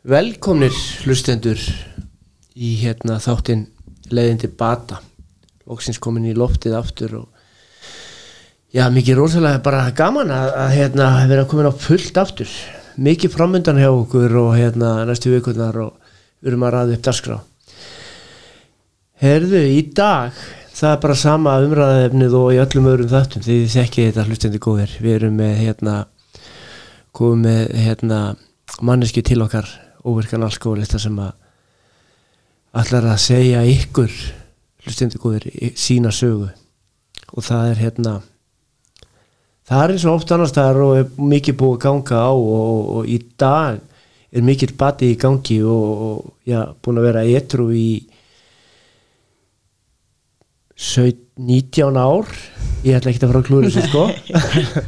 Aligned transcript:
Velkomnir 0.00 0.72
hlustendur 1.04 1.60
í 2.56 2.70
hérna 2.80 3.18
þáttinn 3.20 3.66
leiðindi 4.08 4.48
bata. 4.56 4.96
Lóksins 5.68 5.98
komin 6.00 6.24
í 6.24 6.32
loftið 6.32 6.72
aftur 6.78 7.18
og 7.18 7.26
já, 8.72 8.86
mikið 8.88 9.18
rosalega 9.18 9.60
bara 9.60 9.82
gaman 9.92 10.32
að, 10.32 10.54
að 10.56 10.72
hérna 10.78 11.08
vera 11.28 11.44
komin 11.50 11.68
á 11.68 11.72
fullt 11.76 12.16
aftur. 12.16 12.48
Mikið 12.96 13.34
framöndan 13.34 13.82
hjá 13.82 13.90
okkur 13.90 14.38
og 14.40 14.54
hérna 14.56 14.94
næstu 15.04 15.34
vikurnar 15.34 15.76
og 15.84 16.16
við 16.40 16.54
erum 16.54 16.64
að 16.64 16.74
ræða 16.78 16.96
upp 16.96 17.04
dagskrá. 17.10 17.38
Herðu, 19.20 19.62
í 19.68 19.84
dag 19.92 20.40
það 20.80 20.94
er 20.94 21.04
bara 21.04 21.18
sama 21.26 21.58
umræðaefnið 21.66 22.38
og 22.40 22.48
í 22.56 22.62
öllum 22.64 22.88
öðrum 22.94 23.12
þáttum 23.12 23.44
því 23.44 23.58
þið 23.66 23.76
þekkið 23.76 24.08
þetta 24.08 24.26
hlustendur 24.30 24.64
góðir. 24.64 24.96
Við 25.04 25.18
erum 25.18 25.38
með 25.44 25.54
hérna 25.60 26.00
komum 27.12 27.44
með 27.44 27.62
hérna 27.84 28.24
manneski 28.80 29.20
til 29.20 29.42
okkar 29.44 29.68
óvirkan 30.06 30.44
alkoholista 30.46 31.00
sem 31.00 31.16
að 31.20 31.32
allar 32.80 33.08
að 33.12 33.22
segja 33.24 33.62
ykkur 33.66 34.12
hlustendur 34.84 35.22
góðir 35.22 35.74
sína 35.78 36.12
sögu. 36.14 36.50
Og 37.34 37.46
það 37.46 37.72
er 37.72 37.82
hérna 37.84 38.14
það 39.70 39.82
er 39.84 39.94
eins 39.94 40.06
og 40.06 40.16
oft 40.18 40.32
annars 40.34 40.56
og 40.56 40.96
er 40.98 41.10
mikið 41.18 41.58
búið 41.60 41.76
að 41.76 41.82
ganga 41.84 42.22
á 42.26 42.32
og, 42.32 42.60
og, 42.60 42.88
og 42.96 43.10
í 43.10 43.18
dag 43.38 43.80
er 44.30 44.46
mikill 44.46 44.72
bati 44.78 45.12
í 45.12 45.18
gangi 45.18 45.60
og, 45.66 46.02
og 46.06 46.32
já, 46.46 46.62
búin 46.82 47.00
að 47.00 47.06
vera 47.10 47.26
etru 47.26 47.68
í 47.74 47.90
17, 50.80 51.26
19 51.36 51.98
ár. 52.00 52.30
Ég 52.86 52.96
ætla 52.96 53.12
ekki 53.12 53.20
að 53.26 53.32
fara 53.32 53.42
að 53.42 53.48
klúra 53.50 53.68
þessu 53.68 53.82
sko. 53.90 54.04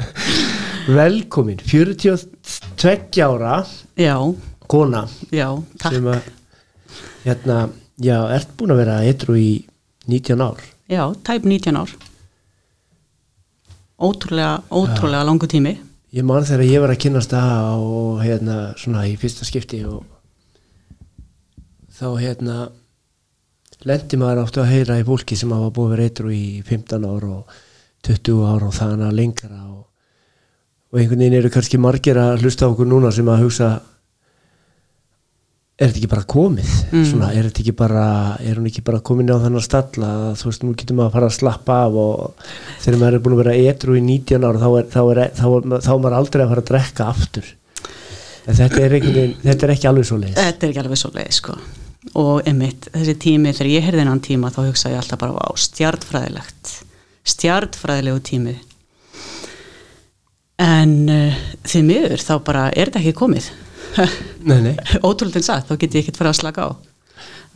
Velkomin 0.98 1.60
42 1.60 3.20
ára. 3.26 3.58
Já, 4.00 4.16
kona 4.72 5.06
já, 5.30 5.48
sem 5.84 6.08
að 6.08 6.30
hérna, 7.26 7.58
já, 8.00 8.16
ert 8.34 8.56
búin 8.58 8.74
að 8.74 8.82
vera 8.84 9.00
etru 9.08 9.36
í 9.38 9.50
19 10.08 10.42
ár 10.42 10.62
Já, 10.92 11.14
tæp 11.24 11.44
19 11.44 11.76
ár. 11.76 11.90
Ótrúlega, 13.98 14.62
ótrúlega 14.70 15.24
langu 15.24 15.46
tími. 15.46 15.78
ég 16.12 16.24
man 16.24 16.44
þegar 16.44 16.64
ég 16.68 16.80
var 16.82 16.90
að 16.92 16.98
kynast 17.00 17.30
það 17.32 17.84
og 17.88 18.18
hérna 18.20 18.56
svona 18.76 19.06
í 19.08 19.14
fyrsta 19.16 19.46
skipti 19.48 19.78
og 19.88 20.02
þá 21.88 22.08
hérna 22.20 22.56
lendi 23.88 24.18
maður 24.20 24.42
áttu 24.42 24.60
að 24.60 24.72
heyra 24.74 24.98
í 25.00 25.06
fólki 25.06 25.38
sem 25.38 25.54
hafa 25.54 25.70
búið 25.72 25.86
að 25.86 25.94
vera 25.94 26.08
eitru 26.10 26.34
í 26.34 26.60
15 26.68 27.06
ár 27.08 27.24
og 27.30 27.54
20 28.04 28.44
ár 28.44 28.66
og 28.66 28.74
þannig 28.76 29.06
að 29.06 29.16
lengra 29.22 29.62
og, 29.70 29.86
og 30.92 31.00
einhvern 31.00 31.24
veginn 31.24 31.38
eru 31.40 31.52
kannski 31.54 31.80
margir 31.80 32.20
að 32.20 32.42
hlusta 32.44 32.68
okkur 32.68 32.90
núna 32.90 33.14
sem 33.14 33.32
að 33.32 33.46
hugsa 33.46 33.70
er 35.82 35.90
þetta 35.90 36.00
ekki 36.02 36.10
bara 36.12 36.26
komið 36.32 36.70
Mm. 36.92 37.04
svona, 37.08 37.28
er 37.34 37.46
þetta 37.48 37.62
ekki 37.64 37.74
bara 37.82 38.04
er 38.40 38.58
hún 38.60 38.68
ekki 38.70 38.82
bara 38.86 39.00
komin 39.00 39.30
á 39.32 39.36
þannig 39.42 39.64
stalla 39.66 40.08
að 40.12 40.36
þú 40.40 40.48
veist, 40.50 40.62
nú 40.66 40.74
getur 40.78 40.96
maður 40.98 41.10
að 41.10 41.16
fara 41.16 41.28
að 41.30 41.36
slappa 41.38 41.76
af 41.86 41.98
og 42.02 42.46
þegar 42.84 42.98
maður 43.02 43.16
er 43.18 43.22
búin 43.24 43.36
að 43.36 43.42
vera 43.42 43.56
etru 43.72 43.96
í 43.98 44.02
19 44.04 44.46
ár 44.48 44.58
þá 44.62 44.68
er, 44.78 44.88
þá 44.92 45.00
er, 45.12 45.20
þá 45.40 45.46
er, 45.48 45.68
þá 45.86 45.90
er 45.94 46.02
maður 46.04 46.18
aldrei 46.20 46.42
að 46.44 46.50
fara 46.52 46.64
að 46.64 46.70
drekka 46.72 47.06
aftur 47.12 47.50
en 48.42 48.58
þetta 48.58 48.82
er, 48.82 48.96
veginn, 48.98 49.34
þetta 49.44 49.66
er 49.68 49.74
ekki 49.76 49.88
alveg 49.92 50.08
svo 50.10 50.18
leið 50.22 50.34
Þetta 50.40 50.66
er 50.66 50.72
ekki 50.72 50.82
alveg 50.82 50.98
svo 51.02 51.10
leið, 51.14 51.32
sko. 51.38 51.56
Og 52.18 52.40
einmitt, 52.50 52.88
þessi 52.90 53.12
tími, 53.22 53.52
þegar 53.54 53.68
ég 53.70 53.84
heyrði 53.86 54.00
hennan 54.02 54.20
tíma, 54.26 54.50
þá 54.50 54.60
hugsa 54.66 54.90
ég 54.90 54.98
alltaf 54.98 55.20
bara 55.22 55.38
á 55.38 55.50
stjartfræðilegt. 55.54 56.72
Stjartfræðilegu 57.30 58.18
tími. 58.26 58.56
En 60.62 60.92
uh, 61.10 61.38
því 61.66 61.82
miður, 61.86 62.22
þá 62.22 62.32
bara 62.46 62.64
er 62.74 62.90
þetta 62.90 63.00
ekki 63.02 63.14
komið. 63.22 63.46
nei, 64.48 64.60
nei. 64.64 64.74
Ótrúlega 65.04 65.42
sagt, 65.44 65.68
þá 65.68 65.78
get 65.80 65.96
ég 65.96 66.04
ekkert 66.04 66.20
fara 66.20 66.32
að 66.32 66.40
slaka 66.40 66.66
á. 66.66 66.70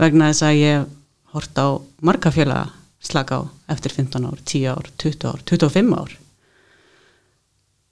Vegna 0.01 0.31
þess 0.31 0.45
að 0.47 0.59
ég 0.61 0.91
hort 1.33 1.61
á 1.61 1.67
marga 2.05 2.33
félaga 2.35 2.73
slaka 3.01 3.41
á 3.41 3.43
eftir 3.73 3.95
15 3.95 4.27
ár, 4.27 4.41
10 4.45 4.67
ár, 4.73 4.91
20 5.01 5.29
ár, 5.31 5.41
25 5.49 5.97
ár. 5.97 6.13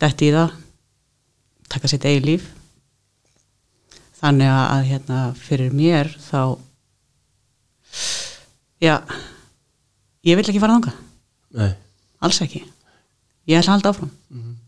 Detti 0.03 0.29
í 0.29 0.35
það, 0.35 0.55
taka 1.73 1.91
sitt 1.91 2.07
eigi 2.09 2.25
líf. 2.25 2.51
Þannig 4.21 4.51
að, 4.51 4.85
hérna, 4.89 5.19
fyrir 5.37 5.75
mér 5.77 6.11
þá, 6.25 6.57
já, 8.81 8.97
ég 10.25 10.39
vil 10.39 10.47
ekki 10.49 10.63
fara 10.63 10.79
nei. 10.81 11.75
alls 12.25 12.41
ekki. 12.41 12.65
Ég 13.45 13.61
ætla 13.61 13.75
að 13.75 13.77
halda 13.77 13.93
áfram. 13.93 14.13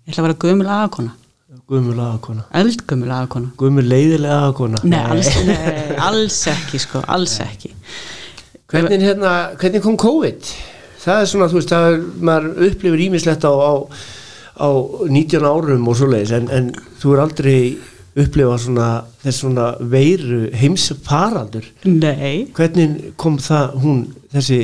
Ég 0.05 0.13
ætla 0.13 0.23
að 0.23 0.29
vera 0.29 0.41
gömul 0.45 0.69
aðakona, 0.69 1.15
Guðmur 1.67 1.97
lagakona 1.99 2.45
eldgömul 2.55 3.09
aðakona. 3.11 3.49
Guðmur 3.59 3.87
leiðilega 3.91 4.37
lagakona 4.41 4.83
Nei, 4.87 5.01
alls, 5.03 5.31
nei, 5.49 5.97
alls 6.09 6.37
ekki, 6.53 6.79
sko, 6.85 7.01
alls 7.11 7.39
ekki. 7.43 7.73
hvernig, 8.71 9.03
hérna, 9.03 9.33
hvernig 9.59 9.83
kom 9.83 9.97
COVID? 9.99 10.53
það 11.07 11.21
er 11.23 11.29
svona, 11.31 11.47
þú 11.51 11.59
veist, 11.61 11.71
það 11.75 11.89
er, 11.93 12.01
maður 12.31 12.47
upplifir 12.69 13.03
ímislegt 13.09 13.45
á, 13.47 13.53
á, 13.55 13.73
á 14.59 14.69
19 15.11 15.47
árum 15.47 15.85
og 15.91 15.99
svoleiðis 16.01 16.33
en, 16.39 16.49
en 16.55 16.71
þú 17.03 17.13
er 17.17 17.23
aldrei 17.23 17.59
upplifað 18.17 18.63
svona 18.65 18.89
þess 19.23 19.43
svona 19.45 19.67
veiru 19.93 20.39
heimsfaraldur 20.57 21.67
Nei, 21.87 22.47
hvernig 22.57 23.13
kom 23.21 23.37
það 23.43 23.75
hún 23.85 24.01
þessi, 24.35 24.61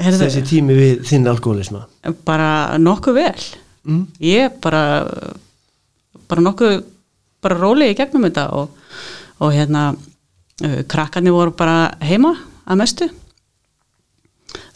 Heyrðu- 0.00 0.24
þessi 0.24 0.42
tími 0.48 0.76
við 0.80 1.04
þinn 1.08 1.28
alkoholisma 1.32 1.84
bara 2.28 2.50
nokkuð 2.80 3.16
vel. 3.20 3.46
mm? 3.88 4.02
Ég 4.24 4.58
bara, 4.64 4.82
bara 6.28 6.44
nokkuð, 6.44 6.78
bara 7.42 7.58
róli 7.58 7.90
í 7.92 7.96
gegnum 7.98 8.26
þetta 8.28 8.48
og, 8.58 8.74
og 9.44 9.54
hérna, 9.54 9.90
uh, 9.94 10.80
krakkarnir 10.90 11.34
voru 11.34 11.54
bara 11.56 11.92
heima 12.04 12.34
að 12.68 12.80
mestu. 12.82 13.08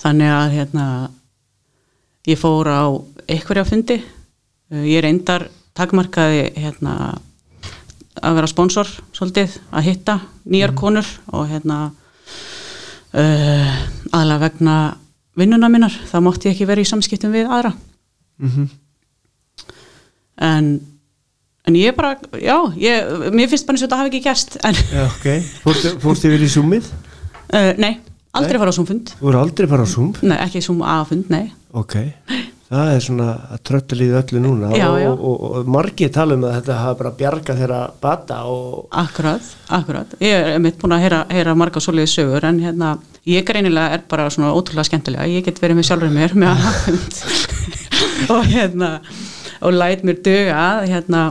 Þannig 0.02 0.32
að 0.34 0.56
hérna, 0.56 0.86
ég 2.28 2.40
fór 2.40 2.70
á 2.70 2.84
einhverja 3.26 3.66
fundi. 3.68 3.98
Uh, 4.72 4.84
ég 4.88 5.04
reyndar 5.04 5.48
takmarkaði 5.76 6.50
hérna, 6.60 7.14
að 8.20 8.38
vera 8.38 8.50
sponsor 8.50 8.88
svolítið, 9.16 9.56
að 9.72 9.88
hitta 9.88 10.18
nýjar 10.44 10.74
konur 10.76 11.08
og 11.32 11.46
hérna 11.48 11.78
uh, 13.16 13.72
aðlega 14.12 14.42
vegna 14.48 14.76
vinnuna 15.40 15.70
minnar, 15.72 15.94
þá 16.10 16.18
mátti 16.20 16.50
ég 16.50 16.56
ekki 16.56 16.68
vera 16.68 16.84
í 16.84 16.88
samskiptum 16.88 17.32
við 17.32 17.48
aðra 17.48 17.72
Mm 18.42 18.68
en, 20.42 20.80
en 21.68 21.76
ég 21.78 21.94
bara, 21.98 22.14
já 22.42 22.56
ég, 22.80 23.12
mér 23.34 23.50
finnst 23.52 23.66
bara 23.68 23.76
eins 23.78 23.84
og 23.84 23.88
þetta 23.88 24.00
hafi 24.00 24.12
ekki 24.12 24.22
gerst 24.28 24.56
en, 24.66 24.78
Já, 24.92 25.04
ok, 25.08 25.26
fórstu, 25.62 25.92
fórstu 26.02 26.30
yfir 26.32 26.46
í 26.46 26.50
Zoomið? 26.56 26.88
uh, 27.54 27.72
nei, 27.84 27.92
aldrei 28.34 28.58
fara 28.62 28.72
á 28.72 28.76
Zoom-fund. 28.78 29.12
Þú 29.20 29.28
voru 29.28 29.42
aldrei 29.44 29.68
fara 29.70 29.84
á 29.86 29.90
Zoom? 29.92 30.14
nei, 30.26 30.38
ekki 30.42 30.62
Zoom-A-fund, 30.64 31.30
nei. 31.32 31.44
Ok, 31.78 31.94
það 32.72 32.90
er 32.96 33.04
svona 33.04 33.28
að 33.54 33.60
tröttalíðu 33.68 34.16
öllu 34.18 34.40
núna 34.42 34.70
Já, 34.74 34.86
og, 34.90 34.96
já. 35.00 35.08
Og, 35.12 35.22
og, 35.28 35.44
og 35.60 35.70
margir 35.76 36.10
tala 36.12 36.34
um 36.38 36.44
að 36.48 36.54
þetta 36.58 36.78
hafa 36.80 36.98
bara 37.02 37.12
bjarga 37.20 37.56
þeirra 37.60 37.80
bata 38.02 38.38
og 38.50 38.98
akkurat, 39.04 39.50
akkurat, 39.78 40.16
ég 40.24 40.48
er 40.56 40.60
mitt 40.64 40.78
búin 40.82 40.96
að 40.96 41.04
heyra, 41.06 41.20
heyra 41.32 41.54
marga 41.56 41.80
svoleiði 41.84 42.10
sögur 42.16 42.48
en 42.48 42.58
hérna, 42.64 42.90
ég 43.28 43.44
greinilega 43.48 43.98
er 44.00 44.04
bara 44.10 44.26
svona 44.32 44.50
ótrúlega 44.56 44.88
skemmtilega, 44.90 45.28
ég 45.30 45.44
get 45.46 45.60
verið 45.62 45.78
með 45.78 45.88
sjálfur 45.92 46.12
mér 46.16 46.34
með 46.42 46.66
hund 46.88 47.22
og 48.34 48.50
hérna, 48.52 48.90
og 49.62 49.76
læt 49.78 50.02
mér 50.08 50.20
döga 50.24 50.56
að, 50.66 50.88
hérna, 50.92 51.22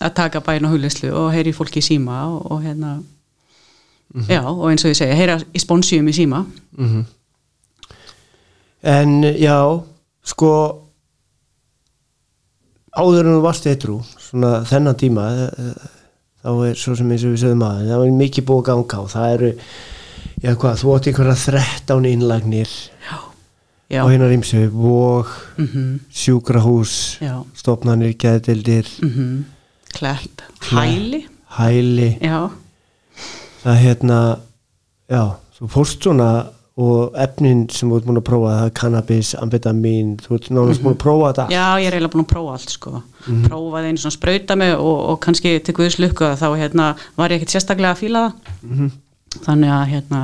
að 0.00 0.14
taka 0.16 0.40
bæn 0.44 0.66
og 0.66 0.74
huglislu 0.74 1.12
og 1.12 1.32
heyri 1.34 1.52
fólki 1.52 1.82
í 1.82 1.84
síma 1.84 2.22
og, 2.28 2.50
og 2.52 2.62
hérna 2.64 2.98
já, 4.28 4.42
og 4.42 4.66
eins 4.70 4.84
og 4.84 4.92
ég 4.94 4.98
segja, 4.98 5.16
heyra 5.16 5.38
í 5.54 5.62
sponsíum 5.62 6.08
í 6.10 6.16
síma. 6.16 6.44
Mm 6.78 7.08
En 8.80 9.20
já, 9.36 9.60
sko 10.24 10.50
áður 12.96 13.26
en 13.26 13.34
þú 13.36 13.40
varst 13.44 13.66
eitrú 13.68 13.98
svona 14.16 14.62
þennan 14.64 14.96
tíma 14.96 15.26
eh, 15.46 15.88
þá 16.40 16.52
er 16.70 16.78
svo 16.80 16.94
sem 16.96 17.10
eins 17.12 17.26
og 17.28 17.34
við 17.34 17.42
sögum 17.44 17.66
að 17.66 17.82
það 17.90 18.04
er 18.06 18.14
mikið 18.22 18.46
búið 18.48 18.62
að 18.62 18.68
ganga 18.70 19.02
og 19.04 19.10
það 19.12 19.34
eru 19.34 19.50
já 20.40 20.54
hvað, 20.54 20.80
þú 20.80 20.94
átt 20.94 21.10
einhverja 21.10 21.36
13 21.44 22.08
innlagnir 22.08 22.72
já, 23.04 24.00
á 24.00 24.04
hinnar 24.08 24.32
ímsu 24.32 24.64
og 24.72 25.30
mhm. 25.60 26.00
sjúkrahús 26.08 26.94
Já. 27.20 27.44
stofnanir, 27.54 28.16
geðdildir 28.16 28.88
mm 29.04 29.40
klepp, 29.96 30.44
hæli. 30.70 31.24
Hæli. 31.56 32.08
Já, 32.22 32.50
það 33.64 33.82
hérna 33.84 34.20
já, 35.10 35.22
þú 35.58 35.70
fórst 35.74 36.06
svona 36.06 36.30
og 36.80 37.16
efnin 37.20 37.66
sem 37.68 37.90
þú 37.90 37.98
ert 37.98 38.06
búin 38.08 38.20
að 38.20 38.26
prófa 38.30 38.52
það 38.54 38.68
er 38.68 38.74
cannabis, 38.78 39.30
amfetamin 39.36 40.12
þú 40.22 40.36
ert 40.38 40.46
nánast 40.54 40.84
búin 40.84 40.94
að 40.96 41.02
prófa 41.02 41.32
þetta. 41.32 41.46
Já, 41.52 41.64
ég 41.82 41.88
er 41.90 41.96
eiginlega 41.96 42.14
búin 42.14 42.24
að 42.24 42.30
prófa 42.30 42.54
allt 42.56 42.72
sko, 42.72 42.92
prófaði 43.48 43.90
einu 43.90 44.00
svona 44.00 44.16
sprauta 44.16 44.56
mig 44.56 44.72
og, 44.78 44.96
og 45.10 45.18
kannski 45.26 45.52
til 45.66 45.74
Guðs 45.76 45.98
lukku 46.00 46.24
að 46.24 46.38
þá 46.40 46.48
hérna 46.62 46.86
var 47.18 47.34
ég 47.34 47.40
ekkert 47.40 47.56
sérstaklega 47.56 47.92
að 47.96 48.02
fíla 48.04 48.24
það. 48.24 48.56
Mhm. 48.62 48.90
þannig 49.44 49.70
að 49.70 49.84
hérna 49.92 50.20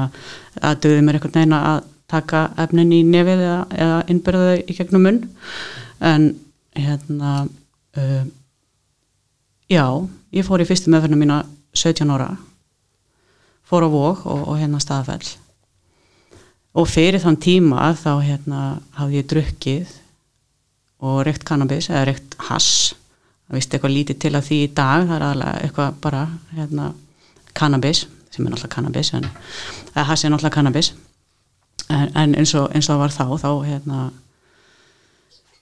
að 0.67 0.81
döði 0.83 1.03
mér 1.07 1.19
einhvern 1.19 1.37
veginn 1.37 1.59
að 1.59 1.85
taka 2.11 2.41
efnin 2.63 2.95
í 2.95 3.03
nefið 3.07 3.43
eða, 3.45 3.61
eða 3.85 3.99
innbyrða 4.11 4.49
þau 4.49 4.59
í 4.73 4.77
gegnum 4.79 5.07
munn. 5.07 5.21
En 6.01 6.27
hérna 6.77 7.35
uh, 7.97 8.25
já, 9.71 9.87
ég 10.35 10.47
fór 10.47 10.63
í 10.63 10.69
fyrstu 10.69 10.93
meðferðinu 10.93 11.21
mína 11.21 11.41
17 11.77 12.13
ára. 12.15 12.31
Fór 13.67 13.87
á 13.87 13.89
vóg 13.91 14.25
og, 14.27 14.43
og 14.47 14.59
hérna 14.61 14.81
staðfell. 14.83 15.37
Og 16.77 16.89
fyrir 16.91 17.23
þann 17.23 17.39
tíma 17.41 17.93
þá 17.97 18.13
hérna 18.21 18.61
hafði 18.99 19.23
ég 19.23 19.31
drukkið 19.33 19.95
og 21.07 21.23
reykt 21.27 21.47
kannabis 21.49 21.89
eða 21.91 22.05
reykt 22.11 22.37
hass. 22.49 22.95
Það 23.47 23.59
vist 23.59 23.75
eitthvað 23.75 23.95
lítið 23.95 24.21
til 24.23 24.35
að 24.35 24.47
því 24.49 24.61
í 24.65 24.71
dag 24.77 25.07
það 25.07 25.17
er 25.17 25.25
aðalega 25.27 25.65
eitthvað 25.65 25.99
bara 26.05 26.23
hérna, 26.53 26.93
kannabis 27.57 28.05
sem 28.35 28.45
er 28.45 28.53
náttúrulega 28.53 28.75
kannabis 28.75 29.13
en, 29.17 29.29
hass 29.95 30.25
er 30.25 30.33
náttúrulega 30.33 30.57
kannabis. 30.59 30.93
En, 31.87 32.11
en 32.19 32.35
eins, 32.35 32.55
og, 32.59 32.69
eins 32.75 32.89
og 32.91 32.97
það 32.97 33.03
var 33.05 33.15
þá 33.15 33.25
þá 33.41 33.51
hérna 33.69 34.01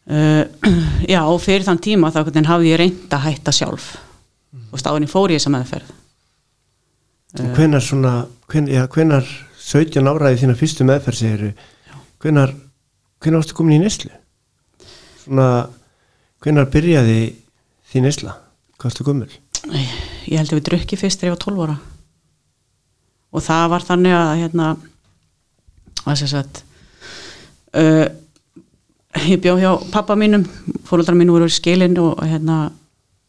já 1.15 1.21
og 1.25 1.39
fyrir 1.41 1.65
þann 1.65 1.83
tíma 1.85 2.11
þá 2.13 2.21
hafði 2.25 2.73
ég 2.73 2.81
reynd 2.81 3.15
að 3.15 3.25
hætta 3.29 3.55
sjálf 3.57 3.95
og 4.71 4.81
stáðin 4.81 5.09
fór 5.11 5.33
ég 5.33 5.41
þessa 5.41 5.55
meðferð 5.55 5.93
Og 7.35 7.57
hvenar 7.57 7.83
svona, 7.83 8.11
hven, 8.47 8.69
já, 8.71 8.85
hvenar 8.87 9.27
17 9.59 10.07
áraði 10.07 10.45
þína 10.45 10.55
fyrstu 10.55 10.85
meðferð 10.87 11.19
segir 11.19 11.49
hvenar, 12.23 12.53
hvenar 13.19 13.41
varstu 13.41 13.57
komin 13.59 13.81
í 13.81 13.83
neslu? 13.83 14.13
Svona, 15.25 15.49
hvenar 16.45 16.69
byrjaði 16.71 17.19
þín 17.91 18.07
nesla? 18.07 18.37
Hvað 18.77 18.93
varstu 18.93 19.09
gömul? 19.09 19.33
ég 20.29 20.39
held 20.39 20.53
að 20.53 20.59
við 20.59 20.67
drukki 20.69 20.99
fyrst 21.01 21.21
þegar 21.21 21.33
ég 21.33 21.37
var 21.37 21.45
12 21.45 21.65
ára 21.65 21.77
og 23.35 23.45
það 23.45 23.65
var 23.73 23.87
þannig 23.89 24.17
að 24.17 24.33
hérna 24.43 24.69
að 26.05 26.19
sér 26.21 26.31
sagt 26.31 26.61
uh, 27.75 28.07
ég 29.23 29.41
bjó 29.43 29.57
hjá 29.59 29.71
pappa 29.93 30.17
mínum 30.19 30.45
fóröldrar 30.89 31.17
mínu 31.19 31.37
voru 31.37 31.49
í 31.49 31.55
skilin 31.55 31.97
og 32.03 32.19
hérna 32.25 32.73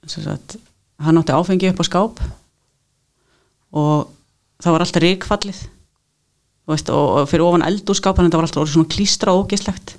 sagt, 0.10 0.58
hann 1.02 1.20
átti 1.20 1.36
áfengi 1.36 1.70
upp 1.72 1.82
á 1.82 1.86
skáp 1.86 2.22
og 3.76 4.10
það 4.64 4.76
var 4.76 4.86
alltaf 4.86 5.04
ríkfallið 5.04 5.62
veist, 6.70 6.90
og, 6.90 7.26
fyrir 7.30 7.46
ofan 7.46 7.66
eldúrskápan 7.68 8.28
þetta 8.28 8.40
var 8.40 8.48
alltaf 8.48 8.64
orðið 8.64 8.78
svona 8.78 8.92
klístra 8.96 9.36
og 9.36 9.46
ógislegt 9.46 9.96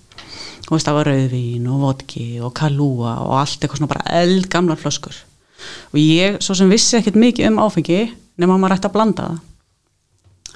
og 0.67 0.75
veist, 0.75 0.89
það 0.89 0.99
var 0.99 1.11
rauðvín 1.13 1.71
og 1.71 1.83
vodki 1.85 2.27
og 2.43 2.55
kalúa 2.59 3.17
og 3.23 3.37
allt 3.41 3.61
eitthvað 3.61 3.83
svona 3.83 3.93
bara 3.93 4.17
eldgamlar 4.19 4.81
flöskur. 4.81 5.15
Og 5.95 5.99
ég 6.01 6.41
svo 6.43 6.57
sem 6.59 6.71
vissi 6.71 6.99
ekkert 6.99 7.19
mikið 7.21 7.53
um 7.53 7.61
áfengi 7.63 8.01
nema 8.43 8.59
maður 8.59 8.77
ætti 8.77 8.91
að 8.91 8.97
blanda 8.97 9.29
það. 9.29 9.39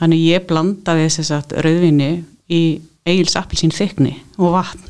Þannig 0.00 0.25
ég 0.27 0.47
blandaði 0.49 1.09
þess 1.15 1.35
að 1.37 1.55
rauðvinni 1.62 2.11
í 2.50 2.62
Egil's 3.06 3.38
appelsín 3.38 3.75
þykni 3.75 4.17
og 4.41 4.56
vatn 4.56 4.90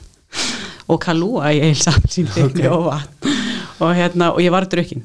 og 0.91 0.99
kalúa 1.03 1.53
í 1.55 1.61
Egil's 1.63 1.89
appelsín 1.91 2.29
þykni 2.35 2.67
Ok. 2.67 2.77
og 2.77 2.93
og, 3.81 3.95
hérna, 3.97 4.33
og 4.35 4.41
ég 4.45 4.53
var 4.53 4.67
drukkin 4.69 5.05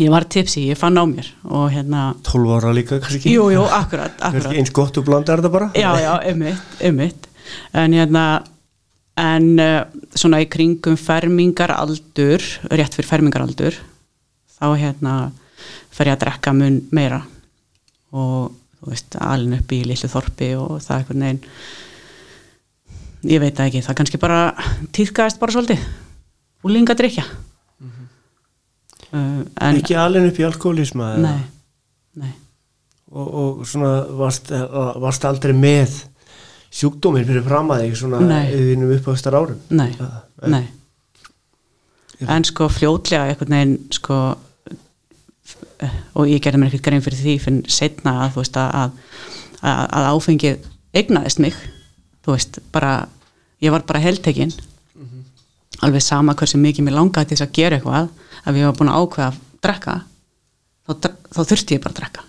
ég 0.00 0.08
var 0.10 0.24
tipsi, 0.24 0.64
ég 0.70 0.78
fann 0.80 0.96
á 0.96 1.04
mér. 1.04 1.26
Og 1.44 1.68
hérna, 1.70 2.14
12 2.24 2.54
ára 2.56 2.72
líka 2.74 2.98
kannski? 3.02 3.34
jú, 3.34 3.50
jú, 3.52 3.62
akkurat, 3.68 4.14
akkurat. 4.20 4.54
eins 4.56 4.72
gott 4.72 4.96
og 4.98 5.04
blandar 5.04 5.42
þetta 5.42 5.52
bara? 5.52 5.68
já, 5.76 5.90
já, 6.00 6.14
ummitt, 6.32 6.80
ummitt 6.88 7.28
en 7.76 7.92
hérna 7.92 8.24
en 9.20 9.58
uh, 9.60 9.82
svona 10.16 10.40
í 10.40 10.48
kringum 10.48 10.96
fermingaraldur 10.96 12.40
rétt 12.72 12.96
fyrir 12.96 13.10
fermingaraldur 13.10 13.76
þá 14.56 14.66
hérna 14.80 15.14
fer 15.92 16.08
ég 16.08 16.16
að 16.16 16.22
drekka 16.24 16.54
mun 16.56 16.80
meira. 16.96 17.20
Og 18.16 18.52
þú 18.80 18.90
veist, 18.94 19.16
alin 19.20 19.58
upp 19.58 19.72
í 19.76 19.82
lillu 19.84 20.08
þorpi 20.08 20.54
og 20.56 20.78
það 20.80 20.94
er 20.94 21.02
einhvern 21.02 21.26
veginn 21.26 21.42
ég 23.28 23.40
veit 23.42 23.54
það 23.56 23.68
ekki, 23.70 23.82
það 23.86 23.98
kannski 24.00 24.18
bara 24.22 24.38
týðkaðist 24.96 25.40
bara 25.42 25.54
svolítið. 25.54 25.84
Úlinga 26.66 26.94
drikja 26.98 27.24
uh, 27.82 29.42
en 29.60 29.80
Ekki 29.80 29.96
alveg 29.98 30.28
upp 30.30 30.38
í 30.40 30.46
alkoholisma? 30.46 31.08
nei, 31.22 31.40
nei. 32.22 32.32
Og, 33.12 33.26
og 33.42 33.64
svona 33.68 33.90
varst, 34.16 34.48
varst 35.02 35.24
aldrei 35.28 35.52
með 35.56 35.98
sjúkdóminn 36.72 37.26
fyrir 37.28 37.44
fram 37.44 37.68
að 37.74 37.82
þig 37.84 37.98
svona 38.00 38.20
Nei. 38.24 38.46
yðinum 38.56 38.94
uppástar 38.94 39.34
árum? 39.36 39.58
Nei, 39.76 39.90
Ja, 39.98 40.22
nei. 40.48 40.62
En 42.30 42.44
sko 42.46 42.68
fljótlega 42.70 43.26
einhvern 43.32 43.52
veginn 43.52 43.74
sko 43.92 44.16
og 46.14 46.28
ég 46.30 46.38
gerði 46.44 46.60
mér 46.62 46.70
ekkert 46.70 46.84
grein 46.86 47.02
fyrir 47.04 47.18
því 47.18 47.34
fyrir 47.42 47.60
setna 47.66 48.12
að 48.24 48.36
veist 48.38 48.56
að, 48.62 48.92
að, 49.58 49.80
að 49.98 50.08
áfengið 50.14 50.68
eignaðist 50.94 51.42
mig 51.42 51.56
þú 52.24 52.34
veist, 52.36 52.58
bara 52.74 52.92
ég 53.62 53.70
var 53.74 53.84
bara 53.88 54.02
heldtekinn 54.02 54.52
alveg 55.82 56.02
sama 56.04 56.34
hversu 56.38 56.58
mikið 56.62 56.84
mér 56.86 56.94
langaði 56.98 57.28
til 57.32 57.36
þess 57.38 57.46
að 57.48 57.54
gera 57.58 57.76
eitthvað 57.78 58.08
að 58.46 58.58
ég 58.60 58.66
var 58.68 58.76
búin 58.78 58.90
að 58.92 59.00
ákveða 59.02 59.28
að 59.32 59.38
drekka 59.66 59.94
þá, 60.86 60.92
þá 61.34 61.40
þurfti 61.52 61.74
ég 61.78 61.82
bara 61.82 61.94
að 61.94 62.00
drekka 62.02 62.26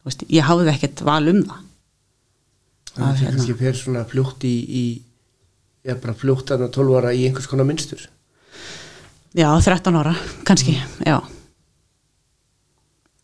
þú 0.00 0.10
veist, 0.10 0.24
ég 0.30 0.48
hafði 0.48 0.72
ekkert 0.74 1.02
val 1.06 1.24
um 1.34 1.42
það 1.46 1.66
Það 2.90 3.04
Að 3.06 3.10
er 3.12 3.18
hérna. 3.20 3.30
kannski 3.36 3.54
fyrir 3.60 3.76
svona 3.78 4.00
fljótt 4.10 4.44
í, 4.44 4.54
í 4.66 4.84
ég 5.86 5.92
er 5.94 6.00
bara 6.02 6.14
fljótt 6.18 6.50
að 6.50 6.64
12 6.74 6.96
ára 6.98 7.12
í 7.14 7.20
einhvers 7.28 7.46
konar 7.46 7.68
minnstur. 7.68 8.02
Já, 9.30 9.46
13 9.62 9.94
ára, 10.00 10.14
kannski, 10.44 10.74
já. 11.06 11.20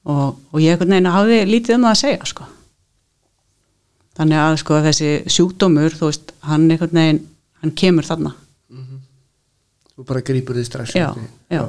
Og, 0.07 0.37
og 0.55 0.63
ég 0.63 0.79
hafði 0.79 1.41
lítið 1.51 1.75
um 1.81 1.89
það 1.89 1.91
að 1.97 2.01
segja, 2.05 2.29
sko. 2.31 2.47
Þannig 4.17 4.41
að 4.41 4.59
sko 4.63 4.81
þessi 4.85 5.11
sjúkdómur, 5.29 5.97
þú 5.97 6.11
veist, 6.11 6.33
hann 6.49 6.71
einhvern 6.71 7.01
veginn, 7.01 7.25
hann 7.63 7.75
kemur 7.77 8.07
þarna. 8.09 8.33
Þú 9.97 10.05
bara 10.09 10.23
grýpur 10.25 10.57
þið 10.59 10.69
strax. 10.69 10.95
Já, 10.97 11.11
já. 11.53 11.63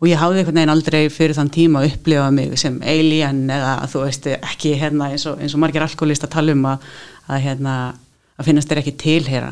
Og 0.00 0.08
ég 0.08 0.16
hafði 0.16 0.40
einhvern 0.40 0.56
veginn 0.56 0.72
aldrei 0.72 1.00
fyrir 1.12 1.36
þann 1.36 1.50
tíma 1.52 1.82
upplifað 1.84 2.30
mig 2.32 2.54
sem 2.60 2.78
alien 2.88 3.42
eða 3.52 3.74
þú 3.92 4.04
veist 4.06 4.28
ekki 4.32 4.72
hérna 4.80 5.10
eins 5.12 5.26
og, 5.28 5.36
eins 5.40 5.56
og 5.56 5.60
margir 5.60 5.84
alkoholist 5.84 6.24
að 6.24 6.32
tala 6.38 6.54
um 6.56 6.62
að, 6.70 6.86
að 7.28 7.42
hérna 7.44 7.74
að 8.40 8.48
finnast 8.48 8.72
þér 8.72 8.80
ekki 8.80 8.94
tilhera. 9.02 9.50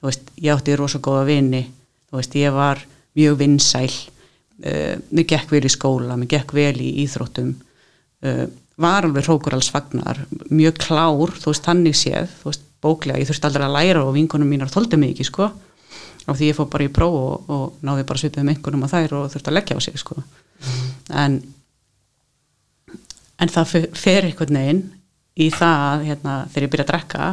Þú 0.00 0.08
veist, 0.08 0.32
ég 0.40 0.56
átti 0.56 0.78
rosa 0.80 1.00
góða 1.04 1.26
vini, 1.28 1.60
þú 2.08 2.18
veist, 2.18 2.38
ég 2.40 2.56
var 2.56 2.80
mjög 3.18 3.36
vinsæl, 3.42 3.92
uh, 4.64 4.96
mér 5.12 5.28
gekk 5.34 5.52
vel 5.52 5.62
í 5.68 5.72
skóla, 5.76 6.16
mér 6.16 6.32
gekk 6.32 6.56
vel 6.56 6.74
í 6.80 6.88
íþróttum, 7.04 7.52
uh, 8.24 8.46
var 8.80 9.04
alveg 9.06 9.26
hrókur 9.26 9.54
alls 9.56 9.68
fagnar, 9.72 10.22
mjög 10.50 10.78
klár, 10.80 11.34
þú 11.36 11.50
veist, 11.52 11.66
þannig 11.66 11.96
séð, 11.98 12.30
þú 12.40 12.48
veist, 12.50 12.62
bóklega, 12.82 13.20
ég 13.20 13.28
þurfti 13.28 13.46
aldrei 13.48 13.66
að 13.68 13.74
læra 13.76 14.04
og 14.06 14.14
vinkunum 14.16 14.48
mínar 14.50 14.70
þóldi 14.72 14.98
mig 14.98 15.12
ekki, 15.14 15.26
sko, 15.28 15.50
af 16.26 16.38
því 16.38 16.48
ég 16.48 16.56
fór 16.56 16.68
bara 16.72 16.86
í 16.86 16.90
próf 16.94 17.14
og, 17.18 17.50
og 17.52 17.84
náði 17.86 18.06
bara 18.08 18.22
svipið 18.22 18.46
með 18.46 18.56
einhvernum 18.56 18.86
að 18.86 18.94
þær 18.96 19.14
og 19.18 19.28
þurfti 19.34 19.52
að 19.52 19.56
leggja 19.58 19.76
á 19.76 19.80
sig, 19.84 20.00
sko, 20.02 20.18
en, 21.22 21.36
en 23.42 23.52
það 23.54 23.72
fer- 23.98 24.28
einhvern 24.28 24.58
veginn 24.60 24.82
í 25.42 25.48
það, 25.52 25.86
að, 25.92 26.04
hérna, 26.10 26.36
þegar 26.52 26.66
ég 26.66 26.72
byrja 26.74 26.86
að 26.86 26.92
drekka, 26.92 27.30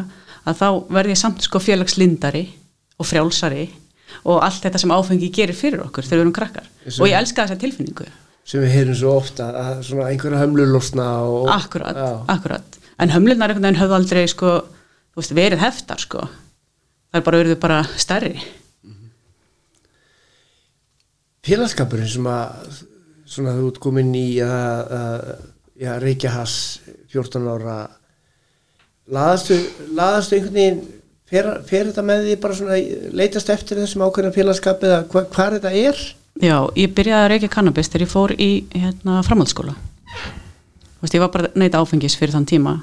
að 0.50 0.62
þá 0.62 0.68
verði 1.00 1.16
ég 1.16 1.22
samt, 1.24 1.44
sko, 1.46 1.62
félagslindari 1.64 2.46
og 3.00 3.08
frjálsari 3.10 3.68
og 4.26 4.42
allt 4.44 4.64
þetta 4.66 4.80
sem 4.82 4.92
áfengi 4.94 5.30
gerir 5.34 5.56
fyrir 5.58 5.84
okkur 5.86 6.04
þegar 6.06 6.18
við 6.20 6.24
erum 6.26 6.36
krakkar. 6.36 6.70
Og 7.00 7.08
ég 7.10 7.18
elska 7.20 7.46
þessa 7.46 7.60
tilfinningu 7.62 8.08
Sem 8.50 8.64
við 8.64 8.74
heyrum 8.74 8.98
svo 8.98 9.14
ofta 9.20 9.52
að 9.54 9.82
svona 9.86 10.10
einhverja 10.10 10.42
hömlur 10.42 10.72
losna 10.74 11.08
og... 11.22 11.50
akkurat, 11.54 11.98
Já. 11.98 12.12
akkurat 12.34 12.80
en 13.00 13.14
hömlunar 13.14 13.54
einhvern 13.54 13.68
veginn 13.68 13.82
höfðu 13.82 13.98
aldrei 14.00 14.24
sko, 14.30 14.54
þú 15.14 15.22
veist, 15.22 15.36
verið 15.38 15.62
heftar 15.64 16.02
sko. 16.02 16.24
það 17.12 17.20
er 17.22 17.28
bara 17.28 17.42
verið 17.44 17.60
bara 17.62 17.84
stærri 17.98 18.34
Félagskapurinn 21.46 22.10
sem 22.12 22.26
að 22.30 22.82
svona 23.30 23.56
þú 23.56 23.70
ert 23.70 23.80
komin 23.82 24.12
í 24.18 24.28
að, 24.44 24.92
að 24.98 25.22
já, 25.80 25.92
reykja 26.04 26.34
hass 26.34 26.58
14 27.14 27.48
ára 27.54 27.78
laðastu, 29.10 29.58
laðastu 29.96 30.38
einhvern 30.38 30.58
veginn 30.58 30.82
fer, 31.30 31.50
fer 31.70 31.90
þetta 31.90 32.06
með 32.06 32.26
því 32.28 32.38
bara 32.44 32.58
svona 32.60 32.80
leitast 33.22 33.52
eftir 33.54 33.82
þessum 33.82 34.04
ákveðna 34.08 34.34
félagskap 34.36 34.84
eða 34.86 35.04
hva, 35.10 35.24
hvað 35.32 35.58
þetta 35.58 35.74
er? 35.80 36.02
Já, 36.42 36.56
ég 36.76 36.94
byrjaði 36.96 37.26
að 37.26 37.30
reykja 37.34 37.52
kannabis 37.54 37.90
þegar 37.90 38.06
ég 38.06 38.12
fór 38.14 38.34
í 38.38 38.50
hérna, 38.76 39.20
framhaldsskóla. 39.28 39.76
Þú 40.14 41.06
veist, 41.06 41.16
ég 41.16 41.24
var 41.24 41.32
bara 41.34 41.52
neyta 41.56 41.82
áfengis 41.82 42.18
fyrir 42.20 42.36
þann 42.36 42.48
tíma. 42.50 42.80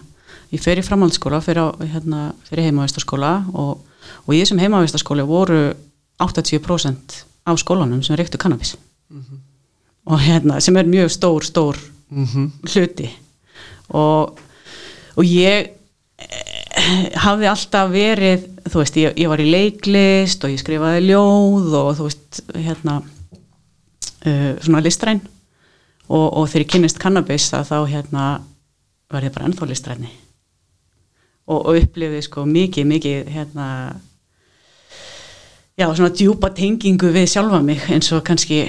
Ég 0.54 0.62
fer 0.62 0.78
í 0.78 0.84
framhaldsskóla 0.86 1.40
fyrir, 1.44 1.74
hérna, 1.92 2.30
fyrir 2.48 2.68
heimavistaskóla 2.68 3.32
og, 3.52 3.82
og 4.26 4.34
í 4.34 4.40
þessum 4.40 4.62
heimavistaskóla 4.62 5.26
voru 5.28 5.74
80% 6.22 7.20
af 7.46 7.60
skólanum 7.60 8.02
sem 8.02 8.16
reyktu 8.16 8.40
kannabis. 8.40 8.76
Og 10.06 10.22
hérna, 10.22 10.60
sem 10.62 10.76
er 10.76 10.88
mjög 10.88 11.10
stór, 11.12 11.44
stór 11.44 11.78
Mm 12.08 12.24
-hmm. 12.24 12.50
hluti. 12.72 13.10
Og, 13.86 14.38
og 15.14 15.24
ég 15.24 15.70
eh, 16.18 17.14
hafði 17.14 17.46
alltaf 17.46 17.90
verið 17.90 18.46
þú 18.70 18.78
veist, 18.78 18.96
ég, 18.96 19.12
ég 19.16 19.28
var 19.28 19.40
í 19.40 19.50
leiklist 19.50 20.44
og 20.44 20.50
ég 20.50 20.60
skrifaði 20.60 21.06
ljóð 21.10 21.74
og 21.74 21.96
þú 21.98 22.02
veist, 22.08 22.40
hérna 22.54 23.02
svona 24.64 24.82
listræn. 24.84 25.22
Og, 26.06 26.26
og 26.38 26.44
þegar 26.50 26.64
ég 26.64 26.70
kynnist 26.70 27.00
kannabis 27.02 27.48
að 27.56 27.70
þá 27.70 27.78
hérna 27.90 28.26
var 29.10 29.26
ég 29.26 29.34
bara 29.34 29.48
ennþá 29.48 29.68
listræni. 29.70 30.10
Og, 31.46 31.60
og 31.60 31.78
upplifði 31.78 32.22
sko 32.26 32.46
mikið, 32.46 32.86
mikið 32.90 33.30
hérna 33.34 33.66
já, 35.78 35.86
svona 35.90 36.14
djúpa 36.14 36.50
tengingu 36.54 37.10
við 37.14 37.28
sjálfa 37.34 37.60
mig 37.62 37.84
eins 37.90 38.10
og 38.14 38.24
kannski 38.26 38.64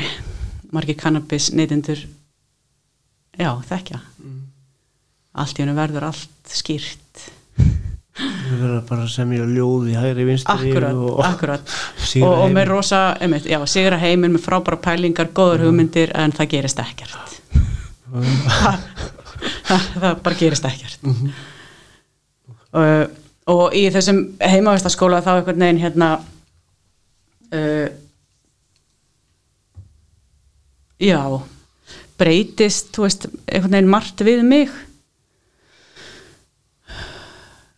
margir 0.74 0.98
kannabis 1.00 1.52
neytendur 1.56 2.02
já, 3.38 3.52
þekkja. 3.70 4.02
Allt 5.38 5.60
í 5.60 5.64
hennu 5.64 5.78
verður 5.78 6.10
allt 6.10 6.54
skýrt 6.54 7.28
við 8.17 8.62
verðum 8.62 8.86
bara 8.89 9.03
að 9.05 9.12
semja 9.13 9.45
ljóð 9.45 9.91
í 9.91 9.97
hægri 9.97 10.25
vinstri 10.27 10.71
akkurat, 10.71 11.01
og, 11.09 11.19
akkurat. 11.25 11.75
og, 12.21 12.31
og 12.31 12.55
með 12.55 12.71
rosa, 12.71 13.01
einmitt, 13.21 13.45
já, 13.50 13.59
sigra 13.69 14.00
heiminn 14.01 14.33
með 14.36 14.45
frábæra 14.47 14.79
pælingar, 14.81 15.29
góður 15.38 15.67
hugmyndir 15.67 16.13
en 16.17 16.33
það 16.36 16.51
gerist 16.55 16.81
ekkert. 16.81 17.38
Það, 18.07 18.79
það, 19.69 19.88
það 20.01 20.24
bara 20.25 20.39
gerist 20.39 20.67
ekkert. 20.69 21.12
Og, 22.77 23.19
og 23.53 23.77
í 23.77 23.86
þessum 23.93 24.24
heimavistaskóla 24.43 25.21
þá 25.25 25.31
einhvern 25.38 25.63
veginn 25.63 25.83
hérna 25.86 26.09
uh, 27.53 27.88
já 30.97 31.21
breytist, 32.17 32.91
þú 32.95 33.05
veist, 33.05 33.27
einhvern 33.45 33.77
veginn 33.77 33.91
margt 33.93 34.25
við 34.25 34.43
mig 34.47 34.74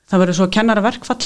það 0.09 0.23
verður 0.23 0.39
svo 0.39 0.49
kennara 0.53 0.83
verkfall 0.85 1.23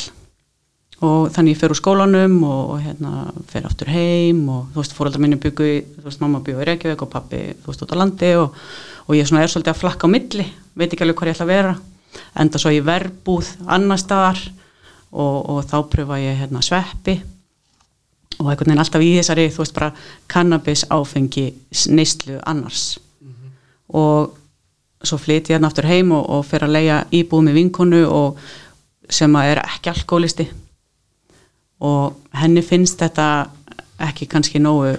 og 1.04 1.32
þannig 1.36 1.56
ég 1.56 1.60
fer 1.60 1.74
úr 1.74 1.80
skólanum 1.80 2.36
og, 2.48 2.74
og 2.76 2.84
hérna 2.84 3.14
fer 3.50 3.66
aftur 3.68 3.92
heim 3.92 4.46
og 4.52 4.70
þú 4.72 4.82
veist, 4.82 4.96
fóreldrar 4.96 5.24
minni 5.24 5.40
byggu 5.42 5.68
í, 5.68 5.78
þú 5.98 6.08
veist, 6.08 6.22
mamma 6.24 6.44
byggu 6.46 6.64
í 6.64 6.68
Reykjavík 6.70 7.04
og 7.04 7.12
pappi, 7.12 7.42
þú 7.64 7.72
veist, 7.72 7.84
út 7.84 7.96
á 7.96 8.00
landi 8.00 8.34
og, 8.40 8.60
og 9.08 9.18
ég 9.18 9.28
svona 9.28 9.44
er 9.44 9.52
svolítið 9.52 9.74
að 9.74 9.82
flakka 9.82 10.08
á 10.08 10.14
milli 10.14 10.48
veit 10.78 10.90
ekki 10.90 11.06
alveg 11.06 11.20
hvað 11.20 11.32
ég 11.32 11.38
ætla 11.38 11.48
að 11.50 11.54
vera 11.54 11.74
enda 12.40 12.62
svo 12.62 12.72
ég 12.74 12.86
verbúð 12.88 13.52
annar 13.68 14.02
staðar 14.02 14.40
og, 15.14 15.38
og 15.50 15.60
þá 15.70 15.78
pröfa 15.92 16.20
ég 16.22 16.40
hérna 16.42 16.64
sveppi 16.64 17.18
og 18.40 18.50
einhvern 18.50 18.72
veginn 18.72 18.82
alltaf 18.82 19.04
í 19.04 19.12
þessari, 19.18 19.50
þú 19.54 19.64
veist, 19.64 19.76
bara 19.76 19.92
cannabis 20.32 20.86
áfengi 20.92 21.46
neyslu 21.94 22.40
annars. 22.50 22.98
Og 23.94 24.34
svo 25.04 25.20
flyt 25.22 25.52
ég 25.52 25.58
hérna 25.58 25.70
aftur 25.70 25.88
heim 25.88 26.14
og, 26.16 26.26
og 26.34 26.46
fer 26.48 26.66
að 26.66 26.76
leia 26.78 27.04
íbúð 27.14 27.46
með 27.48 27.60
vinkonu 27.60 28.02
og 28.10 28.42
sem 29.10 29.36
að 29.36 29.50
er 29.54 29.64
ekki 29.64 29.92
alkoholisti 29.92 30.48
og 31.84 32.38
henni 32.40 32.64
finnst 32.64 33.02
þetta 33.02 33.28
ekki 34.04 34.28
kannski 34.32 34.62
nógu 34.64 34.94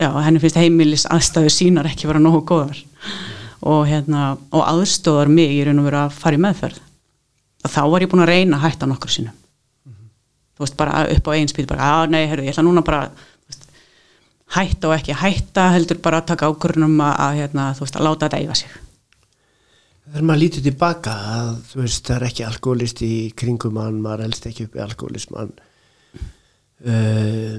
já, 0.00 0.10
henni 0.22 0.40
finnst 0.42 0.58
heimilis 0.60 1.06
aðstæður 1.10 1.52
sínar 1.52 1.88
ekki 1.90 2.08
vera 2.08 2.22
nógu 2.22 2.44
góðar. 2.48 2.82
Og 3.66 3.86
hérna, 3.88 4.36
og 4.54 4.62
aðstóðar 4.62 5.30
mig 5.32 5.54
í 5.56 5.62
raun 5.66 5.80
og 5.82 5.88
vera 5.88 6.04
að 6.06 6.18
fara 6.20 6.38
í 6.38 6.42
meðferð. 6.42 6.78
Og 7.64 7.72
þá 7.72 7.80
var 7.90 8.04
ég 8.04 8.12
búin 8.12 8.22
að 8.22 8.32
reyna 8.32 8.58
að 8.58 8.66
hætta 8.66 8.88
nokkur 8.90 9.12
sinnum. 9.12 9.38
Þú 10.56 10.64
veist, 10.64 10.76
bara 10.78 11.06
upp 11.12 11.28
á 11.28 11.30
einn 11.34 11.50
spýt 11.50 11.68
bara, 11.68 11.88
að 12.02 12.12
nei, 12.14 12.22
herru, 12.28 12.44
ég 12.46 12.54
ætla 12.54 12.64
núna 12.64 12.84
bara 12.84 13.08
veist, 13.48 13.66
hætta 14.56 14.88
og 14.88 14.96
ekki 14.96 15.16
hætta 15.18 15.70
heldur 15.74 16.00
bara 16.04 16.22
að 16.22 16.30
taka 16.32 16.48
ákvörnum 16.52 17.00
að, 17.00 17.14
að 17.26 17.40
hérna, 17.42 17.70
þú 17.76 17.84
veist, 17.84 17.98
að 17.98 18.06
láta 18.06 18.28
þetta 18.28 18.44
eyfa 18.44 18.60
sig 18.62 18.76
þegar 20.06 20.26
maður 20.28 20.40
lítur 20.42 20.62
tilbaka 20.66 21.12
að 21.36 21.48
þú 21.70 21.80
veist 21.82 22.06
það 22.08 22.16
er 22.20 22.26
ekki 22.28 22.44
alkoholist 22.46 23.00
í 23.06 23.12
kringum 23.36 23.74
mann 23.76 24.00
maður 24.04 24.26
helst 24.28 24.46
ekki 24.50 24.66
upp 24.68 24.76
í 24.78 24.82
alkoholismann 24.84 25.52
uh, 26.86 27.56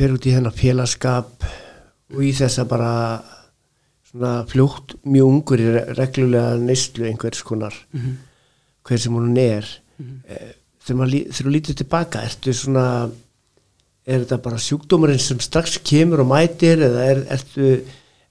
fer 0.00 0.14
út 0.16 0.26
í 0.28 0.34
hennar 0.34 0.54
félagskap 0.56 1.44
og 2.10 2.22
í 2.26 2.32
þessa 2.36 2.64
bara 2.68 2.92
svona 4.10 4.32
fljótt 4.50 4.96
mjög 5.06 5.28
ungur 5.30 5.60
í 5.62 5.68
re- 5.70 5.86
reglulega 5.98 6.56
neyslu 6.58 7.06
einhvers 7.10 7.42
konar 7.46 7.76
hver 8.88 8.98
sem 8.98 9.14
hún 9.14 9.36
er. 9.38 9.66
Uh, 10.00 10.50
þegar 10.82 10.98
maður 10.98 11.12
lí- 11.14 11.26
þegar 11.30 11.46
þú 11.46 11.52
lítur 11.54 11.76
tilbaka 11.78 12.22
ertu 12.26 12.54
svona 12.56 12.86
er 14.10 14.22
þetta 14.24 14.38
bara 14.42 14.58
sjúkdómurinn 14.58 15.20
sem 15.22 15.38
strax 15.44 15.78
kemur 15.86 16.22
og 16.24 16.30
mætir 16.32 16.80
eða 16.88 17.04
er, 17.12 17.20
ertu 17.36 17.74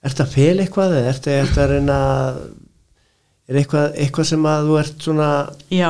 ertu 0.04 0.24
að 0.26 0.34
fel 0.34 0.58
eitthvað 0.64 0.96
eða 0.98 1.12
ertu, 1.14 1.32
ertu 1.44 1.62
að 1.64 1.72
reyna 1.76 1.98
að- 2.18 2.42
er 3.50 3.60
eitthvað, 3.64 3.88
eitthvað 4.04 4.28
sem 4.32 4.46
að 4.52 4.68
þú 4.70 4.78
ert 4.84 5.06
svona 5.08 5.30
Já, 5.74 5.90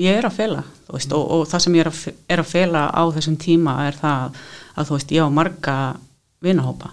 ég 0.00 0.18
er 0.20 0.28
að 0.28 0.36
fela 0.38 0.62
veist, 0.90 1.12
og, 1.14 1.24
og 1.36 1.44
það 1.50 1.64
sem 1.64 1.76
ég 1.78 1.84
er 1.84 1.90
að, 1.90 1.98
fe- 2.04 2.14
er 2.34 2.42
að 2.42 2.48
fela 2.50 2.84
á 2.90 3.02
þessum 3.14 3.36
tíma 3.42 3.74
er 3.88 3.98
það 4.00 4.38
að 4.80 4.88
þú 4.88 4.96
veist, 4.96 5.12
ég 5.14 5.26
á 5.26 5.28
marga 5.30 5.76
vinahópa. 6.42 6.90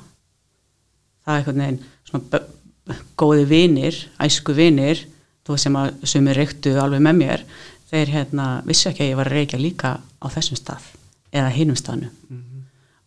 Það 1.25 1.33
er 1.33 1.39
einhvern 1.41 1.63
veginn 1.63 1.79
svona 2.07 2.99
góði 3.19 3.45
vinir, 3.49 3.97
æsku 4.23 4.53
vinir 4.57 5.01
þú 5.47 5.55
veist 5.55 5.67
sem 5.67 5.77
að 5.79 6.05
sumir 6.07 6.37
reyktu 6.39 6.73
alveg 6.81 7.01
með 7.03 7.17
mér, 7.21 7.43
þeir 7.91 8.11
hérna 8.13 8.45
vissu 8.67 8.89
ekki 8.91 9.05
að 9.05 9.09
ég 9.13 9.19
var 9.21 9.29
að 9.31 9.37
reykja 9.39 9.59
líka 9.61 9.91
á 9.97 10.25
þessum 10.33 10.59
stað 10.59 10.85
eða 11.35 11.51
hinum 11.55 11.77
staðnu 11.79 12.09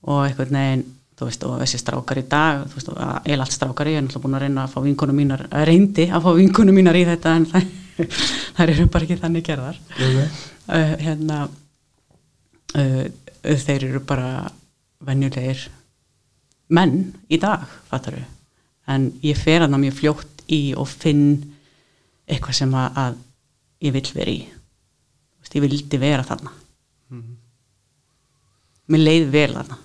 og 0.09 0.23
einhvern 0.26 0.57
veginn 0.57 0.85
þú 1.21 1.27
veist, 1.29 1.43
og 1.45 1.59
þessi 1.61 1.79
strákar 1.83 2.19
í 2.23 2.25
dag 2.33 2.62
þú 2.71 2.79
veist, 2.79 2.91
eða 3.29 3.45
allt 3.45 3.53
strákar 3.53 3.89
ég 3.91 3.99
er 3.99 4.05
náttúrulega 4.07 4.25
búin 4.25 4.37
að 4.39 4.45
reyna 4.47 4.62
að 4.65 4.71
fá 4.73 4.79
vinkunum 4.87 5.19
mínar, 5.21 5.43
að 5.53 5.67
reyndi 5.69 6.07
að 6.09 6.23
fá 6.25 6.31
vinkunum 6.39 6.79
mínar 6.81 6.97
í 6.97 7.03
þetta 7.05 7.35
en 7.37 7.45
það, 7.50 7.67
þær 8.57 8.73
eru 8.73 8.87
bara 8.95 9.07
ekki 9.07 9.19
þannig 9.21 9.45
gerðar. 9.45 9.81
Uh, 10.00 10.95
hérna 11.03 11.41
uh, 12.81 13.03
þeir 13.43 13.85
eru 13.91 14.00
bara 14.09 14.31
venjulegir 15.05 15.67
menn 16.73 16.97
í 17.29 17.41
dag, 17.43 17.69
fattar 17.91 18.17
við 18.17 18.25
en 18.91 19.11
ég 19.21 19.37
fer 19.37 19.67
hana 19.67 19.79
mjög 19.83 19.99
fljótt 20.00 20.43
í 20.50 20.62
og 20.73 20.89
finn 20.89 21.27
eitthvað 22.31 22.62
sem 22.62 22.73
að, 22.81 22.97
að 23.05 23.21
ég 23.85 23.95
vill 23.99 24.09
vera 24.17 24.33
í. 24.33 24.41
Þú 24.49 25.45
veist, 25.45 25.55
ég 25.59 25.67
vildi 25.67 26.00
vera 26.00 26.25
þarna. 26.27 26.57
Mér 28.91 29.05
leið 29.05 29.31
vel 29.37 29.49
þarna 29.59 29.81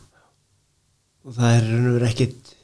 og 1.26 1.34
það 1.36 1.56
er 1.58 1.68
raun 1.72 1.90
og 1.90 1.96
verið 1.98 2.10
ekkit 2.12 2.56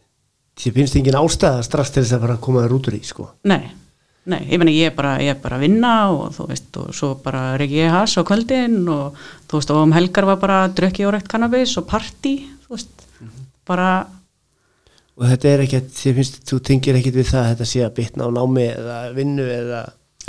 því 0.61 0.71
finnst 0.75 0.97
engin 0.99 1.17
ástæða 1.17 1.61
strax 1.65 1.93
til 1.93 2.03
þess 2.03 2.15
að 2.17 2.25
fara 2.25 2.35
að 2.37 2.43
koma 2.45 2.63
þér 2.65 2.75
út 2.75 2.89
úr 2.91 2.97
í 2.97 3.01
sko. 3.07 3.27
Nei, 3.49 3.61
nei, 4.29 4.41
ég 4.51 4.61
meni 4.61 4.75
ég 4.77 4.91
er 4.91 4.95
bara, 4.97 5.15
ég 5.23 5.33
er 5.33 5.39
bara 5.41 5.57
að 5.57 5.63
vinna 5.65 5.93
og 6.13 6.35
þú 6.35 6.47
veist, 6.51 6.69
og 6.77 6.91
svo 6.97 7.11
bara 7.23 7.43
reyki 7.57 7.79
ég 7.79 7.93
has 7.93 8.13
á 8.19 8.21
kvöldin 8.27 8.81
og 8.91 9.17
þú 9.49 9.57
veist, 9.61 9.73
og 9.73 9.85
um 9.85 9.95
helgar 9.95 10.27
var 10.29 10.41
bara 10.43 10.59
drukki 10.69 11.07
og 11.07 11.15
reykt 11.15 11.31
kannabis 11.31 11.73
og 11.81 11.87
party, 11.89 12.35
þú 12.65 12.75
veist, 12.75 13.07
bara, 13.67 13.87
og 15.17 15.25
þetta 15.31 15.49
er 15.55 15.63
ekkert, 15.65 15.89
því 15.97 16.13
finnst 16.19 16.37
þú 16.51 16.59
tengir 16.69 16.99
ekkit 16.99 17.17
við 17.17 17.31
það 17.31 17.41
að 17.45 17.49
þetta 17.55 17.69
sé 17.71 17.81
að 17.87 17.95
bitna 17.97 18.29
á 18.29 18.35
námi 18.37 18.67
eða 18.67 18.99
vinnu 19.17 19.47
eða 19.55 19.81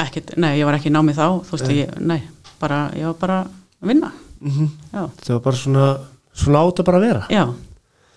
ekkert, 0.06 0.32
nei, 0.40 0.54
ég 0.56 0.68
var 0.68 0.78
ekki 0.78 0.94
námið 0.94 1.20
þá, 1.20 1.26
þú 1.50 1.58
veist, 1.58 1.74
ég, 1.76 1.92
nei, 2.00 2.22
bara, 2.62 2.80
ég 2.96 3.10
var 3.10 3.20
bara 3.20 3.38
að 3.44 3.92
vinna, 3.92 4.14
mm 4.40 4.72
já, 4.92 5.04
það 5.20 5.34
var 5.36 5.44
bara 5.50 5.60
svona 5.66 5.90
svona 6.32 6.64
átt 6.64 6.80
að 6.80 6.88
bara 6.88 7.00
vera. 7.02 7.22
Já, 7.28 7.44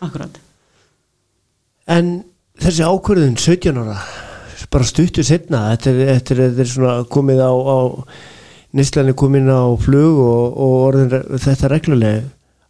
akkurat, 0.08 0.40
en 1.98 2.14
þessi 2.62 2.86
ákvörðun 2.88 3.38
17 3.38 3.82
ára 3.84 3.98
bara 4.72 4.88
stuttu 4.88 5.24
setna 5.24 5.66
þetta 5.74 5.92
er, 5.92 6.00
þetta 6.16 6.34
er, 6.36 6.42
þetta 6.50 6.64
er 6.64 6.72
svona 6.72 6.96
komið 7.12 7.42
á, 7.44 7.52
á 7.54 7.78
nýstlani 8.76 9.14
komin 9.18 9.48
á 9.52 9.64
flug 9.80 10.18
og, 10.20 10.58
og 10.60 10.74
orðin 10.90 11.14
þetta 11.40 11.70
reglulega 11.72 12.24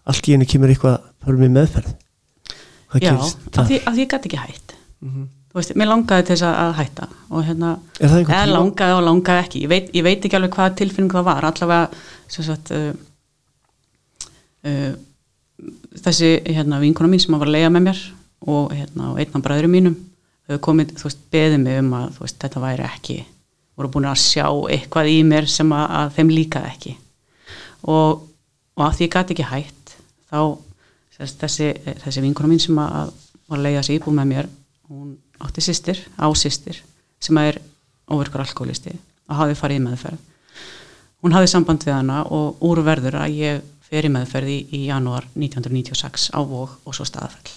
allt 0.06 0.28
í 0.30 0.36
henni 0.36 0.46
kemur 0.50 0.70
eitthvað 0.74 1.00
fyrir 1.26 1.40
mig 1.42 1.54
meðferð. 1.56 1.96
Hvað 2.92 3.06
já, 3.08 3.14
það? 3.56 3.72
því, 3.72 3.80
af 3.82 3.96
því 3.96 4.04
ég 4.04 4.12
gæti 4.12 4.30
ekki 4.30 4.42
hætt, 4.44 4.76
Mhm. 5.02 5.24
þú 5.50 5.60
veist, 5.60 5.74
mér 5.80 5.90
langaði 5.90 6.26
til 6.28 6.36
þess 6.36 6.46
að, 6.46 6.56
að 6.62 6.76
hætta 6.80 7.08
og 7.30 7.44
hérna, 7.48 7.72
eða 8.00 8.46
langaði 8.52 8.96
og 9.00 9.04
langaði 9.08 9.42
ekki. 9.46 9.64
Ég 9.66 9.72
veit, 9.72 9.90
ég 9.98 10.06
veit 10.06 10.26
ekki 10.28 10.38
alveg 10.38 10.54
hvaða 10.56 10.76
tilfinning 10.82 11.16
það 11.16 11.26
var 11.26 11.50
allavega 11.50 11.90
sagt 12.36 12.72
uh, 12.76 12.94
uh, 14.66 14.94
þessi 16.06 16.32
hérna 16.50 16.82
vinkona 16.82 17.10
mín 17.12 17.22
sem 17.24 17.36
var 17.36 17.48
að 17.48 17.56
leiða 17.56 17.72
með 17.76 17.88
mér 17.88 18.02
og 18.46 18.76
hérna 18.76 19.12
og 19.14 19.22
einn 19.22 19.38
af 19.38 19.46
bræðurum 19.46 19.76
mínum 19.76 19.96
þau 20.46 20.60
komið, 20.68 20.94
þú 21.00 21.08
veist, 21.08 21.24
beðið 21.34 21.58
mig 21.64 21.80
um 21.82 21.94
að 21.98 22.20
veist, 22.22 22.38
þetta 22.44 22.62
væri 22.62 22.86
ekki, 22.86 23.18
voru 23.78 23.92
búin 23.96 24.10
að 24.10 24.22
sjá 24.22 24.46
eitthvað 24.76 25.10
í 25.10 25.18
mér 25.26 25.50
sem 25.50 25.72
að, 25.74 25.86
að 26.00 26.14
þeim 26.18 26.34
líkaði 26.34 26.72
ekki. 26.72 26.94
Og, 27.90 28.26
og 28.78 28.86
að 28.86 28.98
því 28.98 29.08
ég 29.08 29.16
gæti 29.16 29.36
ekki 29.36 29.48
hætt 29.50 29.96
þá 30.30 30.40
sérst, 31.16 31.40
þessi, 31.42 31.72
þessi 32.04 32.26
vinkona 32.26 32.52
mín 32.52 32.62
sem 32.62 32.78
að, 32.82 33.00
að 33.02 33.14
var 33.46 33.60
að 33.60 33.68
leiða 33.68 33.84
sig 33.86 34.00
íbúð 34.00 34.18
með 34.20 34.32
mér 34.32 34.52
hún 34.90 35.16
átti 35.42 35.64
sýstir, 35.64 36.00
á 36.18 36.28
sýstir 36.38 36.82
sem 37.22 37.38
er 37.42 37.60
óverkur 38.10 38.44
alkoholisti 38.44 38.94
og 39.30 39.40
hafði 39.40 39.58
farið 39.58 39.80
í 39.80 39.84
meðferð. 39.86 40.24
Hún 41.26 41.34
hafði 41.34 41.50
samband 41.50 41.86
við 41.86 41.96
hana 41.96 42.20
og 42.34 42.62
úr 42.66 42.82
verður 42.86 43.18
að 43.24 43.38
ég 43.40 43.64
fer 43.96 44.10
í 44.10 44.12
meðferð 44.12 44.52
í, 44.52 44.84
janúar 44.90 45.26
1996 45.34 46.30
á 46.36 46.40
Vog 46.44 46.76
og 46.84 46.98
svo 46.98 47.08
staðafell. 47.08 47.56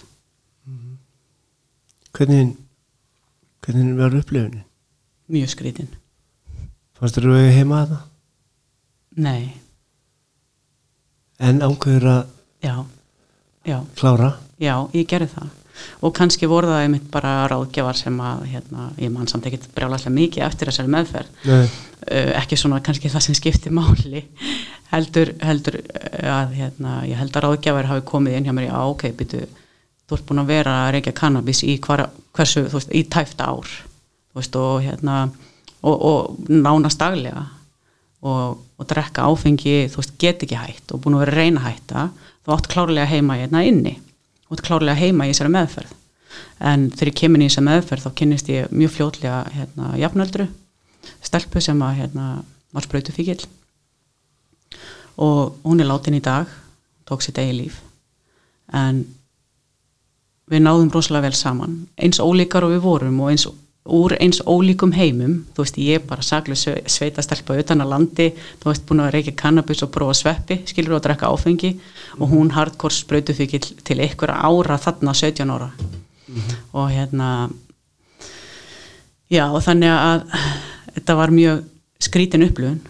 Hvernig 2.15 2.57
hvernig 3.63 3.99
var 3.99 4.17
upplifunin? 4.17 4.65
mjög 5.29 5.51
skrítin. 5.53 5.89
Fannst 6.99 7.19
þér 7.19 7.33
að 7.35 7.51
heima 7.59 7.83
þetta? 7.85 7.99
nei, 9.19 9.51
en 11.43 11.59
ákveður 11.63 12.07
að 12.13 12.21
já, 12.63 12.75
já. 13.67 13.79
klára? 13.99 14.33
Já, 14.63 14.75
ég 14.95 15.07
gerði 15.11 15.33
það. 15.35 15.49
Og 16.03 16.15
kannski 16.15 16.49
voru 16.51 16.71
það 16.71 16.85
einmitt 16.85 17.11
bara 17.13 17.33
ráðgjafar 17.51 17.99
sem 17.99 18.17
að 18.23 18.47
hérna, 18.51 18.89
ég 18.99 19.13
man 19.15 19.29
samt 19.31 19.47
ekkert 19.47 19.69
brjálæslega 19.77 20.15
mikið 20.17 20.47
eftir 20.49 20.71
þessari 20.71 20.91
meðferð. 20.95 21.37
Nei. 21.47 21.69
uh, 22.09 22.33
ekki 22.41 22.59
svona 22.59 22.81
kannski 22.83 23.11
það 23.13 23.27
sem 23.27 23.39
skipti 23.39 23.75
máli 23.75 24.25
heldur, 24.93 25.33
heldur 25.45 25.81
uh, 25.81 26.31
að 26.39 26.55
hérna, 26.59 26.95
ég 27.09 27.21
held 27.21 27.37
að 27.37 27.47
ráðgjafar 27.47 27.91
hafi 27.91 28.07
komið 28.09 28.39
inn 28.39 28.49
hjá 28.49 28.55
mér 28.57 28.69
í 28.69 28.73
ok, 28.77 29.11
byttu 29.19 29.45
þú 30.09 30.17
ert 30.17 30.27
búin 30.29 30.43
að 30.43 30.55
vera 30.55 30.79
að 30.87 30.95
reykja 30.97 31.17
kannabis 31.17 31.63
í 31.67 31.77
hvar, 31.85 32.07
hversu, 32.37 32.65
veist, 32.73 32.93
í 32.97 33.05
tæft 33.13 33.43
ár 33.45 33.69
veist, 34.37 34.57
og 34.57 34.81
hérna 34.87 35.27
og, 35.83 35.95
og 35.95 36.49
nánast 36.49 37.01
daglega 37.01 37.45
og, 38.25 38.59
og 38.79 38.89
drekka 38.89 39.27
áfengi 39.29 39.77
þú 39.93 40.01
veist, 40.01 40.17
get 40.21 40.43
ekki 40.47 40.59
hætt 40.59 40.95
og 40.95 41.05
búin 41.05 41.19
að 41.19 41.27
vera 41.27 41.37
að 41.37 41.41
reyna 41.43 41.65
hætta 41.67 42.09
þú 42.47 42.57
átt 42.57 42.71
klárlega 42.73 43.11
heima 43.13 43.37
hérna 43.39 43.65
inni 43.69 43.99
þú 44.47 44.57
átt 44.57 44.65
klárlega 44.71 44.99
heima 45.03 45.29
í 45.29 45.35
þessari 45.35 45.53
meðferð. 45.53 45.93
En 46.65 46.89
þegar 46.93 47.11
ég 47.11 47.19
kemur 47.21 47.43
í 47.43 47.49
þessari 47.51 47.69
meðferð 47.69 48.07
þá 48.07 48.11
kynnist 48.21 48.51
ég 48.53 48.73
mjög 48.73 48.95
fljótlega 48.97 49.43
hérna 49.53 49.93
jafnöldru 50.01 50.49
stelpu 51.25 51.61
sem 51.65 51.85
að 51.85 52.01
hérna 52.03 52.27
var 52.73 52.85
spröytu 52.85 53.13
fíkil 53.13 53.41
og 55.19 55.59
hún 55.67 55.83
er 55.83 55.89
látin 55.91 56.19
í 56.19 56.25
dag 56.25 56.49
tók 57.09 57.25
sitt 57.25 57.39
eigi 57.39 57.57
líf. 57.57 57.79
En 58.73 59.05
við 60.49 60.65
náðum 60.65 60.93
rosalega 60.93 61.29
vel 61.29 61.37
saman. 61.37 61.81
Eins 61.97 62.21
ólíkar 62.21 62.67
og 62.67 62.75
við 62.77 62.85
vorum 62.85 63.21
og 63.25 63.33
eins 63.33 63.49
úr 63.89 64.13
eins 64.21 64.43
ólíkum 64.45 64.93
heimum 64.93 65.47
þú 65.57 65.65
veist 65.65 65.79
ég 65.81 66.03
bara 66.05 66.25
saglu 66.25 66.57
sveita 66.59 67.23
stelpa 67.25 67.57
utan 67.57 67.81
að 67.81 67.93
landi, 67.95 68.27
þú 68.61 68.69
veist 68.69 68.85
búin 68.89 69.01
að 69.01 69.15
reykja 69.17 69.37
kannabis 69.39 69.81
og 69.87 69.93
prófa 69.95 70.17
sveppi, 70.19 70.59
skilur 70.69 70.99
og 70.99 71.05
drekka 71.07 71.31
áfengi. 71.33 71.73
Mm. 71.73 72.23
og 72.23 72.29
hún 72.29 72.51
hardcore 72.51 72.95
spröytu 72.95 73.35
fyrir 73.35 73.61
til 73.85 74.01
einhverja 74.01 74.43
ára 74.45 74.79
þarna 74.79 75.15
17 75.15 75.51
ára. 75.51 75.71
Mm 76.29 76.57
og 76.73 76.91
hérna 76.91 77.51
já 79.31 79.49
og 79.49 79.63
þannig 79.63 79.91
að 79.91 80.23
þetta 80.95 81.15
var 81.15 81.31
mjög 81.31 81.65
skrítin 82.01 82.45
upplöfun 82.45 82.81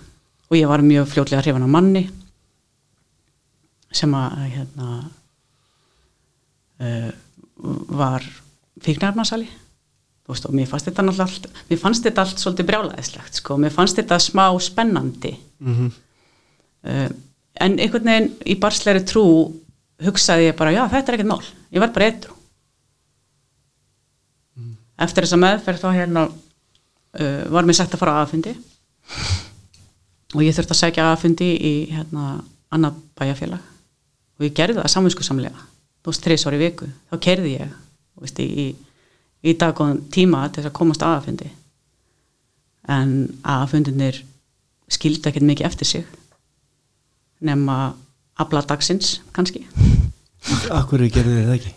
og 0.49 0.57
ég 0.57 0.69
var 0.69 0.85
mjög 0.85 1.09
fljótlega 1.13 1.43
hrifan 1.43 1.67
á 1.69 1.71
manni 1.71 2.05
sem 3.93 4.13
að 4.15 4.37
hérna 4.53 4.89
uh, 6.81 7.11
var 7.99 8.25
fíknarmasali 8.85 9.49
og 10.29 10.53
mér 10.53 10.69
fannst 10.69 10.91
þetta 10.91 11.05
náttúrulega 11.07 11.63
mér 11.71 11.81
fannst 11.81 12.05
þetta 12.05 12.25
allt 12.25 12.43
svolítið 12.43 12.67
brjálæðislegt 12.69 13.39
sko, 13.41 13.57
mér 13.57 13.73
fannst 13.73 13.97
þetta 13.97 14.19
smá 14.21 14.45
spennandi. 14.61 15.33
Mm 15.59 15.75
-hmm. 15.75 15.93
uh, 16.85 17.09
en 17.61 17.79
einhvern 17.79 18.05
veginn 18.05 18.35
í 18.45 18.59
barsleiri 18.61 19.05
trú 19.05 19.25
hugsaði 20.05 20.51
ég 20.51 20.57
bara 20.57 20.73
já 20.73 20.89
þetta 20.89 21.13
er 21.13 21.15
ekkert 21.17 21.33
mál, 21.33 21.45
ég 21.73 21.81
verð 21.81 21.95
bara 21.95 22.05
eitthvað 22.05 22.35
mm. 24.57 24.77
eftir 24.99 25.25
þessa 25.25 25.37
meðferð 25.37 25.81
þá 25.83 25.91
hérna 25.93 26.29
uh, 26.29 27.43
var 27.51 27.65
mér 27.65 27.75
sagt 27.75 27.95
að 27.95 27.99
fara 28.05 28.21
aðfundi 28.23 28.55
og 30.35 30.45
ég 30.45 30.55
þurfti 30.57 30.75
að 30.75 30.83
segja 30.83 31.09
aðfundi 31.13 31.51
í 31.57 31.75
hérna 31.93 32.39
annað 32.75 33.01
bæjarfélag. 33.19 33.75
Og 34.39 34.47
ég 34.47 34.55
gerði 34.55 34.81
það 34.83 34.93
samvinsku 34.93 35.27
samlega 35.27 35.69
þú 36.09 36.13
veist, 36.13 36.25
þrjus 36.25 36.47
ári 36.49 36.61
viku, 36.63 36.89
þá 37.11 37.17
kerði 37.25 37.55
ég 37.55 37.73
veist, 38.23 38.41
í, 38.41 38.69
í 39.45 39.55
daggóðan 39.59 40.03
tíma 40.15 40.47
til 40.49 40.63
þess 40.63 40.71
að 40.71 40.79
komast 40.79 41.05
aðafundi 41.05 41.51
en 42.89 43.15
aðafundinir 43.45 44.23
skildi 44.89 45.29
ekkert 45.29 45.45
mikið 45.45 45.69
eftir 45.69 45.89
sig. 45.89 46.05
Nema 47.45 47.93
abla 48.41 48.63
dagsins 48.65 49.19
kannski. 49.37 49.67
Akkur 50.73 51.03
gerði 51.13 51.43
þið 51.43 51.51
það 51.51 51.57
ekki? 51.59 51.75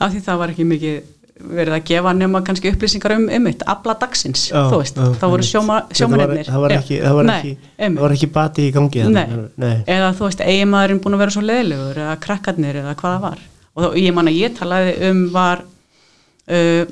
Af 0.00 0.14
því 0.14 0.22
það 0.24 0.40
var 0.40 0.52
ekki 0.54 0.68
mikið 0.70 0.96
verið 1.36 1.74
að 1.76 1.82
gefa 1.90 2.12
nema 2.16 2.40
kannski 2.46 2.70
upplýsingar 2.72 3.12
um 3.16 3.26
ymmit, 3.36 3.60
abla 3.68 3.94
dagsins, 4.00 4.46
Já, 4.48 4.62
þú 4.72 4.78
veist 4.80 4.96
já, 4.96 5.04
þá 5.20 5.24
voru 5.32 5.44
sjómarinnir 5.44 6.48
Það 6.48 6.62
var 6.64 6.74
ekki, 6.78 6.96
það 7.02 7.16
var 7.18 7.30
ekki, 7.34 7.52
það 7.76 7.98
var 8.00 8.14
ekki 8.16 8.28
bati 8.32 8.64
í 8.64 8.72
gangi 8.72 9.02
Nei. 9.04 9.26
þarna. 9.26 9.48
Nei. 9.60 9.74
eða 9.96 10.08
þú 10.16 10.24
veist, 10.30 10.40
eiginmaðurinn 10.46 11.02
búin 11.04 11.16
að 11.18 11.22
vera 11.24 11.34
svo 11.36 11.44
leðilegur 11.44 12.00
eða 12.06 12.16
krakkarnir 12.24 12.78
eða 12.80 12.94
hvað 12.96 13.16
það 13.16 13.26
var 13.26 13.44
og 13.76 13.84
þá, 13.84 13.88
ég 14.00 14.16
man 14.16 14.30
að 14.32 14.38
ég 14.40 14.56
talaði 14.56 14.94
um 15.10 15.20
var 15.36 15.62
uh, 15.66 16.84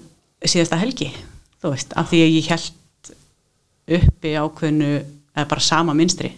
síðasta 0.44 0.80
helgi 0.84 1.08
þú 1.64 1.72
veist, 1.72 1.96
af 1.96 2.12
því 2.12 2.20
að 2.26 2.34
ég 2.36 2.52
held 2.52 3.14
uppi 3.98 4.36
ákveðnu 4.44 4.92
eða 5.34 5.48
bara 5.54 5.60
sama 5.72 5.96
minstri 5.96 6.34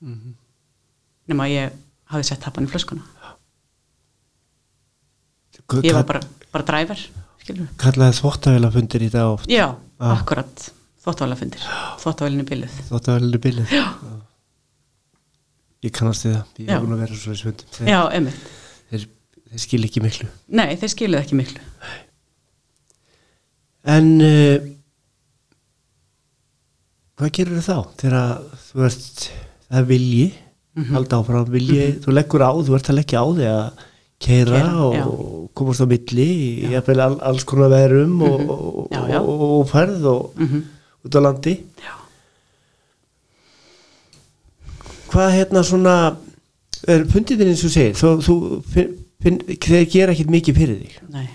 Mhm. 0.00 0.30
nema 1.28 1.44
að 1.44 1.50
ég 1.52 1.72
hafði 2.08 2.24
sett 2.30 2.40
tappan 2.40 2.64
í 2.64 2.70
flöskuna 2.72 3.04
ég 5.84 5.92
var 5.94 6.06
bara, 6.08 6.20
bara 6.52 6.66
dræver 6.70 7.02
Kallaði 7.80 8.14
þvóttavélafundir 8.20 9.02
í 9.02 9.08
dag 9.10 9.30
oft. 9.32 9.48
Já, 9.50 9.64
Já. 9.74 10.10
akkurat, 10.14 10.66
þóttavælafundir 11.02 11.62
þóttavælinni 12.02 12.44
bíluð 12.50 12.76
Þvóttavélinni 12.90 13.40
bílið 13.46 13.72
Já. 13.74 13.84
Ég 15.80 15.94
kannast 15.96 16.26
við 16.26 16.34
það, 16.36 16.44
ég 16.60 16.70
er 16.74 16.82
búin 16.84 16.92
að 16.98 17.02
vera 17.06 17.16
svo 17.16 17.32
í 17.32 17.38
svöndum 17.40 17.70
þeir, 17.72 17.88
já, 17.88 18.00
einmitt, 18.12 18.40
þeir, 18.90 19.06
þeir 19.48 19.62
skil 19.64 19.80
ekki 19.88 20.02
miklu. 20.04 20.26
Nei, 20.60 20.66
þeir 20.76 20.90
skiluð 20.92 21.20
ekki 21.22 21.38
miklu. 21.40 21.62
En 23.88 24.10
uh, 24.20 24.66
hvað 27.16 27.32
gerur 27.38 27.64
þá 27.64 27.76
þegar 28.00 28.44
þú 28.66 28.84
ert 28.90 29.24
það 29.70 29.80
er 29.82 29.88
vilji, 29.94 30.28
Mhm. 30.76 30.92
halda 30.94 31.16
áfram 31.18 31.48
vilji, 31.50 31.86
þú 32.04 32.12
leggur 32.14 32.44
á, 32.46 32.50
þú 32.54 32.76
ert 32.76 32.88
að 32.92 32.98
leggja 33.00 33.20
á 33.24 33.26
því 33.26 33.46
að 33.50 33.80
keira 34.20 34.60
og 34.84 35.50
komast 35.56 35.80
á 35.80 35.86
milli 35.88 36.26
all, 36.76 37.18
alls 37.20 37.44
konar 37.48 37.70
verum 37.72 38.20
og, 38.22 38.40
Mhm. 38.40 38.50
og, 38.50 38.88
Já, 38.92 39.00
já. 39.14 39.20
og, 39.20 39.40
og 39.60 39.68
ferð 39.68 40.04
og 40.06 40.32
mm 40.36 40.62
út 41.04 41.14
á 41.16 41.20
landi. 41.24 41.54
Já, 41.80 41.94
hvað 45.10 45.30
hérna 45.36 45.62
svona 45.66 45.94
er 46.88 47.04
pundiðin 47.10 47.48
eins 47.52 47.64
og 47.64 47.72
segir 47.72 47.96
þú, 47.98 48.10
þú 48.24 48.34
finn, 48.72 48.92
finn, 49.22 49.38
þeir 49.48 49.86
gera 49.92 50.12
ekkit 50.14 50.30
mikið 50.32 50.58
fyrir 50.60 50.78
þig? 50.82 50.98
Nei. 51.14 51.26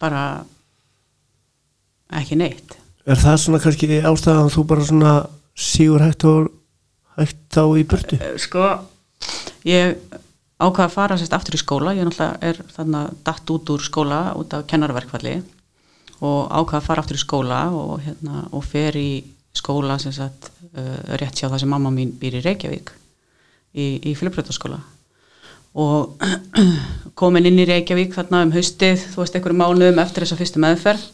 Bara 0.00 0.22
ekki 2.20 2.38
neitt. 2.38 2.76
Er 3.08 3.16
það 3.18 3.40
svona 3.42 3.60
kannski 3.64 3.88
ástæðan 4.04 4.52
þú 4.52 4.64
bara 4.68 4.84
svona 4.84 5.14
sígur 5.58 6.04
hægt 6.04 6.24
og 6.28 6.50
hægt 7.18 7.40
þá 7.56 7.62
í 7.80 7.84
burtu? 7.88 8.20
Sko 8.38 8.68
ég 9.64 9.96
ákvað 10.58 10.84
að 10.84 10.94
fara 10.94 11.18
sérst 11.18 11.34
aftur 11.36 11.56
í 11.56 11.62
skóla. 11.62 11.94
Ég 11.94 12.06
náttúrulega 12.08 12.50
er 12.50 12.60
þarna 12.74 13.04
datt 13.26 13.50
út 13.54 13.72
úr 13.74 13.84
skóla 13.84 14.20
út 14.38 14.54
af 14.56 14.66
kennarverkvalli 14.70 15.38
og 16.18 16.50
ákvað 16.50 16.78
að 16.80 16.86
fara 16.88 17.04
aftur 17.04 17.18
í 17.18 17.22
skóla 17.22 17.60
og, 17.70 17.98
hérna, 18.02 18.44
og 18.50 18.64
fer 18.66 18.98
í 18.98 19.10
skóla 19.56 19.98
sem 20.02 20.14
sagt 20.14 20.50
uh, 20.74 21.16
rétt 21.20 21.38
hjá 21.38 21.48
það 21.48 21.62
sem 21.62 21.72
mamma 21.72 21.92
mín 21.94 22.14
býr 22.18 22.38
í 22.40 22.44
Reykjavík 22.44 22.92
í, 23.74 23.86
í 24.10 24.14
Filipprætaskóla 24.18 24.80
og 25.78 26.18
komin 27.18 27.46
inn 27.48 27.60
í 27.62 27.68
Reykjavík 27.68 28.14
þarna 28.16 28.44
um 28.46 28.54
haustið 28.54 29.04
þú 29.12 29.22
veist 29.22 29.38
einhverju 29.38 29.60
mánuðum 29.60 30.02
eftir 30.02 30.26
þessa 30.26 30.38
fyrstu 30.40 30.62
meðferð 30.62 31.06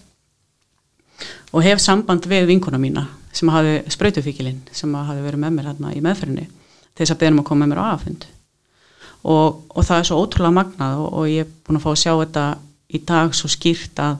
og 1.55 1.65
hef 1.67 1.83
samband 1.83 2.27
við 2.31 2.49
vinkona 2.51 2.81
mína 2.81 3.07
sem 3.35 3.51
hafi 3.53 3.81
sprautufíkilinn 3.93 4.63
sem 4.73 4.95
hafi 4.95 5.25
verið 5.25 5.45
með 5.45 5.59
mér 5.59 5.71
hérna 5.73 5.93
í 5.95 6.03
meðferðinni 6.05 6.47
til 6.49 7.03
þess 7.03 7.15
að 7.15 7.21
beðnum 7.25 7.43
að 7.45 7.51
koma 7.51 7.65
með 7.65 7.73
mér 7.75 7.83
á 7.83 7.87
aðfund 7.93 8.27
og, 9.25 9.65
og 9.73 9.87
það 9.87 9.99
er 9.99 10.09
svo 10.09 10.21
ótrúlega 10.23 10.59
magnað 10.59 11.03
og, 11.03 11.11
og 11.19 11.29
ég 11.33 11.47
er 11.47 11.53
búin 11.65 11.81
að 11.81 11.85
fá 11.87 11.91
að 11.93 12.01
sjá 12.03 12.13
þetta 12.13 12.47
í 12.95 13.01
dag 13.09 13.37
svo 13.37 13.51
skýrt 13.51 14.03
að 14.05 14.17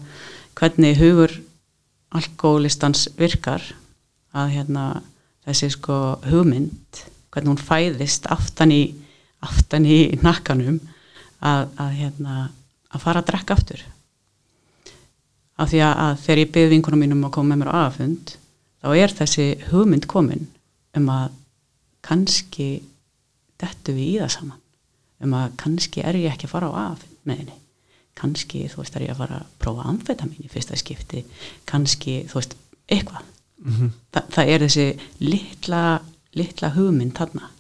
hvernig 0.59 1.01
hugur 1.01 1.35
alkoholistans 2.15 3.09
virkar 3.19 3.65
að 4.35 4.55
hérna 4.57 4.85
þessi 5.45 5.71
sko 5.75 5.99
hugmynd 6.31 7.03
hvernig 7.35 7.53
hún 7.53 7.67
fæðist 7.67 8.29
aftan 8.33 8.73
í 8.73 8.83
aftan 9.45 9.85
í 9.85 10.15
nakkanum 10.23 10.79
að, 11.45 11.69
að 11.77 11.91
hérna 11.99 12.37
að 12.95 13.03
fara 13.03 13.21
að 13.21 13.29
drekka 13.29 13.57
aftur. 13.59 13.83
Af 15.61 15.71
því 15.71 15.81
að, 15.85 15.95
að 16.07 16.17
þegar 16.25 16.41
ég 16.41 16.53
byrði 16.55 16.73
vinkunum 16.73 17.05
mínum 17.05 17.27
að 17.27 17.35
koma 17.37 17.53
með 17.53 17.61
mér 17.61 17.71
á 17.71 17.77
aðfund 17.85 18.35
þá 18.85 18.89
er 18.97 19.17
þessi 19.21 19.49
hugmynd 19.71 20.09
komin 20.11 20.47
um 20.99 21.11
að 21.13 21.35
kannski 22.05 22.69
dettu 23.61 23.95
við 23.97 24.07
í 24.07 24.21
það 24.23 24.33
saman 24.39 24.64
um 25.23 25.37
að 25.39 25.53
kannski 25.61 26.03
er 26.03 26.19
ég 26.19 26.33
ekki 26.33 26.49
að 26.49 26.57
fara 26.57 26.73
á 26.73 26.75
aðfund 26.89 27.21
með 27.29 27.43
henni 27.43 27.61
kannski 28.19 28.65
þú 28.71 28.83
veist 28.83 28.97
er 28.97 29.07
ég 29.09 29.15
að 29.15 29.21
fara 29.23 29.41
að 29.41 29.53
prófa 29.63 29.87
amfetamin 29.91 30.45
í 30.47 30.51
fyrsta 30.51 30.79
skipti. 30.79 31.25
Kannski 31.69 32.21
þú 32.31 32.39
veist 32.39 32.57
eitthvað. 32.87 33.27
Þa, 34.15 34.23
það 34.37 34.53
er 34.53 34.65
þessi 34.65 34.87
litla 35.25 35.83
litla 36.35 36.71
hugmynd 36.75 37.15
þarna. 37.19 37.51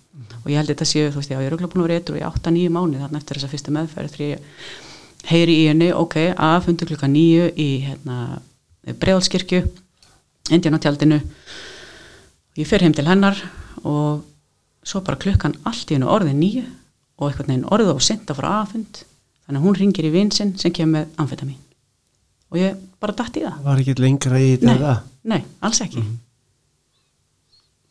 Og 0.43 0.51
ég 0.51 0.59
held 0.61 0.71
þetta 0.71 0.87
séu, 0.87 1.11
þú 1.11 1.21
veist, 1.21 1.31
já, 1.33 1.39
ég 1.41 1.49
er 1.49 1.55
auðvitað 1.55 1.73
búin 1.73 1.83
að 1.83 1.89
vera 1.89 2.01
eitthvað 2.01 2.19
í 2.21 2.27
8-9 2.29 2.75
mánu 2.75 3.01
þarna 3.01 3.21
eftir 3.21 3.39
þessa 3.39 3.51
fyrstu 3.53 3.75
meðferð 3.75 4.15
því 4.15 4.29
ég 4.29 4.45
heyri 5.31 5.57
í 5.63 5.65
henni, 5.71 5.89
ok, 5.97 6.17
að 6.35 6.59
fundu 6.67 6.89
klukka 6.91 7.09
9 7.11 7.49
í 7.65 7.69
hérna, 7.87 8.19
bregðalskirkju 8.85 9.63
Indián 10.53 10.77
á 10.77 10.85
tjaldinu 10.85 11.19
ég 12.61 12.69
fer 12.69 12.85
heim 12.85 12.95
til 12.95 13.07
hennar 13.09 13.39
og 13.83 14.27
svo 14.85 15.01
bara 15.07 15.19
klukkan 15.23 15.57
allt 15.65 15.89
í 15.89 15.97
hennu 15.97 16.11
orðið 16.13 16.37
9 16.43 16.65
og 17.19 17.29
eitthvað 17.29 17.51
neginn 17.51 17.69
orðið 17.73 17.93
og 17.95 18.03
senda 18.05 18.37
frá 18.37 18.49
aðfund 18.61 19.05
þannig 19.45 19.61
að 19.61 19.67
hún 19.67 19.79
ringir 19.79 20.09
í 20.09 20.15
vinsinn 20.15 20.55
sem 20.59 20.73
kemur 20.75 20.99
með 20.99 21.21
amfetamin 21.23 21.61
og 22.55 22.61
ég 22.61 22.81
bara 23.03 23.17
datt 23.19 23.37
í 23.37 23.45
það. 23.45 23.61
Var 23.65 23.83
ekki 23.83 23.95
lengra 23.99 24.41
í 24.41 24.51
Nei, 24.55 24.75
þetta 24.75 24.95
nei, 25.33 25.41
alls 25.67 25.81
ekki. 25.83 26.03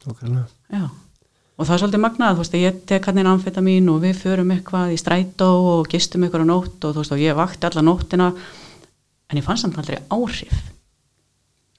Nákvæmlega. 0.04 0.46
Já, 0.74 0.84
og 0.88 1.68
það 1.68 1.74
er 1.76 1.82
svolítið 1.84 2.04
magnað, 2.04 2.36
þú 2.38 2.44
veist, 2.44 2.56
ég 2.60 2.78
tek 2.90 3.10
hann 3.10 3.20
inn 3.22 3.32
amfetamin 3.32 3.90
og 3.92 4.00
við 4.04 4.22
förum 4.22 4.54
eitthvað 4.56 4.94
í 4.96 5.00
strætó 5.00 5.50
og 5.74 5.90
gistum 5.92 6.24
eitthvað 6.26 6.46
á 6.48 6.52
nótt 6.52 6.88
og 6.88 6.96
þú 6.96 7.04
veist, 7.04 7.16
og 7.16 7.24
ég 7.24 7.40
vakti 7.40 7.70
alla 7.70 7.84
nóttina 7.84 8.30
en 8.34 9.40
ég 9.40 9.46
fann 9.46 9.60
samt 9.60 9.80
aldrei 9.80 10.00
áhrif. 10.14 10.64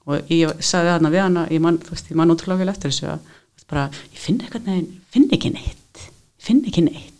Og 0.04 0.28
ég 0.32 0.52
sagði 0.60 0.92
þarna 0.92 1.14
við 1.14 1.24
hana 1.24 1.46
ég 1.52 1.64
man, 1.64 1.80
þú 1.80 1.96
veist, 1.96 2.12
ég 2.12 2.20
man 2.20 2.36
vel 2.36 2.68
eftir 2.68 2.92
þessu 2.92 3.10
að 3.14 3.32
bara, 3.64 3.88
ég 4.12 4.20
finn 4.20 4.42
neginn, 4.66 4.92
finn 5.08 5.30
ekki 5.32 5.54
neitt. 5.54 6.06
Finn 6.36 6.60
ekki 6.68 6.84
neitt 6.84 7.13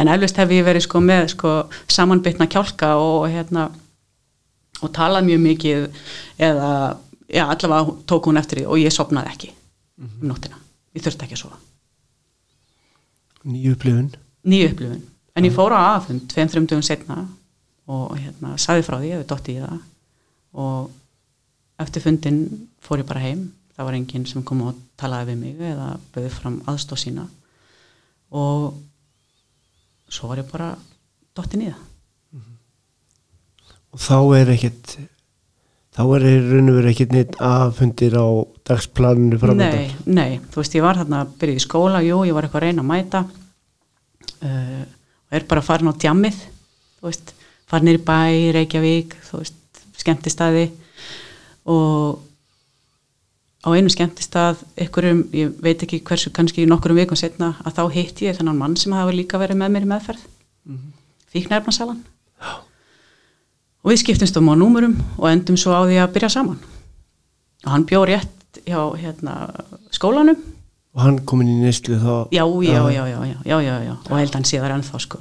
en 0.00 0.10
eflust 0.10 0.40
hef 0.40 0.52
ég 0.54 0.66
verið 0.66 0.86
sko 0.86 1.02
með 1.04 1.30
sko 1.34 1.54
samanbytna 1.90 2.48
kjálka 2.50 2.94
og 3.00 3.28
hérna 3.30 3.68
og 4.80 4.92
talað 4.96 5.26
mjög 5.28 5.42
mikið 5.44 5.86
eða, 6.40 6.70
já, 7.28 7.44
allavega 7.44 7.96
tók 8.08 8.30
hún 8.30 8.40
eftir 8.40 8.62
því 8.62 8.68
og 8.70 8.80
ég 8.80 8.94
sopnaði 8.94 9.34
ekki 9.34 9.52
um 10.00 10.30
nóttina, 10.30 10.56
ég 10.96 11.04
þurfti 11.04 11.26
ekki 11.26 11.36
að 11.36 11.42
sofa. 11.42 11.58
Nýju 13.44 13.74
upplifun. 13.76 14.08
Nýju 14.48 14.70
upplifun, 14.72 15.04
en 15.36 15.48
ég 15.48 15.54
fór 15.56 15.76
á 15.76 15.80
aðfund 15.96 16.26
tveim, 16.32 16.48
þreim 16.52 16.68
dögum 16.68 16.84
setna 16.86 17.22
og 17.90 18.16
hérna 18.16 18.56
sagði 18.60 18.86
frá 18.86 18.96
því, 18.98 19.10
ég 19.10 19.18
hefði 19.18 19.28
dótt 19.32 19.50
í 19.50 19.56
það. 19.60 19.78
Og 20.60 21.82
eftir 21.84 22.04
fundin 22.04 22.40
fór 22.84 23.02
ég 23.02 23.08
bara 23.08 23.24
heim, 23.24 23.50
það 23.76 23.88
var 23.88 23.98
enginn 23.98 24.26
sem 24.28 24.44
kom 24.46 24.62
og 24.68 24.80
talaði 25.00 25.32
við 25.32 25.42
mig 25.44 25.64
eða 25.74 25.90
bauði 26.14 26.32
fram 26.32 26.58
aðstóð 26.70 27.02
sína. 27.04 27.26
Og 28.30 28.72
svo 30.10 30.30
var 30.30 30.42
ég 30.42 30.50
bara 30.50 30.74
dottin 31.36 31.64
í 31.64 31.70
það. 31.70 31.86
Og 33.90 33.98
þá 33.98 34.16
er 34.38 34.52
ekkert 34.54 34.92
þá 35.96 36.02
er 36.14 36.24
raun 36.46 36.70
og 36.70 36.76
verið 36.78 36.92
ekkert 36.92 37.14
neitt 37.16 37.36
aðfundir 37.42 38.14
á 38.14 38.26
dagsplaninu 38.70 39.34
Nei, 39.34 39.40
framöndan 39.42 40.14
nei, 40.14 40.38
þú 40.52 40.62
veist, 40.62 40.76
ég 40.78 40.84
var 40.86 41.00
þarna 41.00 41.24
að 41.24 41.32
byrja 41.40 41.58
í 41.58 41.64
skóla, 41.64 42.02
jú, 42.06 42.22
ég 42.28 42.36
var 42.36 42.46
eitthvað 42.46 42.62
að 42.62 42.66
reyna 42.68 42.84
að 42.84 42.90
mæta. 42.92 43.22
Uh, 44.40 44.84
og 45.30 45.36
er 45.36 45.46
bara 45.50 45.64
farin 45.64 45.90
á 45.90 46.00
djammið, 46.04 46.38
þú 47.00 47.10
veist. 47.10 47.34
Farin 47.70 47.90
í 47.90 47.98
bæ, 48.02 48.20
Reykjavík 48.54 49.18
þú 49.26 49.42
veist, 49.42 49.82
skemmtistæði 50.00 50.68
og 51.70 52.29
á 53.60 53.68
einu 53.76 53.92
skemmtistað 53.92 54.62
ykkurum, 54.86 55.26
ég 55.36 55.52
veit 55.60 55.82
ekki 55.84 56.00
hversu 56.06 56.32
kannski 56.32 56.64
nokkurum 56.68 56.96
vikum 56.96 57.18
setna, 57.18 57.54
að 57.64 57.76
þá 57.76 57.82
hitt 57.96 58.22
ég 58.24 58.38
þennan 58.38 58.56
mann 58.56 58.76
sem 58.80 58.94
hafa 58.96 59.12
líka 59.12 59.40
verið 59.40 59.60
með 59.60 59.74
mér 59.74 59.86
í 59.86 59.90
meðferð. 59.90 60.22
Mm 60.64 60.76
-hmm. 60.76 60.92
fíknærfnarsalan 61.32 62.00
og 63.80 63.90
við 63.90 64.00
skiptumst 64.02 64.36
um 64.36 64.50
á 64.52 64.54
númurum 64.60 64.96
og 65.16 65.30
endum 65.30 65.56
svo 65.56 65.72
á 65.72 65.88
því 65.88 65.96
að 66.02 66.12
byrja 66.14 66.28
saman. 66.28 66.58
Og 67.64 67.70
hann 67.72 67.86
bjó 67.88 68.04
rétt 68.04 68.60
hjá 68.66 68.80
hérna, 68.96 69.48
skólanum. 69.90 70.36
Og 70.94 71.00
hann 71.00 71.20
komin 71.24 71.48
í 71.48 71.56
neyslu 71.62 71.96
þá? 71.96 72.28
Já, 72.32 72.44
já, 72.44 72.90
já, 72.92 73.04
já, 73.08 73.60
já, 73.60 73.76
já, 73.84 73.96
og 74.10 74.18
held 74.18 74.34
hann 74.34 74.44
sé 74.44 74.60
þar 74.60 74.76
ennþá 74.76 75.00
sko. 75.00 75.18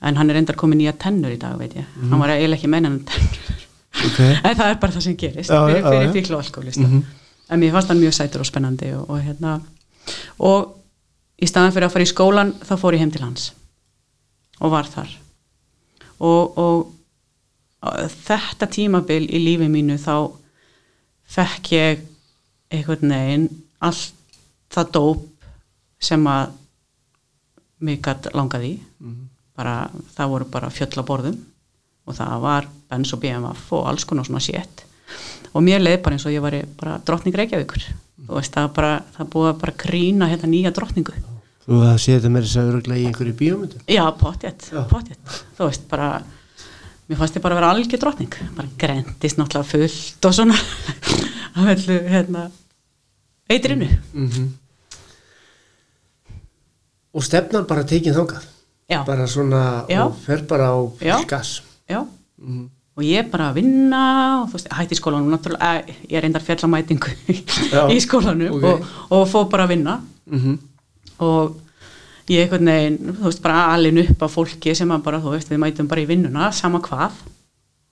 En 0.00 0.16
hann 0.16 0.30
er 0.30 0.36
endar 0.36 0.56
komin 0.56 0.78
nýja 0.78 0.94
tennur 0.96 1.32
í 1.34 1.38
dag 1.38 1.58
veit 1.58 1.74
ég, 1.74 1.84
hann 2.10 2.20
var 2.20 2.30
eiginlega 2.30 2.56
ekki 2.60 2.68
meina 2.68 2.88
en 2.88 3.00
tennur. 3.04 3.54
Ok, 3.98 4.20
en 4.20 4.54
það 4.56 4.68
er 4.70 4.78
bara 4.78 4.92
það 4.92 5.02
sem 5.02 5.16
gerist. 5.16 5.50
Fyrir, 5.50 5.82
fyrir 5.82 6.12
fíklu 6.14 6.38
alkoholista 6.38 6.86
en 7.48 7.60
mér 7.60 7.72
fannst 7.74 7.92
hann 7.92 8.00
mjög 8.00 8.16
sætur 8.16 8.44
og 8.44 8.48
spennandi 8.48 8.92
og, 8.96 9.08
og 9.10 9.22
hérna 9.24 9.58
og 10.38 10.74
í 11.38 11.46
staðan 11.48 11.74
fyrir 11.74 11.88
að 11.88 11.94
fara 11.94 12.06
í 12.06 12.10
skólan 12.10 12.52
þá 12.64 12.74
fór 12.80 12.96
ég 12.96 13.04
heim 13.04 13.14
til 13.14 13.24
hans 13.24 13.52
og 14.58 14.72
var 14.74 14.88
þar. 14.90 15.10
Og, 16.18 16.58
og, 16.58 16.94
þetta 18.26 18.66
tímabil 18.74 19.28
í 19.30 19.38
lífi 19.38 19.68
mínu 19.70 19.94
þá 20.02 20.32
fekk 21.30 21.72
ég 21.76 22.00
einhvern 22.74 23.14
veginn 23.14 23.44
allt 23.86 24.16
það 24.74 24.90
dóp 24.96 25.46
sem 26.02 26.26
að 26.26 26.56
mig 27.86 28.02
gætt 28.02 28.26
langaði 28.34 28.72
í. 28.74 28.80
Bara, 29.54 29.86
það 30.16 30.34
voru 30.34 30.50
bara 30.50 30.72
fjöll 30.74 30.98
á 30.98 31.06
borðum 31.06 31.38
og 32.08 32.18
það 32.18 32.42
var 32.42 32.68
Benz 32.90 33.14
og 33.14 33.22
BMF 33.22 33.72
og 33.78 33.86
alls 33.90 34.06
konar 34.08 34.26
svona 34.26 34.42
sétt 34.42 34.84
og 35.52 35.64
mér 35.64 35.82
leið 35.82 35.98
bara 36.04 36.16
eins 36.18 36.26
og 36.28 36.34
ég 36.34 36.42
var 36.44 36.56
bara 36.80 36.98
drottning 37.06 37.36
Reykjavíkur. 37.38 37.86
Þú 38.28 38.36
veist 38.36 38.54
það 38.54 38.68
bara, 38.76 38.92
það 39.16 39.30
búið 39.34 39.50
að 39.52 39.60
bara 39.62 39.76
krýna 39.84 40.28
hérna 40.30 40.50
nýja 40.52 40.72
drottningu. 40.76 41.14
Og 41.68 41.82
það 41.84 41.98
sé 42.02 42.14
þetta 42.16 42.32
með 42.34 42.46
þess 42.46 42.58
að 42.60 42.68
öruglega 42.72 43.00
í 43.00 43.06
einhverju 43.08 43.34
bíómyndu 43.38 43.80
já, 43.92 44.04
potjett, 44.16 44.68
Já. 44.72 44.80
potjett 44.88 45.34
þú 45.58 45.66
veist 45.68 45.82
bara, 45.90 46.06
mér 47.08 47.18
fannst 47.20 47.36
ég 47.36 47.44
bara 47.44 47.56
að 47.56 47.60
vera 47.60 47.72
algjör 47.74 48.00
drottning. 48.04 48.38
Bara 48.56 48.70
grendist 48.80 49.40
náttúrulega 49.40 49.68
fullt 49.72 50.28
og 50.30 50.36
svona 50.38 50.56
af 51.58 51.68
öllu 51.74 51.98
hérna 52.08 52.46
eitrinu. 53.52 53.90
Mm 54.14 54.48
og 57.18 57.24
stefnan 57.24 57.64
bara 57.66 57.82
tekin 57.88 58.14
þangað? 58.14 58.44
Já, 58.88 59.00
bara 59.04 59.26
svona 59.26 59.62
Já. 59.90 60.04
og 60.06 60.16
fer 60.22 60.42
bara 60.48 60.68
á 60.70 60.76
Já. 61.02 61.16
gas? 61.26 61.62
Já. 61.88 62.04
Mm 62.38 62.68
og 62.98 63.04
ég 63.06 63.28
bara 63.30 63.52
að 63.52 63.60
vinna 63.60 64.02
og 64.42 64.48
þú 64.50 64.56
veist, 64.58 64.68
hætti 64.74 64.96
í 64.96 64.98
skólanum 64.98 65.30
náttúrulega, 65.30 65.70
eh, 65.86 65.94
ég 66.10 66.18
er 66.18 66.24
reyndar 66.26 66.42
fjallamætingu 66.42 67.12
Já, 67.70 67.84
í 67.94 67.98
skólanum 68.02 68.58
ok. 68.58 68.64
og, 68.72 68.86
og 69.14 69.24
fóð 69.30 69.48
bara 69.54 69.64
að 69.68 69.72
vinna. 69.76 70.00
-hmm. 70.28 70.58
og 71.22 71.56
ég 72.28 72.42
einhvern 72.44 72.66
veginn, 72.66 72.98
þú 73.16 73.24
veist, 73.24 73.42
bara 73.42 73.72
alin 73.72 73.98
upp 74.02 74.22
af 74.22 74.34
fólki 74.34 74.74
sem 74.74 74.90
að 74.90 75.02
bara, 75.02 75.20
þú 75.20 75.30
veist, 75.36 75.48
við 75.50 75.58
mætum 75.62 75.88
bara 75.88 76.00
í 76.00 76.06
vinnuna 76.06 76.52
sama 76.52 76.78
hvað. 76.80 77.10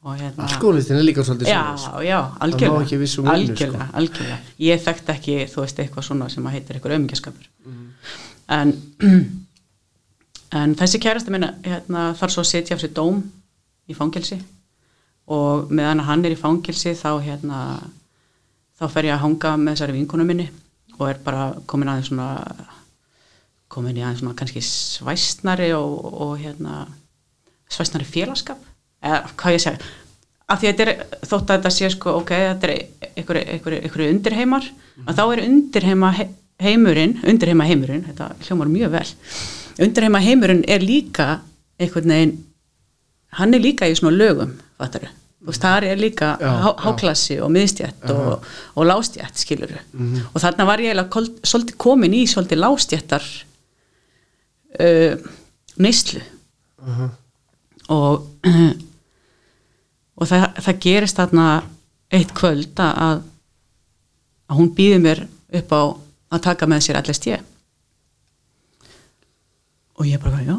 Hérna, 0.07 0.45
Alkoholistin 0.47 0.97
er 0.97 1.03
líka 1.03 1.23
svolítið 1.25 1.49
já, 1.51 1.77
svona 1.77 2.03
já, 2.05 2.21
má 2.31 2.37
algjörlega. 2.40 2.99
vissum 2.99 3.25
vinnu, 3.25 3.51
algjörlega, 3.51 3.87
algjörlega, 3.92 4.38
ég 4.59 4.81
þekkt 4.85 5.09
ekki 5.09 5.35
þú 5.51 5.61
veist, 5.64 5.79
eitthvað 5.79 6.05
svona 6.07 6.29
sem 6.31 6.45
að 6.47 6.51
heitir 6.55 6.77
eitthvað 6.77 6.95
ömingjaskapur 6.97 7.47
Mhm. 7.66 7.87
en 8.49 8.73
en 10.53 10.75
þessi 10.79 11.01
kærasta 11.03 11.31
minna 11.35 11.55
hérna, 11.64 12.14
þarf 12.14 12.31
svo 12.37 12.45
að 12.45 12.51
setja 12.53 12.77
af 12.77 12.83
sér 12.85 12.92
dóm 12.95 13.19
í 13.90 13.95
fangelsi 13.99 14.38
og 15.27 15.73
meðan 15.75 16.05
hann 16.07 16.25
er 16.25 16.37
í 16.37 16.39
fangelsi 16.39 16.95
þá 16.95 17.11
hérna 17.25 17.61
þá 18.77 18.87
fer 18.93 19.09
ég 19.09 19.17
að 19.17 19.25
hanga 19.25 19.57
með 19.59 19.75
þessari 19.75 19.97
vinkonu 19.97 20.27
minni 20.29 20.47
og 20.97 21.09
er 21.11 21.21
bara 21.25 21.51
komin 21.69 21.91
aðeins 21.91 22.11
svona 22.12 22.29
komin 23.73 23.99
í 23.99 24.05
aðeins 24.05 24.23
svona 24.23 24.37
kannski 24.39 24.62
svæstnari 24.65 25.73
og, 25.77 25.95
og 26.15 26.35
hérna 26.41 26.87
svæstnari 27.73 28.07
félagskap. 28.07 28.61
Eða 29.05 29.23
hvað 29.37 29.57
ég 29.57 29.65
segja? 29.65 29.93
Að 30.47 30.61
því 30.61 30.69
að 30.69 30.73
þetta 30.79 30.85
er, 30.87 31.21
þótt 31.27 31.51
að 31.51 31.57
þetta 31.57 31.73
sé 31.75 31.89
sko 31.91 32.12
ok, 32.21 32.33
þetta 32.53 32.69
er 32.69 32.75
einhverju 33.19 33.45
einhver, 33.57 33.77
einhver 33.81 34.05
undirheimar 34.07 34.69
að 35.03 35.19
þá 35.19 35.23
er 35.25 35.43
undirheima 35.43 36.11
he, 36.15 36.27
heimurinn, 36.62 37.17
undirheima 37.27 37.67
heimurinn 37.67 38.05
þetta 38.07 38.29
hljómar 38.47 38.71
mjög 38.71 38.93
vel. 38.95 39.09
Undirheima 39.83 40.23
heimurinn 40.23 40.62
er 40.71 40.87
líka 40.87 41.41
einhvern 41.83 42.15
veginn 42.15 42.37
hann 43.40 43.55
er 43.57 43.62
líka 43.62 43.88
í 43.88 43.96
svona 43.99 44.16
lögum 44.16 44.55
fattaru, 44.81 45.11
það 45.57 45.88
er 45.90 46.01
líka 46.01 46.33
Já, 46.40 46.49
há, 46.51 46.70
já. 46.70 46.85
háklassi 46.85 47.37
og 47.44 47.53
miðstjætt 47.55 48.09
og, 48.14 48.46
og 48.75 48.88
lástjætt 48.88 49.42
skilur 49.42 49.77
og 50.33 50.40
þarna 50.42 50.66
var 50.68 50.83
ég 50.85 51.03
svolítið 51.46 51.77
komin 51.79 52.16
í 52.16 52.25
svolítið 52.31 52.62
lástjættar 52.64 53.29
uh, 54.81 55.31
neyslu. 55.77 56.25
Uh 56.83 57.07
og 57.92 58.27
og 60.18 60.29
það, 60.29 60.44
það 60.64 60.79
gerist 60.83 61.18
þarna 61.20 61.46
eitt 62.14 62.33
kvöld 62.37 62.81
að 62.83 63.22
að 64.46 64.61
hún 64.61 64.72
býður 64.77 65.03
mér 65.03 65.20
upp 65.61 65.75
á 65.75 65.83
að 66.37 66.44
taka 66.46 66.68
með 66.70 66.85
sér 66.87 67.01
allast 67.01 67.27
ég 67.27 67.42
og 69.96 70.07
ég 70.07 70.20
bara, 70.22 70.42
já 70.42 70.55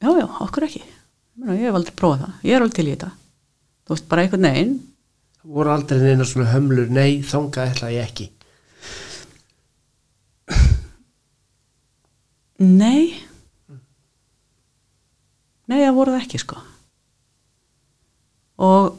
já, 0.00 0.10
já, 0.20 0.26
okkur 0.46 0.68
ekki 0.68 0.82
ég, 1.38 1.64
hef 1.64 1.78
aldrei 1.78 1.96
prófað 1.96 2.24
það, 2.24 2.34
ég 2.46 2.56
er 2.56 2.64
alveg 2.64 2.76
til 2.76 2.86
í 2.86 2.94
þetta. 2.94 3.10
Þú 3.84 3.94
veist, 3.94 4.08
bara 4.10 4.24
einhvern 4.24 4.48
veginn. 4.48 4.74
Það 5.40 5.56
voru 5.56 5.72
aldrei 5.74 6.02
neina 6.04 6.26
svona 6.28 6.52
hömlur 6.52 6.92
nei, 6.92 7.12
þangað 7.26 7.72
ætla 7.74 7.92
ég 7.94 8.08
ekki. 8.10 8.26
Nei. 12.60 13.04
Nei, 15.70 15.78
það 15.80 15.96
voru 15.96 16.12
það 16.12 16.24
ekki 16.26 16.42
sko. 16.42 16.58
Og 18.60 18.98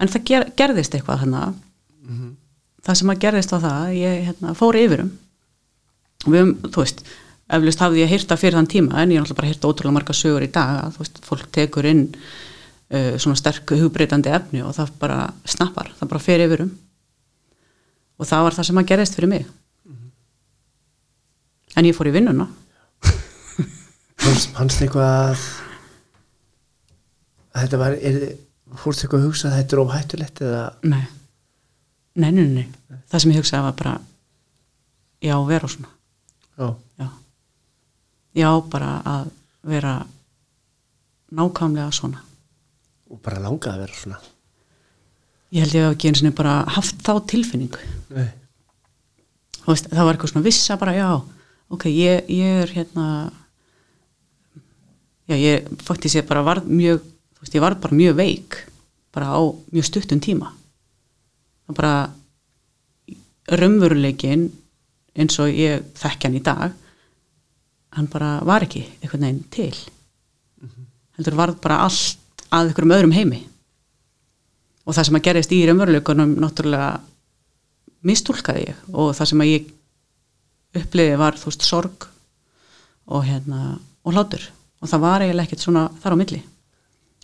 en 0.00 0.12
það 0.12 0.26
ger, 0.30 0.48
gerðist 0.56 0.96
eitthvað 0.96 1.22
hérna. 1.24 1.42
Það 2.86 2.98
sem 3.00 3.12
að 3.12 3.22
gerðist 3.26 3.52
á 3.52 3.58
það 3.58 3.94
ég 3.98 4.26
hérna, 4.30 4.54
fór 4.56 4.78
yfirum 4.78 5.12
við 6.26 6.38
höfum, 6.38 6.52
þú 6.70 6.82
veist 6.82 7.00
eflust 7.46 7.82
hafði 7.82 8.02
ég 8.02 8.10
hýrta 8.10 8.38
fyrir 8.40 8.58
þann 8.58 8.70
tíma 8.70 9.02
en 9.02 9.12
ég 9.12 9.20
er 9.20 9.22
náttúrulega 9.22 9.40
bara 9.40 9.50
hýrta 9.52 9.70
ótrúlega 9.70 9.96
marga 9.98 10.16
sögur 10.16 10.46
í 10.46 10.50
dag 10.52 10.80
að 10.86 10.98
veist, 11.00 11.20
fólk 11.26 11.46
tekur 11.54 11.86
inn 11.86 12.08
uh, 12.16 13.14
svona 13.22 13.38
sterk 13.38 13.76
hugbreytandi 13.76 14.32
efni 14.34 14.64
og 14.66 14.74
það 14.76 14.96
bara 15.02 15.20
snappar, 15.46 15.92
það 15.98 16.12
bara 16.14 16.24
fer 16.26 16.44
yfirum 16.46 16.72
og 18.16 18.28
það 18.28 18.46
var 18.46 18.56
það 18.56 18.68
sem 18.70 18.80
að 18.80 18.90
gerðist 18.90 19.18
fyrir 19.18 19.32
mig. 19.32 19.46
En 21.76 21.84
ég 21.84 21.92
fór 21.92 22.08
í 22.08 22.14
vinnuna. 22.14 22.46
Fannst 24.56 24.80
eitthvað 24.80 25.04
að 25.04 25.42
að 27.56 27.66
þetta 27.66 27.80
var 27.80 27.96
fórst 28.80 29.04
eitthvað 29.04 29.20
að 29.20 29.28
hugsa 29.28 29.50
að 29.50 29.58
þetta 29.60 29.76
er 29.76 29.82
óhættulegt 29.82 30.42
eða? 30.44 30.64
Nei. 30.88 31.04
nei, 32.16 32.30
nei, 32.30 32.42
nei, 32.42 32.64
nei. 32.64 32.98
Það 33.10 33.22
sem 33.22 33.32
ég 33.32 33.40
hugsaði 33.40 33.66
var 33.66 33.76
bara 33.80 33.94
já, 35.24 35.36
vera 35.48 35.70
svona. 35.72 35.92
Já, 36.56 36.68
já, 38.36 38.50
bara 38.70 39.00
að 39.04 39.30
vera 39.66 39.94
nákvæmlega 41.34 41.90
svona. 41.94 42.22
Og 43.10 43.20
bara 43.22 43.42
langað 43.42 43.76
að 43.76 43.84
vera 43.84 44.00
svona. 44.00 44.18
Ég 45.54 45.62
held 45.62 45.76
ég 45.76 45.86
hef 45.86 45.94
ekki 45.94 46.10
eins 46.10 46.22
og 46.26 46.36
bara 46.36 46.56
haft 46.76 47.00
þá 47.06 47.12
tilfinningu. 47.30 47.80
Veist, 49.66 49.88
það 49.90 50.04
var 50.06 50.14
eitthvað 50.14 50.32
svona 50.32 50.46
vissa 50.46 50.76
bara 50.78 50.94
já, 50.94 51.10
ok, 51.74 51.88
ég, 51.90 52.28
ég 52.30 52.62
er 52.62 52.72
hérna 52.76 53.06
já, 55.26 55.34
ég 55.34 55.66
faktist 55.82 56.18
ég 56.18 56.26
bara 56.28 56.44
var 56.46 56.62
mjög 56.66 57.02
þú 57.02 57.42
veist, 57.42 57.56
ég 57.56 57.64
var 57.64 57.78
bara 57.82 57.98
mjög 57.98 58.18
veik 58.20 58.60
bara 59.16 59.32
á 59.34 59.40
mjög 59.72 59.88
stuttum 59.88 60.20
tíma. 60.22 60.52
Það 61.66 61.78
bara 61.80 61.94
raunveruleikin 63.56 64.48
eins 65.16 65.38
og 65.42 65.50
ég 65.50 65.86
þekki 65.98 66.28
hann 66.28 66.38
í 66.38 66.44
dag 66.44 66.74
hann 67.96 68.08
bara 68.12 68.38
var 68.44 68.64
ekki 68.66 68.84
einhvern 69.00 69.24
veginn 69.26 69.44
til. 69.52 69.74
Heldur 71.16 71.36
var 71.38 71.54
bara 71.62 71.82
allt 71.86 72.44
að 72.52 72.70
einhverjum 72.70 72.96
öðrum 72.96 73.14
heimi. 73.16 73.40
Og 74.86 74.94
það 74.94 75.08
sem 75.08 75.18
að 75.18 75.24
gerist 75.26 75.54
í 75.56 75.62
raunveruleikunum 75.66 76.34
náttúrulega 76.42 76.90
mistúlkaði 78.06 78.68
ég. 78.68 78.82
Og 78.92 79.14
það 79.16 79.30
sem 79.32 79.42
að 79.42 79.52
ég 79.52 79.72
uppliði 80.76 81.16
var 81.18 81.40
þú 81.40 81.50
veist 81.50 81.66
sorg 81.66 82.06
og 83.06 83.24
hérna 83.26 83.78
og 84.04 84.14
hlátur. 84.14 84.44
Og 84.82 84.90
það 84.90 85.04
var 85.06 85.24
eiginlega 85.24 85.48
ekkert 85.48 85.64
svona 85.64 85.86
þar 86.02 86.14
á 86.14 86.20
milli. 86.20 86.42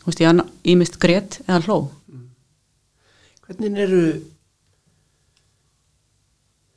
Þú 0.03 0.09
veist 0.09 0.23
ég, 0.25 0.45
ég 0.73 0.79
mist 0.81 0.99
grét 1.03 1.39
eða 1.45 1.61
hló. 1.67 1.77
Hvernig 3.47 3.83
eru 3.85 4.05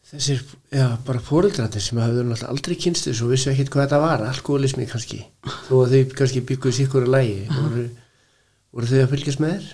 þessir, 0.05 0.41
já, 0.73 0.85
bara 1.05 1.21
fóreldrarnir 1.23 1.83
sem 1.83 1.99
hafðu 2.01 2.23
náttúrulega 2.25 2.51
aldrei 2.53 2.77
kynst 2.79 3.07
þessu 3.07 3.25
og 3.25 3.33
vissu 3.33 3.51
ekkert 3.51 3.71
hvað 3.73 3.85
þetta 3.87 4.01
var, 4.03 4.23
alkoholismi 4.29 4.87
kannski. 4.89 5.21
Þó 5.67 5.73
að 5.81 5.95
þau 5.95 6.15
kannski 6.19 6.43
bygguðu 6.51 6.77
síkkur 6.79 7.07
í 7.07 7.11
lægi 7.15 7.37
voru, 7.49 7.85
voru 8.75 8.91
þau 8.91 8.99
að 9.01 9.13
fylgjast 9.15 9.41
með 9.43 9.55
þér? 9.55 9.69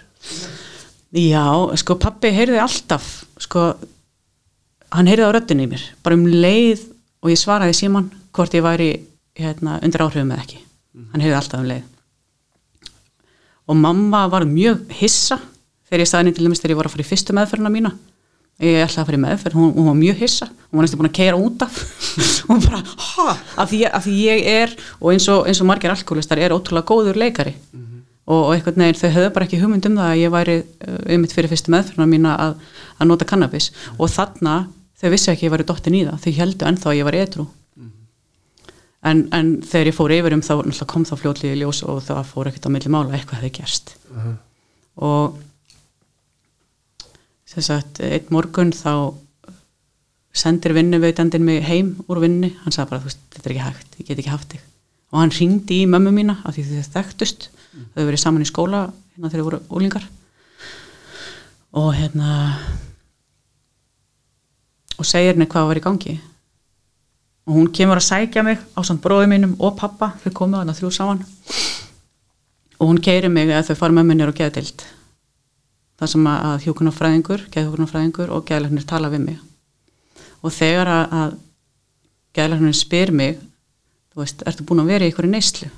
Já, 1.22 1.46
sko 1.82 1.98
pappi 2.00 2.32
heyrði 2.32 2.62
alltaf 2.64 3.08
sko, 3.44 3.66
hann 4.96 5.12
heyrði 5.12 5.28
á 5.28 5.36
röddinu 5.36 5.66
í 5.68 5.72
mér 5.74 5.88
bara 6.06 6.16
um 6.16 6.28
leið 6.30 6.86
og 7.22 7.34
ég 7.34 7.42
svaraði 7.42 7.76
síman 7.76 8.08
hvort 8.32 8.56
ég 8.56 8.64
væri 8.64 8.92
hérna, 9.36 9.82
undir 9.84 10.06
áhrifum 10.06 10.32
eða 10.32 10.46
ekki. 10.46 10.62
Hann 11.12 11.24
heyrði 11.24 11.38
alltaf 11.42 11.60
um 11.60 11.68
leið. 11.68 11.84
Og 13.68 13.78
mamma 13.80 14.24
var 14.32 14.48
mjög 14.48 14.88
hissa 15.02 15.38
þegar 15.90 16.06
ég 16.06 16.10
staði 16.10 16.34
dæmis 16.40 16.64
þegar 16.64 16.74
ég 16.74 16.80
var 16.80 16.88
að 16.88 16.96
fara 16.96 17.04
í 17.04 17.10
fyrstu 17.12 17.36
meðferðina 17.36 17.74
mína 17.74 17.92
ég 18.62 18.84
ætlaði 18.86 19.02
að 19.02 19.08
fara 19.10 19.18
í 19.18 19.22
meðferð, 19.26 19.58
hún, 19.60 19.72
hún 19.76 19.88
var 19.90 19.98
mjög 20.00 20.24
hissa. 20.24 20.48
Hún 20.70 20.80
var 20.80 20.88
næstu 20.88 21.00
búin 21.00 21.10
að 21.10 21.18
keira 21.18 21.40
út 21.40 21.64
af. 21.66 21.78
Hún 22.48 22.62
bara, 22.64 22.82
ha, 22.82 23.36
af 23.64 23.72
því, 23.72 23.80
af 23.92 24.06
því 24.06 24.16
ég 24.26 24.50
er 24.52 24.76
og 25.00 25.14
eins 25.14 25.28
og, 25.32 25.48
eins 25.50 25.62
og 25.64 25.68
margir 25.70 25.94
alkoholistar 25.94 26.40
er 26.42 26.56
ótrúlega 26.56 26.88
góður 26.88 27.20
leikari. 27.20 27.56
Og, 28.32 28.38
og 28.38 28.52
einhvern 28.54 28.84
veginn 28.84 29.00
þau 29.00 29.10
höfðu 29.16 29.32
bara 29.36 29.48
ekki 29.48 29.60
hugmynd 29.60 29.88
um 29.90 29.98
það 30.00 30.12
að 30.12 30.22
ég 30.22 30.34
væri 30.36 30.58
um 30.88 31.24
mitt 31.24 31.34
fyrir 31.36 31.52
fyrstu 31.52 31.74
meðferðina 31.74 32.08
mína 32.08 32.36
að, 32.40 32.54
að 33.02 33.10
nota 33.10 33.28
kannabis 33.28 33.72
og 33.98 34.12
þarna 34.14 34.54
þau 35.02 35.10
vissi 35.12 35.32
ekki 35.34 35.48
að 35.48 35.50
ég 35.50 35.56
væri 35.56 35.68
dottin 35.72 35.98
í 35.98 36.06
það. 36.06 36.22
Þau 36.24 36.38
heldu 36.38 36.70
ennþá 36.70 36.92
að 36.94 37.00
ég 37.00 37.10
var 37.10 37.20
edru 37.20 37.48
en, 39.08 39.24
en 39.34 39.54
þegar 39.66 39.90
ég 39.90 39.98
fór 39.98 40.14
yfir 40.16 40.36
um 40.36 40.44
þá 40.46 40.84
kom 40.90 41.06
þá 41.08 41.16
fljótlið 41.20 41.56
í 41.56 41.62
ljós 41.62 41.82
og 41.88 42.02
það 42.06 42.28
fór 42.30 42.52
ekkert 42.52 42.68
á 42.70 42.74
milli 42.74 42.94
mála 42.94 43.18
eitthvað 43.18 43.42
hefði 43.42 43.54
gerst. 43.58 43.96
Og 45.02 45.40
sagt, 47.60 48.00
einn 48.00 48.30
morgun 48.32 48.72
þá 48.72 49.12
sendir 50.32 50.72
vinnuveitandinn 50.78 51.44
mig 51.44 51.66
heim 51.68 51.98
úr 52.08 52.22
vinnu, 52.24 52.48
hann 52.64 52.72
sagði 52.72 52.94
bara, 52.94 53.02
þú 53.02 53.10
veist, 53.10 53.24
þetta 53.36 53.50
er 53.50 53.54
ekki 53.54 53.66
hægt, 53.66 53.98
ég 54.00 54.08
get 54.08 54.22
ekki 54.22 54.32
haft 54.32 54.54
þig. 54.54 54.62
Og 55.12 55.20
hann 55.20 55.34
ringdi 55.36 55.82
í 55.84 55.90
mömmu 55.92 56.14
mína 56.16 56.38
af 56.48 56.56
því 56.56 56.64
þau 56.70 56.94
þekktust, 56.94 57.50
þau 57.52 58.00
hefur 58.00 58.08
verið 58.08 58.24
saman 58.24 58.46
í 58.46 58.48
skóla 58.48 58.86
hérna 58.88 59.32
þegar 59.32 59.42
þau 59.42 59.50
voru 59.50 59.60
úlingar 59.76 60.08
og 61.82 61.90
hérna 61.96 62.30
og 65.00 65.08
segir 65.08 65.34
henni 65.34 65.50
hvað 65.52 65.68
var 65.68 65.82
í 65.82 65.84
gangi. 65.84 66.16
Og 67.50 67.58
hún 67.58 67.70
kemur 67.76 68.00
að 68.00 68.08
sækja 68.08 68.46
mig 68.48 68.64
á 68.78 68.80
samt 68.88 69.04
bróði 69.04 69.28
mínum 69.32 69.58
og 69.60 69.76
pappa, 69.80 70.14
þau 70.24 70.32
komu 70.40 70.60
þarna 70.62 70.78
þrjú 70.78 70.94
saman. 70.96 71.24
Og 72.80 72.88
hún 72.88 73.04
keiri 73.04 73.28
mig 73.34 73.52
að 73.52 73.72
þau 73.72 73.80
fara 73.84 73.98
með 73.98 74.12
minnir 74.12 74.32
og 74.32 74.38
geðdild 74.40 74.88
þar 76.02 76.10
sem 76.10 76.28
að 76.32 76.64
hjókunarfræðingur, 76.66 77.46
geðhjókunarfræðingur 77.54 78.32
og 78.34 78.46
geðlæknir 78.48 78.86
tala 78.90 79.12
við 79.14 79.26
mig. 79.28 79.42
Og 80.42 80.54
þegar 80.56 80.90
að, 80.90 81.12
að 81.22 81.36
geðlæknir 82.38 82.78
spyr 82.80 83.12
mig 83.14 83.36
þú 84.12 84.24
veist, 84.24 84.42
ertu 84.50 84.66
búin 84.68 84.82
að 84.84 84.90
vera 84.92 85.08
í 85.08 85.14
í 85.14 85.30
neyslu? 85.30 85.70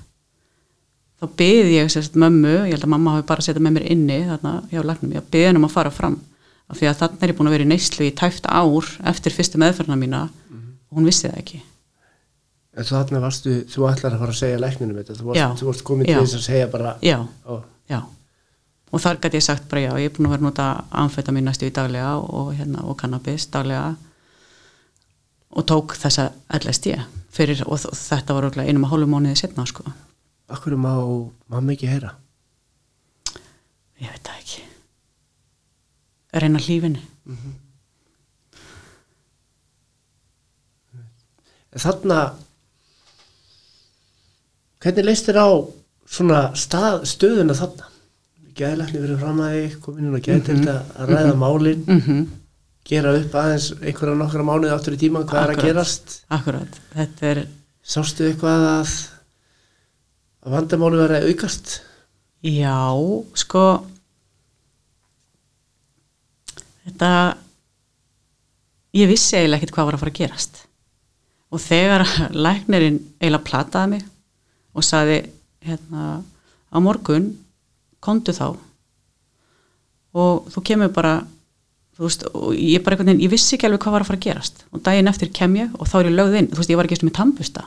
Þá 1.19 1.27
beði 1.39 1.75
ég 1.77 1.91
sérst 1.91 2.15
mömmu, 2.19 2.53
ég 2.67 2.73
held 2.75 2.87
að 2.87 2.93
mamma 2.95 3.17
hafi 3.17 3.27
bara 3.27 3.43
setjað 3.43 3.63
með 3.63 3.75
mér 3.77 3.89
inni 3.93 4.17
þarna 4.27 4.53
hjá 4.71 4.79
læknum, 4.83 5.13
ég 5.15 5.27
beði 5.31 5.49
henn 5.49 5.59
um 5.59 5.67
að 5.67 5.75
fara 5.75 5.91
fram. 5.93 6.17
Af 6.67 6.79
því 6.79 6.89
að 6.89 6.97
þannig 7.03 7.23
er 7.23 7.31
ég 7.31 7.37
búin 7.37 7.49
að 7.51 7.55
vera 7.57 7.67
í 7.67 7.69
neyslu 7.69 8.07
í 8.07 8.15
tæft 8.17 8.49
ár 8.49 8.89
eftir 9.11 9.35
fyrstu 9.35 9.61
meðferðina 9.61 9.99
mína 9.99 10.23
og 10.23 10.97
hún 10.97 11.07
vissi 11.07 11.29
það 11.29 11.39
ekki. 11.43 11.61
En 12.73 12.87
þú 12.87 12.95
þarna 12.97 13.21
varstu, 13.21 13.55
þú 13.69 13.87
ætlar 13.91 14.15
að 14.15 14.23
fara 14.23 14.33
að 14.33 14.39
segja 14.39 14.59
lækninu 14.63 14.97
þetta, 14.97 15.15
þú 15.19 15.23
Já. 15.37 15.45
varst, 15.45 15.61
þú 15.61 15.69
varst 15.69 15.85
komin 15.85 16.09
til 16.09 16.15
Já. 16.15 16.21
þess 16.23 16.39
að 16.39 16.45
segja 16.47 16.69
bara 16.73 16.95
já, 17.05 17.17
ó, 17.45 17.53
já 17.91 17.99
og 18.93 19.01
þar 19.01 19.19
gæti 19.23 19.39
ég 19.39 19.45
sagt 19.45 19.65
bara 19.71 19.81
já, 19.87 19.91
ég 19.97 20.11
er 20.11 20.13
búin 20.13 20.27
að 20.29 20.35
vera 20.35 20.43
að 20.43 20.47
nota 20.47 20.67
amfetamin 21.03 21.47
næstu 21.49 21.65
í 21.65 21.73
daglega 21.73 22.13
og, 22.21 22.51
hérna, 22.53 22.83
og 22.85 22.97
cannabis 22.99 23.47
daglega. 23.49 23.95
Og 25.53 25.65
tók 25.69 25.95
þessa 25.97 26.29
LSD 26.53 26.93
fyrir, 27.33 27.63
og, 27.65 27.81
þetta 27.81 28.35
var 28.35 28.47
örugglega 28.47 28.69
einum 28.69 28.85
að 28.85 28.93
hálfu 28.93 29.09
mánuði 29.09 29.39
setna 29.41 29.65
sko. 29.69 29.85
akkur 30.53 30.75
má 30.77 30.93
mamma 31.49 31.73
ekki 31.73 31.89
heyra? 31.89 32.13
Ég 34.01 34.11
veit 34.11 34.27
það 34.27 34.39
ekki. 34.41 34.63
Reyna 36.33 36.59
hlífinni 36.59 37.01
En 41.73 41.81
þarna 41.81 42.17
hvernig 44.83 45.07
leist 45.07 45.25
þér 45.25 45.39
á 45.41 45.49
svona 46.05 46.41
stað, 46.59 47.07
stöðuna 47.09 47.55
þarna 47.57 47.92
geðlækni 48.57 49.01
verið 49.03 49.19
fram 49.23 49.41
að 49.43 49.57
þig 49.57 49.75
komin 49.83 50.07
inn 50.07 50.17
og 50.17 50.25
geði 50.25 50.45
til 50.47 50.57
þetta 50.59 50.75
að 50.99 51.13
ræða 51.13 51.35
málin. 51.41 51.85
Mm 51.87 52.01
-hmm. 52.01 52.25
gera 52.85 53.15
upp 53.15 53.35
aðeins 53.39 53.71
einhverja 53.79 54.15
nokkra 54.19 54.43
mánuði 54.43 54.73
áttur 54.75 54.93
í 54.93 54.99
tíma 54.99 55.23
hvað 55.23 55.43
er 55.43 55.43
að 55.43 55.57
Akkurat. 55.57 55.65
gerast. 55.69 56.15
Akkurat, 56.29 56.79
þetta 56.93 57.25
er 57.31 57.47
sástu 57.83 58.27
eitthvað 58.27 58.65
að 58.67 58.93
að 60.43 60.51
vandamáli 60.51 60.99
verið 60.99 61.17
að 61.17 61.29
aukast? 61.31 61.81
Já, 62.43 62.75
sko 63.39 63.63
þetta 66.83 67.37
ég 68.93 69.07
vissi 69.07 69.37
eiginlega 69.37 69.61
ekkert 69.61 69.75
hvað 69.77 69.85
var 69.87 69.97
að 69.97 70.03
fara 70.03 70.13
að 70.13 70.19
gerast. 70.19 70.59
Og 71.53 71.61
þegar 71.63 72.05
læknirinn 72.45 72.99
eiginlega 73.21 73.47
plataði 73.47 73.93
mig 73.95 74.05
og 74.73 74.83
saði 74.83 75.21
hérna 75.63 76.23
á 76.73 76.77
morgun 76.83 77.31
komdu 78.03 78.35
þá. 78.35 78.47
Og 80.13 80.51
þú 80.53 80.63
kemur 80.69 80.91
bara 80.93 81.15
þú 81.97 82.05
veist, 82.07 82.25
ég 82.57 82.83
bara 82.85 82.97
veginn, 82.99 83.21
ég 83.21 83.31
vissi 83.31 83.55
ekki 83.55 83.67
alveg 83.69 83.83
hvað 83.85 83.95
var 83.95 84.05
að 84.05 84.11
fara 84.11 84.19
að 84.19 84.27
gerast. 84.27 84.63
Og 84.73 84.83
daginn 84.85 85.09
eftir 85.11 85.31
kem 85.33 85.57
ég 85.59 85.73
og 85.77 85.89
þá 85.89 85.97
er 85.99 86.09
ég 86.09 86.17
lögð 86.17 86.37
inn, 86.39 86.51
þú 86.51 86.61
veist, 86.61 86.73
ég 86.73 86.79
var 86.79 86.89
ekki 86.89 86.97
eftir 86.97 87.09
með 87.09 87.17
tampusta 87.19 87.65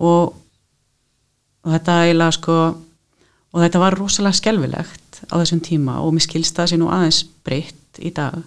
og, 0.00 0.36
og 1.60 1.74
þetta 1.74 1.96
eiginlega 2.06 2.36
sko 2.38 2.54
og 3.50 3.58
þetta 3.64 3.82
var 3.82 3.96
rosalega 3.98 4.38
skelfilegt 4.38 5.22
á 5.28 5.34
þessum 5.36 5.60
tíma. 5.60 5.98
Og 6.00 6.14
mér 6.14 6.24
skilst 6.24 6.56
það 6.56 6.70
sé 6.70 6.78
nú 6.80 6.88
aðeins 6.88 7.24
breytt 7.44 8.00
í 8.00 8.12
dag. 8.14 8.38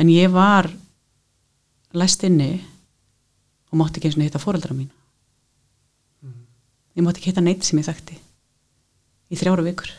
En 0.00 0.10
ég 0.10 0.32
var 0.32 0.70
læst 1.94 2.24
inni 2.26 2.54
og 3.70 3.78
mátti 3.78 4.00
ekki 4.00 4.10
eins 4.10 4.18
og 4.18 4.24
hitta 4.24 4.42
fóreldra 4.42 4.74
mín 4.74 4.90
ég 6.96 7.04
mátti 7.06 7.20
ekki 7.20 7.30
hitta 7.30 7.44
neitt 7.44 7.66
sem 7.66 7.78
ég 7.80 7.86
þekkti 7.86 8.18
í 9.30 9.38
þrjára 9.38 9.66
vikur 9.66 9.92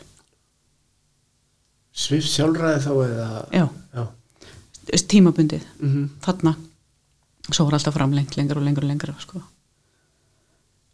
svif 1.92 2.28
sjálfræði 2.28 2.84
þá 2.86 2.92
eða 3.06 3.30
já, 3.52 3.66
já. 3.96 4.04
tímabundið 5.08 5.64
Mm 5.80 5.90
-hmm. 5.90 6.10
þarna 6.26 6.56
svo 7.50 7.66
var 7.66 7.74
alltaf 7.74 7.94
framlengt 7.94 8.38
lengur 8.38 8.58
og 8.58 8.64
lengur 8.64 8.84
og 8.84 8.90
lengur 8.90 9.14
sko. 9.20 9.42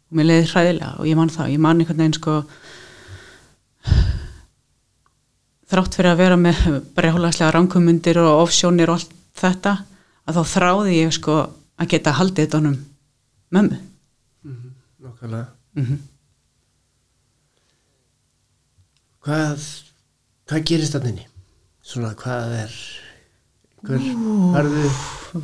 og 0.08 0.16
mér 0.16 0.24
leiði 0.24 0.50
hræðilega 0.52 0.98
og 0.98 1.06
ég 1.06 1.16
man 1.16 1.30
það, 1.30 1.52
ég 1.52 1.58
man 1.58 1.80
einhvern 1.80 1.98
veginn 1.98 2.14
sko 2.14 2.42
þrátt 5.68 5.94
fyrir 5.94 6.12
að 6.12 6.20
vera 6.22 6.36
með 6.36 6.82
brjálagslega 6.96 7.52
rangumundir 7.52 8.18
og 8.18 8.42
ofsjónir 8.46 8.88
og 8.88 8.98
allt 8.98 9.12
þetta 9.34 9.84
að 10.28 10.38
þá 10.38 10.42
þráði 10.54 10.94
ég 10.96 11.12
sko 11.12 11.34
að 11.78 11.90
geta 11.92 12.16
haldið 12.18 12.44
þetta 12.44 12.58
honum 12.58 12.78
mömmu 13.50 13.78
Nákvæmlega 14.98 15.46
mm 15.74 15.84
-hmm. 15.84 15.98
Hvað, 19.28 19.64
hvað 20.48 20.64
gerist 20.70 20.96
þannig? 20.96 21.26
Svona 21.84 22.14
hvað 22.18 22.54
er 22.64 22.76
hver, 23.86 24.06
harðu 24.56 24.88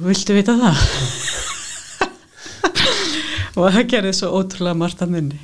viltu 0.04 0.36
vita 0.36 0.56
það? 0.58 0.84
og 3.54 3.68
það 3.68 3.90
gerði 3.92 4.14
svo 4.18 4.32
ótrúlega 4.40 4.80
margt 4.80 5.04
að 5.04 5.12
minni 5.14 5.40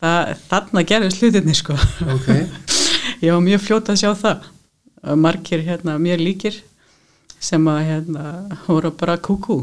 það, 0.00 0.32
þarna 0.50 0.84
gerði 0.90 1.10
slutinni 1.14 1.56
sko. 1.56 1.76
Ok, 2.16 2.30
ég 3.22 3.32
var 3.32 3.44
mjög 3.44 3.62
fljóta 3.64 3.94
að 3.94 4.02
sjá 4.02 4.10
það. 4.20 4.48
Að 5.06 5.20
margir 5.22 5.62
hérna 5.62 6.00
mér 6.02 6.18
líkir 6.20 6.56
sem 7.38 7.68
að 7.70 7.84
hérna 7.90 8.24
voru 8.66 8.90
bara 8.96 9.20
kúkú. 9.22 9.60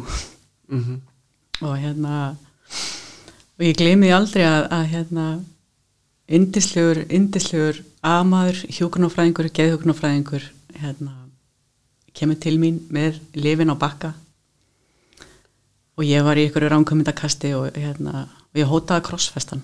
Mm 0.71 1.01
og 1.63 1.77
hérna 1.79 2.35
og 3.53 3.63
ég 3.63 3.77
gleymi 3.77 4.09
því 4.09 4.15
aldrei 4.17 4.43
að, 4.47 4.63
að 4.73 4.85
hérna 4.93 5.25
indislegur, 6.27 7.03
indislegur 7.09 7.83
amaður, 8.03 8.63
hjúkunarfræðingur 8.71 9.49
geðhjúkunarfræðingur 9.57 10.47
hérna 10.79 11.15
kemur 12.13 12.37
til 12.41 12.59
mín 12.61 12.79
með 12.93 13.19
lifin 13.35 13.73
á 13.73 13.75
bakka. 13.79 14.13
Og 15.97 16.05
ég 16.07 16.25
var 16.25 16.39
í 16.39 16.47
ykkur 16.47 16.69
ránkumindakasti 16.71 17.53
og 17.57 17.75
hérna 17.77 18.27
ég 18.57 18.69
hótaði 18.69 19.05
krossfestan 19.07 19.61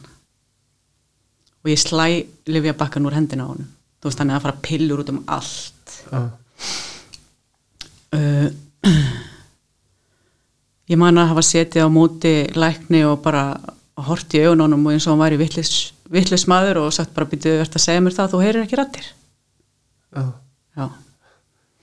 og 1.59 1.69
ég 1.69 1.79
slæ 1.79 2.25
lifja 2.49 2.73
bakkan 2.77 3.05
úr 3.05 3.17
hendina 3.17 3.45
á 3.45 3.51
honum. 3.51 3.67
Þú 3.99 4.07
veist 4.07 4.21
hann 4.21 4.29
er 4.31 4.39
að 4.39 4.45
fara 4.45 4.63
pillur 4.63 5.01
út 5.03 5.09
um 5.11 5.23
allt. 5.27 5.95
Já. 6.11 6.21
uh, 8.15 8.47
ég 10.91 10.97
man 10.97 11.19
að 11.19 11.33
hafa 11.33 11.43
setið 11.45 11.85
á 11.85 11.89
móti 11.91 12.33
lækni 12.55 13.03
og 13.09 13.19
bara 13.25 13.43
hort 14.07 14.33
í 14.37 14.41
augun 14.45 14.61
á 14.61 14.65
honum 14.67 14.85
og 14.87 14.93
eins 14.95 15.07
og 15.07 15.13
hann 15.15 15.21
væri 15.23 15.37
vittlis, 15.41 15.71
vittlis 16.13 16.45
maður 16.51 16.79
og 16.85 16.93
sagt 16.95 17.13
bara 17.15 17.27
býtu 17.29 17.51
verðt 17.59 17.75
að 17.79 17.83
segja 17.85 18.01
mér 18.05 18.15
það? 18.15 18.25
Að 18.27 18.33
þú 18.35 18.41
heyrir 18.45 18.63
ekki 18.65 18.79
rættir 18.79 19.07
Já. 20.15 20.23
já, 20.79 20.85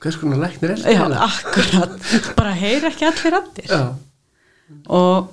Hvers 0.02 0.16
konar 0.20 0.40
læknir 0.42 0.72
er 0.74 0.82
já 0.82 1.00
þetta? 1.02 1.26
akkurat. 1.26 1.92
Bara 2.36 2.54
heyrir 2.58 2.88
ekki 2.90 3.06
allir 3.08 3.36
rættir 3.36 3.70
Já. 3.70 3.82
og 4.88 5.32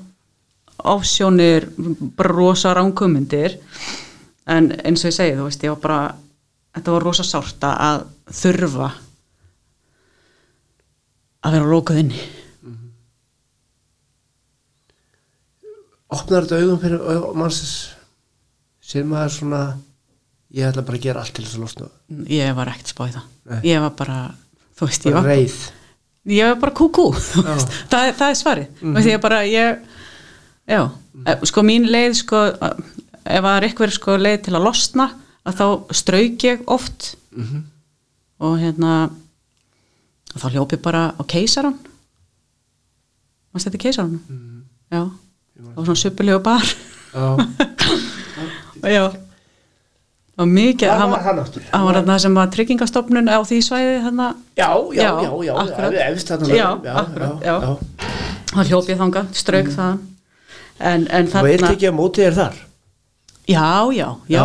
ásjónir 0.84 1.70
bara 2.18 2.34
rosa 2.36 2.74
ránkumundir 2.76 3.58
en 4.52 4.72
eins 4.84 5.04
og 5.06 5.12
ég 5.12 5.16
segi 5.16 5.38
þú 5.38 5.48
veist 5.48 5.64
ég 5.64 5.72
var 5.74 5.82
bara 5.84 6.02
þetta 6.76 6.96
var 6.98 7.06
rosa 7.08 7.24
sárta 7.24 7.74
að 7.80 8.06
þurfa 8.34 8.90
að 11.44 11.56
vera 11.58 11.70
lókuð 11.74 12.00
inni 12.04 12.22
Opnar 16.14 16.46
þetta 16.46 16.60
augum 16.62 16.80
fyrir 16.84 17.00
mannsins. 17.40 17.74
Sem 18.84 19.08
maður 19.10 19.32
svona 19.38 19.62
ég 20.54 20.68
ætla 20.70 20.84
bara 20.86 20.98
að 21.00 21.06
gera 21.08 21.22
allt 21.24 21.34
til 21.34 21.46
þess 21.46 21.56
að 21.58 21.64
losna. 21.66 21.88
Ég 22.30 22.56
var 22.58 22.68
ekkert 22.74 22.92
spáð 22.94 23.10
í 23.10 23.14
það. 23.16 23.30
Nei. 23.50 23.62
ég 23.68 23.80
var 23.84 23.94
bara, 24.00 24.18
þú 24.78 24.88
veist, 24.88 25.06
ég 25.08 25.14
bara 25.16 25.24
var 25.24 25.32
reið. 25.36 25.56
Ég 26.34 26.52
var 26.54 26.60
bara 26.62 26.76
kúkú 26.80 27.06
veist, 27.16 27.74
það, 27.92 28.12
það 28.20 28.30
er 28.30 28.38
svarið. 28.40 28.68
Mm 28.70 28.90
Mhm. 28.90 28.96
-hmm. 28.98 29.10
ég 29.14 29.22
bara, 29.22 29.40
ég 29.44 29.80
já, 30.68 30.90
eh, 31.26 31.40
sko 31.44 31.62
mín 31.62 31.90
leið 31.92 32.14
sko, 32.16 32.38
eh, 32.46 32.76
ef 33.26 33.44
það 33.44 33.58
er 33.58 33.64
eitthvað 33.68 33.92
sko 33.92 34.18
leið 34.18 34.42
til 34.44 34.54
að 34.54 34.64
losna 34.64 35.10
að 35.46 35.54
þá 35.60 35.94
strauk 35.94 36.44
ég 36.44 36.62
oft. 36.68 37.16
Mm 37.36 37.64
og 38.44 38.58
hérna 38.60 39.10
og 40.36 40.42
þá 40.42 40.50
hljópi 40.52 40.78
bara 40.82 41.14
á 41.20 41.24
keisaran 41.24 41.78
mannst 43.54 43.68
þetta 43.68 43.78
keisaran 43.80 44.20
Mhm. 44.30 44.64
Já, 45.58 45.66
og 45.76 45.86
svona 45.86 45.96
suppulegu 46.02 46.40
bar. 46.44 46.66
Já. 47.14 47.28
og 48.84 48.90
já. 48.98 49.06
Og 50.38 50.48
mikið, 50.50 50.90
hann 50.90 51.12
var 51.12 51.20
var 51.22 51.24
hann 51.28 51.46
hann 51.72 51.84
var 51.86 51.94
þarna 52.00 52.16
sem 52.20 52.36
var 52.36 52.48
tryggingastofnun 52.50 53.28
á 53.30 53.38
því 53.46 53.60
svæði 53.62 54.00
þarna. 54.02 54.32
Já, 54.58 54.70
já, 54.98 55.04
Já, 55.22 55.30
já, 55.46 55.54
akkurat. 55.62 55.94
já, 55.94 56.08
efst 56.10 56.28
þarna. 56.32 56.48
Já, 56.50 56.70
já, 56.84 56.94
akkurat, 57.04 57.36
já, 57.44 57.54
já. 57.54 57.60
já. 57.62 57.78
þá 58.54 58.64
hljóp 58.70 58.90
ég 58.90 58.98
þangað, 58.98 59.28
strauk 59.38 59.70
það 59.76 60.00
en, 60.80 61.06
en 61.08 61.30
Og 61.30 61.50
er 61.50 61.66
ekki 61.70 61.90
að 61.90 61.96
móti 61.98 62.26
þér 62.26 62.38
þar? 62.40 62.58
já, 63.48 63.68
já, 63.94 64.08
já, 64.28 64.42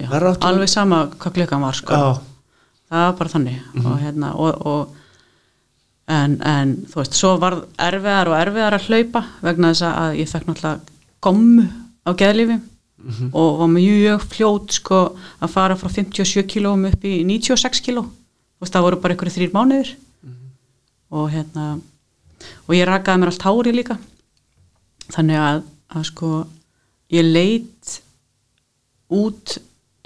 Já, 0.00 0.36
alveg 0.40 0.68
sama 0.68 1.06
hvað 1.16 1.32
klukkan 1.38 1.64
var 1.64 1.72
sko. 1.78 1.94
Já, 1.94 2.20
það 2.90 3.04
var 3.06 3.16
bara 3.22 3.32
þannig. 3.34 3.58
Og 3.84 3.98
hérna 4.04 4.32
og, 4.34 4.66
og 4.66 4.99
en, 6.10 6.36
en 6.42 6.74
þú 6.90 7.00
veist, 7.00 7.16
svo 7.16 7.36
var 7.40 7.60
erfiðar 7.80 8.30
og 8.32 8.36
erfiðar 8.38 8.76
að 8.76 8.88
hlaupa 8.88 9.22
vegna 9.44 9.72
þess 9.72 9.86
að 9.88 10.18
ég 10.20 10.30
fekk 10.30 10.48
náttúrulega 10.48 10.98
gommu 11.24 11.66
á 12.06 12.10
geðlifi 12.18 12.58
og 13.32 13.58
var 13.62 13.70
mjög 13.72 14.24
fljót 14.28 14.74
sko 14.76 15.00
að 15.40 15.52
fara 15.54 15.76
frá 15.78 15.88
57 15.88 16.44
kílóum 16.50 16.84
upp 16.90 17.04
í 17.08 17.22
96 17.24 17.80
kíló. 17.86 18.04
Þú 18.04 18.66
veist, 18.66 18.74
það 18.74 18.86
voru 18.86 19.00
bara 19.00 19.14
einhverju 19.14 19.36
þrýr 19.38 19.54
mánuðir. 19.54 19.94
Og 21.10 21.30
hérna 21.32 21.66
og 22.66 22.76
ég 22.76 22.88
rakaði 22.88 23.22
mér 23.22 23.32
allt 23.32 23.46
hári 23.46 23.74
líka. 23.74 23.96
Þannig 25.10 25.40
að, 25.40 25.62
að 25.96 26.06
sko 26.10 26.30
ég 27.10 27.26
leit 27.26 27.96
út 29.10 29.56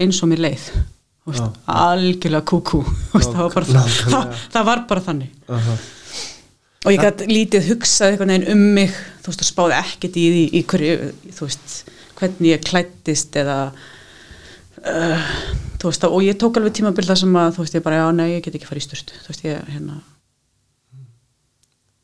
eins 0.00 0.22
og 0.22 0.30
mér 0.30 0.46
leið 0.46 0.70
algjörlega 1.24 2.44
kúkú. 2.44 2.82
Það, 3.14 3.40
var 3.40 3.54
bara, 3.54 3.66
Nákvæmlega. 3.78 4.12
það, 4.12 4.38
það 4.52 4.68
var 4.68 4.84
bara 4.90 5.04
þannig. 5.08 5.34
Aha. 5.48 5.76
og 6.84 6.92
ég 6.92 7.00
gæti 7.00 7.28
lítið 7.30 7.68
hugsað 7.70 8.24
um 8.52 8.64
mig. 8.76 8.94
Þú 9.24 9.32
veist, 9.32 9.44
og 9.44 9.48
spáði 9.48 9.76
ekkert 9.80 10.18
í 10.20 10.24
því 10.34 10.42
í 10.52 10.64
hverju, 10.68 10.96
þú 11.32 11.46
veist, 11.48 11.76
hvernig 12.18 12.50
ég 12.50 12.66
klættist 12.68 13.38
eða 13.40 13.58
uh, 13.72 15.28
þú 15.80 15.90
veist, 15.90 16.04
og 16.08 16.22
ég 16.24 16.36
tók 16.40 16.60
alveg 16.60 16.76
tímabil 16.76 17.06
þar 17.08 17.20
sem 17.22 17.38
að, 17.40 17.54
þú 17.56 17.64
veist, 17.64 17.78
ég 17.78 17.84
bara, 17.84 18.02
já, 18.02 18.06
nei, 18.16 18.26
ég 18.34 18.44
get 18.44 18.58
ekki 18.58 18.68
farið 18.68 18.84
í 18.84 18.88
sturt 18.90 19.14
þú 19.24 19.32
veist, 19.32 19.46
ég, 19.48 19.66
hérna, 19.72 20.00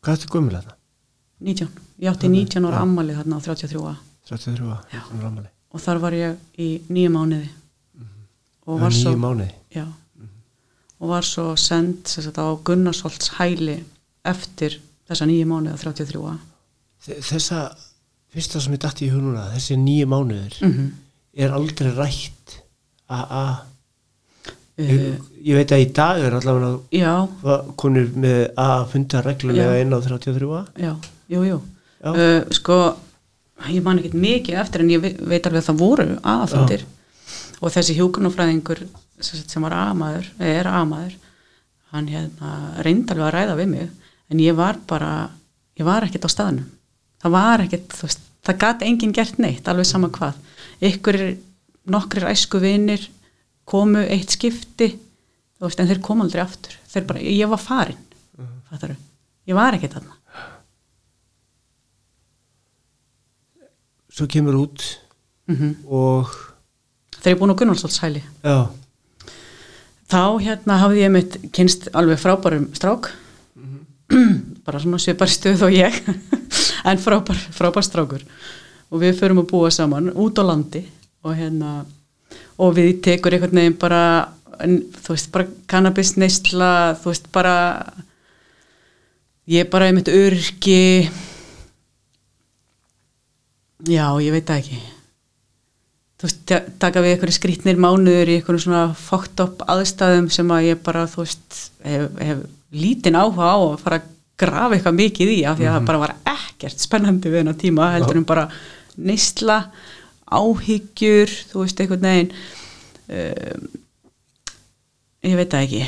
Hvað 0.00 0.26
gömul 0.33 0.56
þetta? 0.56 0.74
19 1.44 1.68
ég 2.00 2.11
átti 2.12 2.28
19 2.33 2.68
ára 2.68 2.83
ammali 2.85 3.16
þarna 3.16 3.37
á 3.37 3.44
33 3.44 3.80
ára 3.85 3.96
33 4.28 4.68
ára, 4.68 4.80
Já. 4.92 5.00
svona 5.09 5.24
rámali 5.24 5.50
og 5.70 5.83
þar 5.85 6.00
var 6.02 6.16
ég 6.16 6.61
í 6.61 6.68
nýju 6.92 7.12
mánuði 7.14 7.48
og 8.70 8.80
var 8.85 8.94
svo 8.94 9.12
já, 9.74 9.87
og 11.00 11.09
var 11.09 11.26
svo 11.26 11.44
send 11.56 12.06
sem 12.11 12.24
sagt, 12.26 12.38
á 12.38 12.46
Gunnarsholts 12.64 13.33
hæli 13.38 13.78
eftir 14.24 14.78
þessa 15.11 15.26
nýju 15.30 15.46
mánuði 15.50 15.74
á 15.76 15.83
33 15.83 16.20
ára 16.26 16.38
Þe- 17.00 17.20
Þessa, 17.24 17.61
fyrsta 18.35 18.61
sem 18.61 18.74
ég 18.76 18.83
dætti 18.85 19.06
í 19.06 19.11
hug 19.14 19.22
núna 19.24 19.46
þessi 19.54 19.78
nýju 19.80 20.06
mánuður 20.12 20.59
mm 20.66 20.90
er 21.40 21.52
aldrei 21.54 21.92
rætt 21.94 22.56
að 23.09 23.35
uh, 23.38 23.59
ég, 24.83 25.02
ég 25.46 25.54
veit 25.61 25.72
að 25.76 25.83
í 25.85 25.87
dag 25.94 26.18
er 26.26 26.35
allavega 26.37 26.70
já, 26.98 27.12
konur 27.78 28.09
með 28.18 28.40
að 28.59 28.83
funda 28.90 29.20
reglulega 29.24 29.76
Já. 29.76 29.85
inn 29.85 29.94
á 29.94 29.98
33 30.02 30.48
ára 30.50 30.64
já, 30.83 30.90
jú, 31.30 31.44
jú. 31.46 31.61
Já. 32.02 32.11
uh, 32.11 32.50
sko 32.59 32.78
ég 33.70 33.83
man 33.87 34.00
ekkert 34.02 34.18
mikið 34.26 34.59
eftir 34.64 34.83
en 34.85 34.90
ég 34.90 35.02
ve- 35.04 35.14
veit 35.30 35.46
alveg 35.46 35.62
að 35.62 35.68
það 35.70 35.80
voru 35.85 36.09
aðfundir 36.35 36.85
og 37.61 37.73
þessi 37.75 37.96
hjúkunarfræðingur 37.99 38.85
sem 39.20 39.64
var 39.64 39.77
amaður, 39.77 40.31
er 40.40 40.68
amaður 40.70 41.16
hann 41.90 42.09
hérna 42.09 42.81
reyndi 42.85 43.12
alveg 43.12 43.27
að 43.27 43.35
ræða 43.35 43.57
við 43.59 43.70
mig 43.73 43.88
en 44.31 44.42
ég 44.42 44.57
var 44.57 44.79
bara 44.88 45.12
ég 45.79 45.87
var 45.87 46.07
ekkert 46.07 46.29
á 46.29 46.31
staðnum. 46.31 46.68
Það 47.20 47.35
var 47.35 47.64
ekkert, 47.64 47.94
veist, 48.01 48.23
það 48.46 48.61
gat 48.62 48.85
enginn 48.87 49.14
gert 49.16 49.40
neitt 49.42 49.68
alveg 49.68 49.88
sama 49.88 50.11
hvað. 50.14 50.38
Ykkur 50.87 51.18
nokkrir 51.90 52.29
æsku 52.31 52.61
vinir 52.62 53.09
komu 53.68 54.03
eitt 54.07 54.37
skipti 54.37 54.92
veist, 55.61 55.81
en 55.81 55.90
þeir 55.90 56.03
komu 56.05 56.25
aldrei 56.25 56.44
aftur. 56.44 56.77
Þeir 56.90 57.09
bara, 57.09 57.25
ég 57.25 57.51
var 57.51 57.62
farin 57.62 58.07
uh 58.38 58.96
ég 59.49 59.57
var 59.57 59.75
ekkert 59.75 59.96
þarna. 59.99 60.14
Svo 64.11 64.27
kemur 64.31 64.55
út 64.55 64.85
mm 65.51 65.75
og 65.90 66.49
þegar 67.20 67.30
ég 67.30 67.37
er 67.37 67.40
búin 67.40 67.54
á 67.54 67.59
Gunnvaldsholtshæli 67.61 68.22
já, 68.24 68.59
þá 70.11 70.22
hérna 70.42 70.78
hafði 70.83 71.04
ég 71.04 71.12
mitt 71.14 71.37
kynst 71.54 71.90
alveg 71.94 72.18
frábærum 72.20 72.70
strák. 72.74 73.12
Bara 74.66 74.80
svona 74.83 74.98
svipar 75.02 75.30
stuð 75.30 75.68
og 75.68 75.76
ég. 75.76 76.01
En 76.90 76.97
frábær, 76.97 77.36
frábær 77.53 77.84
strákur. 77.84 78.22
Og 78.90 79.03
við 79.03 79.18
förum 79.20 79.42
að 79.42 79.51
búa 79.53 79.68
saman 79.70 80.09
út 80.16 80.38
á 80.40 80.45
landi 80.49 80.80
og 81.20 81.34
hérna 81.36 81.82
og 82.61 82.76
við 82.76 83.03
tekur 83.05 83.36
einhvern 83.36 83.61
veginn 83.61 83.76
bara 83.80 84.03
þú 84.61 85.14
veist, 85.14 85.30
bara 85.32 85.49
cannabis 85.70 86.14
neysla 86.20 86.97
þú 87.01 87.12
veist, 87.12 87.28
bara 87.32 87.57
ég 89.51 89.68
bara 89.72 89.90
einmitt 89.90 90.09
örki 90.09 91.11
já, 93.88 94.07
ég 94.20 94.32
veit 94.32 94.49
það 94.49 94.62
ekki 94.62 94.80
þú 96.21 96.27
veist, 96.29 96.41
ta- 96.51 96.62
taka 96.85 97.01
við 97.05 97.14
einhverju 97.16 97.37
skrýtnir 97.39 97.79
mánuður 97.81 98.29
í 98.29 98.39
einhverju 98.39 98.64
svona 98.66 98.83
fucked 98.95 99.41
up 99.45 99.62
aðstæðum 99.73 100.27
sem 100.33 100.51
að 100.53 100.66
ég 100.71 100.83
bara, 100.85 101.07
þú 101.09 101.25
veist, 101.25 101.61
hef, 101.87 102.09
hef 102.21 102.43
lítinn 102.77 103.16
áhuga 103.18 103.49
á 103.51 103.59
að 103.59 103.79
fara 103.85 104.01
að 104.03 104.11
grafa 104.41 104.77
eitthvað 104.77 104.99
mikið 105.01 105.33
í 105.35 105.39
af 105.49 105.59
því 105.59 105.66
að 105.68 105.75
það 105.79 105.89
bara 105.91 106.03
var 106.05 106.12
ekkert 106.35 106.81
spennandi 106.85 107.33
við 107.33 107.43
hennar 107.43 107.59
tíma, 107.61 107.89
heldur 107.97 108.21
en 108.21 108.29
bara 108.29 108.45
neysla, 109.01 109.57
áhyggjur, 110.31 111.33
þú 111.51 111.64
veist, 111.64 111.81
einhvern 111.83 112.07
veginn 112.09 112.31
um, 113.16 113.66
ég 115.31 115.37
veit 115.41 115.51
það 115.57 115.64
ekki, 115.66 115.83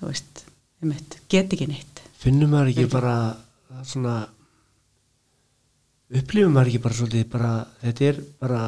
þú 0.00 0.12
veist, 0.12 0.44
ég 0.84 0.92
veit, 0.94 1.18
get 1.32 1.56
ekki 1.56 1.68
neitt. 1.72 2.04
finnum 2.22 2.52
maður 2.54 2.70
ekki 2.74 2.86
bara 2.92 3.16
það 3.72 3.88
svona 3.92 4.14
upplifum 6.12 6.52
maður 6.54 6.70
ekki 6.72 6.82
bara 6.84 6.98
svolítið 6.98 7.28
bara, 7.32 7.52
þetta 7.82 8.08
er 8.10 8.18
bara 8.42 8.62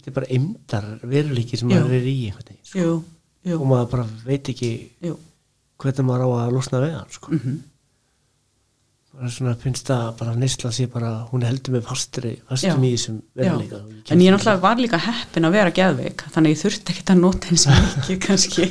þetta 0.00 0.12
er 0.12 0.18
bara 0.18 0.30
eimdar 0.36 0.90
veruleiki 1.14 1.60
sem 1.60 1.70
maður 1.70 1.96
er 2.00 2.10
í 2.10 2.18
sko. 2.64 2.78
Jú, 2.80 2.92
Jú. 3.46 3.56
og 3.60 3.66
maður 3.70 3.90
bara 3.94 4.06
veit 4.26 4.52
ekki 4.52 4.70
jú, 5.06 5.16
hvernig 5.80 6.08
maður 6.08 6.26
á 6.26 6.28
að 6.42 6.56
losna 6.58 6.82
við 6.84 6.96
hann 6.98 7.12
sko. 7.14 7.36
mhm 7.36 7.58
það 9.10 9.26
er 9.26 9.32
svona 9.34 9.54
finnst 9.58 9.88
það 9.90 10.10
bara 10.20 10.32
neysla 10.38 10.70
sé 10.74 10.86
bara 10.90 11.08
hún 11.32 11.42
heldur 11.44 11.74
Já. 12.38 12.44
fastum 12.52 12.84
í 12.86 12.92
þessum 12.94 13.16
veruleika 13.36 13.80
en 14.14 14.22
ég 14.22 14.30
náttúrulega 14.32 14.62
var 14.62 14.78
líka 14.80 15.00
heppin 15.02 15.48
að 15.48 15.56
vera 15.56 15.72
geðveik 15.74 16.24
þannig 16.30 16.52
að 16.52 16.54
ég 16.54 16.60
þurfti 16.62 16.94
ekkert 16.94 17.12
að 17.14 17.22
nota 17.24 17.50
eins 17.50 17.66
og 17.66 17.80
mikið 17.80 18.20
kannski 18.26 18.68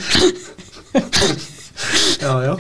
já, 2.23 2.31
já. 2.47 2.53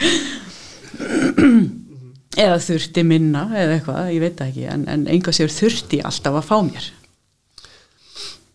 eða 2.39 2.59
þurfti 2.67 3.05
minna 3.07 3.45
eða 3.55 3.77
eitthvað, 3.79 4.11
ég 4.13 4.23
veit 4.27 4.43
ekki 4.49 4.67
en, 4.75 4.85
en 4.91 5.07
einhvað 5.15 5.39
sér 5.39 5.55
þurfti 5.55 6.01
alltaf 6.11 6.41
að 6.41 6.49
fá 6.51 6.57
mér 6.67 6.91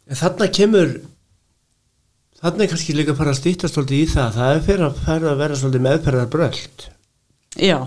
en 0.09 0.20
þarna 0.20 0.50
kemur 0.59 0.96
þarna 2.40 2.64
er 2.64 2.72
kannski 2.72 2.96
líka 2.96 3.16
bara 3.16 3.34
að 3.34 3.68
svolítið 3.68 4.00
í 4.00 4.11
það 4.12 4.36
það 4.38 4.57
er 4.57 4.66
fyrir 4.68 4.86
að, 4.88 4.98
fyrir 5.07 5.30
að 5.30 5.40
vera 5.44 5.61
svolítið 5.61 5.86
meðferðar 5.88 6.32
bröld 6.34 6.88
já, 7.61 7.78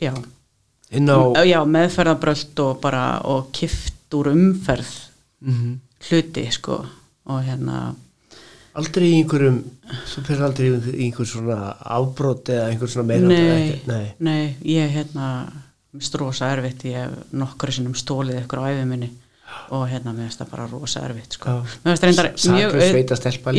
já 0.00 0.12
á 0.16 1.42
já, 1.42 1.60
meðferðabröld 1.66 2.62
og 2.62 2.80
bara 2.80 3.04
og 3.26 3.50
kift 3.52 4.14
úr 4.14 4.32
umferð 4.32 4.94
mm 5.40 5.74
hluti 6.06 6.44
sko 6.52 6.76
og 7.26 7.38
hérna 7.42 7.94
aldrei 8.76 9.08
í 9.08 9.14
einhverjum 9.18 9.62
þú 10.12 10.24
fyrir 10.26 10.42
aldrei 10.46 10.66
í 10.68 11.06
einhver 11.06 11.28
svona 11.28 11.72
afbrot 11.96 12.50
eða 12.52 12.66
einhver 12.70 12.90
svona 12.92 13.08
meira 13.08 13.30
nei, 13.30 13.80
nei. 13.88 14.04
nei, 14.18 14.42
ég 14.68 14.92
hérna 14.92 15.30
mist 15.96 16.14
rosa 16.20 16.50
erfitt, 16.52 16.84
ég 16.84 17.00
hef 17.00 17.32
nokkru 17.32 17.72
sinnum 17.72 17.96
stólið 17.96 18.42
ykkur 18.42 18.62
á 18.62 18.68
æfi 18.68 18.84
minni 18.86 19.10
og 19.70 19.86
hérna 19.90 20.12
mér 20.14 20.26
finnst 20.28 20.40
það 20.42 20.50
bara 20.50 20.66
rosa 20.70 21.00
erfitt 21.06 21.32
sko. 21.38 21.56
Mér 21.84 21.96
finnst 21.96 22.02
það 22.02 22.08
reyndar 22.10 22.28
mjög 22.56 22.72
líka. 22.76 22.88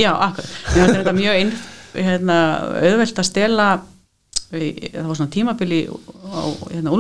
já, 0.02 0.12
akkur, 0.28 0.44
mér 0.46 0.74
finnst 0.74 0.92
það 0.92 0.96
reyndar 0.98 1.18
mjög 1.22 1.40
ein, 1.42 1.52
hérna, 1.98 2.38
auðvelt 2.82 3.20
að 3.24 3.30
stela 3.32 3.68
það 4.52 5.08
var 5.10 5.16
svona 5.20 5.32
tímabili 5.34 5.80
á 5.92 6.44
hérna, 6.72 6.94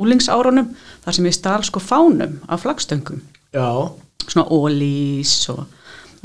úlingsárunum 0.00 0.70
þar 1.04 1.12
sem 1.18 1.26
ég 1.28 1.36
stál 1.36 1.60
sko 1.66 1.80
fánum 1.84 2.38
af 2.48 2.62
flagstöngum. 2.64 3.20
Já, 3.52 3.68
svona 4.30 4.46
ólís 4.48 5.34
og 5.52 5.66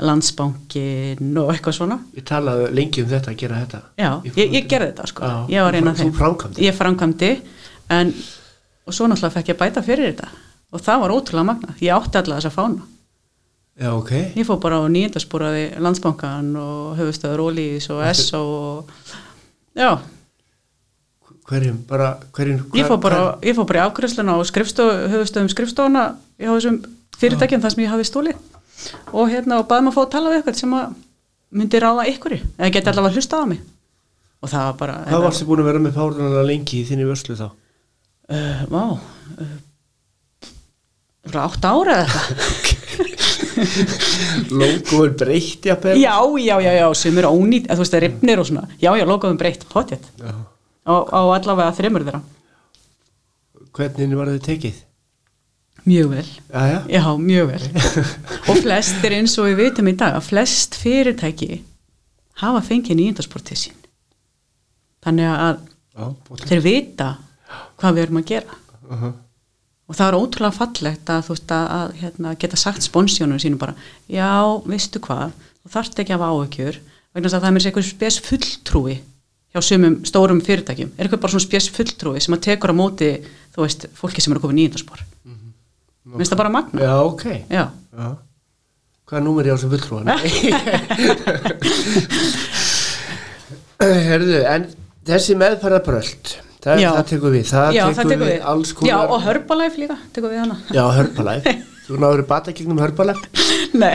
landsbankin 0.00 1.36
og 1.40 1.50
eitthvað 1.52 1.76
svona. 1.78 1.98
Ég 2.16 2.24
talaði 2.28 2.70
lengi 2.76 3.02
um 3.04 3.10
þetta 3.10 3.32
að 3.32 3.38
gera 3.42 3.60
þetta. 3.64 3.80
Já, 4.00 4.10
ég, 4.28 4.52
ég 4.56 4.66
gerði 4.70 4.90
þetta 4.92 5.06
sko. 5.12 5.24
Já, 5.24 5.36
Ég 5.56 5.62
var 5.66 5.76
fram- 5.76 5.88
af 5.92 5.96
þeim. 6.00 6.10
þú 6.12 6.18
framkvæmdir? 6.20 6.64
Ég 6.66 6.74
framkvæmdi 6.80 7.30
en, 7.96 8.14
og 8.86 8.94
svo 8.94 9.06
náttúrulega 9.08 9.36
fekk 9.36 9.48
ég 9.54 9.58
bæta 9.60 9.82
fyrir 9.82 10.12
þetta 10.12 10.28
og 10.72 10.82
það 10.82 11.02
var 11.04 11.14
ótrúlega 11.14 11.48
magnað. 11.50 11.80
Ég 11.84 11.94
átti 11.94 12.20
alla 12.20 12.40
þessa 12.40 12.54
fána. 12.54 12.90
Já, 13.76 13.90
ok. 13.92 14.10
Ég 14.38 14.46
fór 14.48 14.60
bara 14.60 14.80
á 14.80 14.88
nýjendaspúraði 14.88 15.64
landsbankan 15.84 16.54
og 16.56 16.96
höfustöður 16.96 17.42
Ólís 17.44 17.90
og 17.92 18.00
SO 18.16 18.40
og 18.40 18.92
já, 19.76 19.98
hverjum, 21.46 21.82
bara 21.88 22.14
hverjum 22.32 22.62
ég 22.76 22.88
fór 22.88 23.00
bara, 23.02 23.20
ég 23.44 23.56
fór 23.56 23.68
bara 23.68 23.82
í 23.82 23.84
afgræsluna 23.84 24.38
og 24.40 24.48
skrifstof, 24.48 24.92
höfustöðum 25.12 25.50
skrifstofuna 25.52 26.06
í 26.40 26.48
þessum 26.48 26.80
fyrirtækjum 27.20 27.62
þar 27.62 27.74
sem 27.74 27.84
ég 27.84 27.92
hafi 27.92 28.08
stólið 28.08 28.40
og 29.12 29.30
hérna 29.32 29.60
og 29.60 29.68
baðum 29.70 29.92
að 29.92 29.98
fá 29.98 30.02
að 30.06 30.10
tala 30.16 30.32
við 30.32 30.40
eitthvað 30.40 30.58
sem 30.62 30.74
að 30.76 30.96
myndi 31.56 31.82
ráða 31.82 32.08
ykkur 32.14 32.38
eða 32.40 32.72
geti 32.74 32.92
allavega 32.92 33.12
að 33.12 33.20
hlusta 33.20 33.40
á 33.40 33.44
mig. 33.52 33.62
Og 34.40 34.52
það 34.52 34.66
var 34.66 34.80
bara 34.80 34.96
hvað 35.06 35.28
varstu 35.28 35.46
búin 35.48 35.62
að 35.62 35.70
vera 35.70 35.84
með 35.84 35.96
párunarlega 35.96 36.48
lengi 36.48 36.80
í 36.80 36.88
þinni 36.88 37.06
vörslu 37.08 37.36
þá? 37.38 37.46
Uh, 38.26 38.64
vá 38.72 38.82
uh, 38.96 39.54
frá 41.30 41.42
átta 41.46 41.72
ára 41.74 41.98
eða 42.02 42.22
eitthvað. 42.46 42.76
Logoður 44.60 45.12
breytt 45.20 45.66
já, 45.66 45.76
já, 45.96 46.56
já, 46.60 46.72
já, 46.76 46.86
sem 46.94 47.18
eru 47.18 47.30
ónýtt 47.32 47.70
þú 47.70 47.82
veist, 47.82 47.94
það 47.94 48.04
ripnir 48.04 48.42
og 48.42 48.48
svona. 48.48 48.66
Já, 48.80 48.90
já, 48.98 49.04
logoðum 49.08 49.38
breytt, 49.40 49.64
potjett 49.70 50.08
á, 50.86 50.94
allavega 51.20 51.72
þreymur 51.76 52.06
þeirra. 52.06 52.22
Hvernig 53.76 54.18
var 54.18 54.32
þetta 54.32 54.52
tekið? 54.52 54.82
mjög 55.86 56.08
vel, 56.10 56.28
já, 56.50 56.62
já, 56.66 56.78
já, 56.90 57.02
mjög 57.22 57.50
vel. 57.52 57.66
Og 58.50 58.56
flestir 58.58 59.14
eins 59.14 59.36
og 59.38 59.46
við 59.46 59.60
vitum 59.60 59.86
í 59.86 59.94
dag 59.94 60.16
að 60.18 60.24
flest 60.32 60.74
fyrirtæki 60.80 61.60
hafa 62.42 62.62
fengið 62.66 62.98
nýjöndasport 62.98 63.46
til 63.46 63.58
sín. 63.60 63.76
Þannig 65.06 65.30
að 65.30 65.60
já 65.62 65.76
þeir 66.46 66.62
vita 66.64 67.12
hvað 67.80 67.96
við 67.96 68.02
erum 68.02 68.20
að 68.20 68.28
gera. 68.30 68.58
Uh 68.86 69.02
-huh. 69.02 69.12
Og 69.86 69.94
það 69.94 70.08
er 70.08 70.18
ótrúlega 70.18 70.56
fallegt 70.56 71.10
að 71.12 71.26
veist 71.28 71.52
að, 71.54 71.66
að 71.78 71.88
hérna, 72.02 72.34
geta 72.42 72.58
sagt 72.58 72.82
sponsjónum 72.86 73.40
sínum 73.42 73.60
bara, 73.60 73.76
já, 74.10 74.30
veistu 74.66 75.02
hvað 75.02 75.34
þú 75.62 75.74
þarft 75.76 76.00
ekki 76.02 76.14
að 76.14 76.18
hafa 76.22 76.32
áhyggjur 76.34 76.80
vegna 77.16 77.30
að 77.30 77.36
það 77.36 77.48
er 77.48 77.54
mér 77.54 77.62
sér 77.64 77.70
eitthvað 77.70 77.90
spes 77.90 78.16
fulltrúi 78.26 78.96
hjá 79.56 79.60
sumum 79.64 79.94
stórum 80.08 80.40
fyrirtækjum 80.44 80.90
er 80.94 81.06
eitthvað 81.06 81.22
bara 81.22 81.32
svona 81.34 81.46
spes 81.46 81.66
fulltrúi 81.72 82.20
sem 82.22 82.36
að 82.36 82.44
tekur 82.50 82.72
á 82.74 82.76
móti 82.76 83.10
þú 83.54 83.58
veist, 83.64 83.82
fólki 83.96 84.20
sem 84.24 84.32
eru 84.34 84.42
komið 84.42 84.58
nýjöndaspor 84.58 85.00
mm 85.00 85.34
-hmm. 85.34 86.24
það 86.28 86.40
bara 86.42 86.54
magna 86.56 86.80
já, 86.82 86.94
ok 87.02 87.24
já, 87.50 87.64
já. 87.98 88.08
hvað 89.06 89.20
númer 89.22 89.46
er 89.46 89.54
á 89.54 89.58
sem 89.58 89.70
fulltrúan? 89.70 90.06
herðu, 93.80 94.38
en 94.44 94.66
þessi 95.06 95.34
meðferðarbröld 95.36 96.45
það, 96.66 96.82
það 96.84 97.08
tekur 97.12 97.34
við 97.34 97.48
það 97.52 97.78
tekur 98.02 98.22
við 98.24 98.32
við. 98.32 98.44
alls 98.52 98.74
konar 98.76 98.90
já, 98.90 98.98
og 99.06 99.24
Herbalife 99.24 99.82
líka, 99.82 99.96
tekur 100.16 100.32
við 100.32 100.42
hana. 100.42 100.58
Já, 100.74 100.82
hörpalæf 100.96 101.48
þú 101.86 102.00
náður 102.02 102.22
bata 102.26 102.54
gegnum 102.56 102.80
hörpalæf 102.82 103.20
nei. 103.82 103.94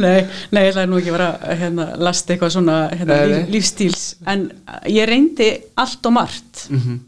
Nei, 0.00 0.14
nei, 0.50 0.62
ég 0.64 0.70
ætlaði 0.72 0.88
nú 0.88 1.00
ekki 1.00 1.14
vera 1.14 1.28
hérna, 1.44 1.90
lasta 2.00 2.34
eitthvað 2.34 2.54
svona 2.56 2.78
hérna, 2.94 3.18
Nei, 3.18 3.34
líf, 3.34 3.50
lífstíls. 3.56 4.06
En 4.30 4.46
ég 4.88 5.08
reyndi 5.10 5.50
allt 5.78 6.08
og 6.08 6.16
margt. 6.16 6.66
Mm 6.70 6.80
-hmm. 6.80 6.98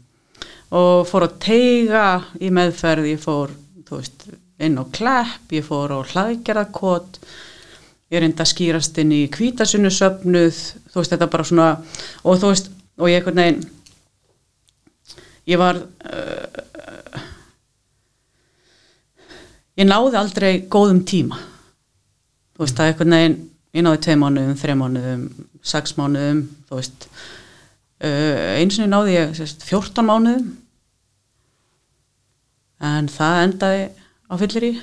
og 0.71 1.07
fór 1.07 1.27
að 1.27 1.37
teiga 1.39 2.05
í 2.39 2.49
meðferð, 2.49 3.09
ég 3.11 3.19
fór 3.19 3.49
veist, 3.89 4.27
inn 4.61 4.77
á 4.77 4.85
klepp, 4.93 5.51
ég 5.51 5.65
fór 5.65 5.91
á 5.91 5.99
hlaðgerðakot 5.99 7.19
ég 8.11 8.19
reyndi 8.19 8.43
að 8.43 8.51
skýrast 8.51 8.97
inn 9.01 9.11
í 9.15 9.21
kvítasunusöfnuð 9.31 10.57
þú 10.91 10.99
veist, 10.99 11.13
þetta 11.13 11.29
bara 11.31 11.47
svona 11.47 11.67
og 12.23 12.41
þú 12.41 12.51
veist, 12.51 12.71
og 12.99 13.09
ég 13.09 13.21
einhvern 13.21 13.41
veginn 13.41 13.61
ég 15.49 15.61
var 15.61 15.79
uh, 15.81 17.21
ég 19.79 19.87
náði 19.87 20.19
aldrei 20.19 20.51
góðum 20.71 21.01
tíma. 21.07 21.39
Þú 22.55 22.65
veist, 22.65 22.77
það 22.77 22.85
er 22.85 22.93
einhvern 22.93 23.17
veginn 23.17 23.39
ég 23.71 23.85
náði 23.85 24.01
tvei 24.05 24.17
mánuðum, 24.19 24.57
þrei 24.59 24.75
mánuðum 24.77 25.25
sex 25.63 25.95
mánuðum, 25.97 26.41
þú 26.69 26.79
veist. 26.79 27.07
Uh, 28.01 28.57
eins 28.59 28.79
og 28.81 28.89
náði 28.91 29.17
ég 29.17 29.35
sérst, 29.37 29.65
14 29.69 30.07
mánuðum. 30.07 30.55
En 32.81 33.11
það 33.13 33.43
endaði 33.45 33.83
á 34.25 34.33
fyllir 34.41 34.71
í 34.71 34.73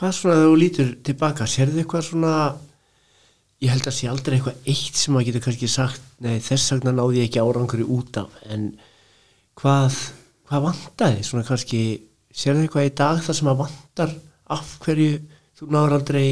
Hvað 0.00 0.14
svona 0.16 0.34
þegar 0.38 0.46
þú 0.48 0.52
lítur 0.56 0.92
tilbaka, 1.04 1.46
sérðu 1.48 1.82
eitthvað 1.82 2.04
svona, 2.06 2.34
ég 3.60 3.72
held 3.72 3.88
að 3.88 3.96
sé 3.96 4.08
aldrei 4.10 4.36
eitthvað 4.38 4.70
eitt 4.72 5.00
sem 5.00 5.14
maður 5.14 5.28
getur 5.30 5.44
kannski 5.46 5.68
sagt, 5.70 6.04
nei 6.24 6.38
þess 6.44 6.74
vegna 6.74 6.94
náði 6.96 7.20
ég 7.20 7.28
ekki 7.28 7.42
árangur 7.42 7.82
út 7.96 8.20
af, 8.22 8.38
en 8.48 8.70
hvað, 9.60 9.98
hvað 10.48 10.66
vantaði, 10.68 11.24
svona 11.26 11.46
kannski, 11.48 11.82
sérðu 12.32 12.64
eitthvað 12.64 12.88
í 12.88 12.94
dag 13.02 13.22
það 13.26 13.40
sem 13.40 13.52
að 13.52 13.60
vantar 13.64 14.14
af 14.50 14.76
hverju 14.84 15.18
þú 15.60 15.70
náður 15.74 15.96
aldrei 15.98 16.26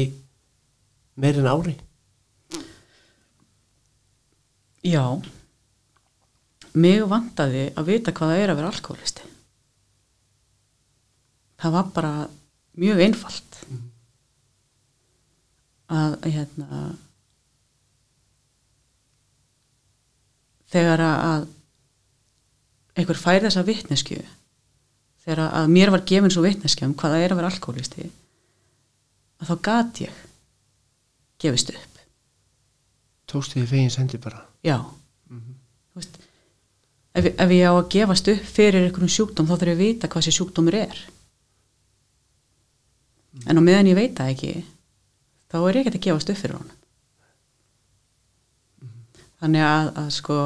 meir 1.19 1.41
en 1.41 1.51
ári? 1.51 1.75
já. 4.85 5.03
Mig 6.79 7.01
vantaði 7.09 7.67
að 7.75 7.89
vita 7.89 8.13
hvað 8.15 8.31
það 8.31 8.43
er 8.43 8.51
að 8.51 8.59
vera 8.61 8.71
alkoholisti 8.71 9.29
það 11.59 11.75
var 11.75 11.91
bara 11.95 12.13
mjög 12.79 13.03
einfalt. 13.03 13.59
Að 15.89 16.17
hérna 16.29 16.81
þegar 20.73 21.01
að- 21.05 21.47
einhver 22.99 23.17
fær 23.19 23.41
þessa 23.45 23.63
vitnesku 23.65 24.17
þegar 25.23 25.43
að 25.59 25.67
mér 25.71 25.91
var 25.93 26.03
gefin 26.09 26.31
svo 26.33 26.43
vitneski 26.45 26.85
um 26.85 26.93
hvað 26.93 27.13
það 27.15 27.23
er 27.25 27.33
að 27.35 27.39
vera 27.41 27.51
alkoholisti 27.53 28.07
að 29.39 29.49
þá 29.51 29.55
gat 29.69 30.01
ég 30.03 30.15
gefist 31.39 31.69
upp. 31.71 31.99
Tókstu 33.29 33.59
því 33.61 33.67
fegin 33.69 33.89
sendi 33.93 34.17
bara. 34.17 34.41
já. 34.63 34.77
Þú 35.29 35.95
veist, 36.01 36.17
ef, 37.15 37.25
ef 37.39 37.49
ég 37.53 37.63
á 37.69 37.73
að 37.77 37.89
gefast 37.93 38.27
upp 38.33 38.43
fyrir 38.57 38.85
einhvern 38.89 39.09
sjúkdóm 39.11 39.47
þá 39.47 39.53
þarf 39.55 39.69
ég 39.71 39.77
að 39.77 39.83
vita 39.85 40.07
hvað 40.09 40.21
þessi 40.25 40.35
sjúkdómur 40.39 40.75
er. 40.79 40.99
En 43.47 43.57
á 43.57 43.61
meðan 43.63 43.87
ég 43.91 43.95
veit 43.99 44.15
það 44.17 44.31
ekki 44.33 44.51
þá 45.49 45.57
er 45.69 45.77
ég 45.79 45.87
ekki 45.87 45.99
að 46.01 46.05
gefast 46.09 46.29
upp 46.33 46.39
fyrir 46.41 46.57
honum 46.59 46.75
þannig 49.39 49.63
að, 49.65 49.89
að 50.03 50.09
sko 50.17 50.37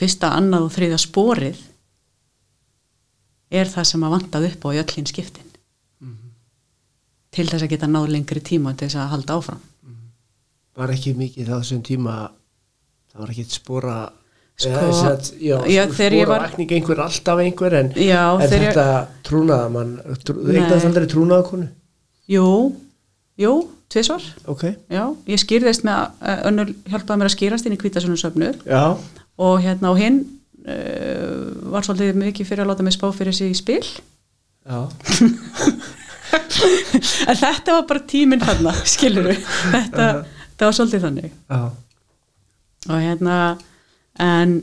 fyrsta, 0.00 0.30
annað 0.38 0.66
og 0.68 0.72
þriðja 0.76 0.98
sporið 1.02 1.58
er 3.60 3.66
það 3.70 3.88
sem 3.90 4.04
að 4.06 4.14
vantað 4.14 4.46
upp 4.52 4.66
á 4.66 4.68
í 4.76 4.80
öll 4.82 4.92
hinn 4.96 5.08
skiptin. 5.10 5.46
Til 7.30 7.46
þess 7.46 7.62
að 7.62 7.70
geta 7.74 7.86
náð 7.90 8.08
lengri 8.10 8.40
tíma 8.42 8.72
til 8.74 8.88
þess 8.88 8.98
að 9.04 9.10
halda 9.12 9.36
áfram. 9.38 9.60
Var 10.80 10.92
ekki 10.94 11.12
mikið 11.18 11.50
það 11.50 11.60
þessum 11.62 11.82
tíma 11.86 12.14
það 13.10 13.20
var 13.24 13.32
ekki 13.34 13.44
spora 13.50 13.98
Sko, 14.60 14.70
eða, 14.76 15.10
að, 15.14 15.28
já, 15.40 15.54
já, 15.72 15.82
spora 15.88 16.24
var- 16.28 16.42
vakning 16.44 16.72
einhver 16.76 16.98
alltaf 17.00 17.38
einhver 17.40 17.72
en, 17.78 17.86
Já, 17.96 18.24
en 18.36 18.50
þegar 18.50 18.60
ég- 18.60 18.74
þetta 18.74 19.06
trúnaða 19.24 19.68
mann 19.72 19.92
trú, 20.24 20.34
Nei. 20.44 20.56
eignast 20.60 20.84
aldrei 20.90 21.06
trúnaða 21.08 21.46
konu? 21.48 21.68
Jú, 22.28 22.48
jú, 23.40 23.52
tvisvar. 23.90 24.24
Ok, 24.50 24.66
Já, 24.92 25.04
ég 25.30 25.40
skýrðist 25.42 25.86
með 25.86 26.10
að 26.20 26.44
önnur 26.50 26.74
hjálpaði 26.90 27.20
mér 27.20 27.30
að 27.30 27.34
skýrast 27.36 27.66
inn 27.66 27.76
í 27.76 27.80
kvítasunum 27.80 28.20
söfnu 28.20 28.52
já, 28.64 28.84
og 29.40 29.54
hérna 29.64 29.90
og 29.92 29.98
hinn 30.00 30.20
uh, 30.64 31.50
var 31.72 31.86
svolítið 31.86 32.20
mikið 32.20 32.50
fyrir 32.50 32.64
að 32.64 32.72
láta 32.72 32.86
mig 32.86 32.96
spá 32.96 33.08
fyrir 33.16 33.36
sig 33.36 33.54
í 33.54 33.58
spil. 33.58 33.82
Já. 34.66 34.86
En 36.30 37.34
þetta 37.34 37.72
var 37.74 37.86
bara 37.88 38.02
tíminn 38.06 38.42
þarna 38.42 38.70
skilur 38.86 39.24
við, 39.30 39.38
þetta, 39.74 40.04
þetta 40.52 40.68
var 40.68 40.76
svolítið 40.76 41.06
þannig. 41.06 41.32
Já, 41.50 41.62
og 42.90 43.00
hérna 43.02 43.38
en 44.20 44.60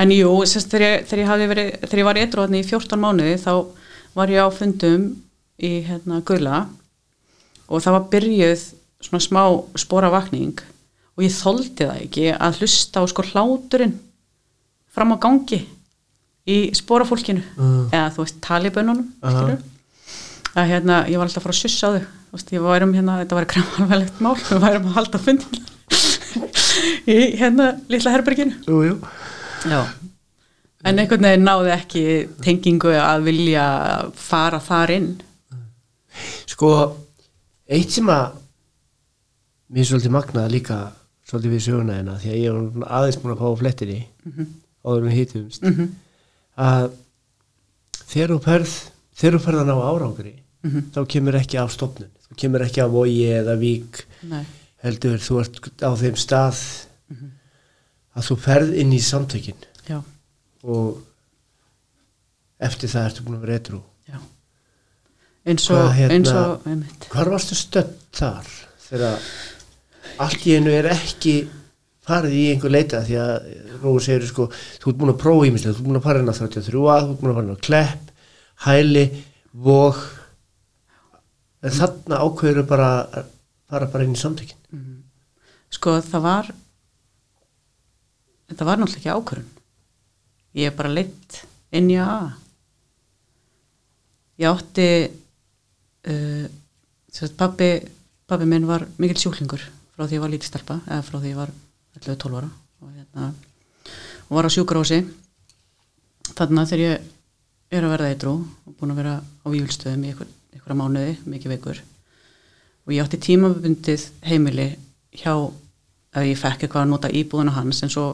en 0.00 0.12
jú, 0.14 0.30
sérst, 0.48 0.70
þegar, 0.72 1.02
þegar, 1.08 1.42
ég 1.42 1.50
verið, 1.50 1.70
þegar 1.84 2.02
ég 2.02 2.08
var 2.08 2.18
í 2.18 2.22
eitthvað 2.24 2.56
í 2.56 2.62
14 2.68 3.02
mánuði 3.02 3.34
þá 3.42 3.52
var 4.16 4.32
ég 4.32 4.46
á 4.46 4.48
fundum 4.54 5.08
í 5.60 5.72
hérna 5.86 6.20
Guðla 6.26 6.62
og 7.70 7.82
það 7.84 7.96
var 7.96 8.06
byrjuð 8.12 8.62
svona 9.06 9.24
smá 9.24 9.42
sporavakning. 9.80 10.60
Og 11.16 11.24
ég 11.24 11.34
þoldi 11.34 11.86
það 11.86 12.04
ekki 12.04 12.30
að 12.36 12.60
hlusta 12.60 13.02
á 13.02 13.04
sko 13.10 13.24
hláturinn 13.30 13.96
fram 14.90 15.14
á 15.14 15.16
gangi 15.22 15.60
í 16.50 16.58
sporafólkinu. 16.74 17.42
Mm. 17.56 17.82
eða 17.92 18.08
þú 18.14 18.24
veist 18.24 18.40
talibönunum 18.42 19.06
Aha. 19.22 19.32
skilur 19.34 19.60
að 20.58 20.70
hérna, 20.72 20.96
ég 21.06 21.20
var 21.20 21.28
alltaf 21.28 21.44
að 21.44 21.46
fara 21.46 21.54
að 21.54 21.60
sussa 21.62 21.86
á 21.86 21.90
þau. 21.94 22.06
Þú 22.30 22.38
veist, 22.38 22.52
ég 22.54 22.64
værum 22.64 22.94
hérna, 22.94 23.18
þetta 23.22 23.36
var 23.38 23.46
kremmalvegilegt 23.50 24.22
mál 24.22 24.36
við 24.38 24.62
værum 24.64 24.88
að 24.90 24.96
halda 24.98 25.20
fundin 25.22 25.66
í 27.14 27.18
hérna 27.38 27.68
litla 27.90 28.14
herberginu. 28.14 28.56
Jú, 28.66 28.80
jú. 28.88 28.96
Já. 29.70 29.80
En 30.86 30.98
einhvern 30.98 31.26
veginn 31.28 31.44
náði 31.44 31.72
ekki 31.74 32.04
tengingu 32.42 32.94
að 32.96 33.26
vilja 33.28 33.64
fara 34.16 34.60
þar 34.64 34.94
inn. 34.96 35.10
Sko, 36.48 36.70
eitt 37.70 37.90
sem 37.94 38.08
að 38.12 38.38
mér 39.70 39.86
svolítið 39.86 40.14
magnað 40.16 40.50
líka 40.54 40.78
svolítið 41.30 41.54
við 41.54 41.64
söguna 41.68 41.96
hérna 42.00 42.16
því 42.20 42.30
að 42.34 42.40
ég 42.42 42.56
var 42.80 42.94
aðeins 42.98 43.18
búin 43.22 43.34
að 43.36 43.42
fá 43.42 43.46
á 43.46 43.60
flettinni 43.60 44.00
áður 44.84 45.04
við 45.06 45.16
hýtumst 45.18 45.62
mm 45.62 45.74
-hmm. 45.74 45.88
að 46.56 46.90
þegar 48.10 48.30
þú 48.34 48.38
perð 48.44 48.72
þegar 49.20 49.36
þú 49.38 49.44
perð 49.44 49.60
að 49.64 49.66
ná 49.70 49.76
árangri 49.90 50.36
Mhm. 50.62 50.90
þá 50.92 51.06
kemur 51.08 51.34
ekki 51.38 51.56
af 51.56 51.70
stofnun 51.72 52.10
þú 52.28 52.34
kemur 52.36 52.60
ekki 52.60 52.80
af 52.84 52.90
vogi 52.92 53.22
eða 53.32 53.54
vík 53.56 54.02
Nei. 54.28 54.44
heldur 54.82 55.16
þú 55.18 55.38
ert 55.40 55.54
á 55.80 55.90
þeim 55.96 56.16
stað 56.20 56.58
að 58.16 58.26
þú 58.28 58.36
ferð 58.36 58.74
inn 58.76 58.92
í 58.92 58.98
samtökin 59.00 59.56
já, 59.88 60.02
og 60.62 60.98
eftir 62.60 62.88
það 62.92 63.06
ertu 63.08 63.22
búin 63.24 63.38
að 63.38 63.40
vera 63.46 63.56
eitthrú 63.58 63.80
eins 65.46 65.64
og, 65.70 65.76
Hvað, 65.78 65.94
hérna- 65.96 66.14
eins 66.18 66.32
og 66.36 66.66
einmitt. 66.68 67.06
hvar 67.12 67.30
varstu 67.32 67.54
stödd 67.56 67.94
þar? 68.12 68.50
Þegar 68.90 69.18
allt 70.20 70.46
í 70.46 70.56
einu 70.58 70.70
er 70.74 70.90
ekki 70.92 71.34
farið 72.06 72.34
í 72.36 72.44
einhver 72.54 72.72
leita 72.74 73.00
því 73.06 73.16
að 73.22 73.34
nú 73.80 73.94
segir 74.02 74.26
sko, 74.28 74.48
þú 74.82 74.90
ert 74.90 74.98
búin 75.00 75.12
að 75.14 75.20
prófa 75.22 75.46
ímislega, 75.48 75.74
þú 75.74 75.78
ert 75.80 75.86
búin 75.88 76.00
að 76.00 76.06
fara 76.08 76.20
inn 76.20 76.32
á 76.32 76.34
33 76.36 76.86
að, 76.90 77.04
þú 77.06 77.12
ert 77.14 77.20
búin 77.20 77.30
að 77.30 77.36
fara 77.38 77.46
inn 77.46 77.56
á 77.56 77.66
klepp 77.68 78.10
hæli, 78.66 79.04
vog. 79.54 80.00
En 81.62 81.70
þarna 81.76 82.18
ákveður 82.24 82.66
bara 82.68 82.88
að 83.04 83.30
fara 83.70 83.86
bara 83.92 84.04
inn 84.04 84.16
í 84.16 84.20
samtökin. 84.20 84.56
Sko 85.70 85.94
það 86.02 86.22
var 86.24 86.50
þetta 88.50 88.66
var 88.66 88.80
náttúrulega 88.80 88.98
ekki 88.98 89.12
ákvörun 89.14 89.50
ég 90.58 90.66
er 90.66 90.74
bara 90.76 90.90
leitt 90.90 91.44
inn 91.78 91.90
í 91.94 91.98
að 92.02 92.32
ég 94.40 94.48
átti 94.50 94.86
uh, 96.08 96.46
pappi 97.36 97.70
pappi 98.30 98.46
minn 98.46 98.66
var 98.68 98.86
mikill 99.02 99.18
sjúklingur 99.18 99.62
frá 99.94 100.06
því 100.06 100.16
ég 100.16 100.22
var 100.22 100.32
lítið 100.32 100.50
stelpa 100.52 100.76
eða 100.86 101.04
frá 101.04 101.18
því 101.18 101.32
ég 101.32 101.38
var 101.40 101.50
11-12 101.98 102.36
ára. 102.38 102.50
Og, 102.80 102.92
hérna, 102.94 103.32
og 104.28 104.36
var 104.38 104.48
á 104.48 104.54
sjúkarósi 104.54 105.00
þarna 106.38 106.66
þegar 106.70 106.84
ég 106.84 107.08
er 107.76 107.86
að 107.86 107.94
verða 107.94 108.12
eitrú 108.14 108.34
og 108.40 108.76
búin 108.78 108.94
að 108.94 109.00
vera 109.02 109.16
á 109.20 109.46
vývilstöðum 109.50 110.06
í 110.06 110.12
einhver, 110.12 110.30
einhverja 110.54 110.78
mánuði, 110.78 111.16
mikið 111.26 111.54
veikur. 111.54 111.82
Og 112.86 112.94
ég 112.94 113.04
átti 113.04 113.20
tímabundið 113.26 114.06
heimili 114.30 114.70
hjá 115.20 115.34
ef 116.10 116.26
ég 116.26 116.38
fekk 116.40 116.64
eitthvað 116.64 116.86
að 116.86 116.90
nota 116.94 117.12
íbúðuna 117.14 117.54
hans 117.54 117.84
en 117.84 117.92
svo 117.92 118.06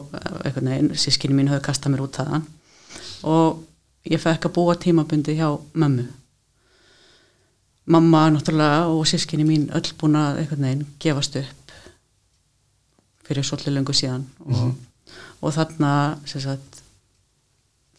einhvern 0.43 0.73
veginn, 0.73 0.91
sískinni 0.99 1.37
mín 1.37 1.49
höfðu 1.49 1.65
kastað 1.69 1.93
mér 1.93 2.03
út 2.05 2.19
þaðan. 2.19 2.45
Og 3.25 3.63
ég 4.09 4.21
fekk 4.21 4.49
að 4.49 4.57
búa 4.57 4.75
tímabundið 4.77 5.39
hjá 5.39 5.49
mömmu 5.77 6.09
mamma 7.87 8.27
náttúrulega 8.33 8.87
og 8.91 9.07
sískinni 9.07 9.45
mín 9.47 9.67
öll 9.75 9.93
búin 9.99 10.17
að 10.19 10.41
einhvern 10.41 10.67
veginn 10.67 10.87
gefast 10.99 11.37
upp 11.39 11.75
fyrir 13.27 13.43
svolítið 13.43 13.75
löngu 13.75 13.95
síðan. 13.95 14.23
Og, 14.47 14.73
og 15.41 15.53
þarna 15.55 15.91
sagt 16.27 16.81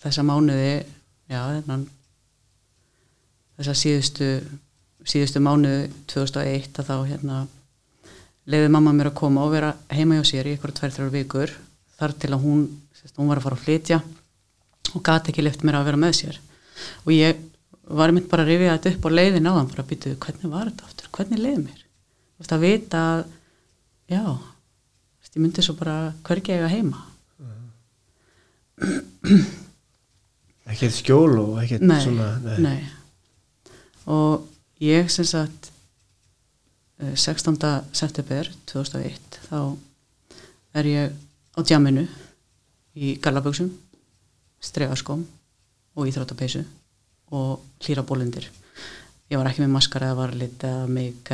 þessa 0.02 0.24
mánuði 0.24 0.84
já, 1.28 1.40
þennan 1.58 1.86
þessa 3.58 3.76
síðustu 3.76 4.28
síðustu 5.08 5.40
mánuði 5.42 5.88
2001 6.10 6.80
að 6.82 6.90
þá 6.90 6.96
hérna 7.08 7.38
leiði 8.48 8.70
mamma 8.72 8.94
mér 8.96 9.10
að 9.10 9.18
koma 9.20 9.44
og 9.44 9.54
vera 9.54 9.74
heima 9.92 10.18
hjá 10.18 10.30
sér 10.30 10.48
í 10.48 10.54
eitthvað 10.54 10.76
tvær, 10.78 10.94
þrjár 10.96 11.14
vikur 11.14 11.54
þar 11.98 12.14
til 12.20 12.32
að 12.34 12.44
hún, 12.44 12.64
sérst, 12.96 13.16
hún 13.18 13.30
var 13.30 13.40
að 13.40 13.48
fara 13.48 13.58
að 13.58 13.64
flytja 13.64 14.00
og 14.94 15.04
gati 15.04 15.32
ekki 15.32 15.44
lift 15.44 15.64
mér 15.66 15.80
að 15.80 15.88
vera 15.90 16.00
með 16.00 16.14
sér. 16.20 16.38
Og 17.04 17.12
ég 17.12 17.40
var 17.88 18.12
mynd 18.12 18.28
bara 18.28 18.44
að 18.44 18.50
rifja 18.52 18.74
þetta 18.76 18.92
upp 18.94 19.06
á 19.08 19.10
leiðin 19.16 19.48
á 19.48 19.52
þann 19.56 19.70
bara 19.72 19.84
að 19.84 19.90
býtu, 19.92 20.14
hvernig 20.20 20.52
var 20.52 20.68
þetta 20.70 20.88
aftur, 20.88 21.10
hvernig 21.16 21.40
leiði 21.40 21.60
mér 21.62 21.80
þú 21.80 22.42
veist 22.42 22.54
að 22.54 22.64
vita 22.64 22.98
að 23.12 23.22
já, 24.12 24.24
þú 24.24 25.22
veist, 25.22 25.32
ég 25.32 25.42
myndi 25.44 25.64
svo 25.64 25.74
bara 25.78 25.96
hvergi 26.28 26.54
eiga 26.56 26.68
heima 26.72 27.00
ekkert 30.72 30.96
skjól 30.98 31.34
og 31.40 31.56
ekkert 31.62 31.86
nei, 31.88 31.98
svona 32.04 32.28
nei. 32.60 32.78
og 34.12 34.46
ég 34.84 35.08
sem 35.12 35.26
sagt 35.26 35.72
eh, 37.00 37.16
16. 37.16 37.56
september 37.96 38.52
2001 38.70 39.40
þá 39.48 39.60
er 40.78 40.84
ég 40.92 41.16
á 41.56 41.60
djaminu 41.64 42.04
í 42.98 43.16
gallaböksum 43.22 43.72
stregaskóm 44.62 45.24
og 45.98 46.06
íþróttapeysu 46.10 46.62
og 47.34 47.64
hlýra 47.84 48.04
bólindir 48.06 48.48
ég 49.28 49.36
var 49.36 49.50
ekki 49.50 49.64
með 49.64 49.74
maskara 49.74 50.10
eða 50.10 50.20
varlit 50.22 50.64
eða 50.64 50.86
mig 50.90 51.32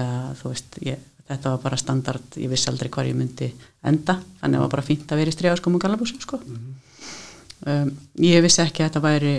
ég, 0.84 1.02
þetta 1.28 1.52
var 1.54 1.60
bara 1.62 1.78
standard, 1.80 2.38
ég 2.40 2.50
vissi 2.50 2.70
aldrei 2.70 2.90
hvar 2.90 3.08
ég 3.08 3.18
myndi 3.18 3.50
enda, 3.86 4.18
þannig 4.40 4.56
að 4.56 4.60
það 4.60 4.64
var 4.64 4.72
bara 4.76 4.86
fínt 4.86 5.12
að 5.12 5.20
vera 5.22 5.32
í 5.32 5.36
stregaskóm 5.36 5.76
og 5.78 5.84
gallaböksum 5.84 6.22
sko. 6.22 6.40
Um, 7.64 7.92
ég 8.20 8.42
vissi 8.44 8.60
ekki 8.64 8.82
að 8.82 8.90
þetta 8.90 9.04
væri 9.04 9.34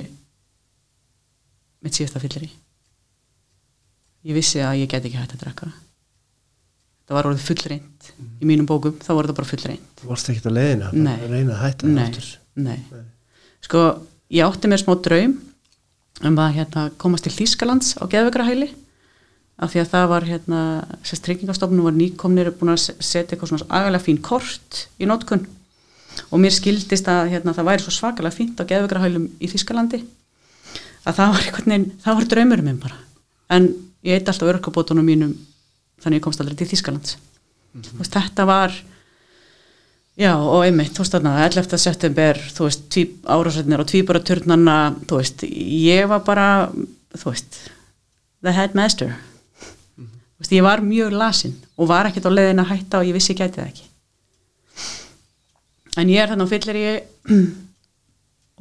mitt 1.86 1.98
síðasta 1.98 2.22
fyllir 2.24 2.48
ég 4.26 4.34
vissi 4.34 4.64
að 4.66 4.80
ég 4.82 4.90
get 4.90 5.06
ekki 5.06 5.20
hægt 5.20 5.36
að 5.36 5.44
drekka. 5.44 5.74
Það 7.06 7.18
var 7.20 7.28
orðið 7.30 7.44
fullreint 7.46 8.08
í 8.42 8.48
mínum 8.50 8.66
bókum, 8.70 8.96
þá 8.98 9.12
var 9.12 9.28
þetta 9.28 9.38
bara 9.38 9.52
fullreint 9.52 10.00
þú 10.00 10.10
varst 10.10 10.32
ekkert 10.32 10.48
að 10.50 10.56
leiðina 10.58 10.88
Nei. 10.94 11.12
bara 11.12 11.28
að 11.28 11.36
reyna 11.36 11.54
að 11.54 11.62
hætta 11.62 11.90
nei, 11.90 12.06
aftur. 12.08 12.30
Nei. 12.66 12.78
sko, 13.68 13.84
ég 14.34 14.48
átti 14.48 14.72
mér 14.72 14.82
smá 14.82 14.96
draum 15.06 15.36
um 16.24 16.38
að 16.40 16.54
hérna, 16.60 16.84
komast 17.02 17.26
til 17.28 17.34
Þýskalands 17.36 17.96
á 18.00 18.04
geðvegrahæli 18.08 18.70
af 19.60 19.72
því 19.72 19.80
að 19.82 19.90
það 19.92 20.06
var 20.12 20.26
hérna, 20.28 20.60
sérst 21.04 21.24
tryggingastofnum 21.28 21.86
var 21.88 21.96
nýkomnir 21.96 22.50
búin 22.60 22.74
að 22.74 22.82
se- 22.86 22.96
setja 23.00 23.36
eitthvað 23.36 23.52
svona 23.54 23.68
agalega 23.70 24.04
fín 24.04 24.22
kort 24.24 24.86
í 25.00 25.08
nótkun 25.08 25.46
og 26.32 26.40
mér 26.40 26.52
skildist 26.56 27.08
að 27.12 27.30
hérna, 27.34 27.54
það 27.56 27.68
væri 27.70 27.84
svo 27.86 27.92
svakalega 27.96 28.36
fínt 28.36 28.60
á 28.60 28.64
geðvegrahælum 28.68 29.30
í 29.40 29.48
Þýskalandi 29.52 30.02
að 31.06 31.16
það 31.20 31.32
var 31.36 31.44
einhvern 31.46 31.72
veginn, 31.72 31.92
það 32.04 32.16
var 32.20 32.28
draumur 32.32 32.62
minn 32.66 32.80
bara. 32.82 32.98
En 33.52 33.68
ég 34.04 34.16
eitt 34.20 34.30
alltaf 34.32 34.50
örkabótunum 34.56 35.06
mínum 35.06 35.36
þannig 36.02 36.20
ég 36.20 36.24
komst 36.26 36.42
aldrei 36.42 36.56
til 36.58 36.68
Þýskalands. 36.72 37.18
Mm 37.76 38.00
veist, 38.00 38.16
þetta 38.16 38.46
var 38.48 38.72
já 40.16 40.32
og 40.38 40.64
einmitt, 40.64 40.94
þú 40.96 41.04
veist 41.04 41.16
þarna 41.18 41.38
11. 41.46 41.80
september, 41.82 42.42
þú 42.56 42.68
veist, 42.70 43.00
árásætnir 43.28 43.84
og 43.84 43.90
tvíbara 43.92 44.22
turnana, 44.24 44.78
þú 45.08 45.22
veist 45.22 45.48
ég 45.50 46.08
var 46.12 46.24
bara, 46.28 46.50
þú 47.16 47.32
veist 47.32 47.60
the 48.46 48.54
headmaster 48.54 49.16
þú 49.96 50.44
veist, 50.44 50.54
ég 50.54 50.66
var 50.66 50.84
mjög 50.86 51.16
lasin 51.16 51.56
og 51.76 51.90
var 51.90 52.10
ekkert 52.10 52.30
á 52.30 52.36
leiðin 52.36 52.62
að 52.64 52.72
hætta 52.74 53.02
og 53.02 53.10
ég 53.10 53.16
vissi 53.18 53.34
ég 53.34 53.42
gæti 53.42 53.62
það 53.62 53.72
ekki 53.72 53.86
en 56.02 56.12
ég 56.12 56.22
er 56.22 56.32
þannig 56.32 56.48
á 56.48 56.54
fyllir 56.54 56.80
ég 56.86 56.98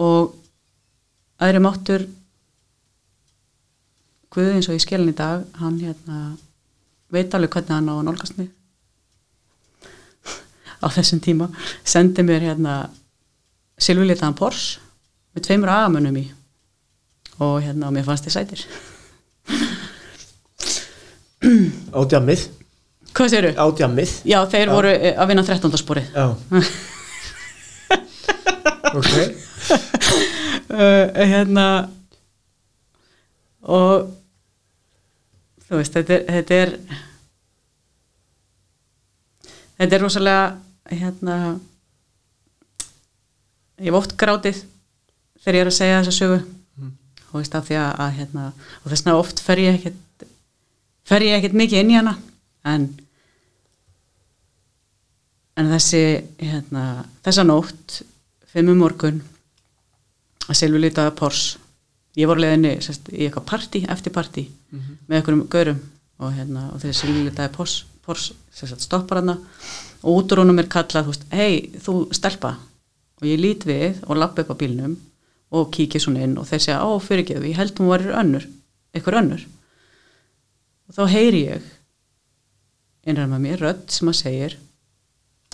og 0.04 0.34
aðri 1.42 1.64
máttur 1.64 2.06
Guð 4.34 4.50
eins 4.50 4.66
og 4.66 4.74
ég 4.74 4.82
skilin 4.82 5.12
í 5.12 5.14
dag 5.14 5.44
hann 5.60 5.76
hérna 5.78 6.16
veit 7.14 7.34
alveg 7.36 7.52
hvernig 7.54 7.76
hann 7.76 7.90
á 7.90 7.94
að 7.94 8.06
nálgast 8.08 8.38
mig 8.40 8.48
á 10.84 10.88
þessum 10.92 11.20
tíma 11.24 11.48
sendi 11.84 12.24
mér 12.26 12.44
hérna 12.44 12.74
silfurlitaðan 13.80 14.36
Porsche 14.38 14.82
með 15.34 15.46
tveimur 15.48 15.72
agamönnum 15.72 16.18
í. 16.20 16.26
Og 17.42 17.56
hérna 17.64 17.88
og 17.88 17.96
mér 17.96 18.06
fannst 18.06 18.28
þið 18.28 18.36
sætir. 18.36 18.66
Ádjammið 21.94 22.46
Hvað 23.14 23.30
segirðu? 23.30 23.52
Ádjammið 23.62 24.12
Já, 24.26 24.38
þeir 24.50 24.70
voru 24.72 24.90
eh, 24.90 25.12
að 25.14 25.30
vinna 25.30 25.44
13. 25.46 25.78
sporið. 25.78 26.06
Já. 26.14 26.26
Ok. 28.94 29.10
Uh, 30.70 31.10
hérna 31.26 31.64
og 33.64 34.10
þú 35.64 35.80
veist, 35.80 35.96
þetta 35.96 36.14
er 36.14 36.24
þetta 36.36 36.58
er, 36.60 36.72
þetta 39.80 39.96
er 39.98 40.04
rosalega 40.04 40.44
hérna 40.90 41.36
ég 43.80 43.88
hef 43.88 43.98
oft 43.98 44.16
grátið 44.20 44.60
þegar 45.42 45.58
ég 45.58 45.64
er 45.64 45.70
að 45.70 45.78
segja 45.78 46.00
þessa 46.02 46.18
sögu. 46.18 46.42
Og 47.34 47.40
veist 47.40 47.54
af 47.58 47.66
því 47.66 47.78
að, 47.80 47.92
að 48.04 48.10
hérna, 48.18 48.42
og 48.82 48.90
þess 48.90 49.02
vegna 49.02 49.16
oft 49.18 49.40
fer 49.42 49.58
ég 49.58 49.78
ekkert 49.80 50.26
fer 51.04 51.24
ég 51.26 51.36
ekkert 51.38 51.56
mikið 51.58 51.80
inn 51.82 51.90
í 51.90 51.96
hana 51.98 52.14
en 52.70 52.86
en 55.58 55.70
þessi 55.70 56.02
hérna, 56.40 57.04
þessa 57.22 57.44
nótt 57.46 58.00
fimm 58.50 58.72
um 58.72 58.80
morgun 58.82 59.20
að 60.48 60.58
selvi 60.58 60.80
litaða 60.82 61.14
pors. 61.16 61.54
Ég 62.18 62.28
voru 62.30 62.44
leiðinni 62.44 62.76
sest, 62.84 63.08
í 63.10 63.26
eitthvað 63.26 63.46
partí, 63.48 63.82
eftir 63.90 64.14
partí 64.14 64.44
með 65.08 65.16
einhverjum 65.18 65.44
gaurum 65.50 65.80
og, 66.18 66.32
hérna, 66.34 66.68
og 66.70 66.82
þegar 66.82 66.98
selvi 66.98 67.24
litaði 67.26 67.52
pors, 67.54 67.76
pors 68.06 68.32
stoppar 68.82 69.22
hana 69.22 69.38
og 70.04 70.20
út 70.20 70.34
úr 70.34 70.42
honum 70.42 70.60
er 70.60 70.68
kallað, 70.70 71.14
hei, 71.32 71.72
þú 71.80 72.04
stelpa. 72.14 72.54
Og 73.22 73.28
ég 73.28 73.40
lít 73.40 73.64
við 73.64 74.02
og 74.04 74.18
lappa 74.20 74.44
upp 74.44 74.52
á 74.52 74.60
bílnum 74.60 74.98
og 75.54 75.70
kíkja 75.72 76.02
svona 76.02 76.24
inn 76.26 76.36
og 76.40 76.48
þeir 76.48 76.60
segja, 76.60 76.82
á, 76.82 76.88
fyrirgeðu, 77.00 77.48
ég 77.48 77.58
held 77.58 77.78
hún 77.78 77.90
var 77.92 78.04
önnur 78.20 78.44
eitthvað 78.92 79.20
önnur. 79.22 79.46
Og 80.88 80.98
þá 80.98 81.02
heyri 81.14 81.42
ég 81.46 81.72
innræð 83.08 83.32
með 83.32 83.44
mér 83.46 83.64
rödd 83.64 83.88
sem 83.92 84.10
að 84.10 84.20
segir 84.20 84.58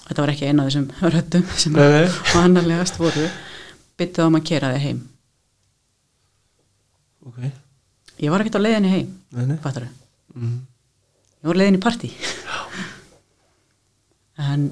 þetta 0.08 0.22
var 0.24 0.32
ekki 0.34 0.50
eina 0.50 0.64
af 0.64 0.70
þessum 0.70 0.90
röddum 1.14 1.48
sem 1.54 1.80
vannarlegast 2.34 3.00
voru 3.00 3.26
byttuð 4.00 4.30
um 4.30 4.38
að 4.40 4.46
kera 4.50 4.74
þig 4.74 4.86
heim. 4.88 5.00
Ok. 7.30 7.42
Ég 8.20 8.32
var 8.32 8.42
ekkert 8.42 8.58
á 8.60 8.64
leiðinni 8.64 8.92
heim 8.92 9.12
nei. 9.32 9.58
fattar 9.62 9.86
mm. 10.34 10.56
ég 11.40 11.48
var 11.48 11.56
á 11.56 11.60
leiðinni 11.60 11.80
í 11.80 11.84
partí 11.84 12.10
en 14.40 14.70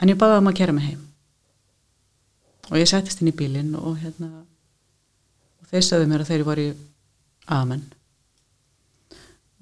en 0.00 0.12
ég 0.12 0.18
baði 0.20 0.40
um 0.40 0.50
að 0.50 0.58
kera 0.58 0.74
mig 0.76 0.88
heim. 0.90 1.02
Og 2.70 2.78
ég 2.80 2.88
settist 2.88 3.20
inn 3.20 3.30
í 3.30 3.36
bílinn 3.36 3.74
og 3.76 3.98
hérna 4.00 4.30
og 5.60 5.68
þeir 5.70 5.84
sögðu 5.88 6.08
mér 6.10 6.24
að 6.24 6.30
þeir 6.32 6.46
var 6.48 6.60
í 6.60 6.68
amen. 7.56 7.82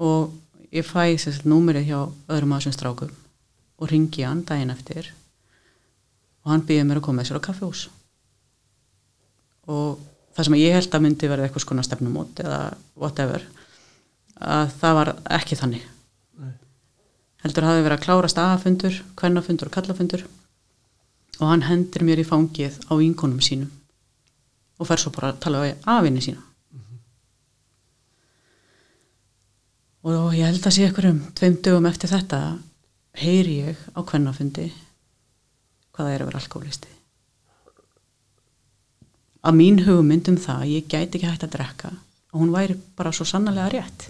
Og 0.03 0.33
ég 0.75 0.87
fæ 0.87 1.17
sérst 1.21 1.47
númerið 1.49 1.89
hjá 1.91 1.99
öðrum 2.33 2.55
aðsum 2.57 2.75
strákum 2.75 3.13
og 3.79 3.91
ringi 3.91 4.25
hann 4.27 4.45
daginn 4.47 4.73
eftir. 4.75 5.11
Og 6.43 6.55
hann 6.55 6.65
býði 6.67 6.87
mér 6.87 7.03
að 7.03 7.07
koma 7.09 7.21
með 7.21 7.31
sér 7.31 7.43
á 7.43 7.47
kaffehús 7.49 7.89
og 9.71 10.01
það 10.35 10.47
sem 10.49 10.55
ég 10.59 10.75
held 10.75 10.95
að 10.97 11.03
myndi 11.05 11.29
verða 11.31 11.47
eitthvað 11.47 11.63
skona 11.63 11.85
stefnumót 11.87 12.41
eða 12.43 12.63
whatever 12.99 13.45
að 14.43 14.73
það 14.81 14.97
var 14.99 15.11
ekki 15.39 15.59
þannig. 15.61 15.85
Heldur 17.43 17.67
hafi 17.67 17.83
verið 17.83 17.99
að 17.99 18.05
klárast 18.07 18.39
aðafundur, 18.39 19.01
kvennafundur 19.19 19.71
og 19.71 19.75
kallafundur. 19.77 20.25
Og 21.41 21.47
hann 21.49 21.67
hendur 21.67 22.05
mér 22.07 22.23
í 22.23 22.29
fangið 22.29 22.79
á 22.87 22.93
vinkonum 22.99 23.43
sínum 23.43 23.71
og 24.79 24.89
fer 24.89 24.99
svo 24.99 25.13
bara 25.15 25.31
að 25.31 25.43
tala 25.45 25.61
við 25.63 25.85
afinni 25.93 26.23
sína. 26.25 26.41
Og 30.03 30.33
ég 30.35 30.49
held 30.49 30.65
að 30.67 30.75
sé 30.75 30.89
ykkur 30.89 31.11
um 31.13 31.21
tveim 31.39 31.61
dögum 31.63 31.87
eftir 31.87 32.11
þetta 32.11 32.41
heyri 33.23 33.61
ég 33.69 33.85
á 33.95 34.01
kvennafundi 34.03 34.73
hvað 35.93 36.09
það 36.09 36.15
er 36.17 36.25
að 36.25 36.33
vera 36.33 36.43
alkoholisti 36.43 36.93
að 39.43 39.59
mín 39.59 39.81
hugmynd 39.83 40.31
um 40.31 40.39
það 40.39 40.65
að 40.65 40.73
ég 40.73 40.91
gæti 40.91 41.19
ekki 41.19 41.29
hægt 41.29 41.47
að 41.47 41.55
drekka 41.57 41.91
og 42.33 42.37
hún 42.41 42.53
væri 42.55 42.77
bara 42.97 43.13
svo 43.13 43.27
sannarlega 43.29 43.73
rétt. 43.75 44.07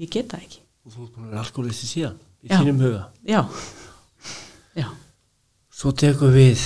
Ég 0.00 0.10
get 0.10 0.28
það 0.32 0.42
ekki. 0.44 0.58
Og 0.84 0.92
þú 0.94 1.06
vera 1.16 1.44
alkoholisti 1.44 1.88
síðan 1.88 2.18
í 2.44 2.50
Já. 2.50 2.56
þínum 2.60 2.80
huga. 2.84 3.02
Já, 3.28 3.40
já, 4.78 4.86
Svo 5.80 5.92
tekur 5.96 6.32
við 6.34 6.62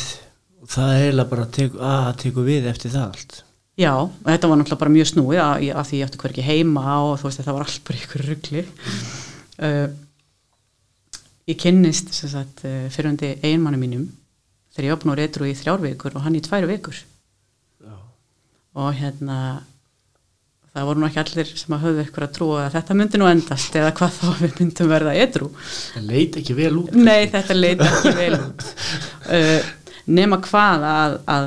og 0.62 0.70
það 0.72 0.92
er 0.94 1.02
eiginlega 1.04 1.30
bara 1.30 1.48
tekur, 1.54 1.82
að 1.86 2.12
tekur 2.22 2.46
við 2.48 2.68
eftir 2.70 2.94
það 2.94 3.08
allt. 3.08 3.36
Já 3.78 3.90
og 3.98 4.12
þetta 4.22 4.48
var 4.50 4.58
náttúrulega 4.60 4.82
bara 4.84 4.94
mjög 4.94 5.08
snúið 5.10 5.40
að, 5.42 5.68
að 5.74 5.86
því 5.88 5.98
ég 5.98 6.08
átti 6.08 6.20
hverki 6.22 6.46
heima 6.46 6.84
og 7.02 7.16
þú 7.18 7.26
veist 7.26 7.40
það 7.42 7.56
var 7.56 7.64
allt 7.66 7.80
bara 7.88 8.02
ykkur 8.04 8.22
ruggli 8.28 8.62
uh, 9.66 9.88
ég 11.50 11.58
kynnist 11.58 12.12
sem 12.14 12.30
sagt 12.30 12.62
uh, 12.68 12.84
fyrirhundi 12.94 13.32
einmanni 13.42 13.80
mínum 13.82 14.04
þegar 14.74 14.86
ég 14.86 14.94
var 14.94 15.02
búin 15.02 15.14
að 15.16 15.20
reytru 15.24 15.50
í 15.50 15.56
þrjár 15.58 15.82
vikur 15.82 16.14
og 16.14 16.22
hann 16.26 16.38
í 16.38 16.42
tvær 16.44 16.68
vikur. 16.70 17.00
Já. 17.82 17.94
og 18.78 18.94
hérna 18.98 19.38
það 20.74 20.88
voru 20.88 21.00
nú 21.00 21.08
ekki 21.08 21.20
allir 21.22 21.50
sem 21.54 21.76
að 21.76 21.84
höfðu 21.86 22.04
ykkur 22.04 22.26
að 22.26 22.34
trúa 22.34 22.60
að 22.64 22.76
þetta 22.76 22.96
myndi 22.98 23.20
nú 23.20 23.28
endast 23.30 23.76
eða 23.78 23.92
hvað 23.98 24.16
þá 24.18 24.26
við 24.40 24.54
myndum 24.58 24.90
verða 24.90 25.14
edru 25.22 25.50
Það 25.56 26.08
leit 26.10 26.38
ekki 26.40 26.56
vel 26.58 26.72
út 26.80 26.96
Nei, 26.98 27.26
þetta 27.32 27.56
leit 27.58 27.84
ekki 27.88 28.14
vel 28.20 28.32
út. 28.40 28.66
Uh, 29.24 29.62
nema 30.04 30.36
hvað 30.44 30.82
að, 30.84 31.14
að 31.32 31.46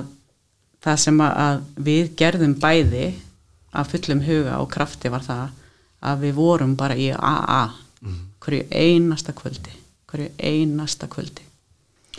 það 0.82 0.96
sem 1.04 1.20
að, 1.22 1.36
að 1.44 1.84
við 1.86 2.08
gerðum 2.18 2.56
bæði 2.58 3.04
af 3.78 3.92
fullum 3.92 4.24
huga 4.26 4.56
og 4.64 4.72
krafti 4.74 5.12
var 5.14 5.22
það 5.28 5.52
að 6.10 6.24
við 6.26 6.34
vorum 6.40 6.74
bara 6.80 6.98
í 6.98 7.12
AA 7.14 7.62
hverju 8.42 8.66
einasta 8.72 9.36
kvöldi 9.38 9.76
hverju 10.08 10.32
einasta 10.40 11.10
kvöldi. 11.12 11.44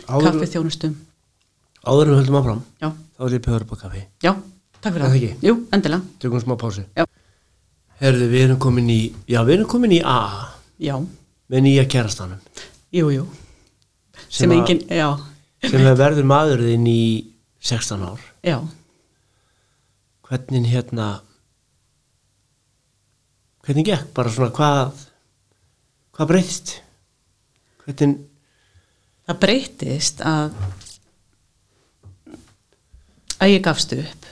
Kaffið 0.05 0.53
þjónustum 0.53 0.95
áður 1.83 2.05
en 2.05 2.13
við 2.13 2.19
höldum 2.21 2.39
áfram 2.39 2.61
já, 2.81 2.89
þá 2.91 3.23
er 3.25 3.35
ég 3.35 3.43
pöður 3.45 3.65
á 3.65 3.75
kaffi. 3.83 4.01
Já, 4.23 4.31
takk 4.81 4.95
fyrir 4.95 5.05
það? 5.05 5.43
Jú, 5.43 5.55
endilega. 5.75 6.01
Tökum 6.23 6.41
smá 6.43 6.55
pásu. 6.59 6.83
Já. 6.97 7.05
Herðu, 7.99 8.27
við 8.31 8.43
erum 8.45 8.59
komin 8.63 8.89
í 8.93 8.99
Já, 9.27 9.41
við 9.43 9.57
erum 9.57 9.69
komin 9.71 9.91
í 9.97 10.01
A. 10.07 10.17
Já, 10.79 10.95
með 11.51 11.63
nýja 11.65 11.85
kærastanum. 11.91 12.39
Jú, 12.95 13.09
jú. 13.11 13.25
Sem 14.29 14.45
sem, 14.45 14.51
að- 14.51 14.59
engin, 14.61 14.81
já, 14.87 15.09
sem 15.67 15.81
er 15.87 15.97
verður 15.99 16.27
maðurðinn 16.29 16.87
í 16.87 17.01
16 17.59 18.03
ár. 18.07 18.21
Já. 18.45 18.59
Hvernig 20.29 20.67
hérna 20.71 21.09
hvernig 23.65 23.85
gekk? 23.89 24.11
Bara 24.15 24.29
svona 24.33 24.51
hvað 24.55 25.05
hvað 26.15 26.29
breytist? 26.31 26.73
Hvernig 27.83 28.19
það 29.27 29.39
breytist 29.43 30.21
að 30.25 30.53
að 33.39 33.53
ég 33.55 33.63
gafst 33.65 33.93
upp 33.97 34.29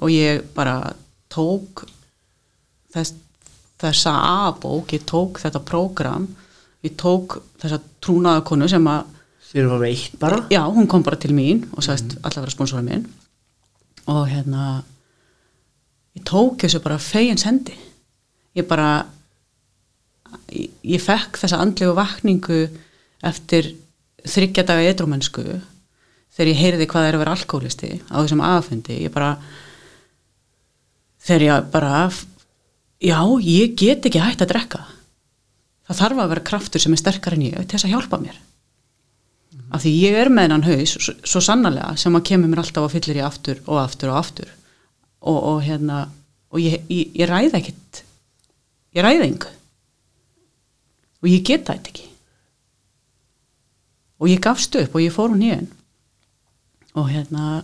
og 0.00 0.12
ég 0.12 0.42
bara 0.56 0.92
tók 1.30 1.84
þess, 2.94 3.14
þessa 3.80 4.14
A-bók, 4.48 4.94
ég 4.96 5.04
tók 5.08 5.40
þetta 5.42 5.62
prógram, 5.64 6.28
ég 6.84 6.96
tók 7.00 7.40
þessa 7.60 7.80
trúnaðakonu 8.02 8.68
sem 8.70 8.88
að 8.90 9.16
þér 9.50 9.70
var 9.72 9.82
með 9.82 9.92
eitt 9.94 10.18
bara? 10.20 10.40
Já, 10.52 10.62
hún 10.70 10.88
kom 10.90 11.04
bara 11.06 11.18
til 11.20 11.34
mín 11.36 11.64
og 11.74 11.84
sagðist 11.84 12.16
mm. 12.16 12.24
allar 12.24 12.44
vera 12.44 12.54
sponsora 12.54 12.84
minn. 12.86 13.06
Og 14.10 14.24
hérna 14.30 14.66
ég 16.16 16.26
tók 16.26 16.62
þessu 16.64 16.82
bara 16.84 17.00
fegins 17.02 17.46
hendi 17.46 17.76
ég 18.56 18.66
bara 18.68 19.06
ég, 20.50 20.70
ég 20.82 21.02
fekk 21.02 21.38
þessa 21.42 21.60
andlegu 21.62 21.94
vakningu 21.98 22.62
eftir 23.26 23.74
þryggja 24.26 24.66
daga 24.68 24.88
edrúmennsku 24.90 25.44
þegar 26.30 26.50
ég 26.52 26.60
heyrði 26.60 26.88
hvað 26.90 27.08
er 27.08 27.16
að 27.16 27.24
vera 27.24 27.34
alkoholisti 27.36 27.90
á 28.10 28.16
þessum 28.20 28.44
aðfundi 28.44 29.02
ég 29.04 29.14
bara 29.14 29.34
þegar 31.24 31.46
ég 31.46 31.70
bara 31.72 32.04
já, 33.00 33.20
ég 33.44 33.74
get 33.78 34.06
ekki 34.06 34.22
hægt 34.22 34.44
að 34.44 34.52
drekka. 34.54 34.84
Það 35.88 36.00
þarf 36.02 36.22
að 36.22 36.30
vera 36.34 36.46
kraftur 36.46 36.82
sem 36.82 36.94
er 36.94 37.00
sterkar 37.00 37.36
en 37.36 37.46
ég 37.48 37.58
til 37.64 37.74
þess 37.74 37.88
að 37.88 37.94
hjálpa 37.96 38.20
mér. 38.22 38.38
Af 39.70 39.82
því 39.84 39.92
ég 40.02 40.18
er 40.18 40.30
með 40.30 40.46
hennan 40.46 40.66
haus 40.66 40.94
svo, 40.96 41.14
svo 41.26 41.42
sannarlega 41.42 41.96
sem 41.98 42.14
að 42.14 42.26
kemur 42.30 42.50
mér 42.50 42.62
alltaf 42.62 42.86
að 42.86 42.94
fyllir 42.96 43.20
ég 43.20 43.26
aftur 43.26 43.60
og 43.66 43.80
aftur 43.82 44.12
og 44.12 44.20
aftur. 44.20 44.52
Og, 45.20 45.36
og 45.36 45.58
hérna 45.66 46.04
og 46.50 46.62
ég, 46.62 46.80
ég, 46.90 47.10
ég 47.18 47.30
ræði 47.30 47.58
ekkit. 47.58 48.04
Ég 48.96 49.06
ræði 49.06 49.26
engu. 49.26 49.50
Og 51.20 51.28
ég 51.30 51.44
geta 51.46 51.74
þetta 51.74 51.92
ekki. 51.92 52.06
Og 54.20 54.30
ég 54.30 54.42
gafst 54.42 54.74
upp 54.78 54.96
og 54.96 55.04
ég 55.04 55.14
fór 55.14 55.32
hún 55.32 55.44
hérna 55.44 55.76
og 56.98 57.06
hérna 57.06 57.60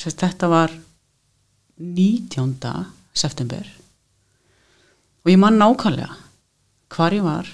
sérst, 0.00 0.22
þetta 0.22 0.48
var 0.48 0.72
19. 1.78 2.54
september. 3.14 3.66
Og 5.24 5.32
ég 5.32 5.40
man 5.40 5.58
nákvæmlega 5.58 6.10
hvar 6.94 7.16
ég 7.16 7.24
var 7.24 7.48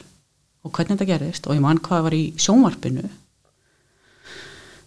og 0.64 0.72
hvernig 0.72 0.98
þetta 0.98 1.08
gerðist 1.08 1.48
og 1.48 1.56
ég 1.56 1.64
man 1.64 1.80
hvað 1.80 2.06
var 2.08 2.16
í 2.16 2.22
sjónvarpinu. 2.36 3.08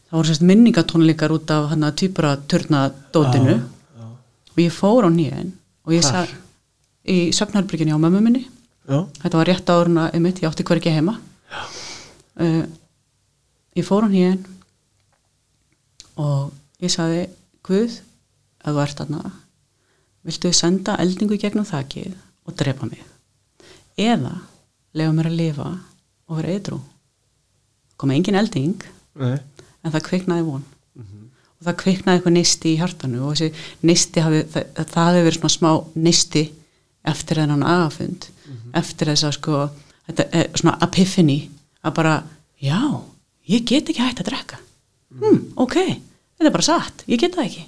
Það 0.10 0.18
voru 0.18 0.30
sérst 0.30 0.46
minningatónleikar 0.46 1.34
út 1.34 1.54
af 1.54 1.72
hann 1.72 1.88
að 1.88 1.98
týpura 2.04 2.36
turnadótinu 2.48 3.56
já, 3.58 4.06
og 4.54 4.60
ég 4.62 4.74
fór 4.74 5.08
á 5.08 5.10
nýjan 5.10 5.54
og 5.86 5.96
ég 5.96 6.06
sað 6.06 6.36
í 7.04 7.32
söfnarbyrginni 7.34 7.96
á 7.96 7.98
mömmu 7.98 8.22
minni. 8.22 8.44
Já, 8.84 9.08
þetta 9.24 9.40
var 9.40 9.48
rétt 9.48 9.70
áruna 9.72 10.10
um 10.14 10.22
mitt, 10.22 10.44
ég 10.44 10.52
átti 10.52 10.66
hver 10.68 10.82
ekki 10.82 10.92
heima 10.92 11.18
uh, 12.40 12.66
ég 13.76 13.86
fór 13.88 14.06
á 14.06 14.10
nýjan 14.12 14.42
og 16.20 16.52
ég 16.84 16.92
saði 16.94 17.28
Guð, 17.64 18.02
að 18.64 18.78
þú 18.78 18.84
ert 18.84 19.02
þarna. 19.02 19.34
Viltu 20.24 20.54
senda 20.56 20.96
eldingu 21.04 21.38
gegnum 21.40 21.68
þakið 21.68 22.14
og 22.48 22.58
drepa 22.60 22.88
mig? 22.88 23.04
Eða 24.00 24.38
lefa 24.96 25.16
mér 25.16 25.30
að 25.30 25.40
lifa 25.40 25.70
og 26.30 26.40
vera 26.40 26.54
eitthrú 26.54 26.80
kom 27.98 28.12
engin 28.12 28.36
elding 28.36 28.84
nei, 29.20 29.38
en 29.84 29.94
það 29.94 30.06
kviknaði 30.10 30.46
von. 30.48 30.64
Og 31.64 31.68
það 31.68 31.78
kviknaði 31.80 32.20
eitthvað 32.20 32.36
nisti 32.36 32.72
í 32.74 32.80
hjartanu 32.82 33.22
og 33.24 33.38
þessi 33.38 33.86
nisti 33.88 34.24
hafi, 34.24 34.42
það, 34.52 34.66
það 34.92 35.08
hafi 35.08 35.24
verið 35.28 35.38
svona 35.40 35.54
smá 35.54 35.70
nisti 36.08 36.44
eftir 37.14 37.40
þennan 37.40 37.64
agafund 37.68 38.28
eftir 38.76 39.12
þess 39.12 39.28
að 39.28 39.36
sko 39.38 39.60
þetta 40.08 40.26
er 40.40 40.50
svona 40.60 40.78
epiphany 40.84 41.38
að 41.84 41.96
bara, 42.00 42.16
já, 42.64 42.80
ég 43.48 43.64
get 43.68 43.92
ekki 43.92 44.04
hægt 44.04 44.24
að 44.24 44.30
drekka. 44.32 44.60
Hm, 45.20 45.40
ok, 45.60 45.78
þetta 46.36 46.50
er 46.50 46.56
bara 46.56 46.68
satt, 46.68 47.04
ég 47.08 47.22
get 47.22 47.36
það 47.38 47.48
ekki 47.50 47.66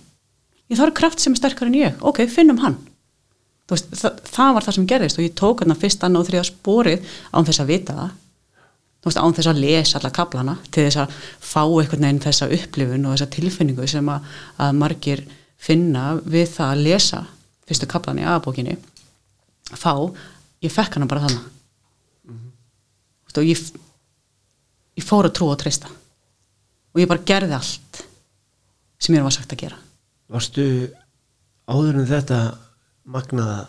ég 0.72 0.80
þarf 0.80 0.97
kraft 0.97 1.24
sem 1.24 1.36
er 1.36 1.41
sterkar 1.41 1.70
en 1.70 1.78
ég. 1.78 1.95
Ok, 2.05 2.24
finnum 2.32 2.61
hann. 2.63 2.78
Veist, 3.70 3.89
það, 3.97 4.20
það 4.30 4.51
var 4.55 4.66
það 4.66 4.78
sem 4.78 4.88
gerðist 4.89 5.20
og 5.20 5.26
ég 5.26 5.38
tók 5.38 5.63
hann 5.63 5.78
fyrst 5.80 6.03
annað 6.05 6.22
og 6.22 6.30
þriða 6.30 6.45
sporið 6.51 7.16
án 7.34 7.47
þess 7.47 7.63
að 7.63 7.72
vita 7.72 7.95
það. 7.97 8.11
Veist, 9.05 9.22
án 9.22 9.36
þess 9.38 9.49
að 9.49 9.61
lesa 9.63 9.97
alla 9.99 10.11
kaplana 10.13 10.57
til 10.70 10.86
þess 10.86 10.99
að 11.01 11.16
fá 11.41 11.61
einhvern 11.63 12.05
veginn 12.05 12.22
þessa 12.26 12.49
upplifun 12.57 13.07
og 13.07 13.16
þessa 13.16 13.32
tilfinningu 13.36 13.89
sem 13.89 14.11
að, 14.13 14.30
að 14.61 14.78
margir 14.82 15.24
finna 15.61 16.05
við 16.22 16.51
það 16.53 16.74
að 16.74 16.84
lesa 16.89 17.22
fyrstu 17.66 17.89
kaplan 17.89 18.22
í 18.22 18.28
aðbókinni 18.30 18.78
fá, 19.74 19.93
ég 20.61 20.74
fekk 20.74 20.99
hana 20.99 21.09
bara 21.09 21.26
þannig 21.26 21.41
mm 21.41 22.36
-hmm. 22.38 23.39
og 23.41 23.49
ég 23.49 23.63
ég 24.95 25.03
fór 25.03 25.26
að 25.28 25.36
trúa 25.36 25.55
og 25.55 25.59
treysta. 25.59 25.89
Og 26.93 27.01
ég 27.01 27.09
bara 27.09 27.26
gerði 27.26 27.57
allt 27.57 28.05
sem 28.99 29.16
mér 29.16 29.26
var 29.26 29.34
sagt 29.36 29.51
að 29.51 29.66
gera 29.66 29.85
varstu 30.32 30.66
áður 31.70 32.02
en 32.02 32.10
þetta 32.10 32.40
magnaða 33.06 33.60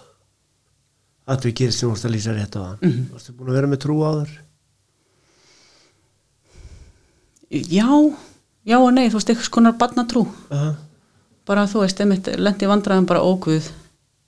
atvikið 1.27 1.73
sem 1.75 1.91
vorst 1.91 2.07
að 2.07 2.15
lýsa 2.15 2.35
rétt 2.37 2.57
á 2.57 2.61
hann? 2.63 2.79
Mhm. 2.83 3.07
varstu 3.13 3.35
búin 3.37 3.51
að 3.51 3.59
vera 3.61 3.71
með 3.73 3.83
trú 3.85 3.97
áður? 4.05 4.31
Já, 7.51 7.89
já 8.67 8.77
og 8.79 8.93
nei, 8.95 9.09
þú 9.09 9.19
veist, 9.21 9.29
eitthvað 9.31 9.49
skonar 9.51 9.77
barnatrú. 9.79 10.27
Aha, 10.51 10.75
bara 11.47 11.67
þú 11.71 11.85
veist, 11.85 12.01
lendi 12.39 12.67
vandræðum 12.67 13.07
bara 13.07 13.23
óguð 13.23 13.69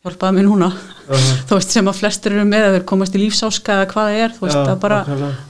hjálpaði 0.06 0.36
mér 0.36 0.46
núna. 0.46 0.68
Aha. 1.08 1.32
þú 1.48 1.58
veist, 1.58 1.74
sem 1.74 1.90
að 1.90 1.98
flestir 1.98 2.36
eru 2.36 2.46
með 2.46 2.68
að 2.68 2.76
þeir 2.76 2.86
komast 2.92 3.16
í 3.18 3.22
lífsáska 3.24 3.80
eða 3.80 3.88
hvað 3.90 4.10
það 4.10 4.20
er, 4.22 4.36
þú 4.36 4.46
veist, 4.46 4.58
Já, 4.58 4.66
það 4.68 4.80
bara 4.84 5.00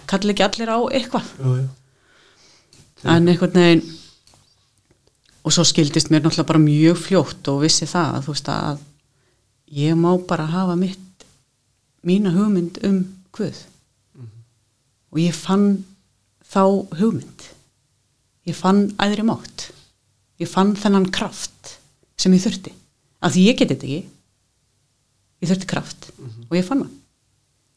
kalli 0.08 0.34
ekki 0.34 0.46
allir 0.48 0.72
á 0.72 0.78
eitthvað. 0.96 1.32
En 3.04 3.28
einhvern 3.30 3.54
veginn 3.60 3.84
og 5.44 5.54
svo 5.54 5.64
skildist 5.66 6.10
mér 6.10 6.22
náttúrulega 6.22 6.48
bara 6.48 6.62
mjög 6.62 6.98
fljótt 7.02 7.50
og 7.52 7.62
vissi 7.64 7.88
það, 7.88 8.20
þú 8.26 8.34
veist, 8.34 8.50
að 8.52 8.82
ég 9.78 9.98
má 9.98 10.10
bara 10.28 10.48
hafa 10.50 10.76
mitt 10.78 11.26
mína 12.06 12.32
hugmynd 12.34 12.80
um 12.88 13.00
Guð. 13.36 13.64
Og 15.12 15.20
ég 15.22 15.34
fann 15.36 15.84
þá 16.42 16.62
hugmynd. 16.98 17.48
Ég 18.48 18.56
fann 18.56 18.88
æðri 19.00 19.24
mátt. 19.28 19.68
Ég 20.40 20.50
fann 20.50 20.74
þennan 20.76 21.10
kraft 21.14 21.78
sem 22.18 22.34
ég 22.34 22.42
þurfti. 22.44 22.72
Af 23.22 23.34
því 23.34 23.44
ég 23.46 23.58
geti 23.58 23.74
þetta 23.74 23.88
ekki. 23.88 24.00
Ég 25.42 25.52
þurfti 25.52 25.70
kraft. 25.70 26.10
Og 26.48 26.56
ég 26.58 26.66
fann 26.66 26.82
hann 26.84 26.96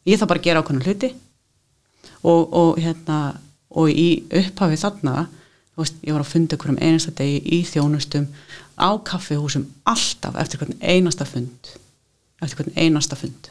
ég 0.07 0.18
þarf 0.18 0.32
bara 0.32 0.41
að 0.41 0.47
gera 0.47 0.64
ákveðna 0.64 0.86
hluti. 0.86 1.12
Og, 2.22 2.41
og 2.53 2.80
hérna 2.82 3.20
og 3.72 3.91
í 3.93 4.07
upphafi 4.28 4.80
þarna 4.82 5.28
veist, 5.80 6.01
ég 6.03 6.15
var 6.15 6.26
að 6.26 6.34
funda 6.34 6.57
hverjum 6.59 6.82
einasta 6.82 7.13
degi 7.15 7.39
í 7.57 7.61
þjónustum 7.67 8.28
á 8.76 8.89
kaffihúsum 9.07 9.69
alltaf 9.88 10.36
eftir 10.41 10.61
hvern 10.61 10.78
einasta 10.82 11.28
fund 11.28 11.72
eftir 12.41 12.57
hvern 12.57 12.78
einasta 12.78 13.17
fund. 13.17 13.49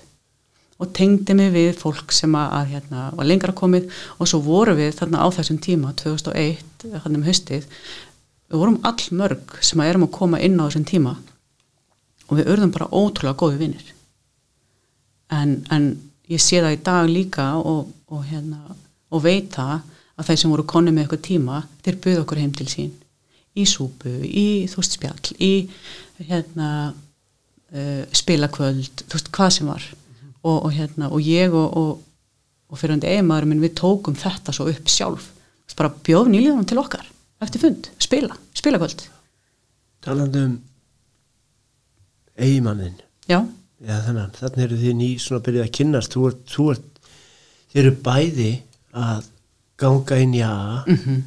Og 0.81 0.93
tengdi 0.97 1.37
mig 1.37 1.51
við 1.53 1.75
fólk 1.79 2.13
sem 2.17 2.33
að, 2.35 2.71
hérna, 2.73 3.11
var 3.17 3.29
lengra 3.29 3.53
komið 3.57 3.91
og 4.17 4.29
svo 4.29 4.41
voru 4.45 4.75
við 4.79 4.95
þarna 4.97 5.23
á 5.23 5.29
þessum 5.37 5.61
tíma 5.63 5.93
2001, 6.01 6.87
hann 7.05 7.19
um 7.19 7.27
haustið 7.27 7.67
við 8.51 8.59
vorum 8.59 8.81
all 8.89 9.03
mörg 9.15 9.59
sem 9.63 9.81
að 9.81 9.93
erum 9.93 10.07
að 10.09 10.15
koma 10.17 10.41
inn 10.43 10.59
á 10.59 10.67
þessum 10.67 10.87
tíma 10.89 11.15
og 12.31 12.39
við 12.39 12.49
urðum 12.55 12.73
bara 12.75 12.89
ótrúlega 12.91 13.39
góði 13.39 13.61
vinnir 13.61 13.93
en, 15.31 15.61
en 15.71 15.93
ég 16.31 16.43
sé 16.43 16.63
það 16.63 16.79
í 16.79 16.83
dag 16.89 17.11
líka 17.11 17.47
og, 17.61 17.93
og, 18.11 18.25
hérna, 18.27 18.75
og 19.13 19.23
veit 19.23 19.53
það 19.55 19.85
að 20.21 20.29
þeir 20.29 20.41
sem 20.43 20.53
voru 20.53 20.67
konni 20.69 20.93
með 20.95 21.07
eitthvað 21.07 21.23
tíma 21.27 21.63
þeir 21.85 21.99
buðu 22.05 22.23
okkur 22.25 22.43
heim 22.43 22.53
til 22.57 22.69
sín. 22.71 22.93
Í 23.59 23.65
súpu, 23.67 24.13
í 24.25 24.47
þú 24.71 24.83
veist 24.83 24.97
spjall 24.97 25.33
í 25.43 25.53
hérna 26.29 26.69
uh, 26.93 28.03
spilakvöld, 28.15 29.05
þú 29.07 29.17
veist 29.17 29.33
hvað 29.35 29.53
sem 29.57 29.71
var. 29.71 29.87
Og, 30.41 30.57
og 30.57 30.71
hérna 30.73 31.11
og 31.13 31.25
ég 31.25 31.53
og, 31.53 31.77
og, 31.77 32.03
og 32.71 32.81
fyrir 32.81 32.97
hundi 32.97 33.11
eiginmaður 33.11 33.51
minn 33.51 33.65
við 33.65 33.77
tókum 33.81 34.17
þetta 34.19 34.55
svo 34.57 34.69
upp 34.71 34.93
sjálf. 34.93 35.31
Bara 35.79 35.95
bjóð 36.05 36.29
nýliðanum 36.29 36.67
til 36.69 36.81
okkar 36.81 37.07
eftir 37.41 37.63
fund, 37.63 37.87
spila, 38.03 38.35
spilakvöld. 38.59 39.07
Talandi 40.05 40.43
um 40.45 40.59
eigimannin 42.41 42.99
já, 43.29 43.39
Já, 43.81 43.95
þannig, 44.05 44.35
þannig 44.37 44.65
eru 44.67 44.79
þið 44.81 44.97
ný 44.99 45.07
svona 45.17 45.45
byrjuð 45.45 45.65
að 45.65 45.75
kynnast. 45.79 46.13
Þú 46.13 46.25
ert, 46.29 46.41
þú 46.53 46.65
ert 46.75 46.99
þið 47.73 47.81
eru 47.81 47.93
bæði 48.05 48.51
að 49.01 49.31
ganga 49.81 50.21
inn 50.23 50.37
í 50.37 50.43
AA 50.47 50.85
mhm, 50.85 51.23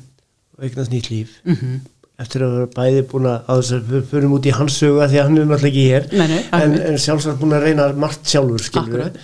og 0.57 0.67
eignast 0.67 0.93
nýtt 0.93 1.09
líf. 1.11 1.35
Mhm. 1.49 1.81
Eftir 2.23 2.43
að 2.45 2.55
vera 2.55 2.71
bæði 2.75 3.05
búin 3.09 3.27
að 3.27 3.47
á 3.49 3.53
þess 3.57 3.75
að 3.75 3.87
við 3.89 4.03
förum 4.11 4.35
út 4.37 4.45
í 4.47 4.53
hans 4.53 4.75
sögu 4.79 4.99
því 5.01 5.17
að 5.17 5.23
hann 5.25 5.39
er 5.41 5.47
náttúrulega 5.49 5.71
ekki 5.71 5.85
hér 5.89 6.03
Nei, 6.13 6.27
nei, 6.29 6.41
en, 6.59 6.75
en 6.91 6.99
sjálfsagt 7.01 7.39
búin 7.41 7.55
að 7.57 7.65
reyna 7.65 7.87
margt 7.97 8.29
sjálfur 8.29 8.67
akkurat, 8.83 9.17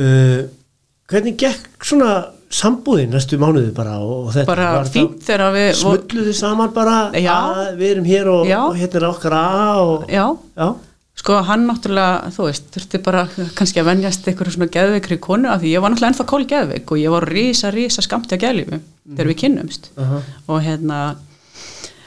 uh, 0.00 0.40
hvernig 1.12 1.36
gekk 1.44 1.84
svona 1.84 2.14
sambúðin 2.54 3.12
næstu 3.14 3.38
mánuði 3.40 3.72
bara 3.74 3.98
og, 4.00 4.28
og 4.28 4.32
þetta 4.34 4.48
bara 4.50 4.68
fínt 4.88 5.22
þegar 5.26 5.54
við 5.54 5.70
smulluðu 5.80 6.34
saman 6.38 6.72
bara 6.74 6.96
Já. 7.18 7.32
að 7.34 7.78
við 7.80 7.94
erum 7.94 8.08
hér 8.08 8.30
og, 8.32 8.50
og 8.58 8.76
hérna 8.78 9.00
er 9.00 9.06
okkar 9.08 9.36
AA 9.38 9.70
og, 9.82 10.04
já, 10.12 10.24
já, 10.56 10.68
sko 11.18 11.38
hann 11.46 11.66
náttúrulega 11.68 12.32
þú 12.34 12.48
veist, 12.48 12.66
þurfti 12.74 13.00
bara 13.04 13.26
kannski 13.56 13.80
að 13.80 13.90
venjast 13.92 14.26
einhverju 14.28 14.56
svona 14.56 14.72
geðveikri 14.74 15.20
konu 15.22 15.50
af 15.50 15.62
því 15.62 15.76
ég 15.76 15.84
var 15.84 15.92
náttúrulega 15.92 16.12
ennþá 16.12 16.26
kól 16.32 16.46
geðveik 16.50 16.90
og 16.90 17.00
ég 17.00 17.14
var 17.14 17.28
rísa, 17.30 17.70
rísa 17.74 18.02
skamti 18.04 18.34
að 18.34 18.42
geðlífi 18.46 18.80
þegar 19.04 19.30
við 19.30 19.38
kynnumst. 19.44 19.88
Aha. 20.00 20.20
og 20.48 20.60
hérna 20.64 20.98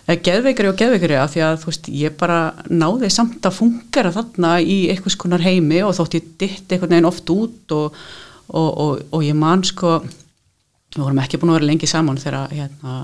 eh, 0.06 0.20
geðveikari 0.28 0.72
og 0.74 0.80
geðveikari 0.82 1.20
af 1.22 1.34
því 1.34 1.44
að 1.48 1.60
þú 1.64 1.72
veist, 1.72 1.90
ég 2.04 2.18
bara 2.20 2.40
náði 2.68 3.12
samt 3.14 3.48
að 3.48 3.60
fungera 3.62 4.12
þarna 4.16 4.58
í 4.60 4.78
einhvers 4.92 5.18
konar 5.20 5.46
heimi 5.46 5.80
og 5.88 5.96
þótt 5.96 6.20
ég 6.20 6.32
ditt 6.44 6.72
einhvern 6.76 6.98
veginn 6.98 7.10
oft 7.10 7.32
út 7.32 7.78
og, 7.78 8.02
og, 8.52 8.70
og, 8.70 9.06
og 9.16 9.24
ég 9.24 9.40
man 9.40 9.64
sko 9.68 10.02
við 10.98 11.04
vorum 11.04 11.24
ekki 11.24 11.40
búin 11.40 11.54
að 11.54 11.60
vera 11.62 11.72
lengi 11.72 11.88
saman 11.90 12.20
þegar 12.20 12.52
hérna, 12.52 13.00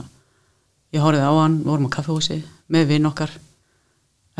ég 0.93 1.03
horfði 1.03 1.23
á 1.23 1.33
hann, 1.37 1.59
við 1.63 1.71
vorum 1.71 1.89
á 1.89 1.95
kaffehúsi 1.95 2.39
með 2.73 2.91
vinn 2.91 3.09
okkar 3.09 3.31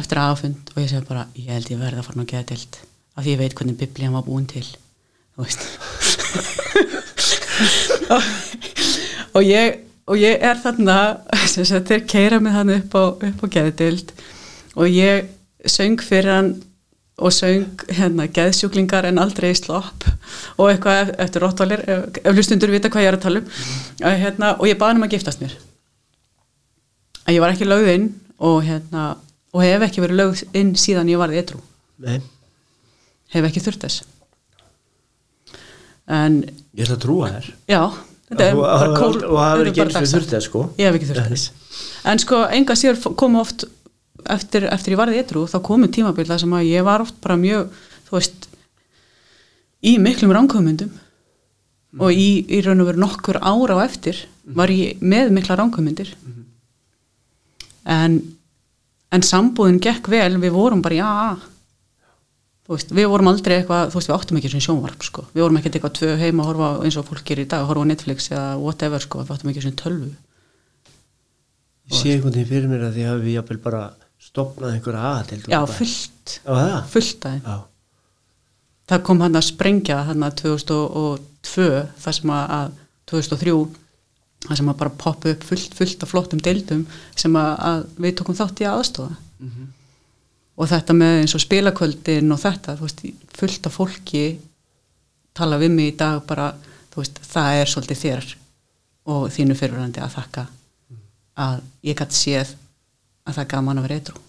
eftir 0.01 0.19
aðfund 0.21 0.71
og 0.73 0.81
ég 0.81 0.89
segi 0.91 1.05
bara 1.09 1.27
ég 1.37 1.51
held 1.53 1.69
ég 1.73 1.81
verði 1.81 2.01
að 2.01 2.07
fara 2.09 2.23
að 2.23 2.31
geða 2.33 2.47
tilt 2.53 2.79
af 3.13 3.23
því 3.25 3.33
ég 3.35 3.41
veit 3.43 3.55
hvernig 3.59 3.77
biblían 3.77 4.15
var 4.17 4.25
búin 4.25 4.47
til 4.49 4.65
þú 4.65 5.43
veist. 5.45 5.61
Og, 8.13 8.21
og 9.37 9.43
ég 9.45 9.79
og 10.09 10.19
ég 10.19 10.41
er 10.43 10.59
þarna 10.59 10.97
þeir 11.47 12.03
keira 12.09 12.39
mig 12.43 12.53
þannig 12.55 12.81
upp 12.83 12.97
á, 12.97 13.03
á 13.39 13.45
geðdild 13.55 14.11
og 14.75 14.89
ég 14.91 15.29
söng 15.69 16.01
fyrir 16.03 16.33
hann 16.33 16.49
og 17.23 17.31
söng 17.31 17.85
hérna 17.93 18.25
geðsjúklingar 18.33 19.05
en 19.07 19.21
aldrei 19.21 19.51
í 19.53 19.57
slopp 19.59 20.07
og 20.57 20.71
eitthvað 20.71 21.03
ef- 21.03 21.13
eftir 21.27 21.45
róttvalir 21.45 21.83
ef, 21.85 22.07
ef 22.23 22.33
hlustundur 22.35 22.73
vita 22.73 22.89
hvað 22.91 23.05
ég 23.05 23.11
er 23.13 23.17
að 23.19 23.23
tala 23.27 23.43
um. 23.43 23.51
Að, 24.01 24.17
hérna, 24.25 24.49
og 24.57 24.65
ég 24.67 24.79
baði 24.81 24.95
hann 24.95 25.01
um 25.03 25.05
að 25.07 25.13
giftast 25.13 25.43
mér. 25.43 25.53
Að 27.23 27.37
ég 27.37 27.43
var 27.45 27.53
ekki 27.53 27.69
lögð 27.69 27.91
inn 27.93 28.09
og 28.43 28.57
hérna 28.65 29.05
og 29.53 29.61
hef 29.63 29.85
ekki 29.87 30.01
verið 30.03 30.19
lögð 30.19 30.43
inn 30.57 30.73
síðan 30.79 31.11
ég 31.11 31.19
varði 31.21 31.43
Nei, 32.03 32.17
hef 33.35 33.45
ekki 33.47 33.61
þurft 33.63 33.83
þess. 33.85 34.01
En 36.13 36.39
ég 36.75 36.83
ætla 36.87 36.97
að 36.97 37.03
trúa 37.05 37.29
þér. 37.35 37.51
Já 37.71 37.81
þetta 38.33 38.47
er 38.49 38.57
bara 38.57 38.97
kól 38.97 39.13
og 39.29 39.37
það 39.37 39.61
er 39.61 39.69
ekki 39.69 39.85
þurft 40.09 40.33
það 40.33 40.43
sko. 40.47 40.63
Ég 40.81 40.89
hef 40.89 40.97
ekki 40.97 41.09
þurft 41.11 41.29
þess. 41.35 41.45
En 42.09 42.19
sko 42.23 42.41
enga 42.57 42.75
síður 42.79 42.97
f- 42.99 43.13
komu 43.19 43.39
oft 43.43 43.65
eftir, 44.33 44.65
eftir 44.73 44.95
ég 44.95 44.99
varði 44.99 45.19
eitthrú 45.21 45.45
þá 45.51 45.57
komu 45.69 45.87
tímabil 45.93 46.25
þar 46.27 46.41
sem 46.43 46.55
að 46.57 46.67
ég 46.71 46.85
var 46.87 47.03
oft 47.05 47.15
bara 47.23 47.37
mjög 47.39 47.69
þú 48.09 48.17
veist 48.17 48.49
í 49.83 49.95
miklum 50.01 50.33
ránkvömyndum 50.35 50.91
og 52.01 52.09
í, 52.15 52.27
í 52.49 52.61
raun 52.65 52.81
og 52.81 52.87
veru 52.89 53.03
nokkur 53.03 53.37
ára 53.43 53.77
á 53.77 53.85
eftir 53.85 54.23
var 54.57 54.71
ég 54.73 54.99
með 55.03 55.29
mikla 55.35 55.57
ránkvömyndir 55.59 56.13
en 57.85 58.15
en 59.13 59.25
sambúðin 59.25 59.81
gekk 59.83 60.09
vel, 60.11 60.35
við 60.41 60.55
vorum 60.55 60.83
bara 60.83 60.97
já, 60.97 61.09
veist, 62.71 62.93
við 62.95 63.09
vorum 63.11 63.31
aldrei 63.31 63.59
eitthvað, 63.59 63.91
þú 63.93 63.99
veist, 63.99 64.11
við 64.11 64.17
áttum 64.17 64.39
ekki 64.39 64.53
sem 64.53 64.63
sjónvarp 64.65 65.05
sko. 65.05 65.25
við 65.33 65.45
vorum 65.45 65.59
ekkert 65.59 65.79
eitthvað 65.79 65.97
tvö 65.99 66.13
heima 66.21 66.43
að 66.43 66.51
horfa 66.51 66.69
eins 66.87 66.99
og 66.99 67.09
fólk 67.09 67.25
gerir 67.27 67.45
í 67.45 67.49
dag, 67.51 67.63
að 67.63 67.71
horfa 67.71 67.85
á 67.85 67.91
Netflix 67.91 68.31
eða 68.31 68.47
whatever 68.61 69.03
sko, 69.03 69.23
við 69.23 69.35
áttum 69.35 69.51
ekki 69.53 69.65
sem 69.65 69.75
tölvu. 69.83 70.13
Ég 71.91 71.99
sé 71.99 72.15
einhvern 72.15 72.33
veginn 72.33 72.49
fyrir 72.49 72.71
mér 72.71 72.87
að 72.87 72.97
því 72.97 73.05
hafi 73.09 73.35
jafnvel 73.35 73.59
bara 73.63 73.83
stopnað 74.23 74.77
einhverja 74.77 75.05
aðatild 75.09 75.49
já, 75.51 75.59
fullt, 75.67 76.35
það? 76.45 76.75
fullt 76.93 77.25
aðeins 77.27 77.49
Já, 77.49 77.57
það 78.93 79.03
kom 79.09 79.23
hann 79.23 79.39
að 79.39 79.47
sprengja 79.49 79.97
hann 80.07 80.25
að 80.25 80.37
2002 80.45 81.67
þar 82.05 82.17
sem 82.19 82.33
að 82.37 82.77
2003 83.11 83.55
þar 84.43 84.59
sem 84.59 84.69
að 84.73 84.77
bara 84.81 84.89
poppa 85.03 85.31
upp 85.33 85.43
fullt, 85.47 85.73
fullt 85.77 86.03
af 86.03 86.09
flottum 86.11 86.41
deildum 86.43 86.85
sem 87.15 87.35
að, 87.39 87.51
að 87.69 87.85
við 88.05 88.15
tókum 88.19 88.35
þátt 88.39 88.61
í 88.63 88.67
að 88.69 88.79
aðstofa 88.81 89.15
Mhm. 89.43 89.67
og 90.57 90.67
þetta 90.69 90.93
með 90.95 91.13
eins 91.21 91.33
og 91.35 91.41
spilakvöldin 91.43 92.31
og 92.31 92.39
þetta, 92.39 92.75
þú 92.77 92.85
veist, 92.87 93.01
fullt 93.39 93.65
af 93.67 93.73
fólki 93.77 94.25
tala 95.35 95.57
við 95.59 95.71
mig 95.73 95.93
í 95.93 95.97
dag 95.97 96.21
bara, 96.29 96.51
þú 96.93 97.01
veist, 97.01 97.19
það 97.33 97.61
er 97.61 97.71
svolítið 97.71 98.01
þér 98.03 98.27
og 99.13 99.25
þínu 99.35 99.55
fyrirvændi 99.59 99.99
að 100.03 100.13
þakka 100.15 100.45
að 101.43 101.61
ég 101.83 101.97
gæti 101.99 102.15
séð 102.19 102.53
að 103.27 103.35
það 103.39 103.47
gaman 103.55 103.77
að 103.81 103.87
vera 103.87 103.97
eitthrú 103.99 104.21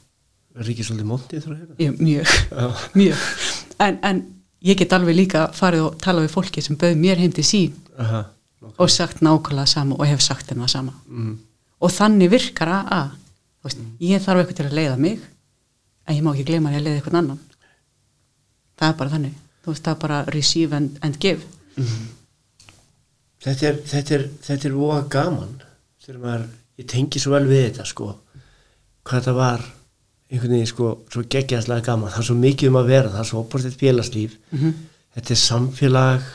ekki 0.65 0.85
svolítið 0.87 1.09
montið 1.11 1.45
þrá? 1.45 1.55
Ég, 1.83 1.97
mjög, 1.99 2.35
mjög. 3.01 3.23
En, 3.83 3.99
en 4.07 4.21
ég 4.63 4.79
get 4.79 4.93
alveg 4.95 5.17
líka 5.19 5.49
farið 5.55 5.83
og 5.89 5.97
tala 6.03 6.23
við 6.23 6.31
fólki 6.35 6.63
sem 6.63 6.77
bauð 6.79 6.95
mér 7.03 7.19
heim 7.19 7.33
til 7.35 7.45
sín. 7.45 7.73
Aha, 7.99 8.21
og 8.79 8.91
sagt 8.91 9.21
nákvæmlega 9.25 9.67
sama 9.71 9.99
og 9.99 10.07
hef 10.09 10.23
sagt 10.23 10.49
þeim 10.49 10.65
það 10.65 10.73
sama. 10.73 10.95
Mm. 11.09 11.39
og 11.81 11.93
þannig 11.93 12.31
virkar 12.33 12.71
að, 12.73 12.91
að 12.97 13.11
veist, 13.67 13.85
ég 14.01 14.23
þarf 14.25 14.43
eitthvað 14.43 14.61
til 14.61 14.67
að 14.67 14.77
leiða 14.79 14.97
mig 15.05 15.23
en 16.07 16.17
ég 16.17 16.25
má 16.25 16.33
ekki 16.33 16.47
gleyma 16.49 16.73
að 16.73 16.87
leiða 16.87 16.97
eitthvað 17.01 17.21
annan. 17.21 17.41
Það 18.75 18.89
er 18.89 18.99
bara 18.99 19.15
þannig. 19.15 19.39
Veist, 19.65 19.85
það 19.85 19.95
er 19.95 20.01
bara 20.03 20.19
receive 20.35 20.77
and, 20.77 20.99
and 21.03 21.21
give. 21.21 21.47
Þetta 23.45 23.69
er, 23.69 23.81
þetta 23.93 24.19
er, 24.19 24.27
þetta 24.49 24.69
er 24.69 24.77
voða 24.77 25.01
gaman 25.13 25.55
þegar 26.05 26.21
maður, 26.23 26.45
ég 26.81 26.89
tengi 26.91 27.21
svo 27.21 27.33
vel 27.35 27.47
við 27.49 27.63
þetta 27.69 27.87
sko, 27.89 28.11
hvað 29.05 29.21
þetta 29.21 29.35
var 29.37 29.65
einhvern 30.33 30.55
veginn 30.57 30.69
sko, 30.69 30.91
svo 31.13 31.25
geggjastlega 31.31 31.85
gaman. 31.85 32.13
Það 32.13 32.23
er 32.23 32.29
svo 32.31 32.37
mikið 32.41 32.73
um 32.73 32.81
að 32.81 32.91
vera, 32.91 33.13
það 33.13 33.23
er 33.23 33.31
svo 33.31 33.45
opastið 33.45 33.79
félagslíf. 33.81 34.37
Mm 34.55 34.75
þetta 35.15 35.35
er 35.35 35.41
samfélag 35.41 36.31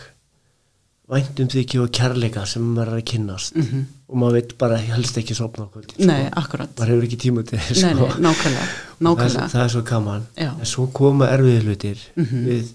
væntum 1.10 1.48
þykju 1.50 1.84
og 1.84 1.92
kærleika 1.96 2.46
sem 2.46 2.62
maður 2.76 2.92
er 2.94 3.00
að 3.02 3.06
kynnast 3.12 3.56
Mhm. 3.56 3.86
og 4.10 4.16
maður 4.22 4.34
veit 4.38 4.58
bara 4.58 4.78
helst 4.78 5.18
ekki 5.18 5.36
sopna 5.36 5.66
okkur 5.66 5.86
Nei, 6.06 6.30
akkurat 6.30 6.70
maður 6.78 6.92
hefur 6.94 7.08
ekki 7.08 7.18
tíma 7.18 7.44
til 7.48 7.58
þess, 7.60 7.82
Nei, 7.84 7.94
sko. 7.96 8.08
nei, 8.08 8.20
nákvæmlega, 8.28 8.68
það, 8.68 9.02
nákvæmlega. 9.08 9.48
það 9.50 9.64
er 9.66 9.70
svo 9.70 9.82
gaman 9.82 10.28
Já. 10.38 10.52
en 10.60 10.66
svo 10.66 10.88
koma 10.94 11.26
erfiði 11.28 11.62
hlutir 11.66 11.98
Mhm. 12.16 12.46
við 12.46 12.70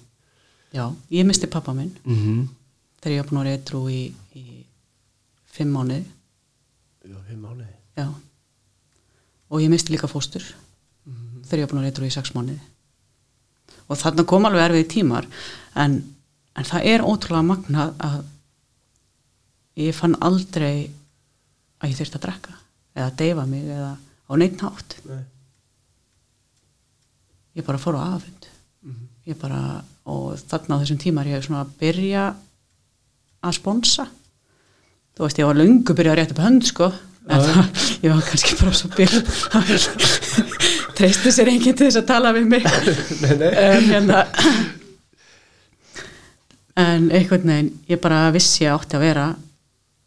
Já, 0.74 0.92
ég 1.12 1.24
misti 1.26 1.46
pappa 1.46 1.72
minn 1.72 1.92
mm 2.04 2.48
þegar 3.02 3.12
ég 3.14 3.22
var 3.22 3.30
búin 3.30 3.46
að 3.46 3.58
eitthrú 3.58 3.80
í, 3.90 4.12
í 4.34 4.64
fimm 5.46 5.72
mánuði 5.72 6.04
já, 7.06 7.16
fimm 7.28 7.42
mánuði 7.42 7.72
Já. 7.96 8.08
Og 9.50 9.60
ég 9.60 9.68
misti 9.70 9.92
líka 9.92 10.08
fóstur 10.08 10.42
Mhm. 11.06 11.44
þegar 11.46 11.58
ég 11.58 11.60
var 11.60 11.68
búin 11.68 11.84
að 11.84 11.90
reytra 11.92 12.06
í 12.06 12.10
sex 12.12 12.32
mánuði. 12.34 12.58
Og 13.88 13.96
þarna 13.98 14.24
kom 14.26 14.42
alveg 14.46 14.70
erfið 14.70 14.88
tímar 14.88 15.26
en, 15.76 16.14
en 16.54 16.68
það 16.68 16.88
er 16.92 17.04
ótrúlega 17.04 17.48
magnað 17.48 17.94
að 18.06 18.18
ég 19.84 19.96
fann 19.96 20.16
aldrei 20.22 20.90
að 21.82 21.90
ég 21.90 21.98
þurfti 21.98 22.18
að 22.20 22.26
drekka 22.26 22.56
eða 22.94 23.06
að 23.08 23.16
deyfa 23.22 23.46
mig 23.50 23.64
eða 23.74 23.92
á 23.98 24.32
neitt 24.38 24.60
nátt. 24.62 24.96
Nei. 25.08 25.22
Ég 27.58 27.66
bara 27.66 27.78
fór 27.78 27.98
á 27.98 28.02
afund. 28.14 28.46
Mhm. 28.84 29.08
Ég 29.26 29.38
bara, 29.40 29.82
og 30.06 30.36
þarna 30.38 30.78
á 30.78 30.80
þessum 30.82 31.00
tímar 31.00 31.26
ég 31.26 31.38
hef 31.38 31.46
svona 31.48 31.64
að 31.64 31.74
byrja 31.80 32.24
að 33.44 33.56
sponsa. 33.58 34.06
Þú 35.14 35.26
veist, 35.26 35.38
ég 35.38 35.46
var 35.46 35.58
löngu 35.58 35.94
byrjað 35.94 36.14
að 36.14 36.18
rétta 36.20 36.34
upp 36.34 36.44
hönd, 36.44 36.64
sko. 36.66 36.92
En 37.24 37.40
það, 37.40 37.84
ég 38.04 38.12
var 38.12 38.24
kannski 38.28 38.56
bara 38.58 38.72
svo 38.76 38.88
byrjað. 38.92 39.24
Treysti 40.98 41.32
sér 41.32 41.50
enginn 41.50 41.76
til 41.78 41.86
þess 41.88 42.00
að 42.02 42.08
tala 42.10 42.32
við 42.36 42.48
mig. 42.50 42.66
nei, 43.22 43.36
nei. 43.40 43.52
En 43.64 43.86
hérna, 43.88 44.24
en 46.76 47.10
einhvern 47.10 47.46
veginn, 47.46 47.72
ég 47.88 48.00
bara 48.02 48.30
vissi 48.34 48.64
að 48.66 48.78
átti 48.80 48.96
að 48.98 49.00
vera 49.06 49.26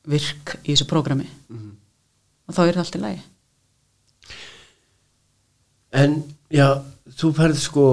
virk 0.07 0.57
í 0.65 0.74
þessu 0.74 0.88
prógrami. 0.89 1.28
Mhm. 1.49 1.72
Og 2.47 2.55
þá 2.55 2.61
er 2.68 2.74
það 2.74 2.84
allt 2.84 2.95
í 2.95 3.01
lagi. 3.01 3.22
En 5.97 6.18
já, 6.51 6.68
þú 7.18 7.32
ferð 7.38 7.57
sko 7.61 7.86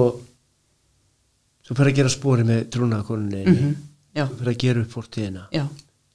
þú 1.65 1.75
ferð 1.77 1.89
að 1.91 1.97
gera 1.99 2.11
spori 2.13 2.43
með 2.47 2.63
trúnaðakonunni 2.75 3.43
mm 3.45 3.59
Mm 3.59 3.75
Já, 4.15 4.23
þú 4.31 4.35
ferð 4.39 4.47
að 4.53 4.57
gera 4.63 4.79
upp 4.85 4.91
fórtíðina 4.95 5.41
já, 5.51 5.63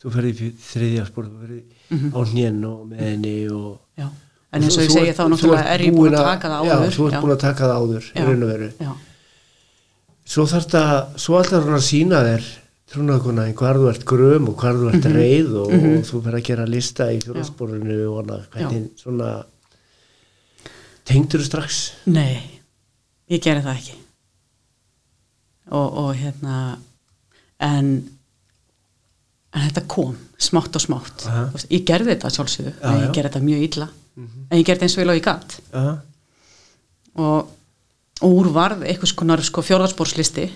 þú 0.01 0.11
ferð 0.15 0.29
í 0.31 0.47
þriðja 0.57 1.03
spori 1.11 1.29
þú 1.29 1.41
ferð 1.43 1.63
Mhm. 1.91 2.13
á 2.17 2.21
hnén 2.31 2.65
og 2.65 2.87
með 2.89 3.01
henni 3.05 3.33
og 3.51 3.81
já. 3.99 4.07
En 4.53 4.63
eins 4.63 4.77
og 4.79 4.83
ég 4.85 4.91
segi 4.95 5.13
þá 5.13 5.25
náttúrulega 5.29 5.67
er 5.75 5.81
ég 5.85 5.93
búin 5.95 6.15
að 6.15 6.25
taka 6.25 6.49
það 6.49 6.65
já, 6.65 6.73
áður. 6.77 6.95
þú 6.97 7.07
ert 7.11 7.21
búin 7.25 7.35
að 7.35 7.41
taka 7.41 7.65
það 7.65 7.77
áður 7.81 8.05
í 8.07 8.15
Já. 8.15 8.25
raun 8.25 8.43
og 8.43 8.49
veru 8.49 8.69
Já, 8.81 8.93
svo 10.31 10.45
þarf 10.47 10.67
þetta, 10.69 10.83
svo 11.19 11.39
alltaf 11.41 11.65
hún 11.67 11.77
að 11.79 11.87
sína 11.89 12.21
þér 12.27 12.45
trúnaðakona 12.91 13.47
hvar 13.59 13.79
þú 13.79 13.89
ert 13.93 14.05
gröm 14.11 14.49
og 14.51 14.57
hvar 14.63 14.79
þú 14.79 14.89
ert 14.95 15.09
reið 15.15 15.51
og, 15.63 15.73
Mhm. 15.75 15.97
og 15.99 16.05
þú 16.09 16.21
ferð 16.25 16.39
að 16.41 16.47
gera 16.49 16.67
lista 16.67 17.09
í 17.15 17.19
fjórasporinu 17.23 17.99
og 18.11 18.17
hana, 18.23 18.39
hvernig 18.55 18.89
svona 18.99 19.31
tengdur 21.09 21.43
strax 21.45 21.81
Nei, 22.11 22.39
ég 23.31 23.43
gerði 23.43 23.65
það 23.67 23.79
ekki 23.81 23.97
og, 25.71 25.99
og 26.03 26.11
hérna 26.19 26.57
en 27.61 27.91
en 29.51 29.65
þetta 29.67 29.83
kom 29.91 30.13
smátt 30.39 30.77
og 30.79 30.83
smátt 30.85 31.25
Aha. 31.27 31.47
Þú 31.55 31.65
ég 31.75 31.85
gerði 31.89 32.13
þetta 32.15 32.31
sjálfsögðu 32.37 32.73
Já, 32.77 32.85
en 32.87 33.01
já. 33.01 33.07
ég 33.09 33.15
gerði 33.17 33.31
þetta 33.33 33.47
mjög 33.49 33.65
illa 33.69 33.89
Mhm. 34.17 34.47
en 34.51 34.59
ég 34.59 34.67
gerði 34.67 34.83
eins 34.87 34.99
og 34.99 35.15
ég 35.15 35.23
gatt 35.25 35.61
Aha. 35.73 35.93
og, 37.17 37.49
og 38.21 38.31
úr 38.41 38.49
varð 38.55 38.85
einhvers 38.85 39.15
konar 39.17 39.41
sko 39.45 39.63
fjórðarspórslisti 39.65 40.47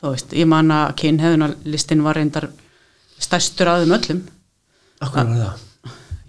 þú 0.00 0.12
veist, 0.14 0.32
ég 0.34 0.46
man 0.50 0.70
að 0.74 0.94
kynheðunarlistin 1.02 2.02
var 2.06 2.14
reyndar 2.18 2.46
stærstur 3.18 3.66
að 3.70 3.82
þeim 3.84 3.94
öllum. 3.98 4.20
Akkur 5.02 5.18
var 5.18 5.26
það? 5.42 5.54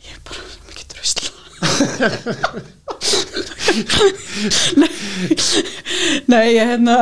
Ég 0.06 0.12
er 0.16 0.22
bara 0.26 0.42
mikið 0.70 0.86
drusla 0.94 1.30
Nei 4.80 4.90
Nei, 6.30 6.46
ég 6.56 6.66
hérna 6.74 6.96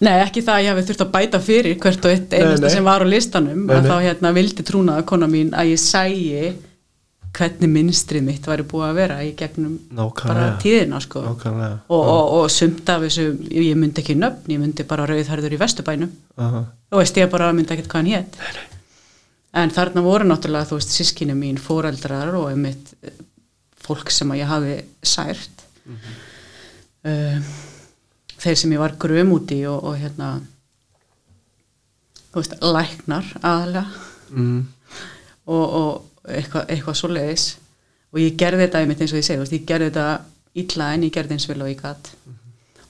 Nei, 0.00 0.14
ekki 0.24 0.40
það 0.40 0.54
að 0.54 0.62
ég 0.64 0.70
hafi 0.72 0.84
þurft 0.88 1.02
að 1.04 1.12
bæta 1.12 1.38
fyrir 1.44 1.76
hvert 1.80 2.06
og 2.08 2.12
eitt 2.14 2.32
einasta 2.32 2.70
sem 2.72 2.86
var 2.86 3.04
á 3.04 3.06
listanum 3.08 3.66
Nei, 3.66 3.74
að 3.76 3.82
nei. 3.84 3.90
þá 3.90 3.96
hérna 4.06 4.32
vildi 4.36 4.64
trúnaða 4.64 5.04
kona 5.10 5.28
mín 5.28 5.50
að 5.52 5.74
ég 5.74 5.80
sæi 5.82 6.54
hvernig 7.36 7.70
minnstrið 7.70 8.24
mitt 8.26 8.46
væri 8.48 8.64
búið 8.66 8.86
að 8.88 8.98
vera 8.98 9.18
í 9.22 9.30
gegnum 9.38 9.76
Nákvæmlega. 9.94 10.32
bara 10.32 10.48
tíðina 10.62 11.00
sko. 11.04 11.22
Og, 11.30 11.46
og, 11.94 12.34
og 12.40 12.50
sumt 12.50 12.88
af 12.90 13.04
þessu 13.06 13.28
ég 13.54 13.78
myndi 13.78 14.02
ekki 14.02 14.18
nöfn, 14.18 14.50
ég 14.50 14.60
myndi 14.62 14.86
bara 14.88 15.06
rauðhærður 15.08 15.56
í 15.56 15.60
Vesturbænum. 15.60 16.12
Aha. 16.40 16.64
þú 16.90 17.02
veist 17.02 17.20
ég 17.20 17.30
bara 17.30 17.52
myndi 17.54 17.76
ekkert 17.76 17.92
hvað 17.92 18.02
hann 18.02 18.12
hétt 18.14 18.68
en 19.52 19.72
þarna 19.74 20.02
voru 20.04 20.28
náttúrulega 20.28 20.68
þú 20.70 20.78
veist 20.78 20.94
sískinu 20.94 21.34
mín, 21.38 21.58
fóreldrar 21.58 22.30
og 22.38 22.50
einmitt 22.52 22.92
eh, 23.02 23.16
fólk 23.80 24.12
sem 24.14 24.30
að 24.30 24.42
ég 24.42 24.50
hafi 24.50 24.76
sært. 25.02 25.64
Um, 27.00 27.46
þeir 28.40 28.58
sem 28.60 28.74
ég 28.74 28.82
var 28.82 28.94
gröm 29.00 29.32
út 29.34 29.50
í 29.54 29.62
og, 29.68 29.80
og 29.88 29.96
hérna 29.98 30.34
þú 32.30 32.42
veist, 32.42 32.58
læknar 32.60 33.30
aðalega 33.40 33.86
mm. 34.36 34.60
og, 35.50 35.64
eitthvað 36.38 36.70
eitthva 36.74 36.94
svo 36.96 37.10
leiðis 37.12 37.46
og 38.10 38.22
ég 38.22 38.38
gerði 38.38 38.66
þetta 38.66 38.82
einmitt 38.82 39.02
eins 39.02 39.14
og 39.14 39.20
ég 39.20 39.26
segi, 39.26 39.40
veist, 39.42 39.56
ég 39.56 39.66
gerði 39.68 39.90
þetta 39.90 40.06
illa 40.60 40.92
en 40.94 41.04
ég 41.06 41.14
gerði 41.14 41.36
eins 41.36 41.48
vel 41.50 41.60
og 41.62 41.70
ég 41.70 41.82
gatt 41.82 42.12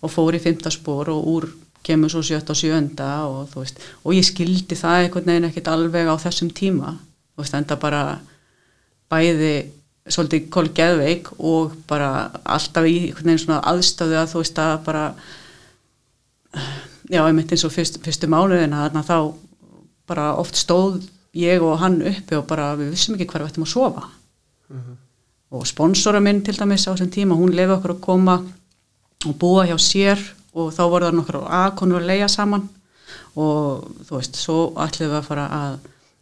og 0.01 0.13
fór 0.13 0.37
í 0.37 0.43
fymta 0.43 0.73
spór 0.73 1.11
og 1.13 1.27
úr 1.29 1.49
kemur 1.85 2.13
svo 2.13 2.23
sjötta 2.25 2.53
og 2.53 2.61
sjönda 2.61 3.11
og 3.29 3.49
þú 3.53 3.65
veist, 3.65 3.81
og 4.05 4.17
ég 4.17 4.27
skildi 4.27 4.77
það 4.77 5.05
einhvern 5.05 5.31
veginn 5.33 5.49
ekkert 5.49 5.71
alveg 5.73 6.09
á 6.13 6.17
þessum 6.21 6.51
tíma. 6.53 6.95
Þú 7.35 7.45
veist, 7.45 7.57
enda 7.57 7.77
bara 7.81 8.03
bæði 9.11 9.55
svolítið 10.11 10.49
kolgeðveik 10.53 11.31
og 11.39 11.77
bara 11.89 12.31
alltaf 12.45 12.89
í 12.89 12.97
einhvern 13.09 13.33
veginn 13.33 13.45
svona 13.45 13.63
aðstöðu 13.73 14.19
að 14.21 14.33
þú 14.33 14.43
veist 14.43 14.61
að 14.61 14.75
bara 14.89 15.05
já, 17.11 17.23
einmitt 17.25 17.53
eins 17.55 17.65
og 17.65 17.75
fyrst, 17.75 18.01
fyrstu 18.05 18.29
mánuðina 18.31 18.85
þarna 18.85 19.07
þá 19.07 19.17
bara 20.11 20.29
oft 20.41 20.59
stóð 20.59 21.01
ég 21.35 21.63
og 21.63 21.79
hann 21.79 22.01
uppi 22.03 22.35
og 22.39 22.47
bara 22.51 22.73
við 22.79 22.91
vissum 22.95 23.15
ekki 23.15 23.27
hvar 23.31 23.43
við 23.45 23.51
ættum 23.53 23.67
að 23.67 23.73
sofa 23.75 24.03
og 25.51 25.67
sponsora 25.67 26.21
minn 26.23 26.43
til 26.47 26.55
dæmis 26.55 26.87
á 26.87 26.93
þessum 26.95 27.11
tíma, 27.11 27.35
hún 27.35 27.51
lefi 27.55 27.73
okkur 27.75 27.95
að 27.97 28.01
koma 28.01 28.37
og 29.27 29.35
búa 29.39 29.65
hjá 29.67 29.77
sér 29.79 30.19
og 30.55 30.73
þá 30.75 30.83
voru 30.91 31.05
það 31.07 31.17
nokkur 31.19 31.39
aðkonur 31.47 32.01
að 32.01 32.07
leia 32.07 32.29
saman 32.29 32.69
og 33.37 33.87
þú 34.07 34.17
veist, 34.17 34.35
svo 34.39 34.73
ætlum 34.79 35.11
við 35.11 35.19
að 35.19 35.27
fara 35.27 35.47
að 35.55 35.79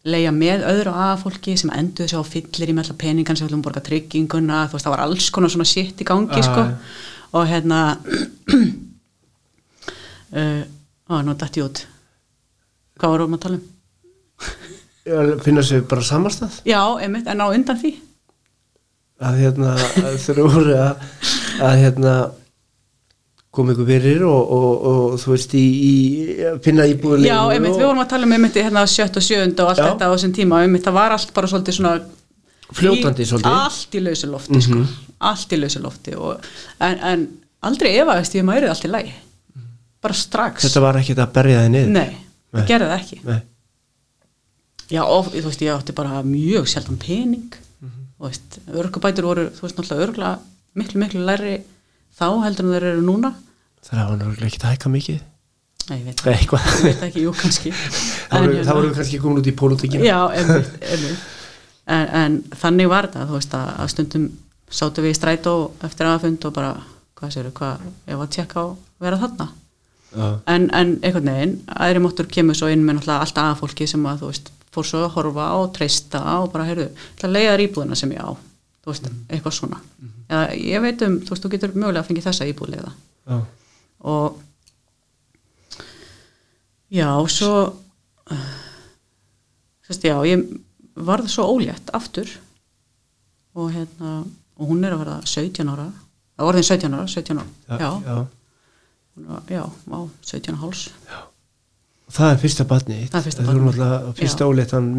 leia 0.09 0.33
með 0.33 0.65
öðru 0.65 0.93
aðfólki 0.97 1.57
sem 1.61 1.71
enduðu 1.77 2.09
sér 2.09 2.21
á 2.21 2.33
fyllir 2.33 2.69
í 2.71 2.73
með 2.77 2.85
alltaf 2.87 2.99
peningan 3.03 3.37
sem 3.37 3.45
við 3.45 3.51
ætlum 3.51 3.61
að 3.61 3.67
borga 3.69 3.83
trygginguna, 3.89 4.59
þú 4.69 4.77
veist, 4.77 4.87
það 4.87 4.95
var 4.97 5.05
alls 5.05 5.31
konar 5.35 5.51
svona 5.53 5.69
shit 5.69 6.01
í 6.01 6.05
gangi, 6.09 6.43
sko 6.45 6.61
Ah. 6.65 6.73
og 7.33 7.47
hérna 7.49 7.79
uh, 10.33 10.63
á, 11.09 11.15
nú 11.25 11.35
dætti 11.37 11.61
ég 11.61 11.67
út 11.69 11.83
hvað 12.99 13.11
vorum 13.13 13.35
við 13.35 13.39
að 13.39 13.43
tala 13.45 13.59
um? 13.61 13.67
Finna 15.45 15.65
sér 15.67 15.85
bara 15.89 16.05
samastað 16.07 16.61
Já, 16.69 16.81
einmitt, 17.03 17.29
en 17.31 17.41
á 17.43 17.47
undan 17.49 17.79
því 17.81 17.95
að 19.19 19.41
hérna 19.43 19.73
voru 20.47 20.77
að, 20.79 21.07
að 21.65 21.81
hérna 21.83 22.13
koma 23.55 23.75
ykkur 23.75 23.89
fyrir 23.89 24.23
og, 24.29 24.53
og, 24.55 24.85
og 24.91 25.17
þú 25.19 25.33
veist 25.33 25.55
í, 25.59 25.65
í 25.65 25.95
finna 26.65 26.87
íbúðulegu 26.87 27.31
Já, 27.31 27.41
einmitt, 27.55 27.75
og 27.75 27.81
við 27.81 27.89
vorum 27.89 28.05
að 28.05 28.13
tala 28.13 28.29
um 28.29 28.37
einmitt 28.37 28.61
hérna 28.61 28.85
sjött 28.91 29.19
og 29.19 29.25
sjöund 29.27 29.65
og 29.65 29.73
allt 29.73 29.83
Já. 29.83 29.89
þetta 29.89 30.11
á 30.11 30.13
þessum 30.15 30.37
tíma 30.37 30.63
einmitt, 30.63 30.87
það 30.87 30.99
var 31.01 31.17
allt 31.17 31.35
bara 31.35 31.51
svolítið 31.51 31.81
svona 31.81 31.97
Fljótandi 32.69 33.25
í, 33.25 33.27
svolítið. 33.31 33.49
Mhm. 33.49 33.63
Allt 33.65 33.95
í 33.97 34.01
lausu 34.05 34.29
lofti, 34.29 34.61
sko 34.61 34.83
Allt 35.31 35.53
í 35.57 35.59
lausu 35.63 35.81
lofti 35.81 36.13
og, 36.21 36.51
en, 36.85 36.99
en 37.11 37.23
aldrei 37.65 37.95
efaðist 38.03 38.37
ég 38.37 38.45
maður 38.47 38.69
er 38.69 38.75
allt 38.75 38.85
í 38.87 38.93
lagi 38.93 39.15
bara 40.05 40.15
strax 40.15 40.67
þetta 40.67 40.83
var 40.85 40.99
ekkert 41.01 41.23
að 41.25 41.33
berja 41.35 41.63
þið 41.65 41.73
niður 41.75 41.95
Nei, 41.97 42.11
Nei. 42.53 42.61
ég 42.61 42.69
gerði 42.69 42.91
það 42.91 43.01
ekki 43.01 43.19
Nei. 43.25 43.39
Já, 44.91 45.03
of, 45.05 45.29
þú 45.35 45.45
veist, 45.51 45.61
ég 45.63 45.75
átti 45.75 45.93
bara 45.97 46.23
mjög 46.25 46.67
sjaldan 46.71 46.97
pening 46.99 47.55
Mhm. 47.81 48.05
þú 48.19 48.25
veist, 48.29 48.59
örgubætur 48.75 49.25
voru 49.29 49.49
þú 49.55 49.61
veist, 49.67 49.77
náttúrulega 49.77 50.07
örgulega 50.07 50.39
miklu, 50.75 51.01
miklu 51.03 51.25
læri 51.25 51.57
þá 52.19 52.27
heldur 52.45 52.65
en 52.67 52.73
þeir 52.75 52.87
eru 52.93 53.03
núna 53.03 53.35
það 53.85 54.09
var 54.09 54.17
náttúrulega 54.19 54.47
ekki 54.49 54.63
að 54.65 54.73
hækka 54.75 54.91
mikið 54.95 55.21
Nei, 55.89 55.99
ég 56.01 56.05
veit, 56.05 56.21
Nei, 56.27 56.35
eitthvað 56.35 56.65
ég 56.69 56.83
veit 56.85 57.03
ekki, 57.09 57.21
jú, 57.25 57.33
kannski 57.33 57.71
það 58.29 58.41
voru, 58.43 58.53
hérna- 58.59 58.65
það 58.69 58.95
kannski 58.99 59.21
komin 59.23 59.39
út 59.41 59.47
í 59.49 59.55
pólutíkina 59.57 60.05
Já, 60.05 60.19
einmitt, 60.37 60.73
einmitt. 60.85 61.19
En, 61.89 62.09
en 62.21 62.43
þannig 62.61 62.89
var 62.93 63.07
þetta, 63.09 63.25
þú 63.31 63.39
veist 63.39 63.55
að, 63.57 63.71
að 63.81 63.89
stundum 63.95 64.27
sátu 64.69 65.01
við 65.01 65.15
í 65.15 65.17
strætó 65.17 65.55
eftir 65.89 66.07
aðfund 66.11 66.45
og 66.45 66.53
bara, 66.59 66.75
hvað 67.17 67.33
séru, 67.33 67.53
hvað, 67.57 67.87
ég 68.11 68.19
var 68.21 68.27
að 68.29 68.35
tjekka 68.37 68.61
á 68.61 68.65
að 68.69 68.77
vera 69.01 69.21
þarna. 69.23 69.47
Já. 70.13 70.27
En, 70.53 70.69
en 70.77 70.93
einhvern 71.01 71.31
veginn, 71.33 71.55
aðri 71.73 72.03
móttur 72.05 72.29
kemur 72.29 72.55
svo 72.59 72.69
inn 72.69 72.85
með 72.85 72.99
náttúrulega 73.01 73.25
þú 74.79 74.85
veist, 74.85 74.87
fór 74.87 74.87
svo 74.89 75.01
að 75.05 75.15
horfa 75.17 75.47
og 75.59 75.73
treysta 75.77 76.21
og 76.39 76.53
bara, 76.53 76.67
heyrðu, 76.69 76.89
það 77.21 77.33
leiða 77.35 77.53
þær 77.55 77.63
íbúðina 77.67 77.99
sem 77.99 78.13
ég 78.15 78.23
á, 78.23 78.31
þú 78.85 78.93
veist, 78.93 79.09
eitthvað 79.29 79.57
svona. 79.59 79.81
Eða 80.29 80.43
ég 80.63 80.85
veit 80.85 81.05
um, 81.07 81.19
þú 81.25 81.35
veist, 81.35 81.45
þú 81.45 81.51
getur 81.55 81.75
mögulega 81.77 82.03
að 82.05 82.09
fengi 82.11 82.25
þessa 82.25 82.49
íbúðleiða 82.53 82.93
Já. 83.29 83.39
og 84.09 84.39
já, 86.95 87.09
svo 87.29 87.53
uh, 88.33 88.49
sérst, 89.89 90.05
já, 90.07 90.17
ég 90.29 90.45
varð 90.99 91.29
svo 91.33 91.49
ólétt 91.53 91.91
aftur. 91.97 92.31
Og 93.59 93.73
hérna 93.75 94.23
og 94.59 94.69
hún 94.71 94.85
er 94.87 94.95
að 94.95 95.03
verða 95.05 95.19
17 95.27 95.71
ára. 95.71 95.87
Orðin 96.39 96.63
17 96.67 96.95
ára, 96.95 97.07
17 97.11 97.39
ára 97.39 97.79
Já, 97.83 97.91
já, 98.07 98.27
já. 99.19 99.39
já, 99.51 99.63
á 99.67 99.99
17 100.23 100.55
og 100.55 100.61
háls 100.63 100.83
Og 100.87 101.28
það 102.13 102.33
er 102.33 102.43
fyrsta 102.43 102.67
batni 102.69 102.99
Það 103.07 103.19
er 103.21 103.27
fyrsta 103.29 103.47
náttúrulega 103.47 104.17
fyrsta 104.19 104.49
óleitt 104.49 104.75
hann 104.77 104.91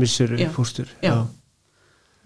fóstur. 0.55 0.89
Já. 1.03 1.28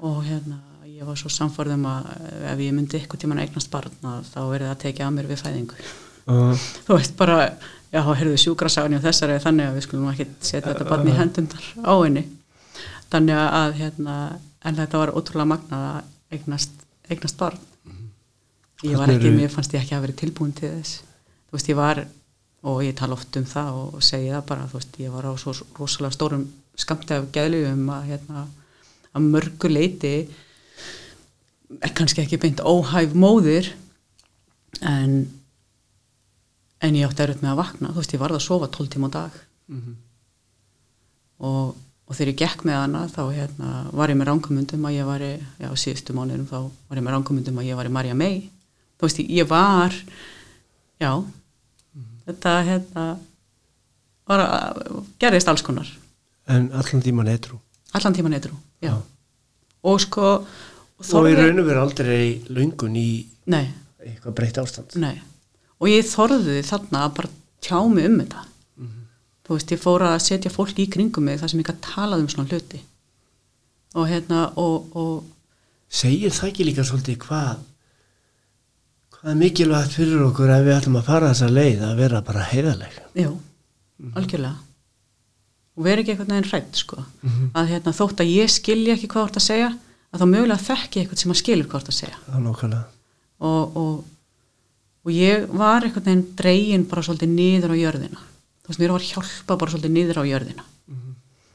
og 0.03 0.23
hérna 0.27 0.59
ég 1.03 1.07
var 1.07 1.19
svo 1.19 1.31
samfórðum 1.31 1.85
að 1.89 2.09
ef 2.53 2.61
ég 2.63 2.75
myndi 2.75 2.99
eitthvað 2.99 3.23
tíman 3.23 3.41
eignast 3.43 3.71
barn 3.71 4.07
að 4.07 4.27
þá 4.29 4.39
verði 4.51 4.67
það 4.67 4.73
að 4.75 4.81
tekið 4.83 5.05
að 5.05 5.13
mér 5.17 5.29
við 5.31 5.41
fæðingu. 5.43 5.79
Já. 5.83 6.37
þú 6.85 6.97
veist 6.97 7.17
bara, 7.19 7.37
já, 7.91 8.01
heyrðu 8.07 8.37
sjúkrasagan 8.39 8.97
og 8.99 9.03
þessari 9.03 9.41
þannig 9.43 9.69
að 9.69 9.77
við 9.77 9.85
skulum 9.87 10.11
ekki 10.13 10.27
setja 10.39 10.69
þetta 10.69 10.87
barn 10.87 11.09
í 11.11 11.17
hendundar 11.17 11.69
á 11.83 11.93
henni. 11.97 12.23
Þannig 13.13 13.41
að 13.43 13.75
hérna 13.81 14.17
en 14.63 14.79
þetta 14.79 15.01
var 15.01 15.13
ótrúlega 15.13 15.51
magnað 15.51 15.87
að 15.89 16.37
eignast, 16.37 16.85
eignast 17.11 17.39
barn. 17.39 17.59
Ég 18.83 18.99
var 18.99 19.11
ekki, 19.11 19.31
mér 19.31 19.51
fannst 19.51 19.75
ég 19.75 19.83
ekki 19.83 19.95
að 19.95 20.07
vera 20.07 20.19
tilbúin 20.23 20.55
til 20.55 20.71
þess. 20.71 21.03
Þú 21.47 21.57
veist, 21.57 21.69
ég 21.71 21.79
var 21.79 22.01
og 22.63 22.81
ég 22.85 22.95
tala 22.95 23.17
oft 23.17 23.35
um 23.39 23.45
það 23.47 23.77
og, 23.81 24.01
segi 24.03 24.31
það 24.31 24.45
bara 24.49 24.67
þú 24.71 24.79
veist, 24.79 24.99
ég 25.03 25.13
var 25.13 25.27
á 25.27 25.33
svo 25.39 25.53
rosalega 25.77 26.15
stórum 26.15 26.47
skamti 26.79 27.15
af 27.17 27.29
geðljum 27.35 27.85
að 27.91 28.09
hérna 28.13 28.47
að 29.13 29.29
mörgu 29.35 29.69
leiti 29.69 30.13
er 31.81 31.93
kannski 31.93 32.23
ekki 32.23 32.39
beint 32.41 32.63
óhæf 32.63 33.13
móðir 33.17 33.73
en 34.81 35.25
en 36.83 36.97
ég 36.99 37.07
átti 37.07 37.23
erut 37.23 37.43
með 37.43 37.53
að 37.53 37.59
vakna. 37.61 37.91
Þú 37.93 38.01
veist, 38.01 38.13
ég 38.13 38.21
varð 38.21 38.37
að 38.37 38.43
sofa 38.43 38.67
12 38.67 38.91
tíma 38.91 39.07
á 39.07 39.15
dag. 39.15 39.37
Mhm. 39.71 39.93
og, 41.43 41.75
og 42.07 42.15
þegar 42.15 42.29
ég 42.31 42.39
gekk 42.39 42.61
með 42.67 42.77
hana 42.77 42.99
þá 43.11 43.21
hérna, 43.33 43.69
var 43.91 44.11
ég 44.11 44.17
með 44.19 44.27
ránkumundum 44.29 44.85
að 44.87 44.95
ég 44.95 45.07
var 45.07 45.23
já, 45.23 45.69
síðustu 45.79 46.13
mánuðum 46.15 46.45
þá 46.47 46.59
var 46.87 46.99
ég 46.99 47.03
með 47.03 47.15
ránkumundum 47.15 47.59
að 47.59 47.67
ég 47.67 47.79
var 47.79 47.87
í 47.87 47.91
Marja 47.91 48.15
May. 48.15 48.37
Þú 48.99 49.07
veist, 49.07 49.19
ég 49.23 49.47
var 49.49 49.95
já 51.01 51.11
þetta 52.27 52.53
hérna 52.67 53.05
var 54.27 54.39
að, 54.45 54.81
gerðist 55.19 55.49
alls 55.51 55.61
konar. 55.65 55.89
En 56.47 56.69
allan 56.75 57.03
tíman 57.03 57.27
eitrú 57.31 57.59
allan 57.93 58.13
tíma 58.15 58.29
neytrú, 58.33 58.55
já. 58.81 58.89
Já. 58.89 59.01
og 59.83 59.99
sko 60.01 60.21
og 60.33 60.47
og 60.97 61.03
í 61.05 61.09
þorði- 61.11 61.35
raun 61.37 61.59
og 61.61 61.65
veru 61.67 61.81
aldrei 61.83 62.41
löngun 62.49 62.95
í 62.97 63.25
nei, 63.45 63.67
eitthvað 64.01 64.33
breytt 64.33 64.57
ástand. 64.57 64.95
Nei. 64.95 65.21
Og 65.79 65.87
ég 65.91 66.07
þorði 66.07 66.63
þarna 66.65 67.03
að 67.05 67.13
bara 67.19 67.29
tjá 67.61 67.77
mig 67.93 68.05
um 68.09 68.17
þetta. 68.23 68.45
Þú 69.43 69.57
veist, 69.57 69.71
ég 69.75 69.81
fór 69.83 70.01
að 70.07 70.19
setja 70.23 70.49
fólk 70.51 70.77
í 70.79 70.87
kringum 70.89 71.25
mig 71.27 71.39
þar 71.39 71.49
sem 71.51 71.59
ég 71.59 71.67
gæti 71.67 71.83
talað 71.93 72.21
um 72.23 72.27
svona 72.31 72.47
hluti. 72.49 72.79
Og 73.93 74.07
hérna 74.07 74.53
og, 74.57 74.95
og 74.95 75.23
segir 75.91 76.31
það 76.31 76.49
ekki 76.49 76.65
líka 76.65 76.85
svolítið 76.87 77.17
hvað 77.27 77.57
hvað 79.23 79.31
er 79.31 79.39
mikilvægt 79.39 79.93
fyrir 79.95 80.21
okkur 80.25 80.51
ef 80.51 80.65
við 80.65 80.75
ætlum 80.75 80.99
að 80.99 81.07
fara 81.07 81.31
þessa 81.31 81.47
leið 81.47 81.83
að 81.87 81.99
vera 82.01 82.19
bara 82.27 82.47
heiðaleg 82.49 82.95
já, 83.15 83.29
algjörlega. 84.19 84.55
Og 85.73 85.85
vera 85.87 86.03
ekki 86.03 86.11
eitthvað 86.13 86.33
neginn 86.33 86.49
hrætt 86.51 86.75
sko. 86.77 86.97
Mhm. 87.23 87.45
að 87.55 87.69
hérna, 87.71 87.93
þótt 87.97 88.19
að 88.21 88.33
ég 88.35 88.51
skilja 88.51 88.93
ekki 88.97 89.07
hvað 89.07 89.23
þú 89.23 89.29
ert 89.31 89.39
að 89.39 89.45
segja 89.47 89.69
að 90.13 90.19
þá 90.19 90.25
mögulega 90.33 90.65
þekki 90.67 90.99
ég 90.99 91.05
eitthvað 91.05 91.21
sem 91.23 91.31
að 91.31 91.39
skilur 91.39 91.69
hvað 91.71 91.79
þú 91.79 91.83
ert 91.83 91.93
að 91.93 91.99
segja. 92.01 92.17
Það 92.27 92.35
og, 93.39 93.77
og, 93.79 94.03
og 95.07 95.11
ég 95.15 95.47
var 95.63 95.87
eitthvað 95.87 96.09
neginn 96.11 96.27
dregin 96.35 96.85
bara 96.91 97.05
svolítið 97.07 97.33
niður 97.33 97.73
á 97.73 97.75
jörðina. 97.79 98.27
Þú 98.63 98.69
veist, 98.69 98.83
mér 98.83 98.93
var 98.93 99.07
hjálpa 99.07 99.57
bara 99.57 99.71
svolítið 99.71 99.95
niður 99.95 100.21
á 100.21 100.23
jörðina. 100.29 100.67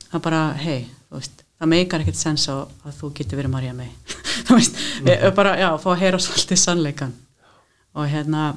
Það 0.09 0.25
bara, 0.25 0.43
hei, 0.57 0.89
þú 1.13 1.21
veist 1.21 1.45
það 1.59 1.73
meikar 1.73 2.03
ekkert 2.05 2.19
sens 2.19 2.49
að 2.49 2.93
þú 2.99 3.13
getur 3.19 3.41
verið 3.41 3.53
Marja 3.53 3.75
mei 3.77 3.89
þú 4.47 4.59
veist, 4.59 4.79
ég, 5.07 5.25
bara, 5.35 5.57
já, 5.59 5.71
fá 5.83 5.89
að 5.93 6.03
heyra 6.05 6.21
svolítið 6.23 6.61
sannleikan 6.63 7.15
og 7.97 8.09
hérna 8.11 8.51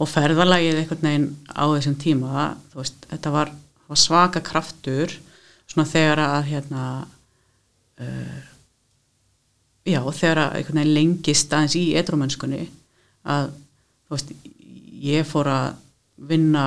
og 0.00 0.08
ferðalagið 0.10 0.80
einhvern 0.80 1.06
veginn 1.06 1.26
á 1.52 1.64
þessum 1.70 1.96
tíma 2.00 2.46
veist, 2.74 2.96
þetta 3.10 3.32
var, 3.34 3.52
var 3.90 4.00
svaka 4.00 4.42
kraftur 4.44 5.14
svona 5.70 5.88
þegar 5.88 6.22
að 6.24 6.48
hérna 6.50 6.84
uh, 8.00 8.38
já, 9.86 10.00
þegar 10.00 10.44
að 10.44 10.56
einhvern 10.58 10.82
veginn 10.82 10.96
lengist 10.96 11.54
aðeins 11.54 11.78
í 11.78 11.84
edrumönskunni 12.00 12.64
að 13.30 13.50
þú 14.08 14.16
veist, 14.16 14.32
ég 15.04 15.28
fór 15.28 15.50
að 15.52 15.68
vinna 16.30 16.64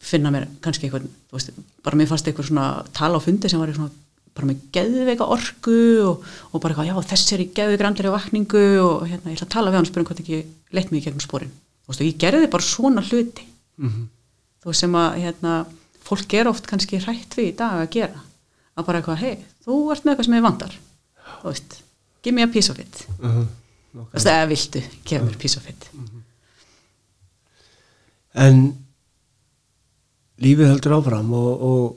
finna 0.00 0.32
mér 0.32 0.48
kannski 0.64 0.90
þú 0.90 1.02
veist, 1.32 1.52
bara 1.84 1.98
mér 1.98 2.10
fannst 2.10 2.28
eitthvað 2.28 2.50
svona 2.50 2.68
tala 2.96 3.20
á 3.20 3.24
fundi 3.24 3.50
sem 3.50 3.60
var 3.60 3.72
svona 3.74 3.92
bara 4.40 4.50
með 4.50 4.62
geðveika 4.74 5.28
orku 5.36 5.78
og, 6.08 6.24
og 6.50 6.62
bara 6.62 6.74
eitthvað, 6.74 6.90
já 6.90 7.10
þess 7.12 7.34
er 7.36 7.44
í 7.44 7.50
geðveik 7.56 7.84
andri 7.86 8.12
vakningu 8.14 8.64
og 8.82 9.04
hérna, 9.06 9.30
ég 9.30 9.38
ætla 9.38 9.46
að 9.46 9.54
tala 9.54 9.70
við 9.70 9.78
hann 9.78 9.86
og 9.86 9.92
spyrja 9.92 10.08
hvort 10.10 10.22
ekki 10.24 10.40
leitt 10.76 10.90
mig 10.90 11.02
í 11.02 11.04
gegnum 11.06 11.24
spórin 11.24 11.52
þú 11.90 11.96
og 11.96 12.06
ég 12.06 12.18
gerði 12.22 12.50
bara 12.50 12.62
svona 12.66 13.02
hluti. 13.02 13.46
Mhm. 13.80 14.08
þú 14.60 14.68
veist 14.70 14.84
sem 14.84 14.92
að 14.94 15.14
hérna, 15.24 15.54
fólk 16.04 16.34
er 16.36 16.48
oft 16.50 16.66
kannski 16.68 17.00
hrætt 17.00 17.34
við 17.38 17.46
í 17.48 17.56
dag 17.56 17.80
að 17.80 17.90
gera. 17.94 18.20
Að 18.76 18.86
bara 18.86 19.00
eitthvað, 19.00 19.22
hei, 19.24 19.38
þú 19.64 19.78
ert 19.92 20.04
með 20.04 20.12
eitthvað 20.12 20.28
sem 20.28 20.36
ég 20.36 20.44
vandar 20.44 20.76
þú 21.40 21.48
veist, 21.48 21.80
give 22.22 22.34
me 22.36 22.42
a 22.42 22.50
piece 22.52 22.70
of 22.70 22.78
it. 22.78 23.06
Mhm. 23.18 23.48
þú 23.94 24.06
veist, 24.12 24.26
eða 24.26 24.48
viltu, 24.50 24.82
gefa 25.04 25.24
mér 25.24 25.38
piece 25.38 25.56
of 25.58 25.68
it. 25.68 25.88
En 28.34 28.60
lífið 30.40 30.70
heldur 30.70 30.96
áfram 31.00 31.32
og, 31.34 31.64
og 31.70 31.96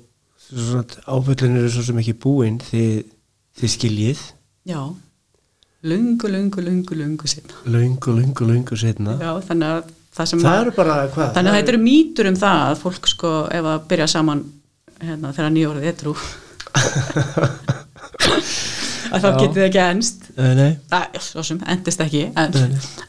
áföllin 1.07 1.57
eru 1.61 1.71
svo 1.73 1.83
sem 1.87 1.99
ekki 2.03 2.15
búin 2.23 2.59
þið, 2.63 3.01
þið 3.59 3.73
skiljið. 3.77 4.21
Já, 4.69 4.79
lungu, 5.83 6.27
lungu, 6.31 6.61
lungu, 6.63 6.95
lungu 6.95 7.27
sinna 7.27 7.53
löngu, 7.65 8.13
löngu, 8.15 8.45
löngu 8.47 8.77
setna 8.79 9.17
já, 9.19 9.31
þannig 9.43 9.67
að 9.67 9.89
það 10.15 10.29
sem 10.29 10.43
það 10.43 10.53
að, 10.53 10.61
eru 10.61 10.73
bara 10.77 10.95
hvað? 11.11 11.31
Þannig 11.35 11.51
að 11.51 11.57
þetta 11.57 11.73
eru 11.73 11.81
mýtur 11.83 12.29
um 12.29 12.37
það 12.39 12.61
að 12.69 12.75
fólk 12.83 13.09
sko, 13.11 13.31
ef 13.51 13.67
að 13.73 13.83
byrja 13.91 14.07
saman 14.13 14.43
hérna, 15.03 15.33
þegar 15.35 15.53
nýjórið 15.57 15.89
er 15.91 15.97
trú. 15.99 16.15
Að 19.13 19.21
þá 19.21 19.27
getið 19.37 19.57
þið 19.59 19.65
ekki 19.67 19.81
Það, 20.89 21.17
svo 21.21 21.43
sem, 21.45 21.59
endist 21.69 22.01
ekki 22.01 22.23
en, 22.39 22.55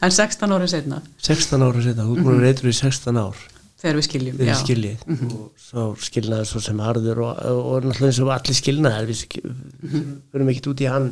en 0.05 0.11
16 0.13 0.53
ára 0.53 0.67
setna 0.69 0.99
16 1.25 1.63
ára 1.65 1.81
setna, 1.81 2.05
þú 2.05 2.17
búin 2.19 2.35
að 2.35 2.43
reytur 2.45 2.69
í 2.69 2.75
16 2.77 3.17
ár 3.17 3.39
þegar 3.85 3.99
við 3.99 4.07
skiljum 4.07 4.39
þegar 4.39 4.49
já. 4.49 4.55
þið 4.55 4.63
skiljið 4.63 5.05
og 5.35 5.61
svo 5.61 5.85
skilnaði 6.07 6.49
svo 6.49 6.61
sem 6.65 6.81
harður 6.81 7.21
og, 7.25 7.43
og, 7.51 7.61
og 7.61 7.85
náttúrulega 7.85 8.09
eins 8.09 8.21
og 8.23 8.33
allir 8.33 8.57
skilnaðir 8.59 9.09
við 9.11 9.19
skil, 9.21 9.43
verðum 10.33 10.51
ekkert 10.53 10.69
út 10.71 10.83
í 10.83 10.89
hann. 10.89 11.09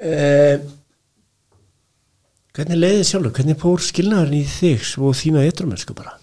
Eh, 0.00 0.66
hvernig 2.56 2.80
leiðið 2.80 3.06
sjálfur? 3.10 3.34
Hvernig 3.36 3.60
fór 3.60 3.82
skilnaðurinn 3.84 4.40
í 4.40 4.46
þig 4.48 4.86
svo 4.90 5.12
þína 5.16 5.44
eitthrumensku 5.46 5.96
bara? 5.98 6.16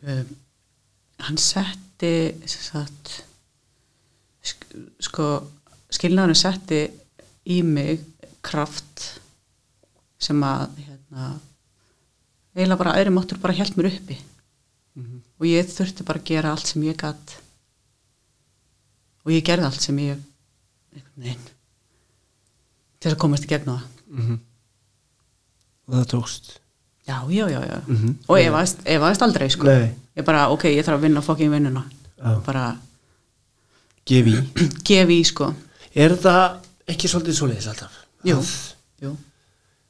Um, 0.00 0.30
hann 1.26 1.36
setti 1.36 2.14
sagt, 2.48 3.18
sk 4.40 4.70
sko 5.04 5.26
skilnaðurinn 5.92 6.38
setti 6.38 6.86
í 7.52 7.60
mig 7.66 8.00
kraft 8.44 9.20
sem 10.20 10.40
að 10.44 10.80
hérna, 10.86 11.30
eiginlega 12.56 12.80
bara 12.82 12.94
aðri 12.98 13.12
máttur 13.14 13.38
bara 13.42 13.54
hjælt 13.56 13.76
mér 13.78 13.90
uppi. 13.92 14.16
Og 15.40 15.46
ég 15.48 15.68
þurfti 15.70 16.04
bara 16.04 16.20
að 16.20 16.28
gera 16.32 16.50
allt 16.52 16.66
sem 16.68 16.82
ég 16.84 16.96
gatt 17.00 17.36
og 19.24 19.32
ég 19.32 19.44
gerði 19.46 19.68
allt 19.68 19.84
sem 19.84 19.98
ég 20.02 20.18
einhvern 20.96 21.24
veginn 21.24 21.48
til 23.00 23.12
að 23.14 23.18
komast 23.22 23.46
í 23.46 23.50
gegn 23.52 23.70
á 23.72 23.76
það. 23.78 24.34
Og 25.90 25.94
það 25.96 26.08
tókst. 26.12 26.50
Já, 27.08 27.16
já, 27.32 27.46
já, 27.50 27.60
já. 27.66 27.78
Mhm. 27.88 28.10
og 28.28 28.36
ég 28.38 28.50
varst, 28.52 28.82
ég 28.86 29.00
varst 29.00 29.22
aldrei 29.22 29.48
sko. 29.50 29.64
Nei. 29.66 29.94
ég 30.16 30.24
bara, 30.24 30.48
ok, 30.52 30.64
ég 30.70 30.84
þarf 30.84 30.98
að 30.98 31.06
vinna 31.08 31.22
fokkin 31.24 31.50
vinnuna. 31.50 31.84
Já. 32.20 32.36
bara 32.44 32.76
gefi 34.06 34.36
gefi 34.88 35.24
sko. 35.24 35.54
Er 35.94 36.12
það 36.20 36.60
ekki 36.92 37.08
svolítið 37.08 37.38
svoleiðis 37.38 37.68
alltaf? 37.72 37.94
Jú, 38.28 38.36
jú, 39.00 39.14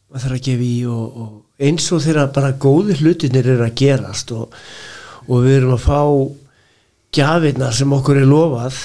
maður 0.08 0.22
þarf 0.28 0.36
að 0.38 0.44
gefa 0.46 0.62
í 0.68 0.76
og, 0.86 1.16
og 1.16 1.49
eins 1.60 1.90
og 1.92 2.02
þegar 2.04 2.30
bara 2.34 2.54
góði 2.56 2.96
hlutinir 3.00 3.48
eru 3.54 3.66
að 3.66 3.76
gerast 3.80 4.32
og, 4.36 4.54
og 5.28 5.44
við 5.44 5.58
erum 5.58 5.76
að 5.76 5.84
fá 5.84 6.00
gjafirna 7.16 7.70
sem 7.74 7.92
okkur 7.92 8.22
er 8.22 8.28
lofað 8.30 8.78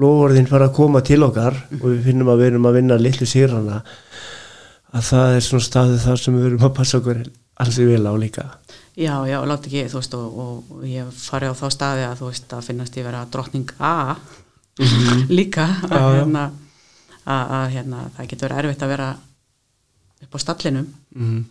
lofurðin 0.00 0.48
fara 0.50 0.70
að 0.70 0.76
koma 0.76 1.02
til 1.04 1.22
okkar 1.26 1.56
og 1.78 1.86
við 1.86 2.02
finnum 2.08 2.30
að 2.32 2.42
við 2.42 2.52
erum 2.52 2.68
að 2.70 2.76
vinna 2.78 2.98
litlu 3.00 3.28
sýrana 3.28 3.80
að 4.90 5.06
það 5.06 5.36
er 5.36 5.46
svona 5.46 5.66
staðið 5.66 6.04
þar 6.04 6.22
sem 6.24 6.36
við 6.36 6.48
erum 6.50 6.66
að 6.66 6.76
passa 6.78 7.00
okkur 7.00 7.22
alls 7.60 7.78
í 7.78 7.86
vel 7.88 8.04
á 8.06 8.14
líka 8.18 8.46
já, 8.96 9.14
já, 9.28 9.38
láti 9.46 9.70
ekki 9.70 9.88
þú 9.92 10.00
veist, 10.00 10.16
og, 10.18 10.38
og, 10.44 10.84
ég 10.88 11.10
fari 11.14 11.50
á 11.50 11.54
þá 11.56 11.66
staði 11.72 12.06
að 12.08 12.20
þú 12.20 12.30
veist, 12.30 12.54
að 12.56 12.68
finnast 12.68 12.98
ég 12.98 13.06
vera 13.06 13.24
drottning 13.30 13.74
A 13.78 14.16
líka 15.38 15.66
að. 15.66 15.90
Já, 15.90 16.00
já. 16.00 16.20
hérna, 16.20 16.44
að, 17.24 17.42
að 17.58 17.66
hérna, 17.74 18.04
það 18.16 18.30
getur 18.32 18.48
verið 18.48 18.62
erfitt 18.64 18.86
að 18.86 18.94
vera 18.94 19.10
upp 20.24 20.36
á 20.36 20.38
stallinum 20.42 20.88
mm. 21.14 21.44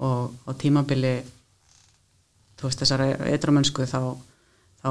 og, 0.00 0.34
og 0.46 0.58
tímabili 0.60 1.16
þú 2.58 2.68
veist 2.68 2.84
þessari 2.84 3.10
eitramennsku 3.32 3.86
þá, 3.90 4.14
þá 4.82 4.90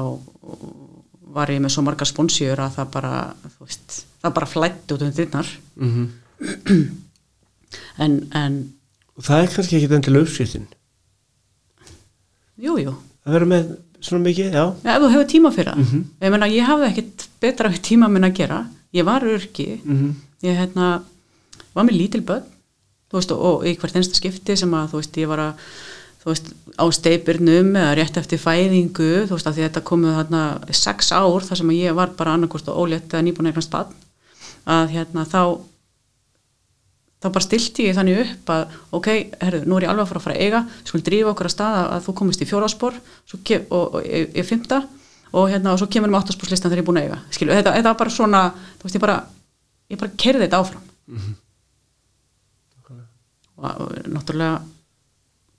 var 1.34 1.50
ég 1.50 1.62
með 1.64 1.74
svo 1.74 1.86
margar 1.86 2.08
sponsjur 2.08 2.60
að 2.60 2.76
það 2.78 2.92
bara 2.98 3.14
veist, 3.60 4.04
það 4.22 4.36
bara 4.38 4.52
flætti 4.52 4.96
út 4.96 5.06
um 5.08 5.16
þinnar 5.16 5.56
Mm 5.80 6.12
en, 7.98 8.16
en 8.34 8.56
og 9.14 9.26
það 9.26 9.42
er 9.42 9.50
kannski 9.54 9.78
ekki 9.78 9.90
endilega 9.94 10.26
uppskriftin. 10.26 10.68
Jú, 12.60 12.76
jú. 12.82 12.94
Að 13.24 13.36
vera 13.36 13.50
með 13.50 13.74
svona 14.04 14.24
mikið, 14.26 14.56
já. 14.58 14.64
Ef 14.82 15.02
þú 15.02 15.10
hefur 15.14 15.28
tíma 15.30 15.52
fyrir 15.54 15.70
það. 15.70 15.82
Mhm. 15.84 16.04
ég 16.20 16.34
meina 16.34 16.50
ég 16.50 16.68
hafði 16.68 16.88
ekkit 16.90 17.26
betra 17.42 17.72
tíma 17.88 18.10
minn 18.10 18.26
að 18.26 18.36
gera. 18.40 18.60
Ég 18.94 19.06
var 19.06 19.22
örki 19.22 19.80
mm 19.82 20.14
ég 20.44 20.58
hérna 20.58 21.02
var 21.72 21.84
með 21.84 21.96
lítil 21.96 22.20
börn 22.20 22.44
veist, 23.18 23.34
og, 23.34 23.42
og 23.48 23.66
í 23.68 23.74
hvert 23.80 23.98
einsta 23.98 24.18
skipti 24.18 24.56
sem 24.58 24.72
að 24.76 24.94
þú 24.94 25.00
veist, 25.00 25.18
ég 25.20 25.30
var 25.30 25.42
að 25.44 25.66
veist, 26.24 26.48
á 26.80 26.84
steipirnum 26.94 27.74
eða 27.76 27.92
rétt 27.98 28.18
eftir 28.20 28.40
fæðingu, 28.40 29.10
þú 29.28 29.36
veist, 29.36 29.50
að 29.50 29.60
þetta 29.60 29.84
komið 29.84 30.18
þarna 30.20 30.42
sex 30.72 31.12
ár 31.12 31.46
þar 31.46 31.60
sem 31.60 31.76
ég 31.76 31.96
var 31.96 32.14
bara 32.18 32.34
annarkvort 32.38 32.72
og 32.72 32.84
ólétt 32.84 33.12
eða 33.12 33.26
nýbúin 33.26 33.50
eignast 33.52 33.72
barn 33.74 33.94
að 34.64 34.94
hérna 34.96 35.26
þá 35.28 35.60
þá 37.24 37.30
bara 37.32 37.44
stilti 37.44 37.86
ég 37.88 37.96
þannig 37.96 38.20
upp 38.20 38.50
að 38.52 38.74
ok, 38.98 39.08
herru, 39.40 39.62
nú 39.64 39.78
er 39.78 39.86
ég 39.86 39.92
alveg 39.92 40.04
að 40.04 40.10
fara 40.10 40.20
að 40.20 40.26
fara 40.26 40.36
að 40.36 40.42
eiga 40.44 40.60
skulum 40.84 41.04
drífa 41.06 41.30
okkur 41.32 41.48
að 41.48 41.54
staða 41.54 41.84
að 41.94 42.02
þú 42.04 42.14
komist 42.20 42.44
í 42.44 42.48
fjóraspor 42.48 42.98
og, 42.98 43.96
ég, 44.04 44.42
fymta 44.44 44.82
og 45.34 45.48
hérna 45.50 45.72
og 45.72 45.80
svo 45.80 45.88
kemur 45.90 46.12
með 46.12 46.20
áttasporslistan 46.20 46.72
þegar 46.72 46.82
ég 46.82 46.84
er 46.84 46.88
búin 46.90 47.00
að 47.00 47.06
eiga 47.08 47.20
skilu, 47.32 47.54
þetta, 47.56 47.72
þetta 47.78 47.92
var 47.92 48.00
bara 48.02 48.12
svona, 48.12 48.42
veist, 48.82 48.98
ég 48.98 49.04
bara 49.04 49.16
bara 50.00 50.12
kerði 50.20 50.46
þetta 50.46 50.60
áfram. 50.60 50.84
Og, 51.14 51.32
og 53.60 53.92
náttúrulega 54.10 54.62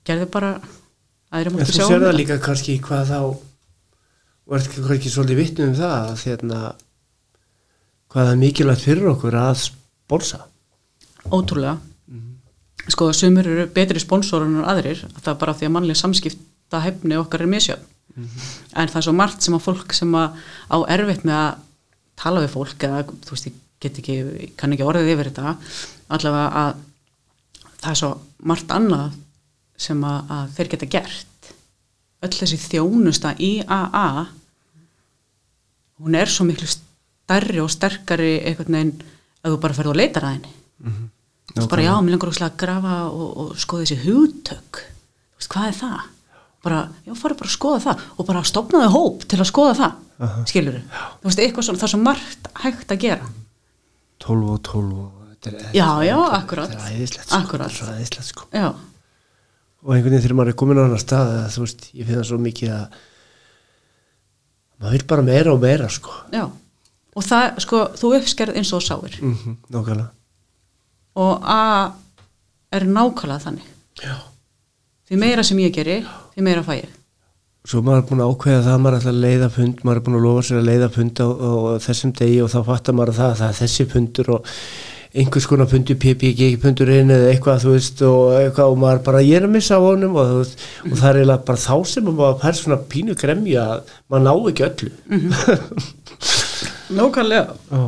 gerði 0.06 0.28
bara 0.32 0.50
aðri 1.34 1.50
En 1.50 1.56
máttu 1.56 1.70
þú 1.70 1.76
sjá 1.78 1.86
sér 1.86 2.00
um 2.00 2.06
það 2.06 2.18
líka 2.20 2.40
kannski 2.44 2.76
hvað 2.84 3.12
þá 3.12 3.20
ekki, 4.58 4.84
ekki 4.96 5.12
svolítið 5.12 5.40
vittnum 5.40 5.72
um 5.72 5.78
það 5.80 5.96
að 6.02 6.20
þérna 6.22 6.60
hvað 8.12 8.30
er 8.32 8.40
mikilvægt 8.42 8.86
fyrir 8.86 9.10
okkur 9.12 9.38
að 9.40 9.66
borsa 10.10 10.44
ótrúlega. 11.26 11.78
Sko 12.86 13.10
sumur 13.16 13.48
eru 13.50 13.66
betri 13.74 13.98
sponsorar 13.98 14.46
en 14.46 14.62
aðrir 14.62 15.00
það 15.16 15.30
er 15.32 15.38
bara 15.40 15.54
því 15.58 15.66
að 15.66 15.72
mannlega 15.74 15.98
samskipta 15.98 16.82
hefni 16.84 17.18
okkar 17.18 17.42
er 17.42 17.50
misjöfn. 17.50 17.92
En 18.16 18.88
það 18.88 19.00
er 19.00 19.06
svo 19.08 19.14
margt 19.16 19.42
sem 19.44 19.56
að 19.56 19.64
fólk 19.64 19.94
sem 19.96 20.14
að 20.16 20.36
á 20.70 20.76
erfitt 20.94 21.24
með 21.26 21.40
að 21.40 21.64
tala 22.16 22.42
við 22.44 22.54
fólk 22.54 22.86
eða 22.86 23.02
þú 23.26 23.34
veist 23.34 23.48
ég 23.50 23.56
get 23.82 23.98
ekki 24.00 24.52
kann 24.56 24.72
ekki 24.72 24.86
orðið 24.86 25.10
yfir 25.12 25.30
þetta 25.32 25.56
allavega 26.16 26.62
að 26.62 26.78
það 27.82 27.90
er 27.92 28.00
svo 28.00 28.10
margt 28.48 28.72
annað 28.74 29.16
sem 29.86 30.04
að, 30.08 30.32
að 30.36 30.54
þeir 30.56 30.72
geta 30.72 30.90
gert. 30.96 31.52
Öll 32.24 32.32
þessi 32.32 32.58
þjónusta 32.62 33.34
í 33.42 33.52
AA 33.62 34.26
hún 36.00 36.16
er 36.16 36.30
svo 36.32 36.46
miklu 36.48 36.68
stærri 36.68 37.60
og 37.62 37.70
sterkari 37.72 38.38
einhvern 38.42 38.76
veginn 38.78 38.96
að 39.42 39.54
þú 39.54 39.60
bara 39.62 39.76
ferð 39.76 39.92
og 39.92 40.00
leitar 40.00 40.26
að 40.26 40.36
henni. 40.36 40.52
Þú 41.46 41.60
veist 41.60 41.72
bara 41.72 41.86
já, 41.86 41.94
mér 42.02 42.16
langar 42.16 42.32
óslega 42.32 42.52
að 42.52 42.60
grafa 42.60 42.96
og, 43.08 43.28
og 43.42 43.56
skoða 43.60 43.86
þessi 43.86 44.02
hugtök. 44.04 44.82
Þú 44.82 45.40
veist, 45.40 45.52
hvað 45.52 45.70
er 45.70 45.80
það? 45.80 46.04
bara, 46.66 46.82
já, 47.06 47.14
farið 47.14 47.40
bara 47.40 47.50
að 47.50 47.54
skoða 47.54 47.82
það 47.84 48.04
og 48.16 48.28
bara 48.28 48.42
stopnaði 48.46 48.92
hóp 48.94 49.24
til 49.30 49.38
að 49.40 49.50
skoða 49.50 49.74
það. 49.80 50.02
Uh 50.16 50.26
-huh. 50.26 50.44
skilur 50.48 50.76
þú 51.20 51.28
veist, 51.28 51.40
eitthvað 51.44 51.64
svona, 51.64 51.78
það 51.78 51.86
er 51.86 51.92
svo 51.92 52.00
margt 52.00 52.48
hægt 52.62 52.92
að 52.92 53.02
gera. 53.04 53.26
12 54.18 54.50
og 54.50 54.62
12 54.62 54.92
og 54.96 55.25
Já, 55.74 55.86
er- 56.00 56.06
já, 56.08 56.16
akkurat. 56.40 56.70
þetta 56.70 56.86
er 56.90 56.96
æðislegt 56.96 57.28
sko, 57.28 57.36
Akkurat. 57.40 57.70
þetta 57.72 57.92
er 57.92 58.00
æðislegt 58.00 58.28
sko. 58.30 58.46
Og 59.86 59.94
einhvern 59.94 60.10
veginn 60.16 60.24
þegar 60.24 60.36
maður 60.40 60.48
er 60.52 60.58
komin 60.62 60.78
á 60.80 60.84
annar 60.86 60.98
stað 61.02 61.28
að, 61.36 61.50
þú 61.54 61.60
veist, 61.66 61.84
ég 61.94 62.06
finn 62.08 62.18
það 62.18 62.28
svo 62.30 62.38
mikið 62.42 62.70
að 62.74 62.86
maður 64.80 64.96
vil 64.96 65.06
bara 65.12 65.22
meira 65.22 65.52
og 65.54 65.60
meira 65.62 65.88
sko. 65.92 66.10
Já. 66.34 66.44
Og 67.16 67.24
það, 67.24 67.60
sko, 67.64 67.82
þú 67.96 68.10
uppskerð 68.18 68.56
eins 68.60 68.72
og 68.76 68.82
sáir. 68.84 69.14
Mm 69.22 69.34
-hmm, 69.36 69.56
nákvæmlega. 69.70 70.08
Og 71.16 71.40
A 71.44 71.92
er 72.72 72.80
nákvæmlega 72.84 73.40
þannig. 73.44 73.66
Já. 74.02 74.16
því 75.08 75.16
meira 75.18 75.42
sem 75.42 75.58
ég 75.58 75.72
geri, 75.72 76.04
því 76.36 76.42
meira 76.42 76.62
fæ 76.62 76.82
ég. 76.82 76.88
Svo 77.66 77.80
maður 77.82 77.96
er 78.02 78.08
búin 78.08 78.20
að 78.20 78.30
ákveða 78.34 78.62
það 78.62 78.74
að 78.74 78.80
maður 78.82 78.98
ætla 78.98 79.10
að 79.10 79.20
leiða 79.24 79.48
fund 79.50 79.80
maður 79.84 79.96
er 79.96 80.00
búin 80.06 80.16
að 80.16 80.22
lofa 80.26 80.42
sér 80.42 80.58
að 80.58 80.68
leiða 80.68 80.88
fund 80.94 81.20
á, 81.20 81.26
á, 81.26 81.50
á 81.66 81.72
þessum 81.86 82.12
degi 82.12 82.42
og 82.42 82.50
þá 82.50 82.60
fattar 82.66 82.94
maður 82.94 83.08
að 83.10 83.16
það, 83.16 83.32
það 83.40 83.48
er 83.48 83.58
þessi 83.60 83.86
fundur 83.90 84.30
og 84.36 84.46
einhvers 85.16 85.46
konar 85.48 85.68
fundur 85.70 85.98
PPG 86.02 86.48
fundurinn 86.62 87.12
eða 87.14 87.30
eitthvað 87.32 87.62
þú 87.64 87.74
veist 87.74 88.02
og 88.06 88.34
eitthvað 88.38 88.72
og 88.72 88.80
maður 88.82 89.02
bara 89.08 89.22
ég 89.24 89.38
er 89.38 89.46
að 89.48 89.54
missa 89.54 89.78
á 89.78 89.82
honum 89.82 90.18
og, 90.20 90.32
veist, 90.40 90.64
og 90.84 90.96
það 90.96 91.08
er 91.08 91.20
eiginlega 91.20 91.46
bara 91.50 91.62
þá 91.62 91.76
sem 91.92 92.10
maður 92.10 92.40
fær 92.42 92.58
svona 92.60 92.80
pínu 92.92 93.16
gremja 93.18 93.64
að 93.76 93.94
maður 94.12 94.26
ná 94.26 94.50
ekki 94.52 94.66
öllu. 94.68 94.90
Nákvæmlega. 96.96 97.56
Já. 97.70 97.82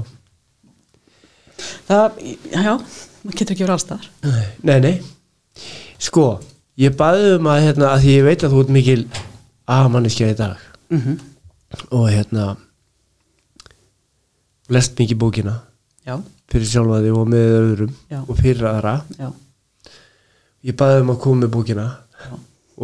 það, 1.89 2.19
já, 2.53 2.73
maður 3.23 3.39
getur 3.39 3.55
ekki 3.55 3.65
verið 3.65 3.77
allstaðar 3.77 4.09
Nei, 4.67 4.79
nei 4.83 4.95
Sko, 5.99 6.27
ég 6.79 6.95
baði 6.99 7.35
um 7.37 7.49
að 7.51 7.65
hérna, 7.65 7.93
að 7.93 8.05
því 8.05 8.13
ég 8.15 8.27
veit 8.29 8.45
að 8.47 8.55
þú 8.55 8.63
ert 8.63 8.73
mikil 8.77 9.01
aðmanneskja 9.69 10.31
í 10.31 10.37
dag. 10.39 10.65
Mm 10.89 11.01
-hmm. 11.01 11.17
og 11.91 12.05
hérna 12.11 12.57
lest 14.69 14.99
mikið 14.99 15.19
bókina. 15.19 15.55
Já, 16.07 16.23
fyrir 16.49 16.69
sjálfa 16.71 17.01
þig 17.05 17.21
og 17.21 17.31
með 17.35 17.55
öðrum 17.59 17.95
Já. 18.11 18.19
og 18.25 18.35
fyrir 18.41 18.69
aðra. 18.71 18.97
Já, 19.19 19.31
ég 20.69 20.77
baði 20.81 21.05
um 21.05 21.15
að 21.15 21.23
koma 21.25 21.45
með 21.45 21.55
bókina 21.55 21.87
já. 22.25 22.35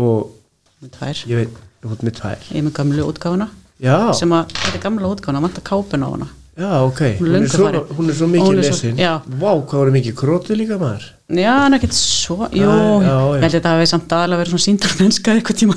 og 0.05 0.89
ég 1.31 1.43
veit, 1.43 1.61
þú 1.83 1.93
ert 1.97 2.07
með 2.07 2.17
tvær. 2.21 2.49
Ég 2.53 2.65
með 2.67 2.77
gamlu 2.79 3.11
útgáfuna. 3.11 3.51
Já, 3.83 3.99
sem 4.17 4.33
að, 4.37 4.55
þetta 4.61 4.79
er 4.79 4.85
gamla 4.87 5.13
útgáfuna, 5.15 5.45
maður 5.45 5.69
kápun 5.71 6.07
á 6.07 6.09
hana. 6.13 6.31
Já, 6.55 6.71
ok. 6.87 7.01
Hún 7.19 7.35
er 7.35 7.35
hún 7.35 7.43
er, 7.43 7.51
svo, 7.51 7.69
hún 7.99 8.11
er 8.11 8.15
svo 8.15 8.27
mikið 8.31 8.59
lesin. 8.61 8.99
Vá, 9.41 9.49
hvað 9.59 9.81
voru 9.81 9.95
mikið 9.97 10.15
krótið 10.21 10.61
líka 10.61 10.77
maður? 10.79 11.09
Já, 11.35 11.51
hann 11.65 11.75
er 11.75 11.81
ekkert 11.81 11.97
svo, 11.99 12.47
jú, 12.55 12.69
já. 13.03 13.15
ég 13.35 13.43
held 13.43 13.49
að 13.49 13.57
þetta 13.57 13.73
hafi 13.75 13.89
samt 13.91 14.15
aðalega 14.15 14.43
verið 14.43 14.53
svona 14.53 14.65
síndarmennska 14.69 15.35
eitthvað 15.35 15.59
tíma. 15.65 15.77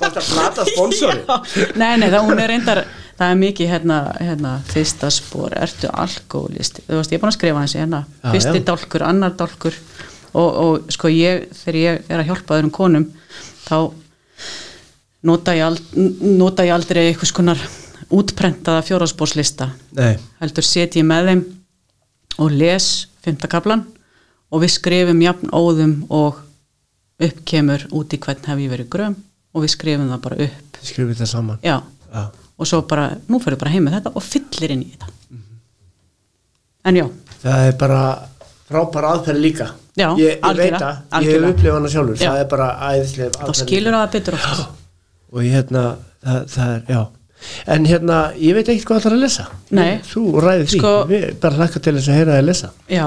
Bara 0.00 0.20
að 0.20 0.28
plata 0.28 0.66
sponsori 0.68 1.22
nei, 1.80 1.94
nei, 2.00 2.08
það, 2.10 2.26
hún 2.26 2.42
er 2.42 2.52
reyndar, 2.52 2.82
það 3.20 3.32
er 3.34 3.40
mikið 3.44 3.72
hérna, 3.74 3.98
hérna 4.16 4.54
fyrsta 4.70 5.10
spór, 5.12 5.54
ertu 5.60 5.90
alkoholisti 5.92 6.86
þú 6.86 6.98
veist, 6.98 7.12
ég 7.12 7.18
er 7.18 7.22
búin 7.22 7.32
að 7.32 7.36
skrifa 7.36 7.62
hans 7.62 7.76
hérna. 7.76 8.04
Já, 8.22 8.30
fyrsti 8.32 8.62
já. 8.62 8.66
dálkur, 8.70 9.04
annar 9.04 9.36
dálkur. 9.36 9.76
Og, 10.30 10.48
og 10.62 10.92
sko 10.94 11.10
ég, 11.12 11.48
þegar 11.58 11.78
ég 11.80 12.08
er 12.08 12.22
að 12.22 12.30
hjálpa 12.30 12.56
öðrum 12.56 12.72
konum, 12.74 13.06
þá 13.66 13.90
nota 15.26 15.54
ég, 15.58 15.64
ald, 15.66 15.94
nota 16.40 16.64
ég 16.64 16.74
aldrei 16.74 17.08
einhvers 17.10 17.32
konar 17.36 17.60
útprentaða 18.10 18.82
fjóraspórslista 18.88 19.68
nei, 19.94 20.16
heldur 20.40 20.66
set 20.66 20.96
ég 20.98 21.06
með 21.06 21.28
þeim 21.28 21.42
og 22.40 22.54
les 22.56 22.86
fymtakablan 23.24 23.84
og 24.50 24.64
við 24.64 24.72
skrifum 24.74 25.20
jafn 25.22 25.52
óðum 25.52 25.98
og 26.08 26.40
upp 27.20 27.42
kemur 27.46 27.84
út 27.94 28.16
í 28.16 28.20
hvern 28.22 28.46
hef 28.48 28.62
ég 28.64 28.72
verið 28.72 28.90
gröm 28.92 29.16
og 29.52 29.64
við 29.64 29.74
skrifum 29.74 30.08
það 30.10 30.22
bara 30.24 30.38
upp. 30.46 30.78
Skrifið 30.80 31.20
það 31.20 31.30
saman. 31.34 31.60
Já, 31.66 31.76
já, 32.08 32.22
og 32.60 32.68
svo 32.68 32.82
bara, 32.88 33.06
nú 33.30 33.40
fyrir 33.42 33.58
bara 33.60 33.72
heim 33.74 33.86
með 33.88 33.98
þetta 33.98 34.12
og 34.18 34.24
fyllir 34.26 34.74
inn 34.74 34.82
í 34.84 34.90
þetta. 34.92 35.12
En 36.90 36.96
já, 37.00 37.06
það 37.42 37.66
er 37.68 37.78
bara 37.80 38.00
frábæra 38.70 39.14
aðferð 39.16 39.42
líka. 39.44 39.70
Já, 39.98 40.06
ég, 40.16 40.36
ég 40.36 40.36
veit 40.36 40.44
algjörlega, 40.48 40.90
að, 41.10 41.24
ég 41.26 41.32
hef 41.34 41.48
upplifað 41.50 41.76
hana 41.78 41.92
sjálfur. 41.92 42.20
Já. 42.20 42.28
það 42.30 42.42
er 42.42 42.50
bara 42.52 42.68
æðislega 42.90 43.48
þá 43.48 43.58
skilur 43.60 43.96
það 43.96 44.12
betur 44.14 44.36
oft 44.38 44.62
og 45.30 45.42
hérna, 45.46 45.82
það, 46.24 46.38
það 46.54 46.70
er, 46.76 46.84
já. 46.94 47.00
En 47.72 47.86
hérna, 47.88 48.16
ég 48.36 48.56
veit 48.56 48.68
ekkert 48.68 48.88
hvað 48.90 49.02
það 49.02 49.10
er 49.10 49.16
að 49.16 49.22
lesa. 49.24 49.44
Nei. 49.76 49.92
þú 50.04 50.24
ræðið 50.44 50.66
því, 50.70 50.80
Sko- 50.80 50.96
við 51.10 51.28
bara 51.42 51.60
hlakka 51.60 51.82
til 51.84 51.94
þess 51.96 52.10
að 52.12 52.18
heyra 52.20 52.32
það 52.34 52.42
að 52.42 52.48
lesa. 52.50 52.72
Já, 52.92 53.06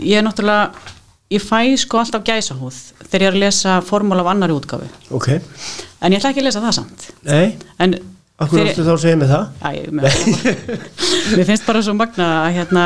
ég 0.00 0.20
er 0.20 0.24
náttúrulega 0.26 0.94
ég 1.34 1.44
fæ 1.44 1.58
sko 1.82 2.00
alltaf 2.00 2.24
gæsahúð 2.24 2.78
þegar 3.04 3.24
ég 3.24 3.28
er 3.28 3.36
að 3.36 3.42
lesa 3.44 3.78
formál 3.84 4.22
af 4.22 4.30
annari 4.32 4.56
útgáfu. 4.56 4.88
Ok, 5.12 5.28
en 5.36 6.14
ég 6.14 6.20
ætla 6.20 6.32
ekki 6.32 6.42
að 6.44 6.48
lesa 6.48 6.62
það 6.64 6.76
samt. 6.78 7.08
Nei, 7.28 7.58
en 7.84 7.98
akkur 8.38 8.62
áttu 8.62 8.84
þá 8.86 8.92
að 8.94 9.00
segja 9.02 9.18
mig 9.20 9.30
það? 9.30 9.44
Já, 9.62 9.68
ég, 9.78 9.90
mér, 9.98 10.18
mér 11.38 11.48
finnst 11.48 11.66
bara 11.66 11.82
svo 11.84 11.94
magna 11.98 12.28
að, 12.44 12.50
hérna, 12.58 12.84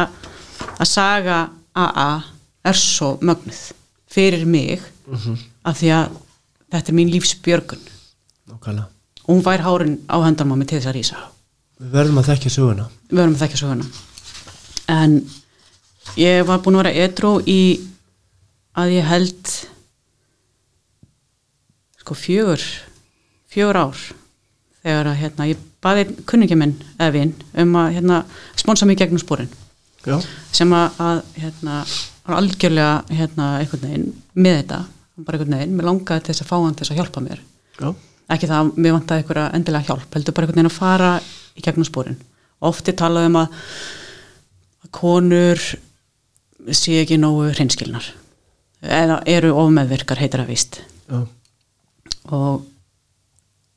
að 0.78 0.88
saga 0.90 1.38
AA 1.76 2.08
er 2.70 2.78
svo 2.78 3.14
mögnuð 3.20 3.60
fyrir 4.12 4.44
mig 4.48 4.80
af 5.64 5.78
því 5.80 5.92
að 5.96 6.16
þetta 6.72 6.92
er 6.92 6.96
mín 6.96 7.12
lífsbjörgun. 7.12 7.84
Nákvæmlega. 8.52 8.88
og 9.22 9.34
hún 9.34 9.44
vær 9.44 9.62
hárin 9.62 9.98
á 10.10 10.16
hendarmámi 10.24 10.66
til 10.66 10.78
þess 10.80 10.90
að 10.90 10.96
rísa. 10.96 11.20
Við 11.82 11.92
verðum 11.94 12.18
að 12.22 12.28
þekkja 12.30 12.50
söguna. 12.56 12.88
Við 13.10 13.18
verðum 13.18 13.36
að 13.36 13.42
þekka 13.44 13.60
söguna. 13.60 13.86
En 14.92 15.14
ég 16.18 16.46
var 16.48 16.62
búin 16.62 16.78
að 16.78 16.82
vera 16.82 17.04
edru 17.06 17.32
í 17.46 17.60
að 18.78 18.94
ég 18.96 19.06
held 19.06 19.52
sko 22.02 22.16
fjögur 22.18 22.62
fjögur 23.52 23.78
ár 23.78 24.00
þegar 24.82 25.10
að 25.12 25.20
hérna, 25.22 25.48
ég 25.50 25.66
baði 25.82 26.06
kunningi 26.28 26.58
minn 26.58 26.74
eða 26.98 27.12
vinn 27.16 27.34
um 27.62 27.76
að 27.80 27.92
hérna, 27.98 28.22
sponsa 28.58 28.88
mig 28.88 28.98
gegnum 29.00 29.22
spórin 29.22 29.50
já, 30.06 30.16
sem 30.54 30.74
að, 30.76 30.98
að 31.02 31.22
hérna, 31.42 31.78
algjörlega 32.38 33.18
hérna, 33.20 33.52
einhvern 33.60 33.86
veginn 33.86 34.08
með 34.34 34.58
þetta. 34.62 34.82
Bara 35.22 35.38
einhvern 35.38 35.58
veginn, 35.58 35.76
mér 35.78 35.88
langaði 35.90 36.26
til 36.26 36.32
þess 36.32 36.44
að 36.44 36.50
fá 36.50 36.56
hann 36.58 36.76
til 36.76 36.86
þess 36.86 36.94
að 36.94 37.00
hjálpa 37.02 37.24
mér. 37.24 37.46
Já, 37.78 37.88
ekki 38.32 38.50
það 38.50 38.58
að 38.58 38.76
mér 38.76 38.96
vantaði 38.96 39.24
einhverja 39.24 39.48
endilega 39.58 39.88
hjálp 39.90 40.18
heldur 40.18 40.36
bara 40.36 40.46
einhvern 40.46 40.60
veginn 40.62 40.72
að 40.72 40.78
fara 40.78 41.14
í 41.52 41.64
gegnum 41.64 41.88
spórin 41.88 42.20
ofti 42.62 42.94
talaði 42.96 43.30
um 43.30 43.38
að, 43.42 43.56
að 44.84 44.92
konur 44.94 45.62
sé 46.72 46.98
ekki 47.02 47.18
nógu 47.20 47.50
hreinskilnar. 47.50 48.06
Eða 48.82 49.20
eru 49.30 49.52
ofmeðvirkar 49.58 50.20
heitir 50.22 50.42
að 50.42 50.52
víst. 50.52 50.80
Já, 51.10 51.22
og 52.34 52.62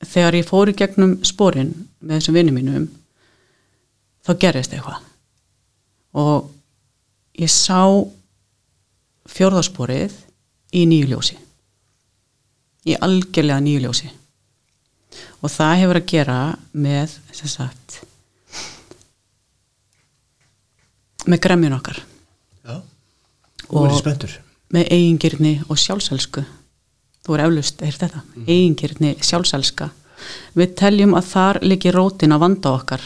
þegar 0.10 0.38
ég 0.40 0.48
fór 0.48 0.72
í 0.72 0.76
gegnum 0.78 1.16
spórin 1.28 1.74
með 2.00 2.20
þessum 2.20 2.38
vinnum 2.38 2.58
mínum 2.60 2.88
þá 4.26 4.32
gerðist 4.42 4.76
eitthvað. 4.76 5.02
Og 6.16 6.50
ég 7.42 7.52
sá 7.52 7.82
fjórðarsporið 9.30 10.16
í 10.76 10.86
nýju 10.90 11.12
ljósi. 11.12 11.38
Í 12.86 12.98
algjörlega 13.02 13.62
nýju 13.66 13.86
ljósi. 13.86 14.12
Og 15.42 15.52
það 15.52 15.80
hefur 15.82 16.02
að 16.02 16.10
gera 16.12 16.40
með 16.74 17.20
sagt 17.36 18.02
með 21.26 21.42
gremjun 21.42 21.74
okkar. 21.80 22.04
Já 22.66 22.76
og 23.70 23.90
með 24.74 24.92
eigingirni 24.92 25.56
og 25.70 25.80
sjálfselsku 25.80 26.44
þú 27.26 27.36
er 27.36 27.46
eflust, 27.48 27.82
er 27.82 28.00
þetta? 28.00 28.24
Eigingirni, 28.46 29.16
sjálfselska. 29.26 29.90
Við 30.58 30.74
teljum 30.80 31.16
að 31.18 31.30
þar 31.34 31.62
liggi 31.66 31.94
rótin 31.94 32.36
að 32.36 32.44
vanda 32.46 32.74
okkar. 32.78 33.04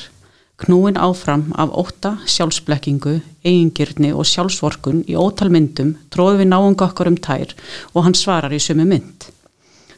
Knúin 0.59 0.99
áfram 0.99 1.45
af 1.55 1.71
ótta, 1.71 2.17
sjálfsblekkingu 2.27 3.15
eigingirni 3.47 4.11
og 4.11 4.27
sjálfsvorkun 4.27 5.05
í 5.07 5.15
ótal 5.15 5.47
myndum 5.53 5.93
tróðu 6.11 6.41
við 6.41 6.51
náunga 6.51 6.89
okkar 6.89 7.07
um 7.07 7.15
tær 7.15 7.55
og 7.93 8.03
hann 8.03 8.17
svarar 8.17 8.51
í 8.51 8.59
sömu 8.59 8.83
mynd. 8.89 9.29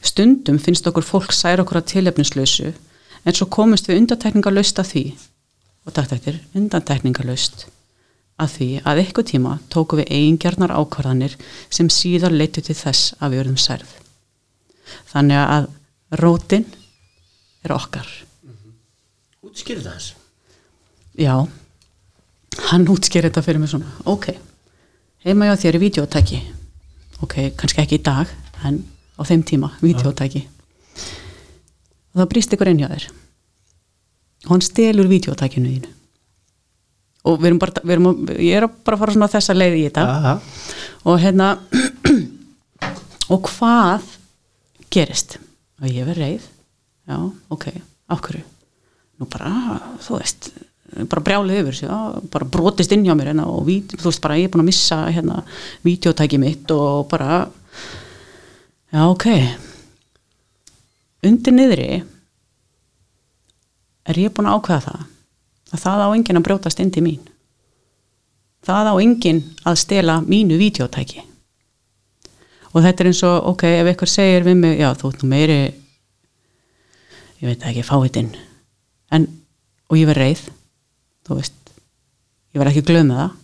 Stundum 0.05 0.61
finnst 0.61 0.85
okkur 0.89 1.05
fólk 1.05 1.33
særa 1.33 1.65
okkur 1.65 1.81
að 1.81 1.89
tilefnislausu 1.95 2.71
en 3.25 3.37
svo 3.37 3.49
komist 3.49 3.89
við 3.89 4.03
undantekningalöst 4.03 4.81
að 4.81 4.91
því 4.93 5.05
og 5.85 5.95
dagt 5.97 6.13
eftir 6.13 6.37
undantekningalöst 6.57 7.65
að 8.41 8.53
því 8.55 8.69
að 8.85 9.01
eitthvað 9.01 9.29
tíma 9.33 9.57
tóku 9.73 9.99
við 9.99 10.13
eigingjarnar 10.13 10.73
ákvarðanir 10.73 11.37
sem 11.69 11.89
síðar 11.93 12.33
leitu 12.33 12.61
til 12.65 12.77
þess 12.77 13.15
að 13.19 13.33
við 13.33 13.43
verðum 13.43 13.61
særð. 13.61 14.00
Þannig 15.11 15.41
að 15.43 15.67
rótin 16.21 16.65
er 17.65 17.73
okkar. 17.75 18.07
útskýrið 19.45 19.85
það 19.87 19.95
þess 19.97 20.13
Já, 21.19 21.33
hann 22.71 22.85
útskýr 22.87 23.25
þetta 23.27 23.41
fyrir 23.43 23.59
mig 23.59 23.69
svona. 23.69 23.89
Ok, 24.07 24.29
heima 25.25 25.49
ég 25.49 25.55
á 25.55 25.61
þér 25.61 25.75
í 25.75 25.81
videótæki. 25.83 26.39
Ok, 27.21 27.35
kannski 27.59 27.81
ekki 27.83 27.97
í 27.99 28.03
dag, 28.05 28.29
en 28.63 28.77
á 29.19 29.21
þeim 29.27 29.43
tíma, 29.43 29.73
videótæki. 29.83 30.45
Og 32.13 32.21
það 32.21 32.29
brýst 32.31 32.55
ykkur 32.55 32.71
inn 32.71 32.79
hjá 32.79 32.87
þér. 32.93 33.09
Og 34.47 34.53
hann 34.55 34.63
stelur 34.65 35.07
videótækinu 35.11 35.73
þínu. 35.75 35.91
Og 37.27 37.37
við 37.43 37.51
erum 37.51 37.59
bara, 37.61 37.83
við 37.83 37.91
erum, 37.97 38.07
að- 38.09 38.39
ég 38.41 38.55
er 38.57 38.67
bara 38.67 38.95
að 38.97 39.03
fara 39.03 39.13
svona 39.13 39.29
þessa 39.35 39.53
leið 39.59 39.75
í 39.77 39.83
þetta. 39.89 40.07
Aha. 40.07 40.33
og 41.05 41.19
hérna 41.19 41.51
og 43.33 43.45
hvað 43.51 44.01
gerist. 44.93 45.37
Og 45.81 45.87
ég 45.89 46.05
verð 46.07 46.21
reið. 46.21 46.49
Já, 47.09 47.17
ok, 47.51 47.65
af 48.13 48.21
hverju? 48.21 48.43
Nú 49.21 49.27
bara, 49.29 49.51
þú 50.01 50.19
veist 50.19 50.51
bara 51.07 51.23
brjálið 51.23 51.61
yfir 51.61 51.77
já, 51.87 51.97
bara 52.33 52.45
brotist 52.51 52.91
inn 52.91 53.05
hjá 53.07 53.13
mér 53.15 53.29
hérna, 53.31 53.45
og 53.47 53.63
ví- 53.67 53.85
þú 53.87 54.09
veist 54.09 54.21
bara, 54.21 54.35
ég 54.35 54.49
er 54.49 54.51
búin 54.51 54.63
að 54.65 54.69
missa 54.69 54.97
hérna, 55.07 55.37
vídeotæki 55.87 56.37
mitt 56.41 56.71
og 56.75 57.07
bara 57.09 57.47
já, 58.91 59.05
ok. 59.07 59.25
Undir 61.23 61.53
niðri 61.55 61.89
er 64.09 64.19
ég 64.19 64.33
búin 64.35 64.49
að 64.49 64.57
ákveða 64.59 64.81
það 64.89 65.01
að 65.71 65.83
það 65.85 66.03
á 66.03 66.07
enginn 66.17 66.39
að 66.41 66.45
brjótast 66.49 66.79
inn 66.83 66.91
til 66.91 67.03
mín. 67.05 67.21
Það 68.67 68.89
á 68.91 68.95
enginn 69.01 69.41
að 69.65 69.79
stela 69.81 70.19
mínu 70.21 70.57
vídeotæki 70.59 71.23
og 72.71 72.85
þetta 72.85 73.03
er 73.03 73.11
eins 73.11 73.23
og, 73.27 73.37
ok, 73.51 73.67
ef 73.67 73.91
einhver 73.91 74.09
segir 74.09 74.47
við 74.47 74.57
mig, 74.61 74.79
já, 74.79 74.89
þú 74.95 75.11
ert 75.11 75.23
nú 75.23 75.29
meiri 75.31 75.59
ég 77.41 77.45
veit 77.49 77.67
ekki, 77.67 77.83
fáiðinn 77.85 78.33
en, 79.11 79.27
og 79.91 79.99
ég 79.99 80.09
verð 80.09 80.23
reið 80.23 80.49
þú 81.27 81.39
veist. 81.39 81.57
Ég 82.51 82.61
verð 82.61 82.73
ekki 82.73 82.87
glöð 82.89 83.05
með 83.07 83.21
það. 83.21 83.35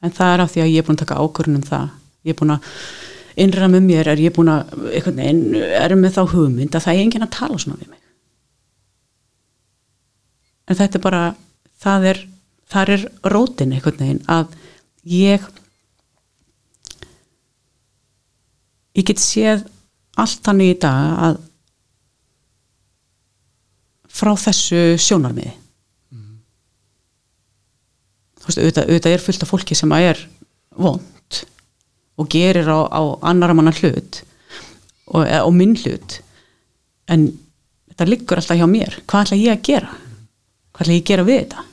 En 0.00 0.14
það 0.16 0.34
er 0.34 0.42
af 0.44 0.52
því 0.52 0.62
að 0.64 0.70
ég 0.70 0.80
er 0.80 0.86
búin 0.86 0.96
að 0.96 1.02
taka 1.02 1.20
ákvörðun 1.20 1.58
um 1.58 1.66
það. 1.66 1.86
Ég 2.24 2.34
er 2.34 2.38
búin 2.38 2.54
að 2.54 2.68
innra 3.40 3.68
með 3.70 3.86
mér 3.86 4.10
er 4.12 4.20
ég 4.20 4.34
búin 4.36 4.52
að, 4.52 4.74
einhvern 4.90 5.20
veginn 5.20 5.56
er 5.80 5.94
með 5.96 6.16
þá 6.16 6.22
hugmynd 6.34 6.76
að 6.76 6.84
það 6.86 6.94
er 6.94 7.02
enginn 7.04 7.26
að 7.26 7.34
tala 7.36 7.58
svona 7.60 7.80
við 7.80 7.90
mig. 7.90 8.02
En 10.70 10.78
þetta 10.78 10.98
er 10.98 11.04
bara 11.04 11.22
það 11.82 12.08
er, 12.12 12.22
þar 12.70 12.94
er 12.96 13.06
rótin 13.34 13.74
einhvern 13.74 14.00
veginn 14.00 14.22
að 14.30 14.56
ég 15.10 15.46
ég 19.00 19.08
get 19.10 19.22
séð 19.22 19.64
allt 20.20 20.42
þannig 20.44 20.74
í 20.74 20.78
dag 20.82 21.24
að 21.28 21.38
frá 24.10 24.32
þessu 24.38 24.98
sjónarmiði. 25.00 25.52
Þú 28.40 28.48
veist, 28.48 28.58
auðvitað, 28.58 28.88
auðvitað 28.88 29.14
er 29.14 29.22
fullt 29.24 29.44
af 29.44 29.52
fólki 29.52 29.76
sem 29.78 29.92
að 29.94 30.06
er 30.10 30.22
vond 30.80 31.40
og 32.20 32.28
gerir 32.32 32.68
á, 32.68 32.78
á 32.88 33.00
annara 33.30 33.56
manna 33.56 33.72
hlut 33.76 34.22
og, 35.12 35.24
og 35.24 35.52
minn 35.56 35.76
hlut 35.78 36.18
en 37.10 37.28
þetta 37.90 38.08
liggur 38.08 38.40
alltaf 38.40 38.58
hjá 38.60 38.66
mér. 38.70 38.96
Hvað 39.04 39.26
ætla 39.26 39.40
ég 39.40 39.52
að 39.54 39.66
gera? 39.68 39.92
Hvað 40.72 40.86
ætla 40.86 40.96
ég 40.96 41.04
að 41.04 41.10
gera 41.10 41.26
við 41.28 41.40
þetta? 41.42 41.66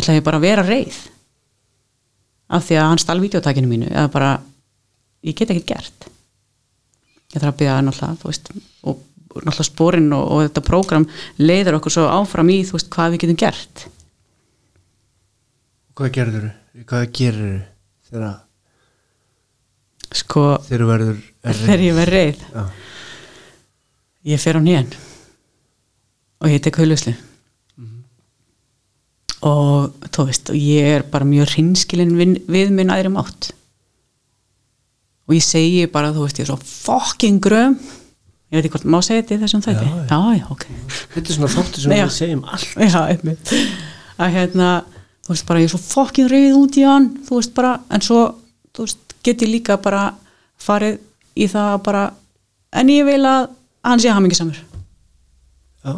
Ætla 0.00 0.16
ég 0.16 0.26
bara 0.26 0.40
að 0.40 0.46
vera 0.46 0.66
reið 0.66 1.00
af 2.50 2.66
því 2.66 2.78
að 2.78 2.88
hann 2.88 3.02
stál 3.02 3.20
videótakinu 3.22 3.70
mínu 3.70 3.90
eða 3.90 4.10
bara, 4.12 4.30
ég 5.26 5.36
get 5.36 5.52
ekkert 5.52 5.70
gert. 5.70 6.10
Ég 7.30 7.38
þarf 7.38 7.52
að 7.52 7.58
byrja 7.60 7.78
náttúrulega 7.86 8.28
veist, 8.28 8.52
og 8.82 9.02
náttúrulega 9.30 9.68
spórin 9.68 10.12
og, 10.16 10.26
og 10.26 10.44
þetta 10.46 10.66
prógram 10.66 11.08
leiður 11.38 11.78
okkur 11.78 11.96
svo 11.96 12.06
áfram 12.10 12.52
í 12.52 12.60
veist 12.68 12.90
hvað 12.92 13.14
við 13.14 13.24
getum 13.24 13.40
gert. 13.44 13.86
Hvað 15.98 16.14
gerður 16.16 16.48
Hvað 16.86 17.08
gerir 17.18 17.56
þegar 18.06 18.36
sko 20.14 20.44
þegar 20.68 20.84
verður 20.86 21.16
þegar 21.42 21.82
ég 21.82 21.96
verð 21.98 22.14
reið. 22.14 22.44
Já, 22.54 22.62
ég 24.30 24.42
fer 24.42 24.58
á 24.58 24.60
nýjan. 24.62 24.92
Og 26.40 26.54
ég 26.54 26.62
tek 26.64 26.78
haulusli 26.80 27.16
og 29.46 30.08
þú 30.12 30.26
veist 30.28 30.50
og 30.52 30.58
ég 30.58 30.98
er 30.98 31.06
bara 31.08 31.28
mjög 31.28 31.54
hrinskilin 31.54 32.12
við, 32.18 32.34
við 32.50 32.72
minn 32.76 32.92
aðri 32.92 33.12
mátt 33.14 33.50
og 35.30 35.34
ég 35.38 35.44
segi 35.46 35.86
bara 35.94 36.10
þú 36.10 36.24
veist 36.26 36.40
ég 36.40 36.44
er 36.48 36.50
svo 36.50 36.58
fucking 36.58 37.38
gröm. 37.44 37.76
Ég 38.50 38.58
veit 38.58 38.64
ekki 38.66 38.72
hvort 38.74 38.88
má 38.90 38.98
segja 39.06 39.22
þetta 39.22 39.36
í 39.36 39.42
þessum 39.44 39.60
þætti? 39.62 39.86
Já, 39.86 39.98
já, 40.10 40.40
já, 40.40 40.46
ok. 40.50 40.64
Þetta 41.14 41.30
er 41.30 41.36
svona 41.36 41.50
þáttu 41.54 41.82
sem 41.84 41.92
Já. 41.94 42.02
við 42.02 42.16
segjum 42.16 42.40
allt. 42.50 42.72
Já, 42.82 43.00
einmitt. 43.12 43.52
Að 44.18 44.32
hérna, 44.34 44.70
þú 45.22 45.30
veist 45.36 45.46
bara 45.46 45.62
ég 45.62 45.68
er 45.68 45.72
svo 45.76 45.80
fucking 45.84 46.30
reyð 46.32 46.56
út 46.58 46.78
í 46.80 46.82
hann 46.88 47.06
þú 47.28 47.38
veist 47.38 47.54
bara, 47.54 47.76
en 47.94 48.02
svo 48.02 48.18
þú 48.74 48.88
veist, 48.88 49.14
get 49.22 49.44
ég 49.46 49.52
líka 49.52 49.78
bara 49.78 50.02
farið 50.60 50.98
í 51.38 51.46
það 51.52 51.68
að 51.76 51.82
bara 51.86 52.02
en 52.82 52.90
ég 52.90 53.06
vil 53.06 53.22
að 53.30 53.46
hann 53.86 54.02
sé 54.02 54.10
hamingisamur 54.12 54.58
Já. 55.86 55.94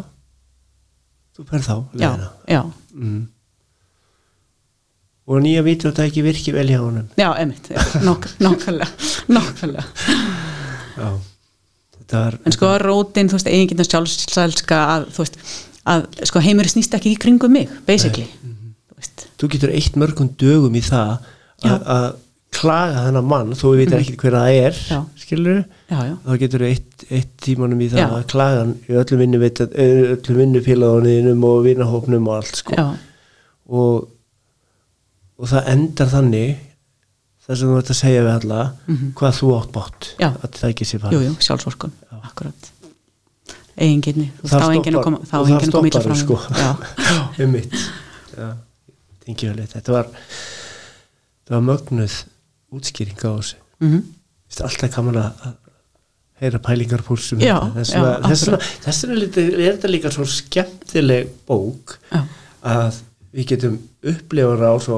Þú 1.33 1.45
per 1.49 1.65
þá 1.65 1.73
já, 1.73 2.05
leiðina. 2.05 2.29
já, 2.53 2.61
mm. 2.93 3.21
Og 5.23 5.39
nýja 5.39 5.61
vítur 5.63 5.89
þetta 5.93 6.05
ekki 6.09 6.21
virki 6.25 6.51
vel 6.51 6.65
hjá 6.67 6.81
honum. 6.83 7.05
Já, 7.15 7.29
einmitt 7.39 7.69
já, 7.71 7.79
nokk, 8.03 8.27
nokkulega, 8.43 8.87
Þetta 12.03 12.23
var 12.25 12.39
en 12.45 12.55
sko 12.55 12.71
rótin, 12.83 13.29
þú 13.31 13.37
veist, 13.39 13.51
eiginginna 13.51 13.85
sjálfsælska 13.87 14.81
að, 14.95 15.05
þú 15.15 15.23
veist, 15.23 15.37
að 15.93 16.07
sko 16.29 16.41
heimur 16.43 16.69
snýst 16.71 16.97
ekki 16.97 17.13
í 17.13 17.21
kringum 17.21 17.55
mig, 17.55 17.71
basically. 17.87 18.27
Þú 18.43 18.97
veist, 18.99 19.25
Þú 19.39 19.49
getur 19.55 19.73
eitt 19.75 19.97
mörgum 19.99 20.29
dögum 20.39 20.75
í 20.79 20.83
það 20.85 21.15
að, 21.63 21.87
að 21.95 22.05
klaga 22.53 23.05
þennan 23.07 23.27
mann 23.27 23.55
þó 23.57 23.63
við 23.71 23.79
veitum 23.81 24.01
ekki 24.03 24.15
hver 24.21 24.35
það 24.37 24.57
er 24.59 24.75
Já. 24.77 24.97
skilur 25.23 25.55
já, 25.63 25.97
já, 26.05 26.13
þá 26.25 26.33
getur 26.43 26.65
eitt, 26.67 27.05
eitt 27.09 27.31
tímanum 27.43 27.81
í 27.81 27.87
það 27.91 28.13
að 28.19 28.25
klaga 28.33 28.59
hann 28.61 28.73
í 28.85 28.97
öllum 29.01 29.23
vinnu 29.23 29.39
öllum 29.41 30.41
vinnufélagunum 30.41 31.47
og 31.49 31.63
vinnahópnum 31.65 32.29
og 32.29 32.37
allt 32.37 32.61
sko. 32.61 32.85
Og, 33.73 34.05
og 35.39 35.49
það 35.49 35.71
endar 35.73 36.11
þannig 36.13 36.53
það 37.43 37.57
sem 37.59 37.71
þú 37.71 37.77
ert 37.81 37.91
að 37.93 37.99
segja 37.99 38.21
við 38.23 38.33
alla 38.37 38.59
hvað 39.19 39.37
þú 39.39 39.49
átt 39.57 39.71
bátt 39.75 40.09
Já. 40.21 40.29
að 40.31 40.49
það 40.59 40.69
ekki 40.69 40.87
sé 40.87 40.95
jú, 40.97 41.01
farið 41.03 41.25
jú, 41.27 41.33
sjálfsvorkun 41.47 41.93
akkurat. 42.23 42.69
Eiginginni, 43.73 44.27
Það 44.43 44.63
þá 44.63 44.75
enginn 44.77 44.97
að 44.99 45.05
koma 45.07 45.19
þá 45.25 45.33
það 45.33 45.49
enginn 45.49 45.71
að 45.71 45.73
koma 45.73 45.89
stoppar, 45.89 46.05
fram. 46.05 46.19
sko. 46.21 46.35
um 47.43 47.51
mitt 47.57 47.73
þetta 49.73 49.95
var 49.95 50.11
þetta 50.13 51.55
var 51.57 51.65
mögnuð 51.67 52.15
útskýring 52.73 53.19
á 53.25 53.31
þessu. 53.37 53.57
Mhm. 53.83 53.99
Vist, 54.47 54.61
alltaf 54.61 54.93
kaman 54.93 55.17
að 55.23 55.51
heyra 56.43 56.59
pælingarpúlsum 56.63 57.41
Já, 57.43 57.55
þess 57.75 57.93
vegna 57.95 58.59
er 58.93 59.17
er 59.63 59.75
þetta 59.77 59.91
líka 59.91 60.11
svo 60.13 60.25
skemmtileg 60.29 61.29
bók 61.47 61.97
já, 62.11 62.21
að 62.67 63.01
við 63.33 63.47
getum 63.53 63.77
upplifað 64.13 64.65
á 64.67 64.73
svo 64.83 64.97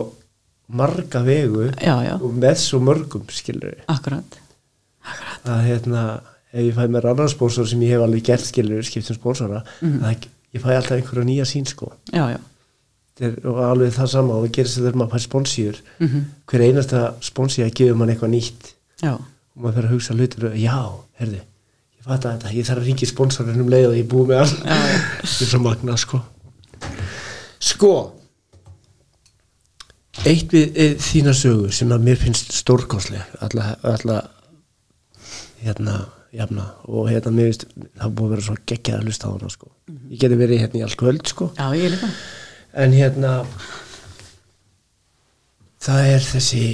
marga 0.68 1.22
vegu 1.26 1.68
já, 1.82 1.96
já, 2.06 2.16
og 2.18 2.34
með 2.42 2.56
svo 2.62 2.80
mörgum 2.82 3.26
skilur 3.30 3.76
akkurat. 3.92 4.40
Að 5.46 5.62
hérna 5.68 6.06
ef 6.56 6.64
ég 6.66 6.74
fæ 6.78 6.88
mér 6.90 7.06
annan 7.12 7.30
spónsor 7.30 7.68
sem 7.70 7.82
ég 7.86 7.94
hef 7.94 8.02
alveg 8.06 8.24
gert 8.26 8.46
skilur 8.48 8.84
skiptum 8.88 9.16
spónsora 9.20 9.64
Mhm. 9.82 10.00
að 10.04 10.28
ég 10.56 10.62
fæ 10.64 10.70
alltaf 10.76 10.98
einhverja 10.98 11.26
nýja 11.28 11.46
sín 11.46 11.68
sko. 11.68 11.92
Já, 12.14 12.30
já, 12.34 12.40
er 13.22 13.36
og 13.46 13.58
alveg 13.64 13.94
það 13.94 14.08
sama 14.10 14.34
og 14.34 14.46
það 14.48 14.52
gerist 14.58 14.78
þegar 14.80 14.96
maður 14.96 15.12
fær 15.14 15.26
spónsíur 15.28 15.82
mhm. 16.00 16.24
Hver 16.48 16.62
einasta 16.62 17.14
spónsíða 17.22 17.74
gefur 17.74 17.96
mann 17.96 18.10
eitthvað 18.10 18.34
nýtt. 18.34 18.74
Já, 19.04 19.14
og 19.16 19.58
maður 19.62 19.76
fyrir 19.76 19.90
að 19.90 19.94
hugsa 19.94 20.14
hlutur 20.16 20.50
já, 20.56 20.78
herði, 21.20 21.42
ég 22.00 22.04
fatt 22.08 22.26
að 22.26 22.40
þetta 22.40 22.54
ég 22.58 22.66
þarf 22.66 22.82
að 22.82 22.86
ringi 22.90 23.06
sponsorinn 23.06 23.62
um 23.62 23.70
leið 23.70 23.88
og 23.90 23.96
ég 23.96 24.08
búið 24.08 24.28
með 24.28 24.38
all 24.40 24.56
þetta 24.56 25.42
er 25.46 25.52
svo 25.52 25.60
magnað 25.60 25.98
sko. 26.02 26.22
Sko 27.60 27.94
eitt 30.24 30.54
við 30.56 30.78
e, 30.80 30.88
þína 31.02 31.34
sögu 31.36 31.72
sem 31.76 31.92
að 31.92 32.06
mér 32.08 32.22
finnst 32.22 32.54
stórkonsleg 32.56 33.36
alla, 33.44 34.20
hérna, 35.62 35.98
jafna. 36.36 36.70
Og 36.88 37.10
hérna 37.12 37.34
mér 37.36 37.52
finnst 37.52 37.68
það 38.00 38.16
búið 38.18 38.28
að 38.28 38.36
vera 38.36 38.48
svo 38.48 38.58
geggjað 38.72 39.00
að 39.00 39.10
hlusta 39.10 39.32
á 39.32 39.34
hana 39.34 39.54
sko. 39.54 39.72
Ég 40.12 40.22
geti 40.24 40.40
verið 40.40 40.64
hérna 40.64 40.80
í 40.80 40.86
allt 40.88 41.00
kvöld 41.02 41.32
sko. 41.32 41.52
Já, 41.60 41.68
en 42.76 42.96
hérna 42.96 43.34
það 45.86 46.12
er 46.16 46.26
þessi 46.26 46.66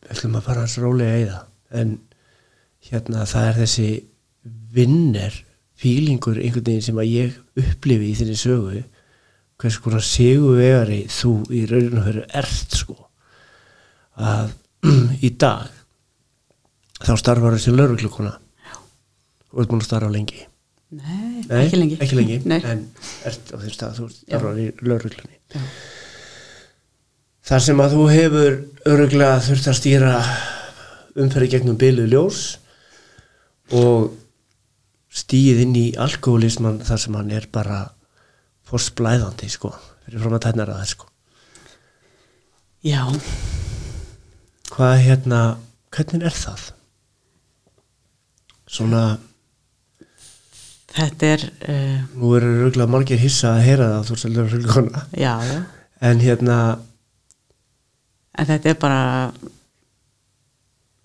við 0.00 0.14
ætlum 0.14 0.38
að 0.40 0.46
fara 0.48 0.64
hans 0.64 0.78
rólega 0.82 1.18
í 1.20 1.26
það 1.28 1.80
en 1.80 1.92
hérna 2.90 3.26
það 3.30 3.50
er 3.50 3.60
þessi 3.60 3.88
vinner 4.74 5.36
fílingur 5.80 6.40
einhvern 6.40 6.66
veginn 6.66 6.84
sem 6.84 6.98
að 7.00 7.12
ég 7.12 7.36
upplifi 7.60 8.10
í 8.10 8.16
þinni 8.18 8.38
sögu 8.38 8.82
hvers 9.60 9.78
konar 9.84 10.04
sigu 10.04 10.54
vegari 10.56 11.02
þú 11.12 11.32
í 11.52 11.64
rauninu 11.68 12.04
fyrir 12.06 12.26
ert 12.40 12.76
sko. 12.78 12.96
Að 14.20 14.54
í 15.26 15.30
dag 15.40 15.68
þá 17.00 17.12
starfar 17.20 17.56
þessi 17.56 17.74
lauruglukona 17.76 18.32
og 19.50 19.60
ert 19.64 19.70
búin 19.72 19.80
að 19.82 19.88
starfa 19.88 20.10
lengi. 20.12 20.46
Nei, 20.90 21.44
Nei, 21.46 21.64
ekki 21.64 21.78
lengi. 21.78 21.96
ekki 22.02 22.16
lengi 22.18 22.36
nei, 22.50 22.58
en 22.66 22.80
ert 23.28 23.52
á 23.54 23.56
þeim 23.62 23.74
stað 23.76 23.98
þú 24.00 24.06
starfar 24.10 24.56
í 24.58 24.64
lauruglunni 24.82 25.36
þar 27.46 27.62
sem 27.62 27.82
að 27.82 27.94
þú 27.94 28.06
hefur 28.10 28.56
öruglega 28.90 29.36
þurft 29.46 29.68
að 29.70 29.76
stýra 29.78 30.14
umferði 31.20 31.50
gegnum 31.54 31.78
byluð 31.78 32.10
ljós 32.10 32.40
og 33.78 34.10
stíð 35.14 35.62
inn 35.64 35.78
í 35.78 35.86
alkoholisman 35.98 36.82
þar 36.86 37.02
sem 37.04 37.16
hann 37.20 37.30
er 37.38 37.46
bara 37.54 37.78
fórsplæðandi 38.70 39.50
sko 39.50 39.74
fyrir 40.06 40.22
fram 40.22 40.36
að 40.38 40.44
tætnara 40.46 40.80
það 40.80 40.92
sko. 40.94 41.08
Já, 42.86 43.02
hvað 44.72 44.94
hérna, 45.04 45.40
hvernig 45.92 46.30
er 46.30 46.36
það? 46.36 46.70
svona 48.70 49.02
þetta 50.90 51.30
er 51.34 51.46
uh, 51.46 51.96
nú 52.18 52.34
eru 52.38 52.50
öruglega 52.64 52.90
margir 52.90 53.20
hissa 53.20 53.54
að 53.56 53.64
heyra 53.66 53.88
það 53.94 54.04
þú 54.06 54.16
er 54.16 54.22
svolítið 54.22 54.42
öruglega 54.44 55.04
já, 55.14 55.32
já. 55.50 55.58
En 56.00 56.22
hérna 56.22 56.58
en 58.40 58.48
þetta 58.48 58.70
er 58.70 58.78
bara 58.80 59.00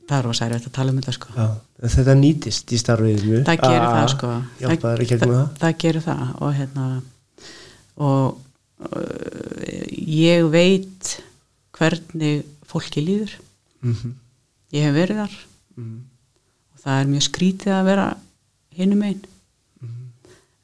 það 0.06 0.30
er 0.30 0.54
erfitt 0.56 0.70
að 0.70 0.76
tala 0.78 0.94
um 0.94 1.02
þetta 1.02 1.16
sko. 1.16 1.34
Já, 1.36 1.48
en 1.82 1.94
þetta 1.96 2.16
nýtist 2.20 2.72
í 2.72 2.80
starfiðinu 2.80 3.42
það 3.48 3.62
gerir 3.66 3.88
það 3.90 4.08
sko. 4.14 4.32
hjálpaður 4.62 5.04
í 5.04 5.10
gegnum 5.12 5.36
það, 5.36 5.52
það 5.64 5.78
gerir 5.84 6.06
það 6.06 6.24
og 6.38 6.56
hérna 6.60 6.88
og 7.96 8.38
uh, 8.80 9.86
ég 9.96 10.46
veit 10.52 11.16
hvernig 11.76 12.44
fólki 12.66 13.04
líður. 13.04 13.34
Mm 13.82 14.16
ég 14.76 14.84
hef 14.84 14.96
verið 14.96 15.22
þar. 15.24 15.36
-hmm. 15.76 16.00
og 16.74 16.80
það 16.84 17.00
er 17.00 17.12
mjög 17.12 17.26
skrítið 17.30 17.74
að 17.76 17.88
vera 17.90 18.08
hinum 18.76 19.04
einn 19.06 19.24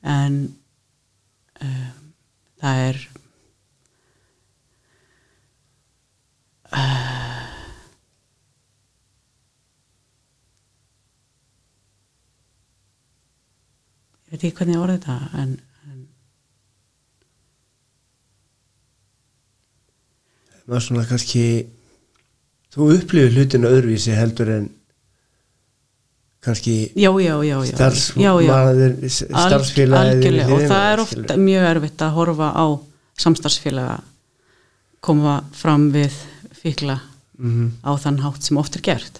en 0.01 0.37
uh, 1.61 1.89
það 2.61 2.79
er 2.87 2.99
uh, 6.73 7.49
ég 14.25 14.31
veit 14.31 14.43
ekki 14.47 14.55
hvernig 14.57 14.75
ég 14.75 14.85
orði 14.85 14.97
þetta 14.97 15.43
en, 15.43 15.59
maður 20.71 20.85
svona 20.87 21.05
kannski 21.09 21.43
þú 22.71 22.87
upplifir 22.95 23.35
hlutinu 23.35 23.71
öðruvísi 23.71 24.15
heldur 24.15 24.53
en 24.55 24.69
kannski 26.41 26.75
starfsfélagið 29.29 30.15
algjörlega, 30.15 30.47
og 30.47 30.63
þinn, 30.63 30.71
það 30.71 30.87
er 30.93 31.03
ofta 31.03 31.37
mjög 31.37 31.67
erfitt 31.75 32.05
að 32.07 32.15
horfa 32.17 32.49
á 32.57 32.65
samstarfsfélaga 33.21 33.99
koma 35.05 35.39
fram 35.57 35.89
við 35.93 36.15
fíkla 36.61 36.97
Mhm, 37.41 37.71
á 37.81 37.97
þann 37.97 38.19
hátt 38.21 38.45
sem 38.45 38.57
oft 38.61 38.75
er 38.77 38.83
gert. 38.85 39.15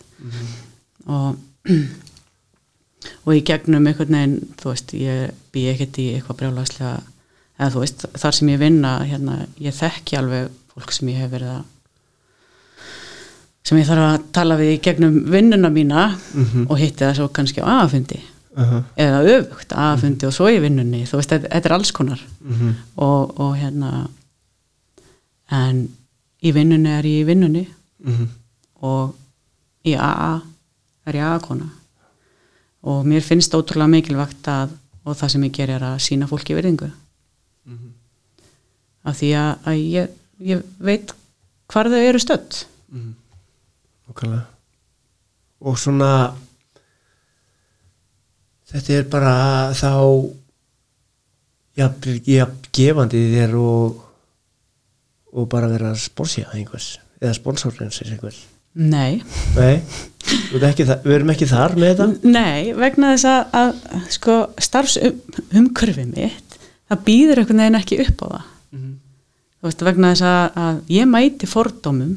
Og 1.10 1.40
og 3.26 3.32
í 3.34 3.41
gegnum 3.45 3.88
einhvern 3.90 4.14
veginn 4.14 4.36
þú 4.61 4.69
veist, 4.69 4.94
ég 4.94 5.32
bý 5.53 5.64
ekkert 5.72 5.98
í 5.98 6.06
eitthvað 6.15 6.38
brjálagslega 6.41 6.99
eða 7.57 7.69
þú 7.73 7.82
veist, 7.82 8.06
þar 8.22 8.38
sem 8.38 8.52
ég 8.53 8.61
vinna 8.61 8.91
hérna, 9.10 9.40
ég 9.61 9.73
þekki 9.73 10.19
alveg 10.19 10.52
fólk 10.73 10.91
sem 10.95 11.07
ég 11.11 11.22
hef 11.22 11.31
verið 11.31 11.53
að 11.57 11.64
sem 13.64 13.77
ég 13.77 13.88
þarf 13.88 14.06
að 14.07 14.23
tala 14.35 14.57
við 14.60 14.72
í 14.76 14.81
gegnum 14.84 15.18
vinnuna 15.31 15.69
mína 15.69 16.06
Mhm. 16.34 16.65
og 16.69 16.77
hitti 16.81 17.06
það 17.06 17.15
svo 17.19 17.27
kannski 17.30 17.61
á 17.61 17.68
aðfundi 17.84 18.19
uh 18.57 18.81
eða 18.98 19.19
öfugt 19.35 19.72
aðfundi 19.72 20.26
og 20.27 20.34
svo 20.34 20.49
í 20.52 20.60
vinnunni. 20.60 21.06
Þú 21.07 21.15
veist, 21.22 21.30
þetta, 21.31 21.48
er 21.56 21.72
alls 21.73 21.91
konar. 21.91 22.19
-huh. 22.43 22.73
og, 22.98 23.39
og 23.39 23.56
hérna 23.56 24.07
en 25.52 25.89
í 26.43 26.52
vinnunni 26.53 26.89
er 26.89 27.03
ég 27.06 27.22
í 27.22 27.26
vinnunni. 27.27 27.68
Uh 28.06 28.27
og 28.81 29.14
í 29.85 29.93
AA 29.95 30.41
er 31.06 31.14
ég 31.14 31.22
AA-kona 31.22 31.69
og 32.84 33.06
mér 33.06 33.22
finnst 33.22 33.53
ótrúlega 33.53 33.88
mikilvægt 33.89 34.48
að 34.48 34.69
og 35.06 35.15
það 35.18 35.27
sem 35.30 35.43
ég 35.43 35.52
ger 35.53 35.69
er 35.69 35.81
að 35.81 35.99
sína 35.99 36.27
fólki 36.27 36.56
virðingu. 36.56 36.89
Af 39.06 39.18
því 39.18 39.30
að, 39.38 39.56
að 39.65 39.77
ég, 39.93 40.10
ég 40.43 40.61
veit 40.80 41.13
hvar 41.72 41.89
þau 41.91 42.01
eru 42.09 42.19
stödd. 42.22 42.63
Okkarlega. 44.11 44.45
Og 45.61 45.77
svona 45.80 46.11
þetta 48.72 48.95
er 48.99 49.09
bara 49.11 49.34
þá 49.77 49.91
jafn, 51.80 52.15
jafn 52.27 52.72
gefandi 52.76 53.26
þér 53.35 53.57
og 53.61 53.99
og 55.31 55.45
bara 55.47 55.69
vera 55.72 55.93
spórsja 55.95 56.49
einhvers 56.51 56.97
eða 57.22 57.35
sponsorins 57.38 58.01
einhvers. 58.03 58.41
Nei, 58.76 59.22
Nei, 59.55 59.77
þú 60.23 60.57
ert 60.59 60.65
ekki 60.69 60.85
þa- 60.88 60.97
við 61.05 61.13
erum 61.18 61.31
ekki 61.34 61.47
þar 61.47 61.73
með 61.80 61.89
þetta? 61.91 62.07
Nei 62.31 62.73
vegna 62.76 63.13
þess 63.13 63.27
að, 63.31 63.55
að 63.61 64.11
sko, 64.15 64.35
starfsumkörfi 64.68 66.05
mitt 66.07 66.57
það 66.91 67.01
býður 67.07 67.41
einhvern 67.43 67.63
veginn 67.63 67.80
ekki 67.80 67.99
upp 68.05 68.23
á 68.23 68.27
það 68.27 68.45
þú 69.62 69.70
veist, 69.70 69.84
vegna 69.86 70.12
þess 70.14 70.26
að, 70.26 70.60
að 70.66 70.80
ég 70.96 71.10
mæti 71.10 71.50
fordómum 71.50 72.16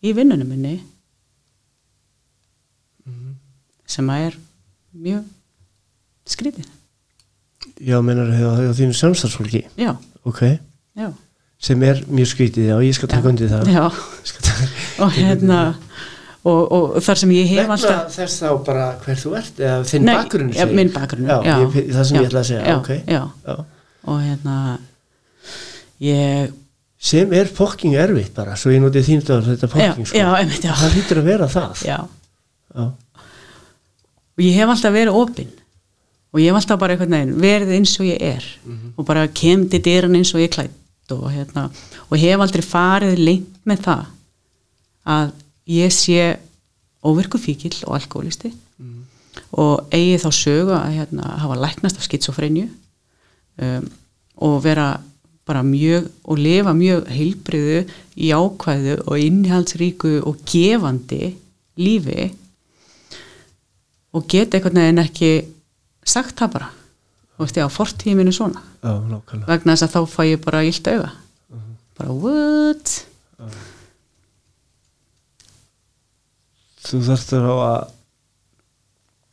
í 0.00 0.12
vinnunum 0.16 0.48
minni 0.48 0.76
sem 3.86 4.08
að 4.10 4.24
er 4.30 4.38
mjög 4.96 5.26
skrítið. 6.26 6.72
Já, 7.86 8.00
mennar 8.02 8.32
hefur 8.34 8.74
þínu 8.80 8.96
samstarfsfólki? 8.96 9.62
Já, 9.78 9.92
ok, 10.26 10.42
já, 10.96 11.10
sem 11.62 11.84
er 11.86 12.02
mjög 12.08 12.32
skrítið 12.32 12.70
já, 12.72 12.76
ég 12.82 12.96
skal 12.96 13.12
taka 13.12 13.30
undir 13.30 13.52
það. 13.52 13.70
Já. 13.70 13.86
Og 15.04 15.12
hérna 15.12 15.60
og, 16.46 16.60
og 16.72 16.96
þar 17.04 17.20
sem 17.20 17.32
ég 17.36 17.48
hef 17.50 17.62
Vegna 17.64 17.76
alltaf 17.76 18.12
þess 18.16 18.42
þá 18.42 18.50
bara 18.66 18.88
hver 19.02 19.20
þú 19.20 19.32
ert 19.40 19.62
eða 19.62 19.78
þinn 19.90 20.06
Nei, 20.06 20.12
bakgrunn 20.14 20.52
ja, 20.56 20.66
minn 20.70 20.92
bakgrunn 20.94 21.30
já, 21.30 21.38
ég, 21.48 21.78
það 21.92 22.06
sem 22.08 22.18
ég 22.18 22.28
ætla 22.28 22.42
að 22.42 22.50
segja 22.50 22.62
já, 22.62 22.76
ok, 22.78 22.90
já, 23.02 23.22
já. 23.48 23.56
og 24.06 24.20
hérna 24.22 24.56
ég 26.02 26.54
sem 26.96 27.32
er 27.36 27.50
fokking 27.52 27.96
erfitt 28.00 28.34
bara 28.36 28.56
svo 28.58 28.72
ég 28.72 28.80
notið 28.82 29.08
þín 29.10 29.22
stöður 29.24 29.50
þetta 29.52 29.70
fokking 29.72 30.08
sko. 30.08 30.22
það 30.80 30.96
hýttur 30.96 31.20
að 31.20 31.28
vera 31.30 31.48
það. 31.52 31.84
Já. 31.86 31.98
Já. 32.76 32.86
og 34.36 34.42
ég 34.44 34.58
hef 34.58 34.72
alltaf 34.72 34.96
verið 34.96 35.20
opinn 35.20 35.52
og 36.32 36.40
ég 36.42 36.50
hef 36.50 36.58
alltaf 36.60 36.80
bara 36.80 36.96
einhvern 36.96 37.16
veginn 37.16 37.38
verið 37.40 37.74
eins 37.78 37.94
og 38.00 38.08
ég 38.08 38.20
er. 38.20 38.48
Og 38.96 39.06
bara 39.08 39.28
kemdi 39.28 39.80
dyran 39.80 40.16
eins 40.18 40.34
og 40.34 40.42
ég 40.42 40.52
klætt 40.52 41.14
og, 41.14 41.28
hérna, 41.30 41.68
og 42.10 42.18
hef 42.18 42.42
aldrei 42.42 42.64
farið 42.66 43.20
lengt 43.22 43.60
með 43.64 43.84
það 43.86 44.06
að 45.06 45.32
ég 45.70 45.94
sé 45.94 46.22
óvirku 47.06 47.38
fíkil 47.38 47.76
og 47.86 47.94
alkoholisti 48.00 48.50
og 49.56 49.94
eigi 49.94 50.18
þá 50.20 50.30
sögu 50.34 50.74
að 50.74 50.96
hérna, 50.96 51.36
hafa 51.40 51.58
læknast 51.60 52.00
af 52.00 52.06
skitsofrenju 52.06 52.66
um, 53.62 53.86
og 54.42 54.56
vera 54.64 54.96
bara 55.46 55.62
mjög 55.62 56.08
og 56.26 56.38
lifa 56.42 56.72
mjög 56.74 57.06
heilbriðu 57.14 57.82
í 58.18 58.30
ákvæðu 58.34 58.96
og 59.06 59.20
innihaldsríku 59.22 60.16
og 60.26 60.40
gefandi 60.48 61.36
lífi 61.78 62.30
og 64.16 64.26
geta 64.32 64.56
einhvern 64.58 64.80
veginn 64.80 65.02
ekki 65.04 65.30
sagt 66.06 66.38
það 66.40 66.52
bara. 66.56 66.70
Þú 67.36 67.44
veist 67.44 67.58
ég 67.60 67.68
á 67.68 67.76
fortíði 67.76 68.14
mínu 68.16 68.32
svona. 68.32 68.62
Já, 68.80 68.92
vegna 69.46 69.74
þess 69.76 69.84
að 69.86 69.94
þá 69.94 70.00
fæ 70.08 70.22
ég 70.30 70.40
bara 70.46 70.62
illt 70.64 70.88
auga. 70.88 71.10
Bara 71.98 72.14
what? 72.16 72.94
Þú 76.86 77.00
þarftur 77.06 77.44
á 77.50 77.54
að 77.66 77.92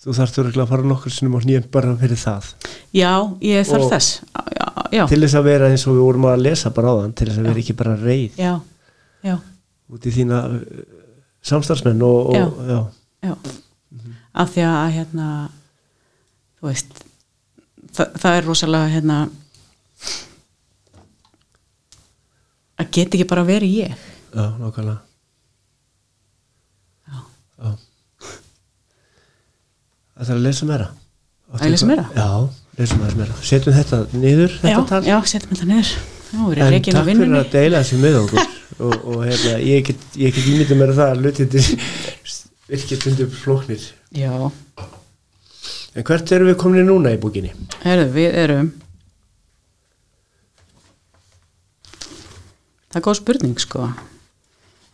þú 0.04 0.16
þarftur 0.18 0.50
að 0.52 0.70
fara 0.74 0.88
nokkur 0.90 1.14
sinnum 1.16 1.38
á 1.40 1.44
hnýjum 1.46 1.68
bara 1.72 1.94
fyrir 2.02 2.20
það. 2.20 2.50
Já, 2.92 3.12
ég 3.46 3.68
þarf 3.70 3.86
Og- 3.88 3.92
þess 3.94 4.10
já, 4.74 4.84
já, 4.98 5.04
til 5.12 5.22
þess 5.24 5.38
að 5.40 5.48
vera 5.48 5.70
eins 5.72 5.86
og 5.88 5.96
við 5.98 6.04
vorum 6.08 6.28
að 6.32 6.44
lesa 6.48 6.74
bara 6.76 6.94
á 6.94 6.96
þann 7.02 7.16
til 7.20 7.30
þess 7.30 7.42
að 7.42 7.50
vera 7.50 7.64
ekki 7.64 7.78
bara 7.80 7.96
reið 8.02 8.42
já, 8.42 8.54
já, 9.24 9.36
út 9.94 10.10
í 10.10 10.14
þína 10.18 10.42
uh, 10.50 10.60
samstarfsmenn 11.44 12.04
og, 12.08 12.34
og 12.34 12.68
já. 12.70 12.80
já. 13.30 13.34
af 14.44 14.54
því 14.54 14.68
að 14.70 14.92
hérna 14.98 15.30
þú 16.60 16.70
veist 16.72 17.04
það, 17.94 18.20
það 18.24 18.38
er 18.38 18.48
rosalega 18.50 18.94
hérna 18.94 19.18
að 22.80 22.92
geta 22.94 23.18
ekki 23.18 23.30
bara 23.30 23.46
verið 23.48 23.78
ég. 23.84 24.04
Já, 24.34 24.46
Já. 27.08 27.20
Já. 27.64 27.72
Það 30.14 30.28
þarf 30.28 30.36
að 30.36 30.44
lesa 30.48 30.68
meira? 30.70 30.90
Að 31.54 31.72
lesa 31.74 31.90
meira? 31.90 32.06
Já, 32.14 32.18
lesa 32.18 32.26
meira, 32.26 32.50
meira 32.50 32.63
Setjum 32.74 33.76
þetta 33.76 34.00
niður, 34.18 34.54
þetta 34.64 35.00
já, 35.06 35.12
já, 35.12 35.18
setjum 35.30 35.54
þetta 35.54 35.70
niður. 35.70 35.94
Já, 36.34 36.40
En 36.66 36.80
takk 36.82 37.06
fyrir 37.06 37.36
að 37.38 37.52
deila 37.54 37.82
þessu 37.84 38.00
með 38.02 38.20
okkur. 38.24 38.48
Og, 38.84 38.94
og 39.06 39.20
hérna, 39.22 39.60
ég 39.62 39.84
get, 39.86 40.06
get 40.18 40.38
ímyndið 40.50 40.80
mér 40.80 40.92
það 40.98 41.12
að 41.12 41.20
hlutindir 41.22 41.68
virkið 42.72 43.04
tundur 43.04 43.36
flóknir. 43.38 43.84
Já, 44.18 44.32
En 45.94 46.08
hvert 46.08 46.32
erum 46.34 46.50
við 46.50 46.58
komin 46.64 46.88
núna 46.90 47.12
í 47.14 47.20
búkinni? 47.22 47.52
herðu, 47.84 48.08
við 48.16 48.38
erum 48.42 48.72
það 52.90 52.98
er 52.98 53.06
góð 53.06 53.20
spurning 53.22 53.62
sko. 53.62 53.92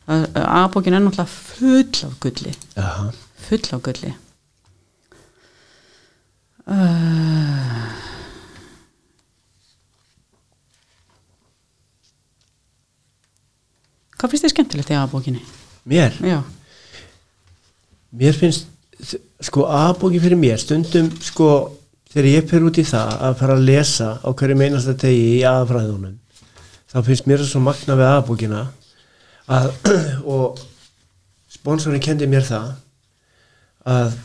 A-bókin 0.10 0.98
er 0.98 1.06
náttúrulega 1.06 1.32
full 1.32 2.10
af 2.10 2.20
gulli. 2.20 2.52
Jaha, 2.76 3.14
full 3.48 3.64
af 3.78 3.86
gulli 3.88 4.12
uh, 6.70 7.90
hvað 14.20 14.32
finnst 14.34 14.46
þið 14.48 14.54
skemmtilegt 14.54 14.94
í 14.94 15.00
A-bókinni? 15.00 15.44
mér? 15.90 16.16
Já, 16.22 16.40
Mér 18.10 18.34
finnst, 18.34 18.66
sko, 19.46 19.68
A-bókin 19.70 20.22
fyrir 20.24 20.40
mér 20.40 20.58
stundum, 20.62 21.12
sko, 21.22 21.50
þegar 22.10 22.30
ég 22.32 22.48
fer 22.50 22.66
út 22.66 22.80
í 22.82 22.86
það 22.88 23.12
að 23.28 23.36
fara 23.42 23.56
að 23.56 23.68
lesa 23.68 24.10
á 24.26 24.30
hverju 24.34 24.58
meinasta 24.58 24.96
tegi 24.98 25.28
í 25.38 25.44
aðfræðunum 25.46 26.18
þá 26.90 26.98
finnst 27.06 27.28
mér 27.30 27.44
það 27.44 27.52
svo 27.52 27.62
magna 27.62 27.98
við 28.00 28.10
A-bókina 28.10 28.64
að, 29.50 29.70
og 30.34 30.64
sponsorinn 31.54 32.02
kendi 32.02 32.30
mér 32.30 32.48
það 32.50 32.72
að 33.90 34.18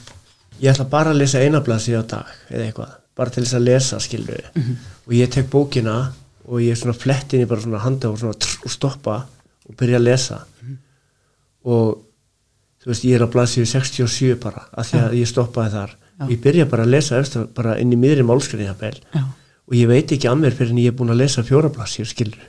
ég 0.60 0.70
ætla 0.72 0.88
bara 0.90 1.14
að 1.14 1.22
lesa 1.22 1.42
eina 1.42 1.62
blasi 1.64 1.94
á 1.96 2.02
dag 2.02 2.30
eða 2.50 2.68
eitthvað, 2.68 2.92
bara 3.16 3.30
til 3.34 3.44
þess 3.44 3.58
að 3.58 3.66
lesa 3.68 4.00
skilur 4.02 4.44
og 5.06 5.12
ég 5.14 5.30
tek 5.30 5.50
bókina 5.50 6.12
og 6.44 6.60
ég 6.60 6.76
svona 6.78 6.96
flettin 6.96 7.44
í 7.44 7.48
bara 7.48 7.62
svona 7.64 7.82
handa 7.84 8.10
og 8.10 8.18
svona 8.20 8.36
trr, 8.36 8.58
og 8.64 8.72
stoppa 8.72 9.20
og 9.64 9.76
byrja 9.80 10.00
að 10.00 10.08
lesa. 10.08 10.40
Og 11.64 12.02
þú 12.84 12.90
veist, 12.90 13.06
ég 13.08 13.16
er 13.16 13.24
á 13.24 13.28
blaðsíðu 13.32 13.70
67 13.70 14.34
bara, 14.42 14.66
af 14.72 14.90
því 14.90 15.00
að 15.00 15.16
ég 15.20 15.30
stoppaði 15.30 15.72
þar. 15.78 15.96
Og 16.24 16.34
ég 16.34 16.42
byrja 16.44 16.68
bara 16.70 16.84
að 16.84 16.92
lesa 16.92 17.16
eftir 17.18 17.48
bara 17.56 17.78
inn 17.80 17.94
í 17.94 17.98
miðri 17.98 18.26
málskriði 18.28 18.68
jafnvel. 18.68 19.00
Já, 19.16 19.24
og 19.64 19.76
ég 19.78 19.88
veit 19.88 20.12
ekki 20.12 20.28
að 20.28 20.38
mér 20.42 20.56
fyrir 20.58 20.74
en 20.74 20.82
ég 20.82 20.92
er 20.92 20.98
búin 20.98 21.14
að 21.14 21.22
lesa 21.22 21.46
fjóra 21.46 21.72
blaðsíður 21.72 22.10
skilur, 22.12 22.46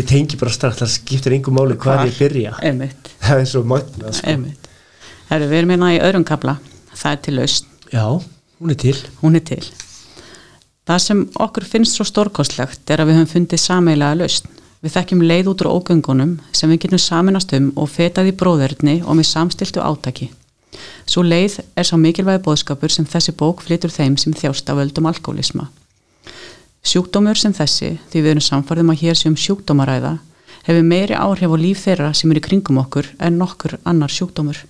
ég 0.00 0.08
tengi 0.08 0.40
bara 0.40 0.54
strax 0.56 0.80
það 0.80 0.92
skiptir 0.94 1.36
engum 1.36 1.58
máli 1.60 1.76
hvað 1.76 2.06
ég 2.08 2.16
byrja. 2.16 2.56
Einmitt, 2.64 3.12
það 3.26 3.44
er 3.44 3.50
svo 3.52 3.64
magna 3.68 4.16
sko. 4.16 4.38
við 5.28 5.58
erum 5.60 5.76
hérna 5.76 5.92
í 5.92 6.00
öðrum 6.00 6.24
kabla 6.24 6.56
það 6.94 7.12
er 7.12 7.22
til 7.24 7.36
lausn, 7.38 7.72
já, 7.92 8.04
hún 8.60 8.74
er 8.74 8.80
til. 8.84 8.96
Hún 9.22 9.38
er 9.38 9.46
til. 9.46 9.64
Það 10.82 11.02
sem 11.04 11.22
okkur 11.38 11.64
finnst 11.68 11.94
svo 11.96 12.04
stórkostlegt 12.08 12.90
er 12.90 13.02
að 13.02 13.12
við 13.12 13.18
höfum 13.20 13.32
fundið 13.36 13.60
sameilega 13.62 14.18
lausn. 14.18 14.48
Við 14.82 14.94
þekkjum 14.96 15.20
leið 15.22 15.50
út 15.52 15.62
úr 15.62 15.70
ógöngunum 15.76 16.32
sem 16.50 16.70
við 16.72 16.80
getum 16.84 16.98
saminast 16.98 17.52
um 17.54 17.68
og 17.78 17.90
fetað 17.92 18.32
í 18.32 18.34
bróðurni 18.34 18.96
og 19.04 19.14
með 19.14 19.28
samstiltu 19.30 19.78
átaki. 19.78 20.32
Svo 21.06 21.22
leið 21.22 21.60
er 21.78 21.86
sá 21.86 21.94
mikilvægi 22.00 22.42
bóðskapur 22.42 22.90
sem 22.90 23.06
þessi 23.06 23.34
bók 23.38 23.62
flytur 23.62 23.94
þeim 23.94 24.16
sem 24.18 24.34
þjást 24.34 24.72
af 24.72 24.80
völdum 24.80 25.06
alkoholisma. 25.06 25.68
Sjúkdómur 26.82 27.38
sem 27.38 27.54
þessi, 27.54 27.92
því 28.10 28.22
við 28.24 28.30
erum 28.32 28.46
samfarðum 28.48 28.90
að 28.90 29.02
hér 29.04 29.18
sé 29.18 29.30
um 29.30 29.38
sjúkdómaræða, 29.38 30.16
hefur 30.66 30.86
meiri 30.86 31.14
áhrif 31.14 31.54
á 31.54 31.56
líf 31.62 31.84
þeirra 31.84 32.10
sem 32.10 32.32
eru 32.32 32.42
í 32.42 32.46
kringum 32.48 32.80
okkur 32.82 33.12
en 33.22 33.38
nokkur 33.38 33.76
annar 33.86 34.10
sjúkdómur. 34.10 34.64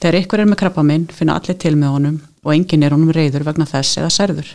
Þegar 0.00 0.18
ykkur 0.20 0.42
er 0.42 0.50
með 0.50 0.60
krabba 0.62 0.84
minn 0.86 1.08
finna 1.12 1.36
allir 1.38 1.58
til 1.58 1.74
með 1.78 1.94
honum 1.96 2.20
og 2.42 2.54
enginn 2.54 2.86
er 2.86 2.94
honum 2.96 3.12
reyður 3.14 3.46
vegna 3.48 3.68
þess 3.68 4.00
eða 4.02 4.12
særður. 4.16 4.48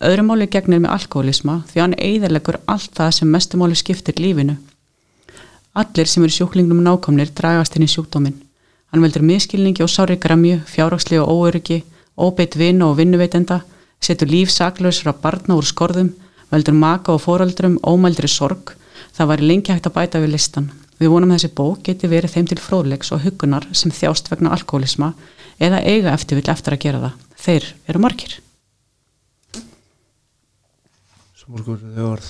Öðru 0.00 0.24
máli 0.26 0.48
gegnir 0.48 0.80
með 0.80 0.94
alkoholisma 0.96 1.60
því 1.70 1.80
hann 1.82 1.96
eiðarlegur 2.00 2.60
allt 2.66 2.92
það 2.96 3.14
sem 3.18 3.32
mestumáli 3.34 3.76
skiptir 3.76 4.20
lífinu. 4.20 4.56
Allir 5.80 6.08
sem 6.08 6.24
eru 6.24 6.34
sjúklingnum 6.34 6.82
nákomnir 6.84 7.32
dragast 7.36 7.76
inn 7.76 7.86
í 7.86 7.90
sjúkdóminn. 7.90 8.38
Hann 8.90 9.04
veldur 9.04 9.22
miskilningi 9.22 9.84
og 9.84 9.92
sári 9.92 10.16
gramju, 10.18 10.62
fjárhagslega 10.66 11.26
óöryggi 11.28 11.82
óbeitt 12.20 12.56
vinn 12.58 12.82
og 12.84 12.96
vinnuveitenda, 12.98 13.60
setur 14.00 14.28
líf 14.30 14.52
saklausra 14.52 15.14
barna 15.22 15.56
úr 15.56 15.66
skorðum, 15.66 16.12
veldur 16.52 16.76
maka 16.76 17.14
og 17.14 17.24
foröldrum 17.24 17.78
ómældri 17.86 18.28
sorg, 18.28 18.74
það 19.16 19.32
væri 19.32 19.50
lengi 19.50 19.72
hægt 19.72 19.88
að 19.88 19.96
bæta 19.96 20.22
við 20.22 20.34
listan. 20.36 20.70
Við 21.00 21.08
vonum 21.14 21.30
að 21.32 21.38
þessi 21.40 21.50
bók 21.56 21.82
geti 21.86 22.08
verið 22.12 22.34
þeim 22.34 22.48
til 22.50 22.58
fróðleiks 22.60 23.10
og 23.16 23.22
hugunar 23.24 23.66
sem 23.72 23.92
þjást 23.94 24.28
vegna 24.32 24.50
alkoholisma 24.52 25.12
eða 25.60 25.80
eiga 25.88 26.12
eftir 26.12 26.36
vill 26.40 26.50
eftir 26.52 26.76
að 26.76 26.82
gera 26.84 27.00
það. 27.06 27.14
Þeir 27.40 27.68
eru 27.88 28.02
margir. 28.04 28.34
Svo 31.40 31.54
morgur 31.54 31.80
þau 31.80 32.08
orð 32.14 32.28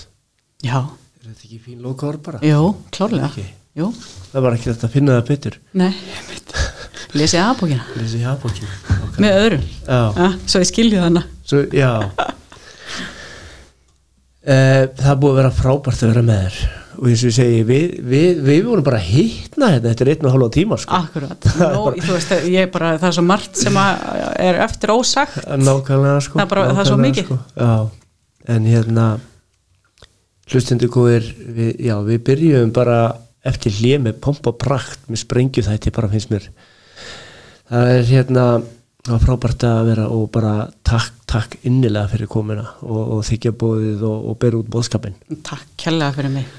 Já, 0.64 0.76
Er 1.20 1.30
þetta 1.32 1.46
ekki 1.48 1.58
fín 1.64 1.82
orð 1.88 2.20
bara? 2.24 2.38
jú, 2.46 2.60
klárlega. 2.94 3.30
Jú, 3.76 3.90
Það 4.32 4.44
var 4.46 4.56
ekki 4.56 4.70
þetta 4.70 4.86
að 4.88 4.94
finna 4.94 5.16
það 5.18 5.28
betur 5.30 5.56
nei, 5.78 5.92
lesið 7.16 7.42
aðbókina 7.44 7.84
Lesi 8.00 8.20
hafbókin 8.24 8.70
með 9.20 9.36
öðrum. 9.44 9.64
Já, 9.86 10.00
Ah, 10.26 10.34
svo 10.46 10.62
ég 10.62 10.70
skilji 10.70 10.98
þannig. 11.02 11.26
svo, 11.46 11.64
já 11.74 11.90
Eh, 14.40 14.86
Það 14.96 15.18
búið 15.20 15.30
að 15.34 15.36
vera 15.42 15.50
frábært 15.52 16.00
að 16.02 16.10
vera 16.14 16.22
með 16.24 16.44
þér 16.46 16.54
og 16.98 17.06
eins 17.08 17.22
og 17.22 17.30
ég 17.30 17.36
segi, 17.36 17.60
við, 17.68 17.84
við, 18.10 18.40
við 18.48 18.60
vorum 18.66 18.84
bara 18.86 18.98
hittna 19.04 19.68
þetta 19.76 19.92
eftir 19.92 20.10
einn 20.12 20.26
og 20.26 20.34
hálfa 20.34 20.48
tíma 20.56 20.78
sko. 20.82 20.98
Akkurat. 20.98 21.48
Nó, 21.60 21.84
veist, 21.94 22.34
ég 22.50 22.70
bara, 22.74 22.94
það 22.98 23.08
er 23.12 23.16
svo 23.18 23.24
margt 23.28 23.60
sem 23.62 23.78
er 23.80 24.58
eftir 24.66 24.92
ósagt. 24.94 25.38
Nákvæmlega 25.60 26.20
sko 26.26 26.40
Það 26.42 26.50
bara- 26.54 26.68
það 26.74 26.82
er 26.84 26.90
svo 26.90 26.98
mikið. 27.04 27.24
sko. 27.30 27.38
Já, 27.56 28.54
en 28.56 28.66
hérna 28.66 29.06
hlustendur 30.50 30.90
góðir 30.90 31.26
við, 31.54 31.72
já, 31.86 31.94
við 32.06 32.22
byrjum 32.26 32.72
bara 32.74 32.98
eftir 33.46 33.72
hlið 33.78 34.02
með 34.08 34.18
pomp 34.24 34.48
og 34.50 34.58
prakt 34.60 35.06
með 35.08 35.22
sprengju 35.22 35.62
þætti 35.64 35.92
bara 35.94 36.10
finnst 36.12 36.32
mér 36.32 36.48
það 37.70 37.92
er 37.94 38.02
hérna 38.10 38.46
það 39.06 39.12
var 39.14 39.22
frábært 39.24 39.64
að 39.68 39.86
vera 39.88 40.08
og 40.12 40.26
bara 40.34 40.54
takk, 40.84 41.14
takk 41.30 41.54
innilega 41.62 42.10
fyrir 42.12 42.28
komuna 42.28 42.66
og, 42.82 42.98
og 43.16 43.22
þykja 43.30 43.54
bóðið 43.62 44.02
og, 44.10 44.26
og 44.32 44.38
bera 44.42 44.58
út 44.60 44.68
bóðskapin 44.74 45.14
Takk 45.46 45.70
kærlega 45.80 46.12
fyrir 46.18 46.34
mig. 46.34 46.50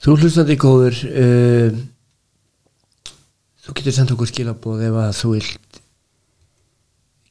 Þú 0.00 0.16
hlustandi 0.16 0.56
góður 0.56 0.96
uh, 1.10 1.74
þú 3.60 3.76
getur 3.76 3.96
sendt 3.96 4.12
okkur 4.14 4.30
skilabóð 4.30 4.84
ef 4.88 4.98
að 5.02 5.16
þú 5.18 5.32
vilt 5.34 5.80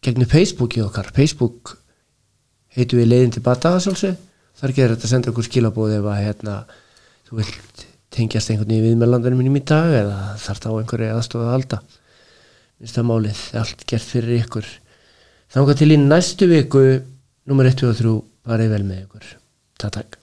gegnum 0.05 0.29
Facebooki 0.29 0.83
okkar. 0.85 1.09
Facebook 1.15 1.73
heitum 2.77 3.01
við 3.01 3.09
leiðin 3.09 3.33
til 3.35 3.43
bata 3.45 3.73
sjálfsög 3.81 4.19
þar 4.59 4.75
getur 4.75 4.93
þetta 4.93 5.07
að 5.07 5.13
senda 5.13 5.31
okkur 5.33 5.47
skilabóð 5.47 5.95
ef 5.97 6.11
að 6.11 6.21
hérna, 6.27 6.59
þú 7.27 7.41
vilt 7.41 7.85
tengjast 8.13 8.51
einhvern 8.51 8.69
veginn 8.69 8.85
við 8.85 9.01
með 9.01 9.11
landinu 9.13 9.39
mínum 9.39 9.59
í 9.59 9.65
dag 9.71 9.95
eða 10.03 10.19
þarf 10.43 10.63
það 10.63 10.77
á 10.77 10.79
einhverju 10.83 11.11
aðstofa 11.15 11.47
að 11.47 11.53
halda. 11.55 11.81
Minnst 12.79 12.99
það 12.99 13.09
málið, 13.09 13.43
allt 13.63 13.85
gert 13.89 14.13
fyrir 14.13 14.39
ykkur. 14.43 14.71
Þangað 15.55 15.81
til 15.81 15.91
í 15.95 15.99
næstu 16.05 16.49
viku 16.53 16.85
nummer 17.49 17.69
1 17.69 17.85
og 17.89 17.99
3, 18.03 18.15
bara 18.49 18.71
vel 18.71 18.85
með 18.85 19.05
ykkur. 19.07 19.29
Takk, 19.79 19.93
takk 19.99 20.18